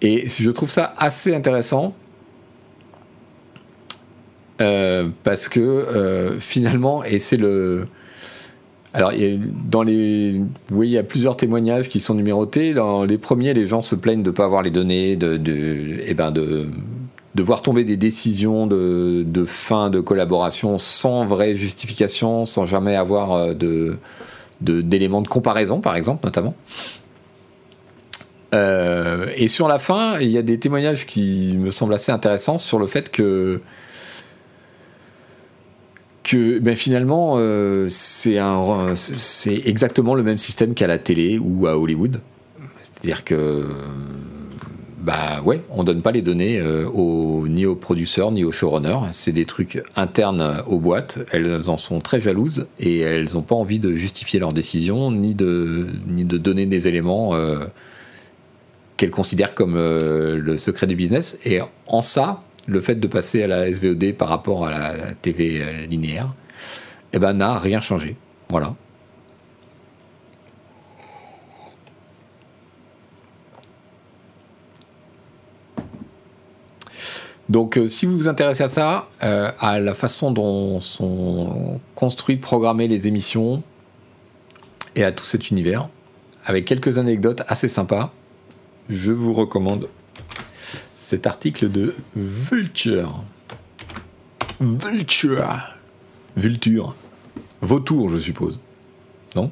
et 0.01 0.29
je 0.29 0.51
trouve 0.51 0.71
ça 0.71 0.93
assez 0.99 1.35
intéressant 1.35 1.95
euh, 4.61 5.09
parce 5.23 5.49
que 5.49 5.61
euh, 5.61 6.41
finalement, 6.41 7.05
et 7.05 7.19
c'est 7.19 7.37
le 7.37 7.87
Alors, 8.95 9.13
dans 9.71 9.83
les, 9.83 10.33
vous 10.33 10.49
voyez, 10.77 10.93
il 10.93 10.95
y 10.95 10.99
a 10.99 11.03
plusieurs 11.03 11.37
témoignages 11.37 11.89
qui 11.89 11.99
sont 11.99 12.15
numérotés. 12.15 12.75
Dans 12.75 13.05
les 13.05 13.17
premiers, 13.17 13.55
les 13.55 13.67
gens 13.67 13.81
se 13.81 13.95
plaignent 13.95 14.23
de 14.23 14.31
ne 14.31 14.35
pas 14.35 14.45
avoir 14.45 14.63
les 14.63 14.71
données, 14.71 15.17
de, 15.17 15.41
eh 16.05 16.15
ben 16.15 16.31
de 16.31 17.43
voir 17.43 17.63
tomber 17.63 17.85
des 17.85 17.97
décisions 17.97 18.67
de, 18.67 19.25
de, 19.27 19.45
fin 19.45 19.89
de 19.89 20.01
collaboration 20.01 20.79
sans 20.79 21.25
vraie 21.25 21.57
justification, 21.57 22.45
sans 22.45 22.67
jamais 22.67 22.97
avoir 22.97 23.33
euh, 23.33 23.55
de, 23.55 23.99
d'éléments 24.61 25.23
de, 25.23 25.29
comparaison, 25.29 25.81
par 25.81 25.97
exemple, 25.97 26.25
notamment. 26.27 26.55
Euh, 28.55 29.29
et 29.37 29.49
sur 29.49 29.67
la 29.67 29.79
fin, 29.79 30.19
il 30.21 30.29
y 30.29 30.37
a 30.37 30.43
des 30.43 30.59
témoignages 30.59 31.07
qui 31.07 31.57
me 31.59 31.71
semblent 31.71 31.95
assez 31.95 32.13
intéressants 32.13 32.59
sur 32.59 32.79
le 32.79 32.87
fait 32.87 33.11
que 33.11 33.63
que 36.33 36.59
ben 36.61 36.75
finalement 36.75 37.35
euh, 37.37 37.89
c'est 37.91 38.41
exactement 39.67 40.15
le 40.15 40.23
même 40.23 40.39
système 40.39 40.73
qu'à 40.73 40.87
la 40.87 40.97
télé 40.97 41.39
ou 41.39 41.67
à 41.67 41.77
Hollywood. 41.77 42.21
C'est-à-dire 42.83 43.23
que 43.25 43.67
bah 45.03 45.43
ouais, 45.45 45.61
on 45.69 45.85
donne 45.85 46.01
pas 46.01 46.11
les 46.11 46.23
données 46.23 46.59
euh, 46.59 46.87
ni 47.49 47.67
aux 47.67 47.75
producteurs 47.75 48.31
ni 48.31 48.45
aux 48.45 48.53
showrunners. 48.53 49.11
C'est 49.13 49.33
des 49.33 49.45
trucs 49.45 49.83
internes 49.95 50.63
aux 50.67 50.79
boîtes. 50.79 51.19
Elles 51.33 51.69
en 51.69 51.77
sont 51.77 52.01
très 52.01 52.23
jalouses 52.23 52.67
et 52.81 53.01
elles 53.01 53.35
n'ont 53.35 53.43
pas 53.43 53.57
envie 53.57 53.79
de 53.79 53.93
justifier 53.93 54.41
leurs 54.41 54.55
décisions 54.55 55.11
ni 55.11 55.35
de 55.35 55.89
ni 56.07 56.25
de 56.25 56.39
donner 56.39 56.65
des 56.65 56.89
éléments 56.89 57.35
euh, 57.35 57.67
qu'elles 58.97 59.11
considèrent 59.11 59.55
comme 59.55 59.75
le 59.75 60.57
secret 60.57 60.87
du 60.87 60.97
business. 60.97 61.39
Et 61.45 61.61
en 61.89 62.01
ça, 62.01 62.43
le 62.67 62.81
fait 62.81 62.97
de 62.97 63.07
passer 63.07 63.43
à 63.43 63.47
la 63.47 63.73
SVOD 63.73 64.13
par 64.13 64.29
rapport 64.29 64.67
à 64.67 64.71
la 64.71 65.15
TV 65.21 65.87
linéaire, 65.87 66.35
eh 67.13 67.19
ben, 67.19 67.33
n'a 67.33 67.59
rien 67.59 67.81
changé. 67.81 68.17
Voilà. 68.49 68.75
Donc, 77.53 77.77
euh, 77.77 77.87
si 77.87 78.07
vous 78.07 78.17
vous 78.17 78.29
intéressez 78.29 78.63
à 78.63 78.69
ça, 78.69 79.09
euh, 79.23 79.51
à 79.61 79.79
la 79.79 79.93
façon 79.93 80.31
dont 80.31 80.81
sont 80.81 81.81
construites, 81.95 82.41
programmées 82.41 82.89
les 82.89 83.09
émissions, 83.09 83.63
et 84.97 85.05
à 85.05 85.13
tout 85.13 85.27
cet 85.27 85.51
univers, 85.51 85.91
avec 86.47 86.65
quelques 86.65 86.97
anecdotes 86.97 87.43
assez 87.49 87.69
sympas, 87.69 88.11
je 88.89 89.13
vous 89.13 89.35
recommande 89.35 89.91
cet 91.03 91.27
article 91.27 91.69
de 91.69 91.97
Vulture. 92.15 93.25
Vulture. 94.61 95.77
Vulture. 96.37 96.95
Vautour, 97.61 98.09
je 98.09 98.19
suppose. 98.19 98.61
Non? 99.35 99.51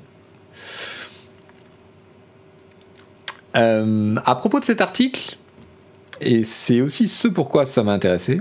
Euh, 3.56 4.14
À 4.24 4.36
propos 4.36 4.60
de 4.60 4.64
cet 4.64 4.80
article, 4.80 5.36
et 6.20 6.44
c'est 6.44 6.80
aussi 6.80 7.08
ce 7.08 7.26
pourquoi 7.26 7.66
ça 7.66 7.82
m'a 7.82 7.94
intéressé, 7.94 8.40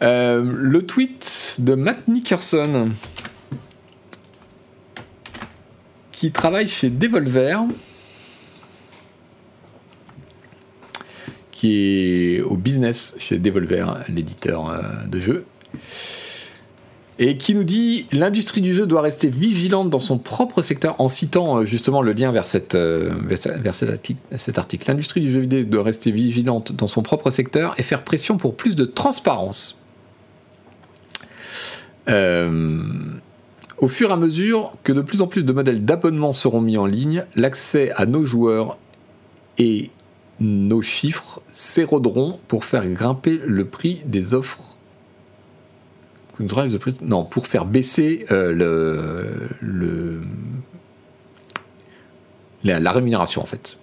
euh, 0.00 0.44
le 0.44 0.86
tweet 0.86 1.56
de 1.58 1.74
Matt 1.74 2.06
Nickerson 2.06 2.90
qui 6.24 6.32
travaille 6.32 6.70
chez 6.70 6.88
Devolver, 6.88 7.64
qui 11.50 12.36
est 12.36 12.40
au 12.40 12.56
business 12.56 13.14
chez 13.18 13.38
Devolver, 13.38 14.02
l'éditeur 14.08 14.70
euh, 14.70 15.06
de 15.06 15.20
jeux, 15.20 15.44
et 17.18 17.36
qui 17.36 17.54
nous 17.54 17.62
dit 17.62 18.06
l'industrie 18.10 18.62
du 18.62 18.72
jeu 18.72 18.86
doit 18.86 19.02
rester 19.02 19.28
vigilante 19.28 19.90
dans 19.90 19.98
son 19.98 20.16
propre 20.16 20.62
secteur, 20.62 20.98
en 20.98 21.10
citant 21.10 21.58
euh, 21.58 21.66
justement 21.66 22.00
le 22.00 22.14
lien 22.14 22.32
vers, 22.32 22.46
cette, 22.46 22.74
euh, 22.74 23.12
vers 23.28 23.74
cet 23.74 24.56
article. 24.58 24.88
L'industrie 24.88 25.20
du 25.20 25.30
jeu 25.30 25.40
vidéo 25.40 25.64
doit 25.64 25.82
rester 25.82 26.10
vigilante 26.10 26.72
dans 26.72 26.86
son 26.86 27.02
propre 27.02 27.30
secteur 27.30 27.74
et 27.76 27.82
faire 27.82 28.02
pression 28.02 28.38
pour 28.38 28.56
plus 28.56 28.76
de 28.76 28.86
transparence. 28.86 29.76
Euh, 32.08 32.82
au 33.78 33.88
fur 33.88 34.10
et 34.10 34.12
à 34.12 34.16
mesure 34.16 34.72
que 34.82 34.92
de 34.92 35.00
plus 35.00 35.20
en 35.22 35.26
plus 35.26 35.44
de 35.44 35.52
modèles 35.52 35.84
d'abonnement 35.84 36.32
seront 36.32 36.60
mis 36.60 36.76
en 36.76 36.86
ligne, 36.86 37.24
l'accès 37.34 37.92
à 37.96 38.06
nos 38.06 38.24
joueurs 38.24 38.78
et 39.58 39.90
nos 40.40 40.82
chiffres 40.82 41.40
s'éroderont 41.52 42.38
pour 42.48 42.64
faire 42.64 42.86
grimper 42.88 43.40
le 43.44 43.64
prix 43.64 44.02
des 44.04 44.34
offres. 44.34 44.76
Non, 47.02 47.24
pour 47.24 47.46
faire 47.46 47.64
baisser 47.64 48.26
euh, 48.32 49.48
la, 52.64 52.92
rémunération 52.92 53.42
en 53.42 53.46
fait. 53.46 53.78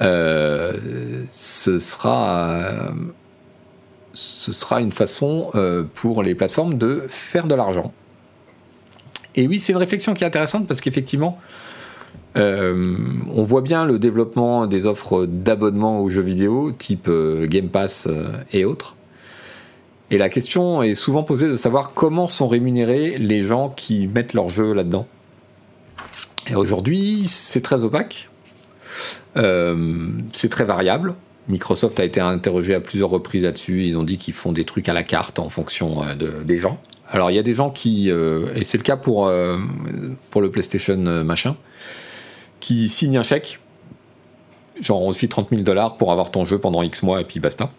Euh, 0.00 0.72
ce 1.28 1.78
sera 1.78 2.92
ce 4.14 4.52
sera 4.52 4.80
une 4.80 4.92
façon 4.92 5.50
euh, 5.54 5.82
pour 5.94 6.22
les 6.22 6.34
plateformes 6.34 6.78
de 6.78 7.04
faire 7.08 7.46
de 7.46 7.54
l'argent. 7.54 7.92
Et 9.36 9.46
oui, 9.46 9.58
c'est 9.58 9.72
une 9.72 9.78
réflexion 9.78 10.14
qui 10.14 10.24
est 10.24 10.26
intéressante 10.26 10.68
parce 10.68 10.80
qu'effectivement, 10.80 11.38
euh, 12.36 12.96
on 13.32 13.44
voit 13.44 13.60
bien 13.60 13.84
le 13.84 13.98
développement 13.98 14.66
des 14.66 14.86
offres 14.86 15.26
d'abonnement 15.26 16.00
aux 16.00 16.10
jeux 16.10 16.22
vidéo, 16.22 16.72
type 16.72 17.06
euh, 17.08 17.46
Game 17.46 17.68
Pass 17.68 18.06
euh, 18.08 18.32
et 18.52 18.64
autres. 18.64 18.96
Et 20.10 20.18
la 20.18 20.28
question 20.28 20.82
est 20.82 20.94
souvent 20.94 21.22
posée 21.22 21.48
de 21.48 21.56
savoir 21.56 21.92
comment 21.94 22.28
sont 22.28 22.48
rémunérés 22.48 23.16
les 23.18 23.44
gens 23.44 23.70
qui 23.70 24.06
mettent 24.06 24.34
leur 24.34 24.48
jeu 24.48 24.72
là-dedans. 24.72 25.06
Et 26.48 26.56
aujourd'hui, 26.56 27.24
c'est 27.26 27.62
très 27.62 27.82
opaque. 27.82 28.28
c'est 29.34 30.48
très 30.50 30.64
variable. 30.64 31.14
Microsoft 31.48 31.98
a 32.00 32.04
été 32.04 32.20
interrogé 32.20 32.74
à 32.74 32.80
plusieurs 32.80 33.10
reprises 33.10 33.44
là-dessus. 33.44 33.84
Ils 33.84 33.96
ont 33.96 34.02
dit 34.02 34.18
qu'ils 34.18 34.34
font 34.34 34.52
des 34.52 34.64
trucs 34.64 34.88
à 34.88 34.92
la 34.92 35.02
carte 35.02 35.38
en 35.38 35.48
fonction 35.48 36.02
des 36.44 36.58
gens. 36.58 36.78
Alors 37.10 37.30
il 37.30 37.34
y 37.34 37.38
a 37.38 37.42
des 37.42 37.54
gens 37.54 37.70
qui, 37.70 38.10
euh, 38.10 38.48
et 38.54 38.64
c'est 38.64 38.78
le 38.78 38.82
cas 38.82 38.96
pour, 38.96 39.26
euh, 39.26 39.58
le 40.34 40.50
PlayStation 40.50 40.98
euh, 41.06 41.22
machin, 41.22 41.56
qui 42.60 42.88
signent 42.88 43.18
un 43.18 43.22
chèque, 43.22 43.60
genre 44.80 45.02
on 45.02 45.12
te 45.12 45.18
file 45.18 45.28
30 45.28 45.50
000 45.50 45.62
dollars 45.62 45.96
pour 45.96 46.12
avoir 46.12 46.30
ton 46.30 46.44
jeu 46.44 46.58
pendant 46.58 46.82
X 46.82 47.02
mois 47.02 47.20
et 47.20 47.24
puis 47.24 47.40
basta. 47.40 47.70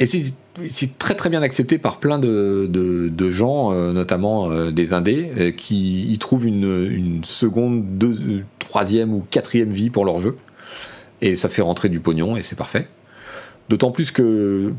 Et 0.00 0.06
c'est 0.06 0.98
très 0.98 1.14
très 1.14 1.28
bien 1.28 1.42
accepté 1.42 1.78
par 1.78 1.98
plein 1.98 2.18
de, 2.18 3.30
gens, 3.30 3.72
notamment 3.92 4.70
des 4.70 4.94
indés, 4.94 5.54
qui 5.56 6.10
y 6.12 6.18
trouvent 6.18 6.46
une, 6.46 6.88
une 6.90 7.22
seconde, 7.22 7.98
deux, 7.98 8.44
troisième 8.58 9.12
ou 9.12 9.24
quatrième 9.30 9.70
vie 9.70 9.90
pour 9.90 10.04
leur 10.04 10.18
jeu. 10.18 10.36
Et 11.20 11.36
ça 11.36 11.48
fait 11.48 11.62
rentrer 11.62 11.88
du 11.88 12.00
pognon 12.00 12.36
et 12.36 12.42
c'est 12.42 12.56
parfait. 12.56 12.88
D'autant 13.68 13.92
plus 13.92 14.10
que 14.10 14.72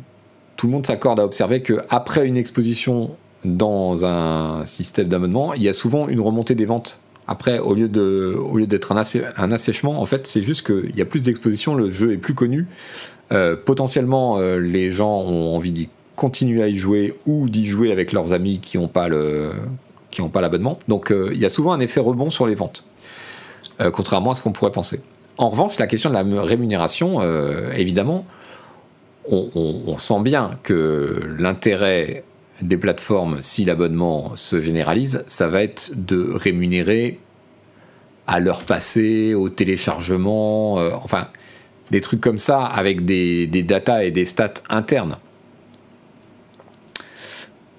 tout 0.63 0.67
le 0.67 0.73
monde 0.75 0.87
s'accorde 0.87 1.19
à 1.19 1.25
observer 1.25 1.61
qu'après 1.61 2.25
une 2.25 2.37
exposition 2.37 3.17
dans 3.43 4.05
un 4.05 4.65
système 4.65 5.09
d'abonnement, 5.09 5.53
il 5.53 5.61
y 5.61 5.67
a 5.67 5.73
souvent 5.73 6.07
une 6.07 6.21
remontée 6.21 6.55
des 6.55 6.65
ventes. 6.65 6.99
Après, 7.27 7.59
au 7.59 7.73
lieu, 7.73 7.89
de, 7.89 8.33
au 8.39 8.57
lieu 8.57 8.65
d'être 8.65 8.93
un, 8.93 9.03
un, 9.35 9.51
assèchement, 9.51 10.01
en 10.01 10.05
fait, 10.05 10.25
c'est 10.25 10.41
juste 10.41 10.65
qu'il 10.65 10.95
y 10.95 11.01
a 11.01 11.05
plus 11.05 11.23
d'exposition, 11.23 11.75
le 11.75 11.91
jeu 11.91 12.13
est 12.13 12.17
plus 12.17 12.33
connu. 12.33 12.65
Euh, 13.33 13.57
potentiellement, 13.57 14.37
euh, 14.37 14.57
les 14.57 14.89
gens 14.89 15.19
ont 15.19 15.53
envie 15.53 15.73
d'y 15.73 15.89
continuer 16.15 16.63
à 16.63 16.69
y 16.69 16.77
jouer 16.77 17.13
ou 17.25 17.49
d'y 17.49 17.65
jouer 17.65 17.91
avec 17.91 18.13
leurs 18.13 18.31
amis 18.31 18.59
qui 18.61 18.77
n'ont 18.77 18.87
pas, 18.87 19.09
le, 19.09 19.51
qui 20.11 20.21
pas 20.21 20.39
l'abonnement. 20.39 20.79
Donc, 20.87 21.11
euh, 21.11 21.31
il 21.33 21.39
y 21.39 21.45
a 21.45 21.49
souvent 21.49 21.73
un 21.73 21.81
effet 21.81 21.99
rebond 21.99 22.29
sur 22.29 22.47
les 22.47 22.55
ventes, 22.55 22.85
contrairement 23.91 24.31
à 24.31 24.35
ce 24.35 24.41
qu'on 24.41 24.53
pourrait 24.53 24.71
penser. 24.71 25.01
En 25.37 25.49
revanche, 25.49 25.77
la 25.77 25.87
question 25.87 26.09
de 26.09 26.15
la 26.15 26.23
rémunération, 26.41 27.19
évidemment, 27.75 28.23
on, 29.29 29.97
sent 29.97 30.21
bien 30.21 30.59
que 30.63 31.35
l'intérêt 31.39 32.23
des 32.61 32.77
plateformes, 32.77 33.41
si 33.41 33.65
l'abonnement 33.65 34.35
se 34.35 34.59
généralise, 34.59 35.23
ça 35.27 35.47
va 35.47 35.63
être 35.63 35.91
de 35.95 36.31
rémunérer 36.33 37.19
à 38.27 38.39
l'heure 38.39 38.63
passée, 38.63 39.33
au 39.33 39.49
téléchargement, 39.49 40.79
euh, 40.79 40.91
enfin, 40.93 41.27
des 41.91 42.01
trucs 42.01 42.21
comme 42.21 42.39
ça 42.39 42.65
avec 42.65 43.05
des, 43.05 43.47
des 43.47 43.63
datas 43.63 44.03
et 44.03 44.11
des 44.11 44.25
stats 44.25 44.53
internes. 44.69 45.17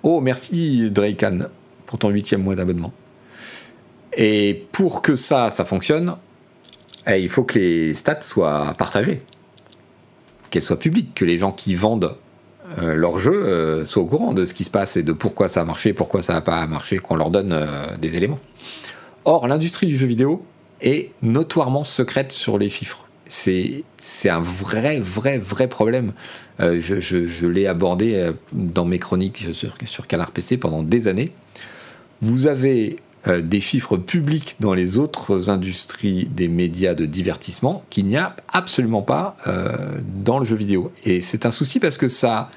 Oh, 0.03 0.21
merci 0.21 0.91
Drakean 0.91 1.49
pour 1.87 1.99
ton 1.99 2.11
huitième 2.11 2.43
mois 2.43 2.55
d'abonnement. 2.55 2.93
Et 4.17 4.67
pour 4.73 5.03
que 5.03 5.17
ça, 5.17 5.51
ça 5.51 5.65
fonctionne, 5.65 6.17
eh, 7.07 7.23
il 7.23 7.29
faut 7.29 7.45
que 7.45 7.59
les 7.59 7.95
stats 7.95 8.23
soient 8.23 8.75
partagées 8.77 9.23
qu'elle 10.55 10.63
soit 10.63 10.79
publique, 10.79 11.15
que 11.17 11.25
les 11.25 11.37
gens 11.37 11.51
qui 11.51 11.75
vendent 11.75 12.15
euh, 12.79 12.95
leur 12.95 13.19
jeu 13.19 13.45
euh, 13.45 13.85
soient 13.85 14.05
au 14.05 14.07
courant 14.07 14.33
de 14.33 14.45
ce 14.45 14.55
qui 14.55 14.63
se 14.63 14.71
passe 14.71 14.97
et 14.97 15.03
de 15.03 15.13
pourquoi 15.13 15.49
ça 15.49 15.63
a 15.63 15.65
marché, 15.65 15.93
pourquoi 15.93 16.23
ça 16.23 16.33
n'a 16.33 16.43
pas 16.43 16.65
marché, 16.69 16.99
qu'on 16.99 17.17
leur 17.17 17.31
donne 17.31 17.53
euh, 17.53 17.97
des 18.01 18.15
éléments. 18.15 18.39
Or, 19.25 19.49
l'industrie 19.49 19.89
du 19.89 19.99
jeu 19.99 20.07
vidéo 20.07 20.47
est 20.81 21.11
notoirement 21.23 21.83
secrète 21.83 22.31
sur 22.31 22.57
les 22.57 22.69
chiffres. 22.69 23.09
C'est 23.27 23.83
un 24.27 24.41
vrai, 24.41 25.01
vrai, 25.01 25.39
vrai 25.39 25.67
problème. 25.67 26.13
Je, 26.61 27.47
l'ai 27.47 27.67
abordé 27.67 28.31
dans 28.53 28.85
mes 28.85 28.99
chroniques 28.99 29.47
sur, 29.53 29.75
sur 29.85 30.07
Canard 30.07 30.31
PC 30.31 30.57
pendant 30.57 30.83
des 30.83 31.09
années. 31.09 31.33
Vous 32.21 32.47
avez 32.47 32.97
euh, 33.27 33.41
des 33.41 33.61
chiffres 33.61 33.97
publics 33.97 34.57
dans 34.61 34.75
les 34.75 34.99
autres 34.99 35.51
industries 35.51 36.27
des 36.27 36.49
médias 36.49 36.95
de 36.95 37.07
divertissement 37.07 37.85
qu'il 37.91 38.07
n'y 38.07 38.17
a 38.17 38.37
absolument 38.53 39.03
pas 39.03 39.37
dans 40.25 40.39
le 40.39 40.45
jeu 40.45 40.57
vidéo. 40.57 40.93
Et 41.05 41.21
c'est 41.21 41.47
un 41.47 41.51
souci 41.51 41.81
parce 41.81 41.97
que 41.97 42.09
ça 42.09 42.51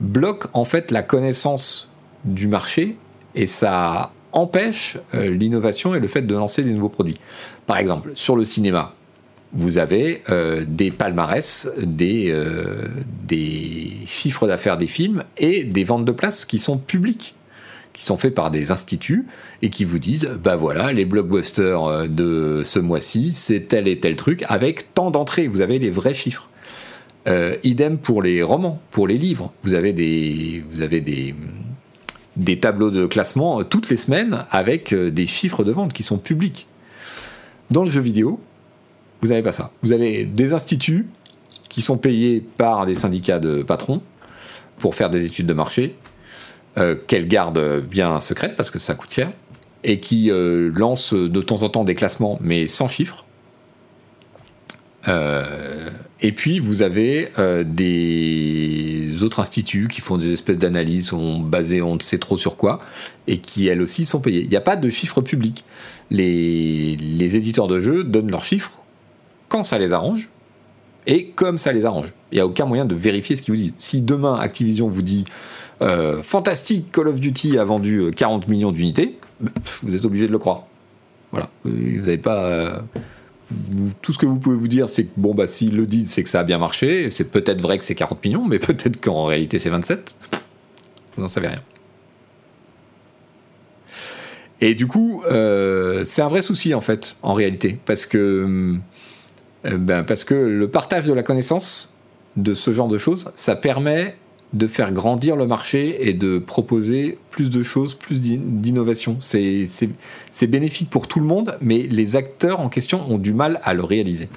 bloque 0.00 0.46
en 0.52 0.64
fait 0.64 0.90
la 0.90 1.02
connaissance 1.02 1.90
du 2.24 2.48
marché 2.48 2.96
et 3.34 3.46
ça 3.46 4.12
empêche 4.32 4.98
l'innovation 5.12 5.94
et 5.94 6.00
le 6.00 6.08
fait 6.08 6.22
de 6.22 6.34
lancer 6.34 6.62
des 6.62 6.72
nouveaux 6.72 6.88
produits. 6.88 7.20
Par 7.66 7.78
exemple, 7.78 8.10
sur 8.14 8.36
le 8.36 8.44
cinéma, 8.44 8.94
vous 9.54 9.78
avez 9.78 10.22
euh, 10.28 10.64
des 10.66 10.90
palmarès, 10.90 11.68
des, 11.78 12.30
euh, 12.30 12.88
des 13.26 13.92
chiffres 14.06 14.48
d'affaires 14.48 14.76
des 14.76 14.88
films 14.88 15.22
et 15.38 15.62
des 15.62 15.84
ventes 15.84 16.04
de 16.04 16.12
places 16.12 16.44
qui 16.44 16.58
sont 16.58 16.76
publiques, 16.76 17.36
qui 17.94 18.04
sont 18.04 18.18
faits 18.18 18.34
par 18.34 18.50
des 18.50 18.70
instituts 18.70 19.24
et 19.62 19.70
qui 19.70 19.84
vous 19.84 19.98
disent 19.98 20.30
bah 20.42 20.56
voilà, 20.56 20.92
les 20.92 21.06
blockbusters 21.06 21.84
euh, 21.84 22.06
de 22.06 22.60
ce 22.62 22.78
mois-ci, 22.78 23.32
c'est 23.32 23.60
tel 23.60 23.88
et 23.88 23.98
tel 23.98 24.16
truc 24.16 24.44
avec 24.48 24.92
tant 24.92 25.10
d'entrées. 25.10 25.48
Vous 25.48 25.62
avez 25.62 25.78
les 25.78 25.90
vrais 25.90 26.14
chiffres. 26.14 26.50
idem 27.62 27.96
pour 27.96 28.20
les 28.20 28.42
romans, 28.42 28.82
pour 28.90 29.06
les 29.06 29.16
livres. 29.16 29.50
Vous 29.62 29.72
avez 29.72 29.94
des, 29.94 30.62
vous 30.70 30.82
avez 30.82 31.00
des, 31.00 31.34
des 32.36 32.58
tableaux 32.60 32.90
de 32.90 33.06
classement 33.06 33.64
toutes 33.64 33.88
les 33.88 33.96
semaines 33.96 34.44
avec 34.50 34.92
des 34.92 35.26
chiffres 35.26 35.64
de 35.64 35.72
vente 35.72 35.94
qui 35.94 36.02
sont 36.02 36.18
publics. 36.18 36.66
Dans 37.70 37.82
le 37.82 37.90
jeu 37.90 38.02
vidéo, 38.02 38.40
vous 39.20 39.28
n'avez 39.28 39.42
pas 39.42 39.52
ça. 39.52 39.70
Vous 39.82 39.92
avez 39.92 40.24
des 40.24 40.52
instituts 40.52 41.06
qui 41.70 41.80
sont 41.80 41.96
payés 41.96 42.44
par 42.58 42.86
des 42.86 42.94
syndicats 42.94 43.38
de 43.38 43.62
patrons 43.62 44.02
pour 44.78 44.94
faire 44.94 45.10
des 45.10 45.24
études 45.24 45.46
de 45.46 45.54
marché, 45.54 45.96
euh, 46.76 46.96
qu'elles 47.06 47.28
gardent 47.28 47.80
bien 47.80 48.18
secrètes 48.20 48.56
parce 48.56 48.70
que 48.70 48.80
ça 48.80 48.94
coûte 48.94 49.12
cher, 49.12 49.30
et 49.84 50.00
qui 50.00 50.30
euh, 50.30 50.72
lancent 50.74 51.14
de 51.14 51.40
temps 51.40 51.62
en 51.62 51.68
temps 51.68 51.84
des 51.84 51.94
classements, 51.94 52.38
mais 52.42 52.66
sans 52.66 52.88
chiffres. 52.88 53.24
Euh, 55.06 55.90
et 56.20 56.32
puis 56.32 56.58
vous 56.58 56.82
avez 56.82 57.28
des 57.66 59.22
autres 59.22 59.40
instituts 59.40 59.88
qui 59.88 60.00
font 60.00 60.16
des 60.16 60.32
espèces 60.32 60.56
d'analyses 60.56 61.10
basées 61.12 61.82
on 61.82 61.96
ne 61.96 62.00
sait 62.00 62.18
trop 62.18 62.38
sur 62.38 62.56
quoi 62.56 62.80
et 63.26 63.38
qui 63.38 63.68
elles 63.68 63.82
aussi 63.82 64.06
sont 64.06 64.20
payées. 64.20 64.40
Il 64.40 64.48
n'y 64.48 64.56
a 64.56 64.62
pas 64.62 64.76
de 64.76 64.88
chiffres 64.88 65.20
publics. 65.20 65.64
Les, 66.10 66.96
les 66.96 67.36
éditeurs 67.36 67.68
de 67.68 67.78
jeux 67.78 68.02
donnent 68.02 68.30
leurs 68.30 68.44
chiffres 68.44 68.72
quand 69.48 69.62
ça 69.62 69.78
les 69.78 69.92
arrange 69.92 70.28
et 71.06 71.26
comme 71.26 71.58
ça 71.58 71.72
les 71.72 71.84
arrange. 71.84 72.12
Il 72.32 72.36
n'y 72.36 72.40
a 72.40 72.46
aucun 72.46 72.64
moyen 72.64 72.84
de 72.84 72.94
vérifier 72.94 73.36
ce 73.36 73.42
qu'ils 73.42 73.54
vous 73.54 73.60
disent. 73.60 73.74
Si 73.76 74.00
demain 74.00 74.34
Activision 74.36 74.88
vous 74.88 75.02
dit 75.02 75.24
euh, 75.84 76.22
fantastique, 76.22 76.90
Call 76.92 77.08
of 77.08 77.20
Duty 77.20 77.58
a 77.58 77.64
vendu 77.64 78.10
40 78.14 78.44
euh, 78.44 78.50
millions 78.50 78.72
d'unités, 78.72 79.18
vous 79.82 79.94
êtes 79.94 80.04
obligé 80.04 80.26
de 80.26 80.32
le 80.32 80.38
croire. 80.38 80.66
Voilà. 81.30 81.50
Vous 81.64 81.70
n'avez 81.70 82.18
pas. 82.18 82.44
Euh, 82.44 82.78
tout 84.00 84.12
ce 84.12 84.18
que 84.18 84.26
vous 84.26 84.38
pouvez 84.38 84.56
vous 84.56 84.68
dire, 84.68 84.88
c'est 84.88 85.04
que 85.04 85.10
bon, 85.16 85.34
bah, 85.34 85.46
s'ils 85.46 85.76
le 85.76 85.86
disent, 85.86 86.10
c'est 86.10 86.22
que 86.22 86.28
ça 86.28 86.40
a 86.40 86.44
bien 86.44 86.58
marché. 86.58 87.10
C'est 87.10 87.30
peut-être 87.30 87.60
vrai 87.60 87.78
que 87.78 87.84
c'est 87.84 87.94
40 87.94 88.24
millions, 88.24 88.44
mais 88.46 88.58
peut-être 88.60 89.00
qu'en 89.00 89.26
réalité 89.26 89.58
c'est 89.58 89.70
27. 89.70 90.16
Vous 91.16 91.22
n'en 91.22 91.28
savez 91.28 91.48
rien. 91.48 91.62
Et 94.60 94.74
du 94.74 94.86
coup, 94.86 95.22
c'est 95.28 96.22
un 96.22 96.28
vrai 96.28 96.40
souci 96.40 96.72
en 96.74 96.80
fait, 96.80 97.16
en 97.22 97.34
réalité, 97.34 97.78
parce 97.84 98.06
que 98.06 98.78
euh, 99.66 99.78
ben, 99.78 100.04
Parce 100.04 100.24
que 100.24 100.34
le 100.34 100.68
partage 100.68 101.06
de 101.06 101.12
la 101.12 101.22
connaissance 101.22 101.94
de 102.36 102.54
ce 102.54 102.72
genre 102.72 102.88
de 102.88 102.98
choses, 102.98 103.30
ça 103.34 103.56
permet 103.56 104.16
de 104.54 104.66
faire 104.66 104.92
grandir 104.92 105.36
le 105.36 105.46
marché 105.46 106.08
et 106.08 106.14
de 106.14 106.38
proposer 106.38 107.18
plus 107.30 107.50
de 107.50 107.62
choses, 107.62 107.94
plus 107.94 108.20
d'innovation. 108.20 109.18
C'est 109.20 110.46
bénéfique 110.46 110.88
pour 110.90 111.08
tout 111.08 111.20
le 111.20 111.26
monde, 111.26 111.58
mais 111.60 111.86
les 111.90 112.16
acteurs 112.16 112.60
en 112.60 112.68
question 112.68 113.04
ont 113.10 113.18
du 113.18 113.34
mal 113.34 113.60
à 113.64 113.74
le 113.74 113.82
réaliser. 113.82 114.28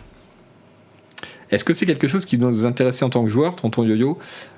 Est-ce 1.50 1.64
que 1.64 1.74
c'est 1.74 1.86
quelque 1.86 2.10
chose 2.10 2.26
qui 2.26 2.38
doit 2.38 2.52
nous 2.52 2.66
intéresser 2.66 3.06
en 3.06 3.10
tant 3.10 3.24
que 3.24 3.30
joueur, 3.30 3.56
tonton 3.56 3.86
Yo-Yo? 3.86 4.18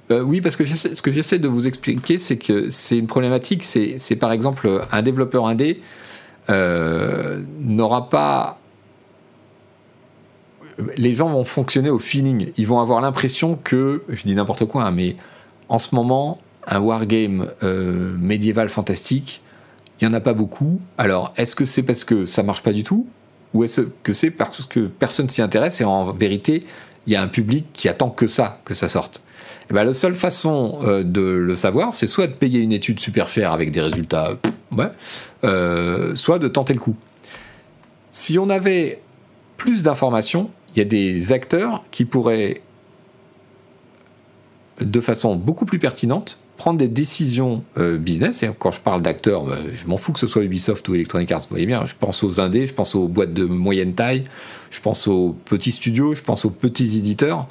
Euh, 0.10 0.24
Oui, 0.24 0.42
parce 0.42 0.56
que 0.56 0.66
ce 0.66 1.02
que 1.02 1.12
j'essaie 1.12 1.38
de 1.38 1.48
vous 1.48 1.68
expliquer, 1.68 2.18
c'est 2.18 2.38
que 2.38 2.70
c'est 2.70 2.98
une 2.98 3.06
problématique. 3.06 3.64
C'est 3.64 4.16
par 4.16 4.32
exemple 4.32 4.82
un 4.92 5.02
développeur 5.04 5.46
indé 5.46 5.82
euh, 6.50 7.44
n'aura 7.60 8.10
pas 8.10 8.60
les 10.98 11.14
gens 11.14 11.30
vont 11.30 11.44
fonctionner 11.44 11.90
au 11.90 12.00
feeling. 12.00 12.52
Ils 12.58 12.68
vont 12.68 12.80
avoir 12.80 13.02
l'impression 13.02 13.60
que, 13.62 14.04
je 14.08 14.24
dis 14.24 14.34
n'importe 14.34 14.66
quoi, 14.66 14.86
hein, 14.86 14.92
mais 14.92 15.16
en 15.70 15.80
ce 15.80 15.96
moment, 15.96 16.40
un 16.68 16.80
wargame 16.80 17.50
euh, 17.64 18.16
médiéval 18.20 18.70
fantastique, 18.70 19.42
il 20.00 20.08
n'y 20.08 20.14
en 20.14 20.18
a 20.18 20.22
pas 20.22 20.34
beaucoup. 20.34 20.82
Alors, 20.98 21.34
est-ce 21.38 21.56
que 21.56 21.66
c'est 21.66 21.84
parce 21.84 22.04
que 22.04 22.26
ça 22.26 22.44
marche 22.44 22.64
pas 22.64 22.74
du 22.74 22.84
tout? 22.84 23.08
Ou 23.54 23.64
est-ce 23.64 23.82
que 24.04 24.14
c'est 24.14 24.32
parce 24.32 24.66
que 24.66 24.82
personne 24.82 25.30
s'y 25.30 25.42
intéresse 25.42 25.82
et 25.82 25.84
en 25.84 26.12
vérité, 26.12 26.66
il 27.08 27.14
y 27.14 27.16
a 27.16 27.22
un 27.22 27.28
public 27.28 27.66
qui 27.74 27.90
attend 27.90 28.10
que 28.10 28.28
ça, 28.28 28.62
que 28.66 28.74
ça 28.74 28.88
sorte? 28.88 29.18
Et 29.18 29.72
eh 29.72 29.74
ben, 29.74 29.84
La 29.84 29.94
seule 29.94 30.16
façon 30.16 30.80
euh, 30.84 31.04
de 31.04 31.22
le 31.22 31.56
savoir, 31.56 31.94
c'est 31.94 32.08
soit 32.08 32.28
de 32.28 32.34
payer 32.34 32.62
une 32.62 32.72
étude 32.72 33.00
super 33.00 33.30
chère 33.30 33.52
avec 33.52 33.72
des 33.72 33.82
résultats, 33.82 34.36
ouais, 34.72 34.90
euh, 35.44 36.16
soit 36.16 36.40
de 36.40 36.48
tenter 36.48 36.74
le 36.74 36.80
coup. 36.80 36.96
Si 38.10 38.40
on 38.40 38.50
avait 38.50 39.02
plus 39.58 39.84
d'informations, 39.84 40.50
il 40.74 40.80
y 40.80 40.82
a 40.82 40.86
des 40.86 41.34
acteurs 41.34 41.84
qui 41.92 42.06
pourraient, 42.06 42.62
de 44.80 45.00
façon 45.02 45.36
beaucoup 45.36 45.66
plus 45.66 45.80
pertinente, 45.80 46.38
prendre 46.58 46.78
des 46.78 46.88
décisions 46.88 47.64
euh, 47.78 47.98
business. 47.98 48.44
Et 48.44 48.50
quand 48.58 48.72
je 48.72 48.82
parle 48.82 49.02
d'acteurs, 49.02 49.44
bah, 49.44 49.56
je 49.74 49.88
m'en 49.88 49.98
fous 49.98 50.14
que 50.14 50.20
ce 50.20 50.28
soit 50.28 50.44
Ubisoft 50.44 50.88
ou 50.90 50.96
Electronic 50.96 51.32
Arts. 51.32 51.42
Vous 51.42 51.50
voyez 51.50 51.66
bien, 51.66 51.86
je 51.86 51.94
pense 51.98 52.24
aux 52.24 52.40
indés, 52.40 52.68
je 52.68 52.74
pense 52.74 52.96
aux 52.96 53.08
boîtes 53.08 53.34
de 53.34 53.46
moyenne 53.46 53.94
taille, 53.94 54.24
je 54.70 54.82
pense 54.82 55.08
aux 55.08 55.36
petits 55.46 55.72
studios, 55.72 56.16
je 56.16 56.22
pense 56.22 56.46
aux 56.46 56.52
petits 56.52 56.98
éditeurs 56.98 57.48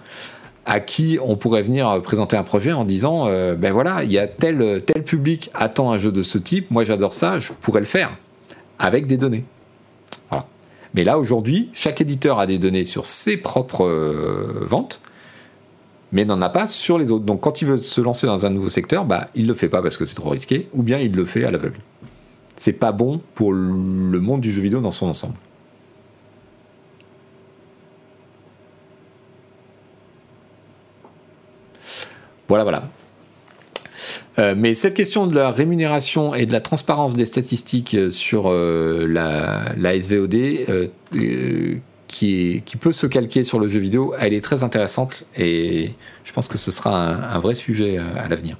à 0.70 0.80
qui 0.80 1.18
on 1.22 1.36
pourrait 1.36 1.62
venir 1.62 2.02
présenter 2.02 2.36
un 2.36 2.42
projet 2.42 2.72
en 2.72 2.84
disant 2.84 3.26
euh, 3.26 3.54
ben 3.54 3.72
voilà, 3.72 4.04
il 4.04 4.12
y 4.12 4.18
a 4.18 4.26
tel, 4.26 4.82
tel 4.84 5.02
public 5.02 5.50
attend 5.54 5.92
un 5.92 5.96
jeu 5.96 6.12
de 6.12 6.22
ce 6.22 6.36
type, 6.36 6.70
moi 6.70 6.84
j'adore 6.84 7.14
ça, 7.14 7.38
je 7.38 7.52
pourrais 7.54 7.80
le 7.80 7.86
faire 7.86 8.10
avec 8.78 9.06
des 9.06 9.16
données. 9.16 9.44
Mais 10.94 11.04
là, 11.04 11.18
aujourd'hui, 11.18 11.70
chaque 11.74 12.00
éditeur 12.00 12.38
a 12.38 12.46
des 12.46 12.58
données 12.58 12.84
sur 12.84 13.06
ses 13.06 13.36
propres 13.36 13.84
euh, 13.84 14.66
ventes, 14.66 15.00
mais 16.12 16.24
n'en 16.24 16.40
a 16.42 16.48
pas 16.48 16.66
sur 16.66 16.98
les 16.98 17.10
autres. 17.10 17.24
Donc 17.24 17.40
quand 17.40 17.62
il 17.62 17.68
veut 17.68 17.78
se 17.78 18.00
lancer 18.00 18.26
dans 18.26 18.46
un 18.46 18.50
nouveau 18.50 18.68
secteur, 18.68 19.04
bah, 19.04 19.28
il 19.34 19.42
ne 19.42 19.48
le 19.48 19.54
fait 19.54 19.68
pas 19.68 19.82
parce 19.82 19.96
que 19.96 20.04
c'est 20.04 20.14
trop 20.14 20.30
risqué, 20.30 20.68
ou 20.72 20.82
bien 20.82 20.98
il 20.98 21.12
le 21.12 21.24
fait 21.24 21.44
à 21.44 21.50
l'aveugle. 21.50 21.80
C'est 22.56 22.72
pas 22.72 22.92
bon 22.92 23.20
pour 23.34 23.52
le 23.52 24.18
monde 24.20 24.40
du 24.40 24.50
jeu 24.50 24.60
vidéo 24.60 24.80
dans 24.80 24.90
son 24.90 25.06
ensemble. 25.06 25.34
Voilà, 32.48 32.64
voilà. 32.64 32.88
Euh, 34.38 34.54
mais 34.56 34.74
cette 34.74 34.94
question 34.94 35.26
de 35.26 35.34
la 35.34 35.50
rémunération 35.50 36.34
et 36.34 36.46
de 36.46 36.52
la 36.52 36.60
transparence 36.60 37.14
des 37.14 37.26
statistiques 37.26 37.94
euh, 37.94 38.10
sur 38.10 38.44
euh, 38.46 39.06
la, 39.06 40.00
SVOD, 40.00 40.34
qui, 42.18 42.76
peut 42.80 42.92
se 42.92 43.06
calquer 43.06 43.44
sur 43.44 43.58
le 43.58 43.68
jeu 43.68 43.78
vidéo, 43.78 44.14
elle 44.18 44.34
est 44.34 44.40
très 44.40 44.62
intéressante 44.62 45.24
et 45.36 45.94
je 46.24 46.32
pense 46.32 46.48
que 46.48 46.58
ce 46.58 46.70
sera 46.70 47.34
un, 47.34 47.38
vrai 47.38 47.54
sujet 47.54 47.98
à 47.98 48.28
l'avenir. 48.28 48.56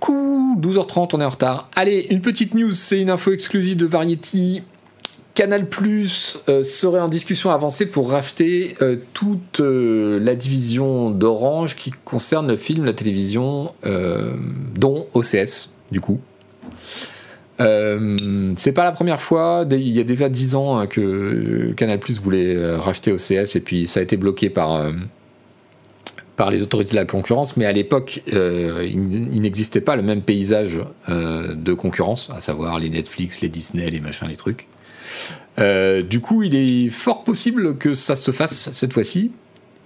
coup, 0.00 0.58
12h30, 0.60 1.10
on 1.14 1.20
est 1.20 1.24
en 1.24 1.30
retard. 1.30 1.70
Allez, 1.76 2.06
une 2.10 2.20
petite 2.20 2.54
news, 2.54 2.74
c'est 2.74 3.00
une 3.00 3.10
info 3.10 3.32
exclusive 3.32 3.76
de 3.76 3.86
Variety. 3.86 4.62
Canal 5.34 5.68
Plus 5.68 6.38
euh, 6.48 6.62
serait 6.62 7.00
en 7.00 7.08
discussion 7.08 7.50
avancée 7.50 7.86
pour 7.86 8.10
racheter 8.10 8.76
euh, 8.82 8.96
toute 9.14 9.60
euh, 9.60 10.20
la 10.20 10.36
division 10.36 11.10
d'Orange 11.10 11.74
qui 11.74 11.90
concerne 12.04 12.46
le 12.46 12.56
film, 12.56 12.84
la 12.84 12.92
télévision, 12.92 13.72
dont 14.76 15.06
OCS, 15.14 15.72
du 15.90 16.00
coup. 16.00 16.20
C'est 17.58 18.72
pas 18.72 18.84
la 18.84 18.92
première 18.92 19.20
fois, 19.20 19.66
il 19.70 19.88
y 19.88 20.00
a 20.00 20.04
déjà 20.04 20.28
10 20.28 20.54
ans 20.56 20.78
hein, 20.78 20.86
que 20.86 21.72
Canal 21.76 22.00
Plus 22.00 22.20
voulait 22.20 22.76
racheter 22.76 23.12
OCS 23.12 23.56
et 23.56 23.60
puis 23.60 23.86
ça 23.86 24.00
a 24.00 24.02
été 24.02 24.16
bloqué 24.16 24.50
par, 24.50 24.90
par 26.36 26.50
les 26.50 26.62
autorités 26.62 26.90
de 26.90 26.96
la 26.96 27.04
concurrence, 27.04 27.56
mais 27.56 27.64
à 27.64 27.72
l'époque, 27.72 28.22
il, 28.26 29.40
n'existait 29.40 29.80
pas 29.80 29.94
le 29.94 30.02
même 30.02 30.22
paysage 30.22 30.80
de 31.08 31.72
concurrence, 31.74 32.28
à 32.34 32.40
savoir 32.40 32.78
les 32.80 32.90
Netflix, 32.90 33.40
les 33.40 33.48
Disney, 33.48 33.88
les 33.88 34.00
machins, 34.00 34.28
les 34.28 34.36
trucs. 34.36 34.66
Euh, 35.58 36.02
du 36.02 36.20
coup, 36.20 36.42
il 36.42 36.54
est 36.54 36.88
fort 36.90 37.24
possible 37.24 37.76
que 37.78 37.94
ça 37.94 38.16
se 38.16 38.30
fasse 38.30 38.72
cette 38.72 38.92
fois-ci, 38.92 39.32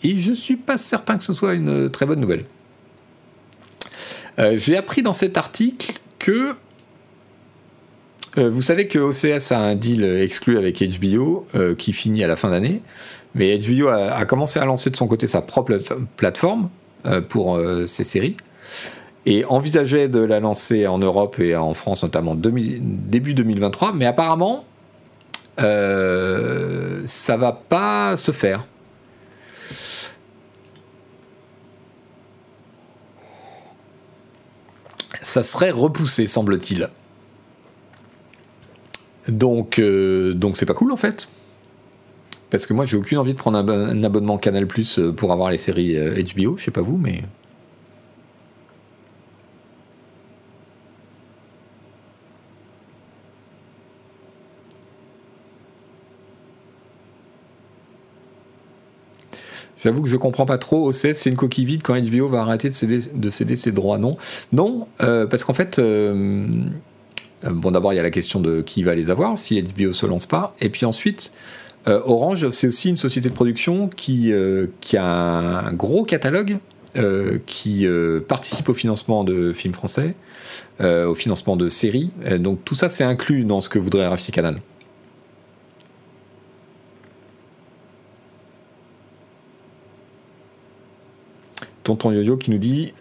et 0.02 0.16
je 0.18 0.32
suis 0.32 0.56
pas 0.56 0.78
certain 0.78 1.18
que 1.18 1.24
ce 1.24 1.32
soit 1.32 1.54
une 1.54 1.90
très 1.90 2.06
bonne 2.06 2.20
nouvelle. 2.20 2.44
Euh, 4.38 4.56
j'ai 4.56 4.76
appris 4.76 5.02
dans 5.02 5.12
cet 5.12 5.36
article 5.36 5.98
que 6.18 6.54
Euh, 8.36 8.50
vous 8.50 8.62
savez 8.62 8.88
que 8.88 8.98
OCS 8.98 9.52
a 9.52 9.58
un 9.58 9.74
deal 9.74 10.04
exclu 10.04 10.58
avec 10.58 10.82
HBO 10.82 11.46
euh, 11.54 11.74
qui 11.74 11.92
finit 11.92 12.22
à 12.22 12.28
la 12.28 12.36
fin 12.36 12.50
d'année, 12.50 12.82
mais 13.34 13.58
HBO 13.58 13.88
a, 13.88 14.24
commencé 14.26 14.58
à 14.58 14.64
lancer 14.64 14.90
de 14.90 14.96
son 14.96 15.06
côté 15.06 15.26
sa 15.26 15.40
propre 15.40 15.78
plateforme 16.16 16.68
euh, 17.06 17.20
pour 17.20 17.60
ses 17.86 18.04
séries 18.04 18.36
et 19.26 19.44
envisageait 19.44 20.08
de 20.08 20.20
la 20.20 20.40
lancer 20.40 20.86
en 20.86 20.98
Europe 20.98 21.38
et 21.40 21.56
en 21.56 21.74
France 21.74 22.02
notamment 22.02 22.34
début 22.34 23.34
2023, 23.34 23.92
mais 23.92 24.06
apparemment 24.06 24.64
ça 25.56 27.36
va 27.36 27.52
pas 27.52 28.16
se 28.16 28.30
faire. 28.30 28.64
Ça 35.22 35.42
serait 35.42 35.72
repoussé, 35.72 36.28
semble-t-il. 36.28 36.88
Donc, 39.28 39.78
euh, 39.78 40.34
donc 40.34 40.56
c'est 40.56 40.66
pas 40.66 40.74
cool 40.74 40.92
en 40.92 40.96
fait. 40.96 41.28
Parce 42.50 42.66
que 42.66 42.72
moi, 42.72 42.86
j'ai 42.86 42.96
aucune 42.96 43.18
envie 43.18 43.34
de 43.34 43.38
prendre 43.38 43.58
un, 43.58 44.02
abonnement 44.02 44.38
Canal 44.38 44.66
Plus 44.66 44.98
euh, 44.98 45.12
pour 45.12 45.32
avoir 45.32 45.50
les 45.50 45.58
séries 45.58 45.94
HBO. 45.94 46.52
Euh, 46.52 46.56
je 46.56 46.64
sais 46.64 46.70
pas 46.70 46.80
vous, 46.80 46.96
mais. 46.96 47.22
J'avoue 59.80 60.02
que 60.02 60.08
je 60.08 60.16
comprends 60.16 60.46
pas 60.46 60.58
trop. 60.58 60.88
OCS, 60.88 61.12
c'est 61.12 61.30
une 61.30 61.36
coquille 61.36 61.64
vide 61.64 61.82
quand 61.84 61.96
HBO 62.00 62.28
va 62.28 62.40
arrêter 62.40 62.68
de 62.68 62.74
céder, 62.74 62.98
de 63.14 63.30
céder 63.30 63.54
ses 63.54 63.70
droits. 63.70 63.98
Non, 63.98 64.16
non, 64.50 64.88
parce 64.98 65.44
qu'en 65.44 65.54
fait, 65.54 65.80
bon, 67.42 67.70
d'abord, 67.70 67.92
il 67.92 67.96
y 67.96 68.00
a 68.00 68.02
la 68.02 68.10
question 68.10 68.40
de 68.40 68.60
qui 68.62 68.82
va 68.82 68.94
les 68.94 69.10
avoir 69.10 69.38
si 69.38 69.62
HBO 69.62 69.92
se 69.92 70.06
lance 70.06 70.26
pas. 70.26 70.54
Et 70.60 70.68
puis 70.68 70.86
ensuite, 70.86 71.32
euh, 71.86 72.00
Orange, 72.04 72.50
c'est 72.50 72.68
aussi 72.68 72.88
une 72.88 72.96
société 72.96 73.28
de 73.28 73.34
production 73.34 73.88
qui, 73.88 74.32
euh, 74.32 74.66
a 74.96 75.68
un 75.68 75.72
gros 75.72 76.04
catalogue, 76.04 76.58
qui 77.46 77.86
participe 78.26 78.68
au 78.68 78.74
financement 78.74 79.22
de 79.22 79.52
films 79.52 79.74
français, 79.74 80.16
au 80.80 81.14
financement 81.14 81.56
de 81.56 81.68
séries. 81.68 82.10
donc 82.40 82.64
tout 82.64 82.74
ça, 82.74 82.88
c'est 82.88 83.04
inclus 83.04 83.44
dans 83.44 83.60
ce 83.60 83.68
que 83.68 83.78
voudrait 83.78 84.08
racheter 84.08 84.32
Canal. 84.32 84.60
Tonton 91.84 92.10
Yo-Yo 92.10 92.36
qui 92.36 92.50
nous 92.50 92.58
dit 92.58 92.92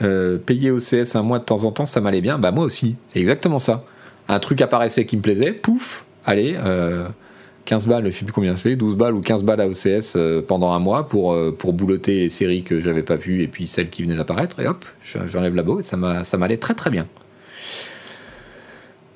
payer 0.45 0.69
OCS 0.69 1.15
un 1.15 1.23
mois 1.23 1.39
de 1.39 1.45
temps 1.45 1.63
en 1.63 1.71
temps, 1.71 1.87
ça 1.87 1.99
m'allait 1.99 2.21
bien. 2.21 2.37
Bah 2.37 2.51
moi 2.51 2.65
aussi, 2.65 2.97
c'est 3.07 3.19
exactement 3.19 3.57
ça 3.57 3.83
un 4.27 4.39
truc 4.39 4.61
apparaissait 4.61 5.05
qui 5.05 5.17
me 5.17 5.21
plaisait, 5.21 5.53
pouf, 5.53 6.05
allez, 6.25 6.53
15 6.53 6.61
euh, 6.65 7.89
balles, 7.89 8.11
je 8.11 8.17
sais 8.17 8.25
plus 8.25 8.33
combien 8.33 8.55
c'est, 8.55 8.75
12 8.75 8.95
balles 8.95 9.15
ou 9.15 9.21
15 9.21 9.43
balles 9.43 9.61
à 9.61 9.67
OCS 9.67 10.13
euh, 10.15 10.41
pendant 10.41 10.71
un 10.71 10.79
mois 10.79 11.07
pour, 11.07 11.33
euh, 11.33 11.55
pour 11.57 11.73
boulotter 11.73 12.19
les 12.19 12.29
séries 12.29 12.63
que 12.63 12.79
j'avais 12.79 13.03
pas 13.03 13.15
vues 13.15 13.41
et 13.41 13.47
puis 13.47 13.67
celles 13.67 13.89
qui 13.89 14.03
venaient 14.03 14.15
d'apparaître, 14.15 14.59
et 14.59 14.67
hop, 14.67 14.85
j'enlève 15.03 15.55
la 15.55 15.63
beau 15.63 15.79
et 15.79 15.83
ça 15.83 15.97
m'allait 15.97 16.57
très 16.57 16.73
très 16.73 16.89
bien. 16.89 17.07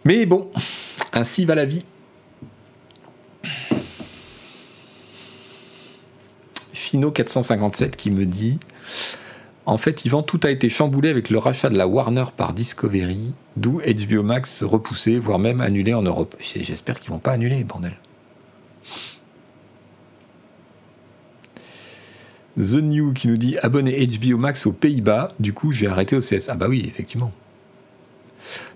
Mais 0.06 0.26
bon, 0.26 0.50
ainsi 1.14 1.46
va 1.46 1.56
la 1.56 1.66
vie. 1.66 1.86
Fino 6.74 7.12
457 7.12 7.96
qui 7.96 8.12
me 8.12 8.26
dit 8.26 8.60
en 9.72 9.77
fait, 9.77 10.03
Yvan, 10.03 10.22
tout 10.22 10.41
a 10.43 10.49
été 10.49 10.68
chamboulé 10.68 11.07
avec 11.07 11.30
le 11.30 11.38
rachat 11.38 11.69
de 11.69 11.77
la 11.77 11.88
Warner 11.88 12.26
par 12.35 12.52
Discovery, 12.52 13.34
d'où 13.56 13.80
HBO 13.80 14.22
Max 14.22 14.64
repoussé, 14.64 15.18
voire 15.18 15.39
même 15.39 15.61
annulé 15.61 15.93
en 15.93 16.02
Europe. 16.02 16.35
J'espère 16.41 16.99
qu'ils 16.99 17.11
vont 17.11 17.19
pas 17.19 17.31
annuler, 17.31 17.64
bordel. 17.64 17.93
The 22.57 22.81
New 22.81 23.14
qui 23.14 23.30
nous 23.30 23.38
dit 23.38 23.57
abonné 23.60 24.06
HBO 24.06 24.38
Max 24.38 24.65
aux 24.65 24.73
Pays-Bas, 24.73 25.31
du 25.39 25.53
coup 25.53 25.72
j'ai 25.72 25.88
arrêté 25.88 26.18
OCS. 26.18 26.49
Ah 26.49 26.56
bah 26.56 26.68
oui, 26.68 26.84
effectivement. 26.85 27.31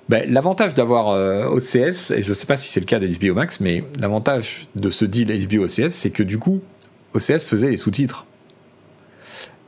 Ben, 0.07 0.31
l'avantage 0.31 0.75
d'avoir 0.75 1.09
euh, 1.09 1.49
OCS, 1.49 2.11
et 2.11 2.23
je 2.23 2.29
ne 2.29 2.33
sais 2.33 2.45
pas 2.45 2.55
si 2.55 2.69
c'est 2.69 2.79
le 2.79 2.85
cas 2.85 3.01
d'HBO 3.01 3.33
Max, 3.33 3.59
mais 3.59 3.83
l'avantage 3.99 4.69
de 4.75 4.89
ce 4.89 5.03
deal 5.03 5.27
HBO 5.45 5.65
OCS, 5.65 5.89
c'est 5.89 6.11
que 6.11 6.23
du 6.23 6.39
coup, 6.39 6.61
OCS 7.13 7.43
faisait 7.43 7.69
les 7.69 7.77
sous-titres. 7.77 8.25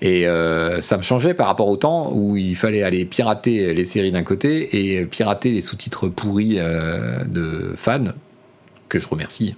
Et 0.02 0.28
euh, 0.28 0.80
ça 0.82 0.98
me 0.98 1.02
changeait 1.02 1.34
par 1.34 1.48
rapport 1.48 1.68
au 1.68 1.78
temps 1.78 2.12
où 2.14 2.38
il 2.38 2.56
fallait 2.56 2.84
aller 2.84 3.04
pirater 3.06 3.74
les 3.74 3.86
séries 3.86 4.12
d'un 4.12 4.24
côté 4.24 4.98
et 5.00 5.06
pirater 5.06 5.52
les 5.52 5.62
sous-titres 5.62 6.08
pourris 6.08 6.58
euh, 6.60 7.24
de 7.26 7.74
fans, 7.78 8.14
que 8.90 9.00
je 9.00 9.08
remercie, 9.08 9.56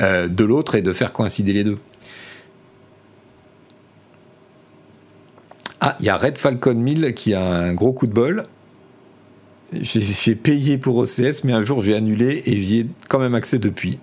euh, 0.00 0.28
de 0.28 0.44
l'autre 0.44 0.76
et 0.76 0.82
de 0.82 0.92
faire 0.92 1.12
coïncider 1.12 1.52
les 1.52 1.64
deux. 1.64 1.78
Ah, 5.80 5.96
il 5.98 6.06
y 6.06 6.08
a 6.08 6.16
Red 6.16 6.38
Falcon 6.38 6.74
1000 6.74 7.12
qui 7.14 7.34
a 7.34 7.44
un 7.44 7.74
gros 7.74 7.92
coup 7.92 8.06
de 8.06 8.14
bol. 8.14 8.46
J'ai 9.72 10.36
payé 10.36 10.78
pour 10.78 10.96
OCS, 10.98 11.42
mais 11.42 11.52
un 11.52 11.64
jour 11.64 11.82
j'ai 11.82 11.96
annulé 11.96 12.44
et 12.46 12.60
j'y 12.60 12.78
ai 12.80 12.86
quand 13.08 13.18
même 13.18 13.34
accès 13.34 13.58
depuis. 13.58 13.98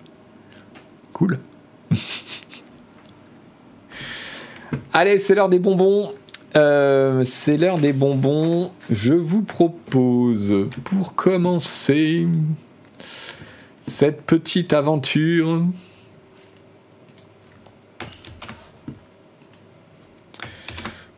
Cool. 1.14 1.40
Allez, 4.94 5.20
c'est 5.20 5.36
l'heure 5.36 5.50
des 5.50 5.60
bonbons. 5.60 6.14
Euh, 6.56 7.24
c'est 7.24 7.58
l'heure 7.58 7.78
des 7.78 7.94
bonbons. 7.94 8.72
Je 8.90 9.14
vous 9.14 9.42
propose, 9.42 10.68
pour 10.84 11.16
commencer 11.16 12.26
cette 13.82 14.24
petite 14.24 14.74
aventure, 14.74 15.64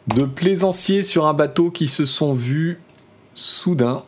de 0.07 0.23
plaisanciers 0.25 1.03
sur 1.03 1.25
un 1.25 1.33
bateau 1.33 1.71
qui 1.71 1.87
se 1.87 2.05
sont 2.05 2.33
vus 2.33 2.79
soudain 3.33 4.03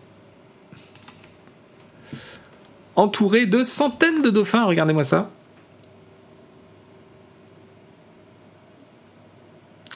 entourés 2.96 3.46
de 3.46 3.64
centaines 3.64 4.22
de 4.22 4.30
dauphins. 4.30 4.66
Regardez-moi 4.66 5.04
ça. 5.04 5.30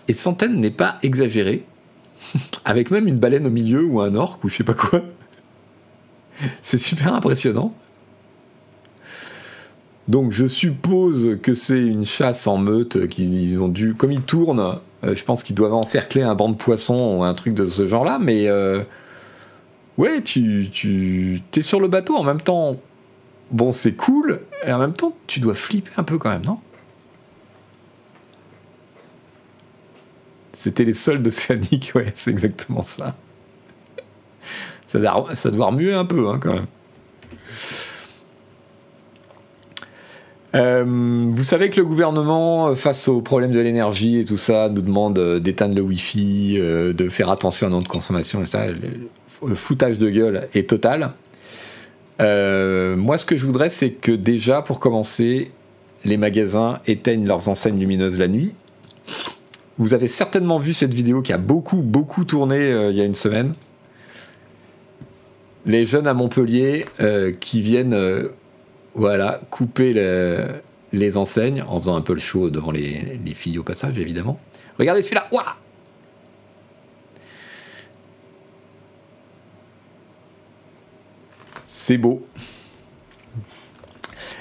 Et 0.09 0.13
centaines 0.13 0.59
n'est 0.59 0.71
pas 0.71 0.97
exagéré, 1.03 1.63
avec 2.65 2.91
même 2.91 3.07
une 3.07 3.19
baleine 3.19 3.47
au 3.47 3.51
milieu 3.51 3.85
ou 3.85 4.01
un 4.01 4.15
orque 4.15 4.43
ou 4.43 4.49
je 4.49 4.57
sais 4.57 4.63
pas 4.65 4.73
quoi. 4.73 5.01
C'est 6.61 6.79
super 6.79 7.13
impressionnant. 7.13 7.73
Donc 10.07 10.31
je 10.31 10.47
suppose 10.47 11.37
que 11.43 11.53
c'est 11.53 11.85
une 11.85 12.03
chasse 12.03 12.47
en 12.47 12.57
meute 12.57 13.07
qu'ils 13.09 13.61
ont 13.61 13.67
dû, 13.67 13.93
comme 13.93 14.11
ils 14.11 14.23
tournent, 14.23 14.79
euh, 15.03 15.13
je 15.13 15.23
pense 15.23 15.43
qu'ils 15.43 15.55
doivent 15.55 15.75
encercler 15.75 16.23
un 16.23 16.33
banc 16.33 16.49
de 16.49 16.55
poissons 16.55 17.17
ou 17.17 17.23
un 17.23 17.33
truc 17.35 17.53
de 17.53 17.69
ce 17.69 17.87
genre-là, 17.87 18.17
mais 18.19 18.47
euh, 18.47 18.81
ouais, 19.99 20.23
tu, 20.23 20.69
tu 20.71 21.39
es 21.55 21.61
sur 21.61 21.79
le 21.79 21.87
bateau 21.87 22.15
en 22.15 22.23
même 22.23 22.41
temps. 22.41 22.77
Bon, 23.51 23.71
c'est 23.71 23.93
cool, 23.93 24.39
et 24.65 24.73
en 24.73 24.79
même 24.79 24.93
temps, 24.93 25.15
tu 25.27 25.39
dois 25.39 25.53
flipper 25.53 25.91
un 25.97 26.03
peu 26.03 26.17
quand 26.17 26.29
même, 26.29 26.43
non? 26.43 26.57
C'était 30.53 30.85
les 30.85 30.93
soldes 30.93 31.25
océaniques, 31.27 31.91
ouais, 31.95 32.11
c'est 32.15 32.31
exactement 32.31 32.83
ça. 32.83 33.15
Ça 34.85 34.99
doit, 34.99 35.27
ça 35.35 35.51
doit 35.51 35.67
remuer 35.67 35.93
un 35.93 36.05
peu, 36.05 36.27
hein, 36.29 36.39
quand 36.41 36.53
même. 36.53 36.67
Euh, 40.55 40.83
vous 40.83 41.43
savez 41.43 41.69
que 41.69 41.79
le 41.79 41.85
gouvernement, 41.85 42.75
face 42.75 43.07
au 43.07 43.21
problème 43.21 43.51
de 43.51 43.59
l'énergie 43.59 44.19
et 44.19 44.25
tout 44.25 44.37
ça, 44.37 44.69
nous 44.69 44.81
demande 44.81 45.19
euh, 45.19 45.39
d'éteindre 45.39 45.75
le 45.75 45.81
Wi-Fi, 45.81 46.55
euh, 46.57 46.93
de 46.93 47.07
faire 47.09 47.29
attention 47.29 47.67
à 47.67 47.69
notre 47.69 47.87
consommation 47.87 48.41
et 48.41 48.45
ça. 48.45 48.65
Le 49.45 49.55
foutage 49.55 49.99
de 49.99 50.09
gueule 50.09 50.47
est 50.53 50.69
total. 50.69 51.11
moi, 52.19 53.17
ce 53.17 53.25
que 53.25 53.37
je 53.37 53.45
voudrais, 53.45 53.69
c'est 53.69 53.91
que 53.91 54.11
déjà, 54.11 54.61
pour 54.61 54.79
commencer, 54.79 55.51
les 56.03 56.17
magasins 56.17 56.79
éteignent 56.87 57.27
leurs 57.27 57.47
enseignes 57.47 57.79
lumineuses 57.79 58.17
la 58.17 58.27
nuit. 58.27 58.53
Vous 59.79 59.93
avez 59.93 60.09
certainement 60.09 60.59
vu 60.59 60.73
cette 60.73 60.93
vidéo 60.93 61.21
qui 61.21 61.31
a 61.31 61.37
beaucoup, 61.37 61.81
beaucoup 61.81 62.25
tourné 62.25 62.59
euh, 62.59 62.91
il 62.91 62.97
y 62.97 63.01
a 63.01 63.05
une 63.05 63.15
semaine. 63.15 63.53
Les 65.65 65.85
jeunes 65.85 66.05
à 66.05 66.13
Montpellier 66.13 66.85
euh, 66.99 67.31
qui 67.31 67.61
viennent 67.61 67.93
euh, 67.93 68.27
voilà, 68.93 69.39
couper 69.49 69.93
les 70.91 71.17
enseignes 71.17 71.63
en 71.65 71.79
faisant 71.79 71.95
un 71.95 72.01
peu 72.01 72.13
le 72.13 72.19
show 72.19 72.49
devant 72.49 72.71
les, 72.71 73.19
filles 73.33 73.57
au 73.57 73.63
passage, 73.63 73.97
évidemment. 73.97 74.37
Regardez 74.77 75.01
celui-là. 75.01 75.29
C'est 81.67 81.97
beau. 81.97 82.27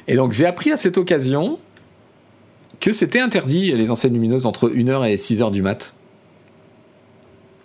Et 0.09 0.17
donc 0.17 0.33
j'ai 0.33 0.47
appris 0.47 0.73
à 0.73 0.77
cette 0.77 0.99
occasion 0.99 1.61
que 2.81 2.93
c'était 2.93 3.21
interdit 3.21 3.73
les 3.73 3.91
enseignes 3.91 4.15
lumineuses 4.15 4.47
entre 4.47 4.69
1h 4.69 5.09
et 5.11 5.17
6h 5.17 5.51
du 5.51 5.63
mat. 5.63 5.95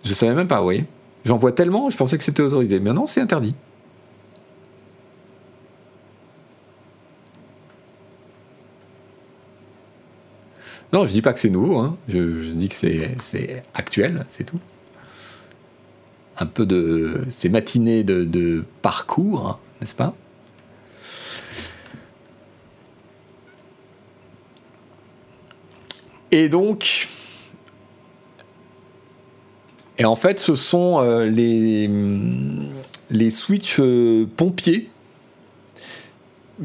Je 0.04 0.14
savais 0.14 0.34
même 0.34 0.48
pas, 0.48 0.58
vous 0.58 0.66
voyez. 0.66 0.86
J'en 1.26 1.38
vois 1.38 1.52
tellement, 1.52 1.90
je 1.90 1.98
pensais 1.98 2.18
que 2.18 2.24
c'était 2.24 2.44
autorisé. 2.44 2.80
Mais 2.80 2.92
non, 2.92 3.06
c'est 3.06 3.22
interdit. 3.22 3.56
Non, 10.92 11.08
je 11.08 11.12
dis 11.12 11.24
pas 11.24 11.34
que 11.34 11.40
c'est 11.40 11.50
nouveau, 11.50 11.80
hein. 11.80 11.98
je, 12.08 12.52
dis 12.52 12.70
que 12.70 12.76
c'est 12.76 13.64
actuel, 13.74 14.28
c'est 14.30 14.44
tout. 14.44 14.60
Un 16.38 16.46
peu 16.46 16.68
de 16.68 17.26
ces 17.32 17.50
matinées 17.50 18.04
de, 18.04 18.64
parcours, 18.84 19.48
hein, 19.48 19.60
n'est-ce 19.82 19.96
pas? 19.96 20.16
Et 26.34 26.50
donc. 26.50 27.08
En 30.04 30.16
fait, 30.16 30.40
ce 30.40 30.56
sont 30.56 30.98
euh, 31.00 31.30
les, 31.30 33.30
switches 33.30 33.80
euh, 33.80 34.28
pompiers 34.36 34.90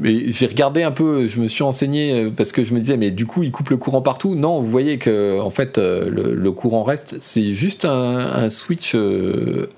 j'ai 0.03 0.45
regardé 0.45 0.83
un 0.83 0.91
peu, 0.91 1.27
je 1.27 1.41
me 1.41 1.47
suis 1.47 1.63
renseigné 1.63 2.13
euh, 2.13 2.31
parce 2.35 2.51
que 2.51 2.63
je 2.63 2.73
me 2.73 2.79
disais, 2.79 2.95
mais 2.95 3.11
du 3.11 3.25
coup, 3.25 3.43
il 3.43 3.51
coupe 3.51 3.69
le 3.69 3.77
courant 3.77 4.01
partout. 4.01 4.35
Non, 4.35 4.59
vous 4.59 4.69
voyez 4.69 4.97
que 4.97 5.39
fait, 5.51 5.77
le, 5.77 6.51
courant 6.51 6.83
reste. 6.83 7.17
C'est 7.19 7.53
juste 7.53 7.85
un, 7.85 8.49
switch 8.49 8.95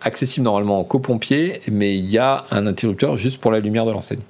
accessible 0.02 0.46
normalement 0.46 0.80
en 0.80 0.84
copompier, 0.84 1.62
mais 1.70 1.98
il 1.98 2.10
y 2.10 2.18
a 2.18 2.46
un 2.52 2.66
interrupteur 2.66 3.18
juste 3.18 3.40
pour 3.40 3.52
la 3.52 3.60
lumière 3.60 3.86
de 3.86 3.92
l'enseigne. 3.92 4.22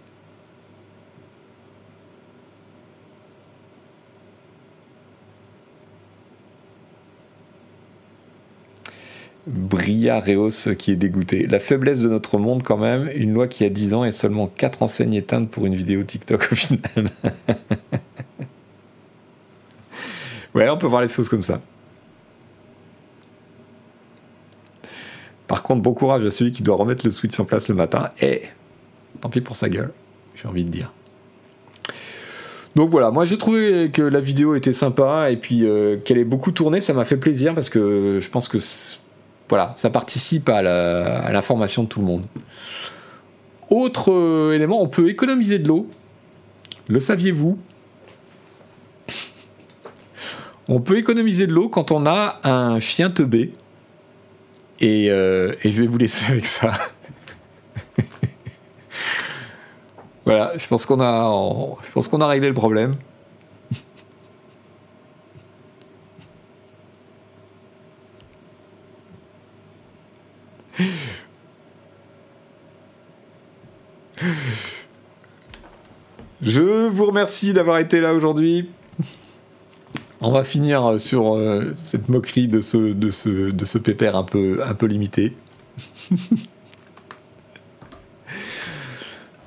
Reos 9.51 10.75
qui 10.77 10.91
est 10.91 10.95
dégoûté. 10.95 11.47
La 11.47 11.59
faiblesse 11.59 11.99
de 11.99 12.09
notre 12.09 12.37
monde 12.37 12.63
quand 12.63 12.77
même, 12.77 13.09
une 13.15 13.33
loi 13.33 13.47
qui 13.47 13.65
a 13.65 13.69
10 13.69 13.93
ans 13.93 14.05
et 14.05 14.11
seulement 14.11 14.47
4 14.47 14.83
enseignes 14.83 15.13
éteintes 15.13 15.49
pour 15.49 15.65
une 15.65 15.75
vidéo 15.75 16.03
TikTok 16.03 16.49
au 16.51 16.55
final. 16.55 16.81
ouais, 20.55 20.69
on 20.69 20.77
peut 20.77 20.87
voir 20.87 21.01
les 21.01 21.09
choses 21.09 21.29
comme 21.29 21.43
ça. 21.43 21.61
Par 25.47 25.63
contre, 25.63 25.81
bon 25.81 25.93
courage 25.93 26.25
à 26.25 26.31
celui 26.31 26.51
qui 26.51 26.63
doit 26.63 26.77
remettre 26.77 27.05
le 27.05 27.11
switch 27.11 27.37
en 27.39 27.43
place 27.43 27.67
le 27.67 27.75
matin. 27.75 28.09
Et 28.21 28.43
tant 29.19 29.29
pis 29.29 29.41
pour 29.41 29.57
sa 29.57 29.67
gueule, 29.67 29.91
j'ai 30.35 30.47
envie 30.47 30.63
de 30.63 30.69
dire. 30.69 30.93
Donc 32.75 32.89
voilà, 32.89 33.11
moi 33.11 33.25
j'ai 33.25 33.37
trouvé 33.37 33.91
que 33.91 34.01
la 34.01 34.21
vidéo 34.21 34.55
était 34.55 34.71
sympa 34.71 35.29
et 35.29 35.35
puis 35.35 35.65
euh, 35.65 35.97
qu'elle 35.97 36.17
est 36.17 36.23
beaucoup 36.23 36.51
tournée, 36.51 36.79
ça 36.79 36.93
m'a 36.93 37.03
fait 37.03 37.17
plaisir 37.17 37.53
parce 37.53 37.69
que 37.69 38.19
je 38.21 38.29
pense 38.29 38.47
que 38.47 38.59
voilà, 39.51 39.73
ça 39.75 39.89
participe 39.89 40.47
à 40.47 40.61
l'information 40.61 41.83
de 41.83 41.89
tout 41.89 41.99
le 41.99 42.05
monde. 42.05 42.23
Autre 43.69 44.09
euh, 44.13 44.53
élément, 44.55 44.81
on 44.81 44.87
peut 44.87 45.09
économiser 45.09 45.59
de 45.59 45.67
l'eau. 45.67 45.89
Le 46.87 47.01
saviez-vous? 47.01 47.59
On 50.69 50.79
peut 50.79 50.97
économiser 50.97 51.47
de 51.47 51.51
l'eau 51.51 51.67
quand 51.67 51.91
on 51.91 52.05
a 52.05 52.39
un 52.45 52.79
chien 52.79 53.09
teubé. 53.09 53.53
Et, 54.79 55.11
euh, 55.11 55.53
et 55.65 55.71
je 55.73 55.81
vais 55.81 55.87
vous 55.87 55.97
laisser 55.97 56.31
avec 56.31 56.45
ça. 56.45 56.71
voilà, 60.23 60.53
je 60.57 60.65
pense 60.65 60.85
qu'on 60.85 61.01
a, 61.01 61.75
je 61.83 61.91
pense 61.91 62.07
qu'on 62.07 62.21
a 62.21 62.27
réglé 62.27 62.47
le 62.47 62.53
problème. 62.53 62.95
Je 76.41 76.87
vous 76.87 77.05
remercie 77.05 77.53
d'avoir 77.53 77.77
été 77.77 78.01
là 78.01 78.13
aujourd'hui. 78.13 78.69
On 80.23 80.31
va 80.31 80.43
finir 80.43 80.99
sur 80.99 81.35
euh, 81.35 81.71
cette 81.75 82.07
moquerie 82.07 82.47
de 82.47 82.61
ce, 82.61 82.93
de 82.93 83.79
pépère 83.79 84.15
un 84.15 84.23
peu, 84.23 84.85
limité. 84.85 85.35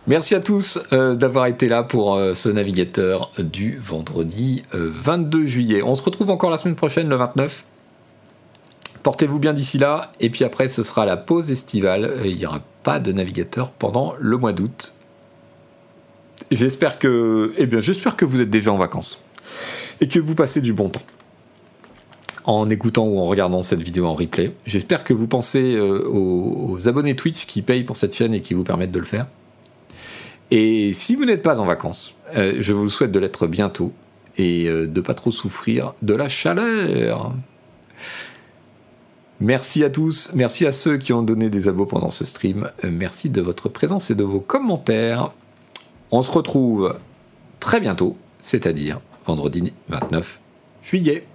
Merci 0.07 0.35
à 0.35 0.41
tous 0.41 0.81
euh, 0.93 1.15
d'avoir 1.15 1.47
été 1.47 1.69
là 1.69 1.83
pour 1.85 2.15
euh, 2.15 2.35
ce 2.35 2.49
navigateur 2.49 3.31
du 3.39 3.79
vendredi 3.79 4.65
22 4.73 5.47
juillet. 5.47 5.83
On 5.83 5.95
se 5.95 6.03
retrouve 6.03 6.31
encore 6.31 6.51
la 6.51 6.59
semaine 6.59 6.75
prochaine, 6.75 7.09
le 7.09 7.17
29. 7.17 7.65
Portez-vous 9.05 9.39
bien 9.39 9.53
d'ici 9.53 9.79
là. 9.79 10.11
Et 10.19 10.29
puis 10.29 10.45
après, 10.45 10.67
ce 10.67 10.83
sera 10.83 11.07
la 11.07 11.17
pause 11.17 11.53
estivale. 11.53 12.17
Il 12.25 12.37
n'y 12.37 12.47
aura 12.47 12.61
pas 12.85 13.01
de 13.01 13.11
navigateur 13.11 13.73
pendant 13.73 14.15
le 14.21 14.37
mois 14.37 14.53
d'août. 14.53 14.95
J'espère 16.53 16.99
que, 16.99 17.53
eh 17.59 17.67
bien, 17.67 17.81
j'espère 17.81 18.17
que 18.17 18.25
vous 18.25 18.41
êtes 18.41 18.51
déjà 18.51 18.73
en 18.73 18.77
vacances 18.77 19.21
et 20.01 20.07
que 20.07 20.21
vous 20.21 20.35
passez 20.35 20.61
du 20.61 20.73
bon 20.73 20.91
temps 20.91 21.03
en 22.45 22.69
écoutant 22.69 23.07
ou 23.07 23.19
en 23.19 23.25
regardant 23.25 23.63
cette 23.63 23.81
vidéo 23.81 24.07
en 24.07 24.15
replay. 24.15 24.53
J'espère 24.67 25.03
que 25.03 25.15
vous 25.15 25.27
pensez 25.27 25.77
euh, 25.77 26.07
aux, 26.07 26.89
abonnés 26.89 27.17
Twitch 27.17 27.47
qui 27.47 27.63
payent 27.63 27.85
pour 27.85 27.97
cette 27.97 28.15
chaîne 28.15 28.35
et 28.35 28.41
qui 28.41 28.55
vous 28.55 28.65
permettent 28.65 28.93
de 28.93 28.99
le 28.99 29.07
faire. 29.07 29.27
Et 30.51 30.93
si 30.93 31.17
vous 31.17 31.25
n'êtes 31.25 31.43
pas 31.43 31.59
en 31.59 31.65
vacances, 31.65 32.15
euh, 32.37 32.55
je 32.59 32.73
vous 32.75 32.91
souhaite 32.91 33.13
de 33.13 33.19
l'être 33.19 33.47
bientôt 33.47 33.93
et 34.37 34.69
euh, 34.69 34.87
de 34.87 35.01
pas 35.01 35.15
trop 35.15 35.33
souffrir 35.33 35.95
de 36.03 36.15
la 36.15 36.29
chaleur. 36.29 37.35
Merci 39.45 39.85
à 39.85 39.91
tous, 39.91 40.31
merci 40.33 40.65
à 40.65 40.73
ceux 40.73 40.97
qui 40.97 41.13
ont 41.13 41.23
donné 41.23 41.51
des 41.51 41.69
abos 41.69 41.85
pendant 41.85 42.09
ce 42.09 42.25
stream, 42.25 42.71
merci 42.83 43.29
de 43.29 43.43
votre 43.43 43.69
présence 43.69 44.11
et 44.11 44.15
de 44.15 44.25
vos 44.25 44.41
commentaires. 44.41 45.33
On 46.11 46.23
se 46.23 46.31
retrouve 46.31 46.97
très 47.61 47.79
bientôt, 47.79 48.17
c'est-à-dire 48.41 49.01
vendredi 49.27 49.75
29 49.91 50.41
juillet. 50.83 51.27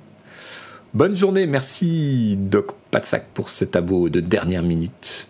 Bonne 0.96 1.16
journée, 1.16 1.46
merci 1.46 2.36
Doc 2.36 2.72
Patsac 2.90 3.28
pour 3.32 3.52
cet 3.52 3.76
abo 3.76 4.10
de 4.10 4.22
dernière 4.22 4.64
minute. 4.64 5.28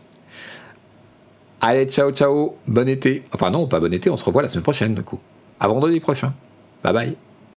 Allez, 1.60 1.86
ciao, 1.86 2.14
ciao, 2.14 2.56
bon 2.66 2.88
été. 2.88 3.26
Enfin 3.34 3.52
non, 3.52 3.68
pas 3.68 3.82
bon 3.82 3.94
été, 3.94 4.10
on 4.10 4.16
se 4.16 4.24
revoit 4.24 4.42
la 4.42 4.48
semaine 4.48 4.64
prochaine 4.64 4.96
du 4.96 5.04
coup. 5.04 5.20
À 5.60 5.68
vendredi 5.68 6.00
prochain. 6.00 6.34
Bye 6.82 6.94
bye. 6.94 7.29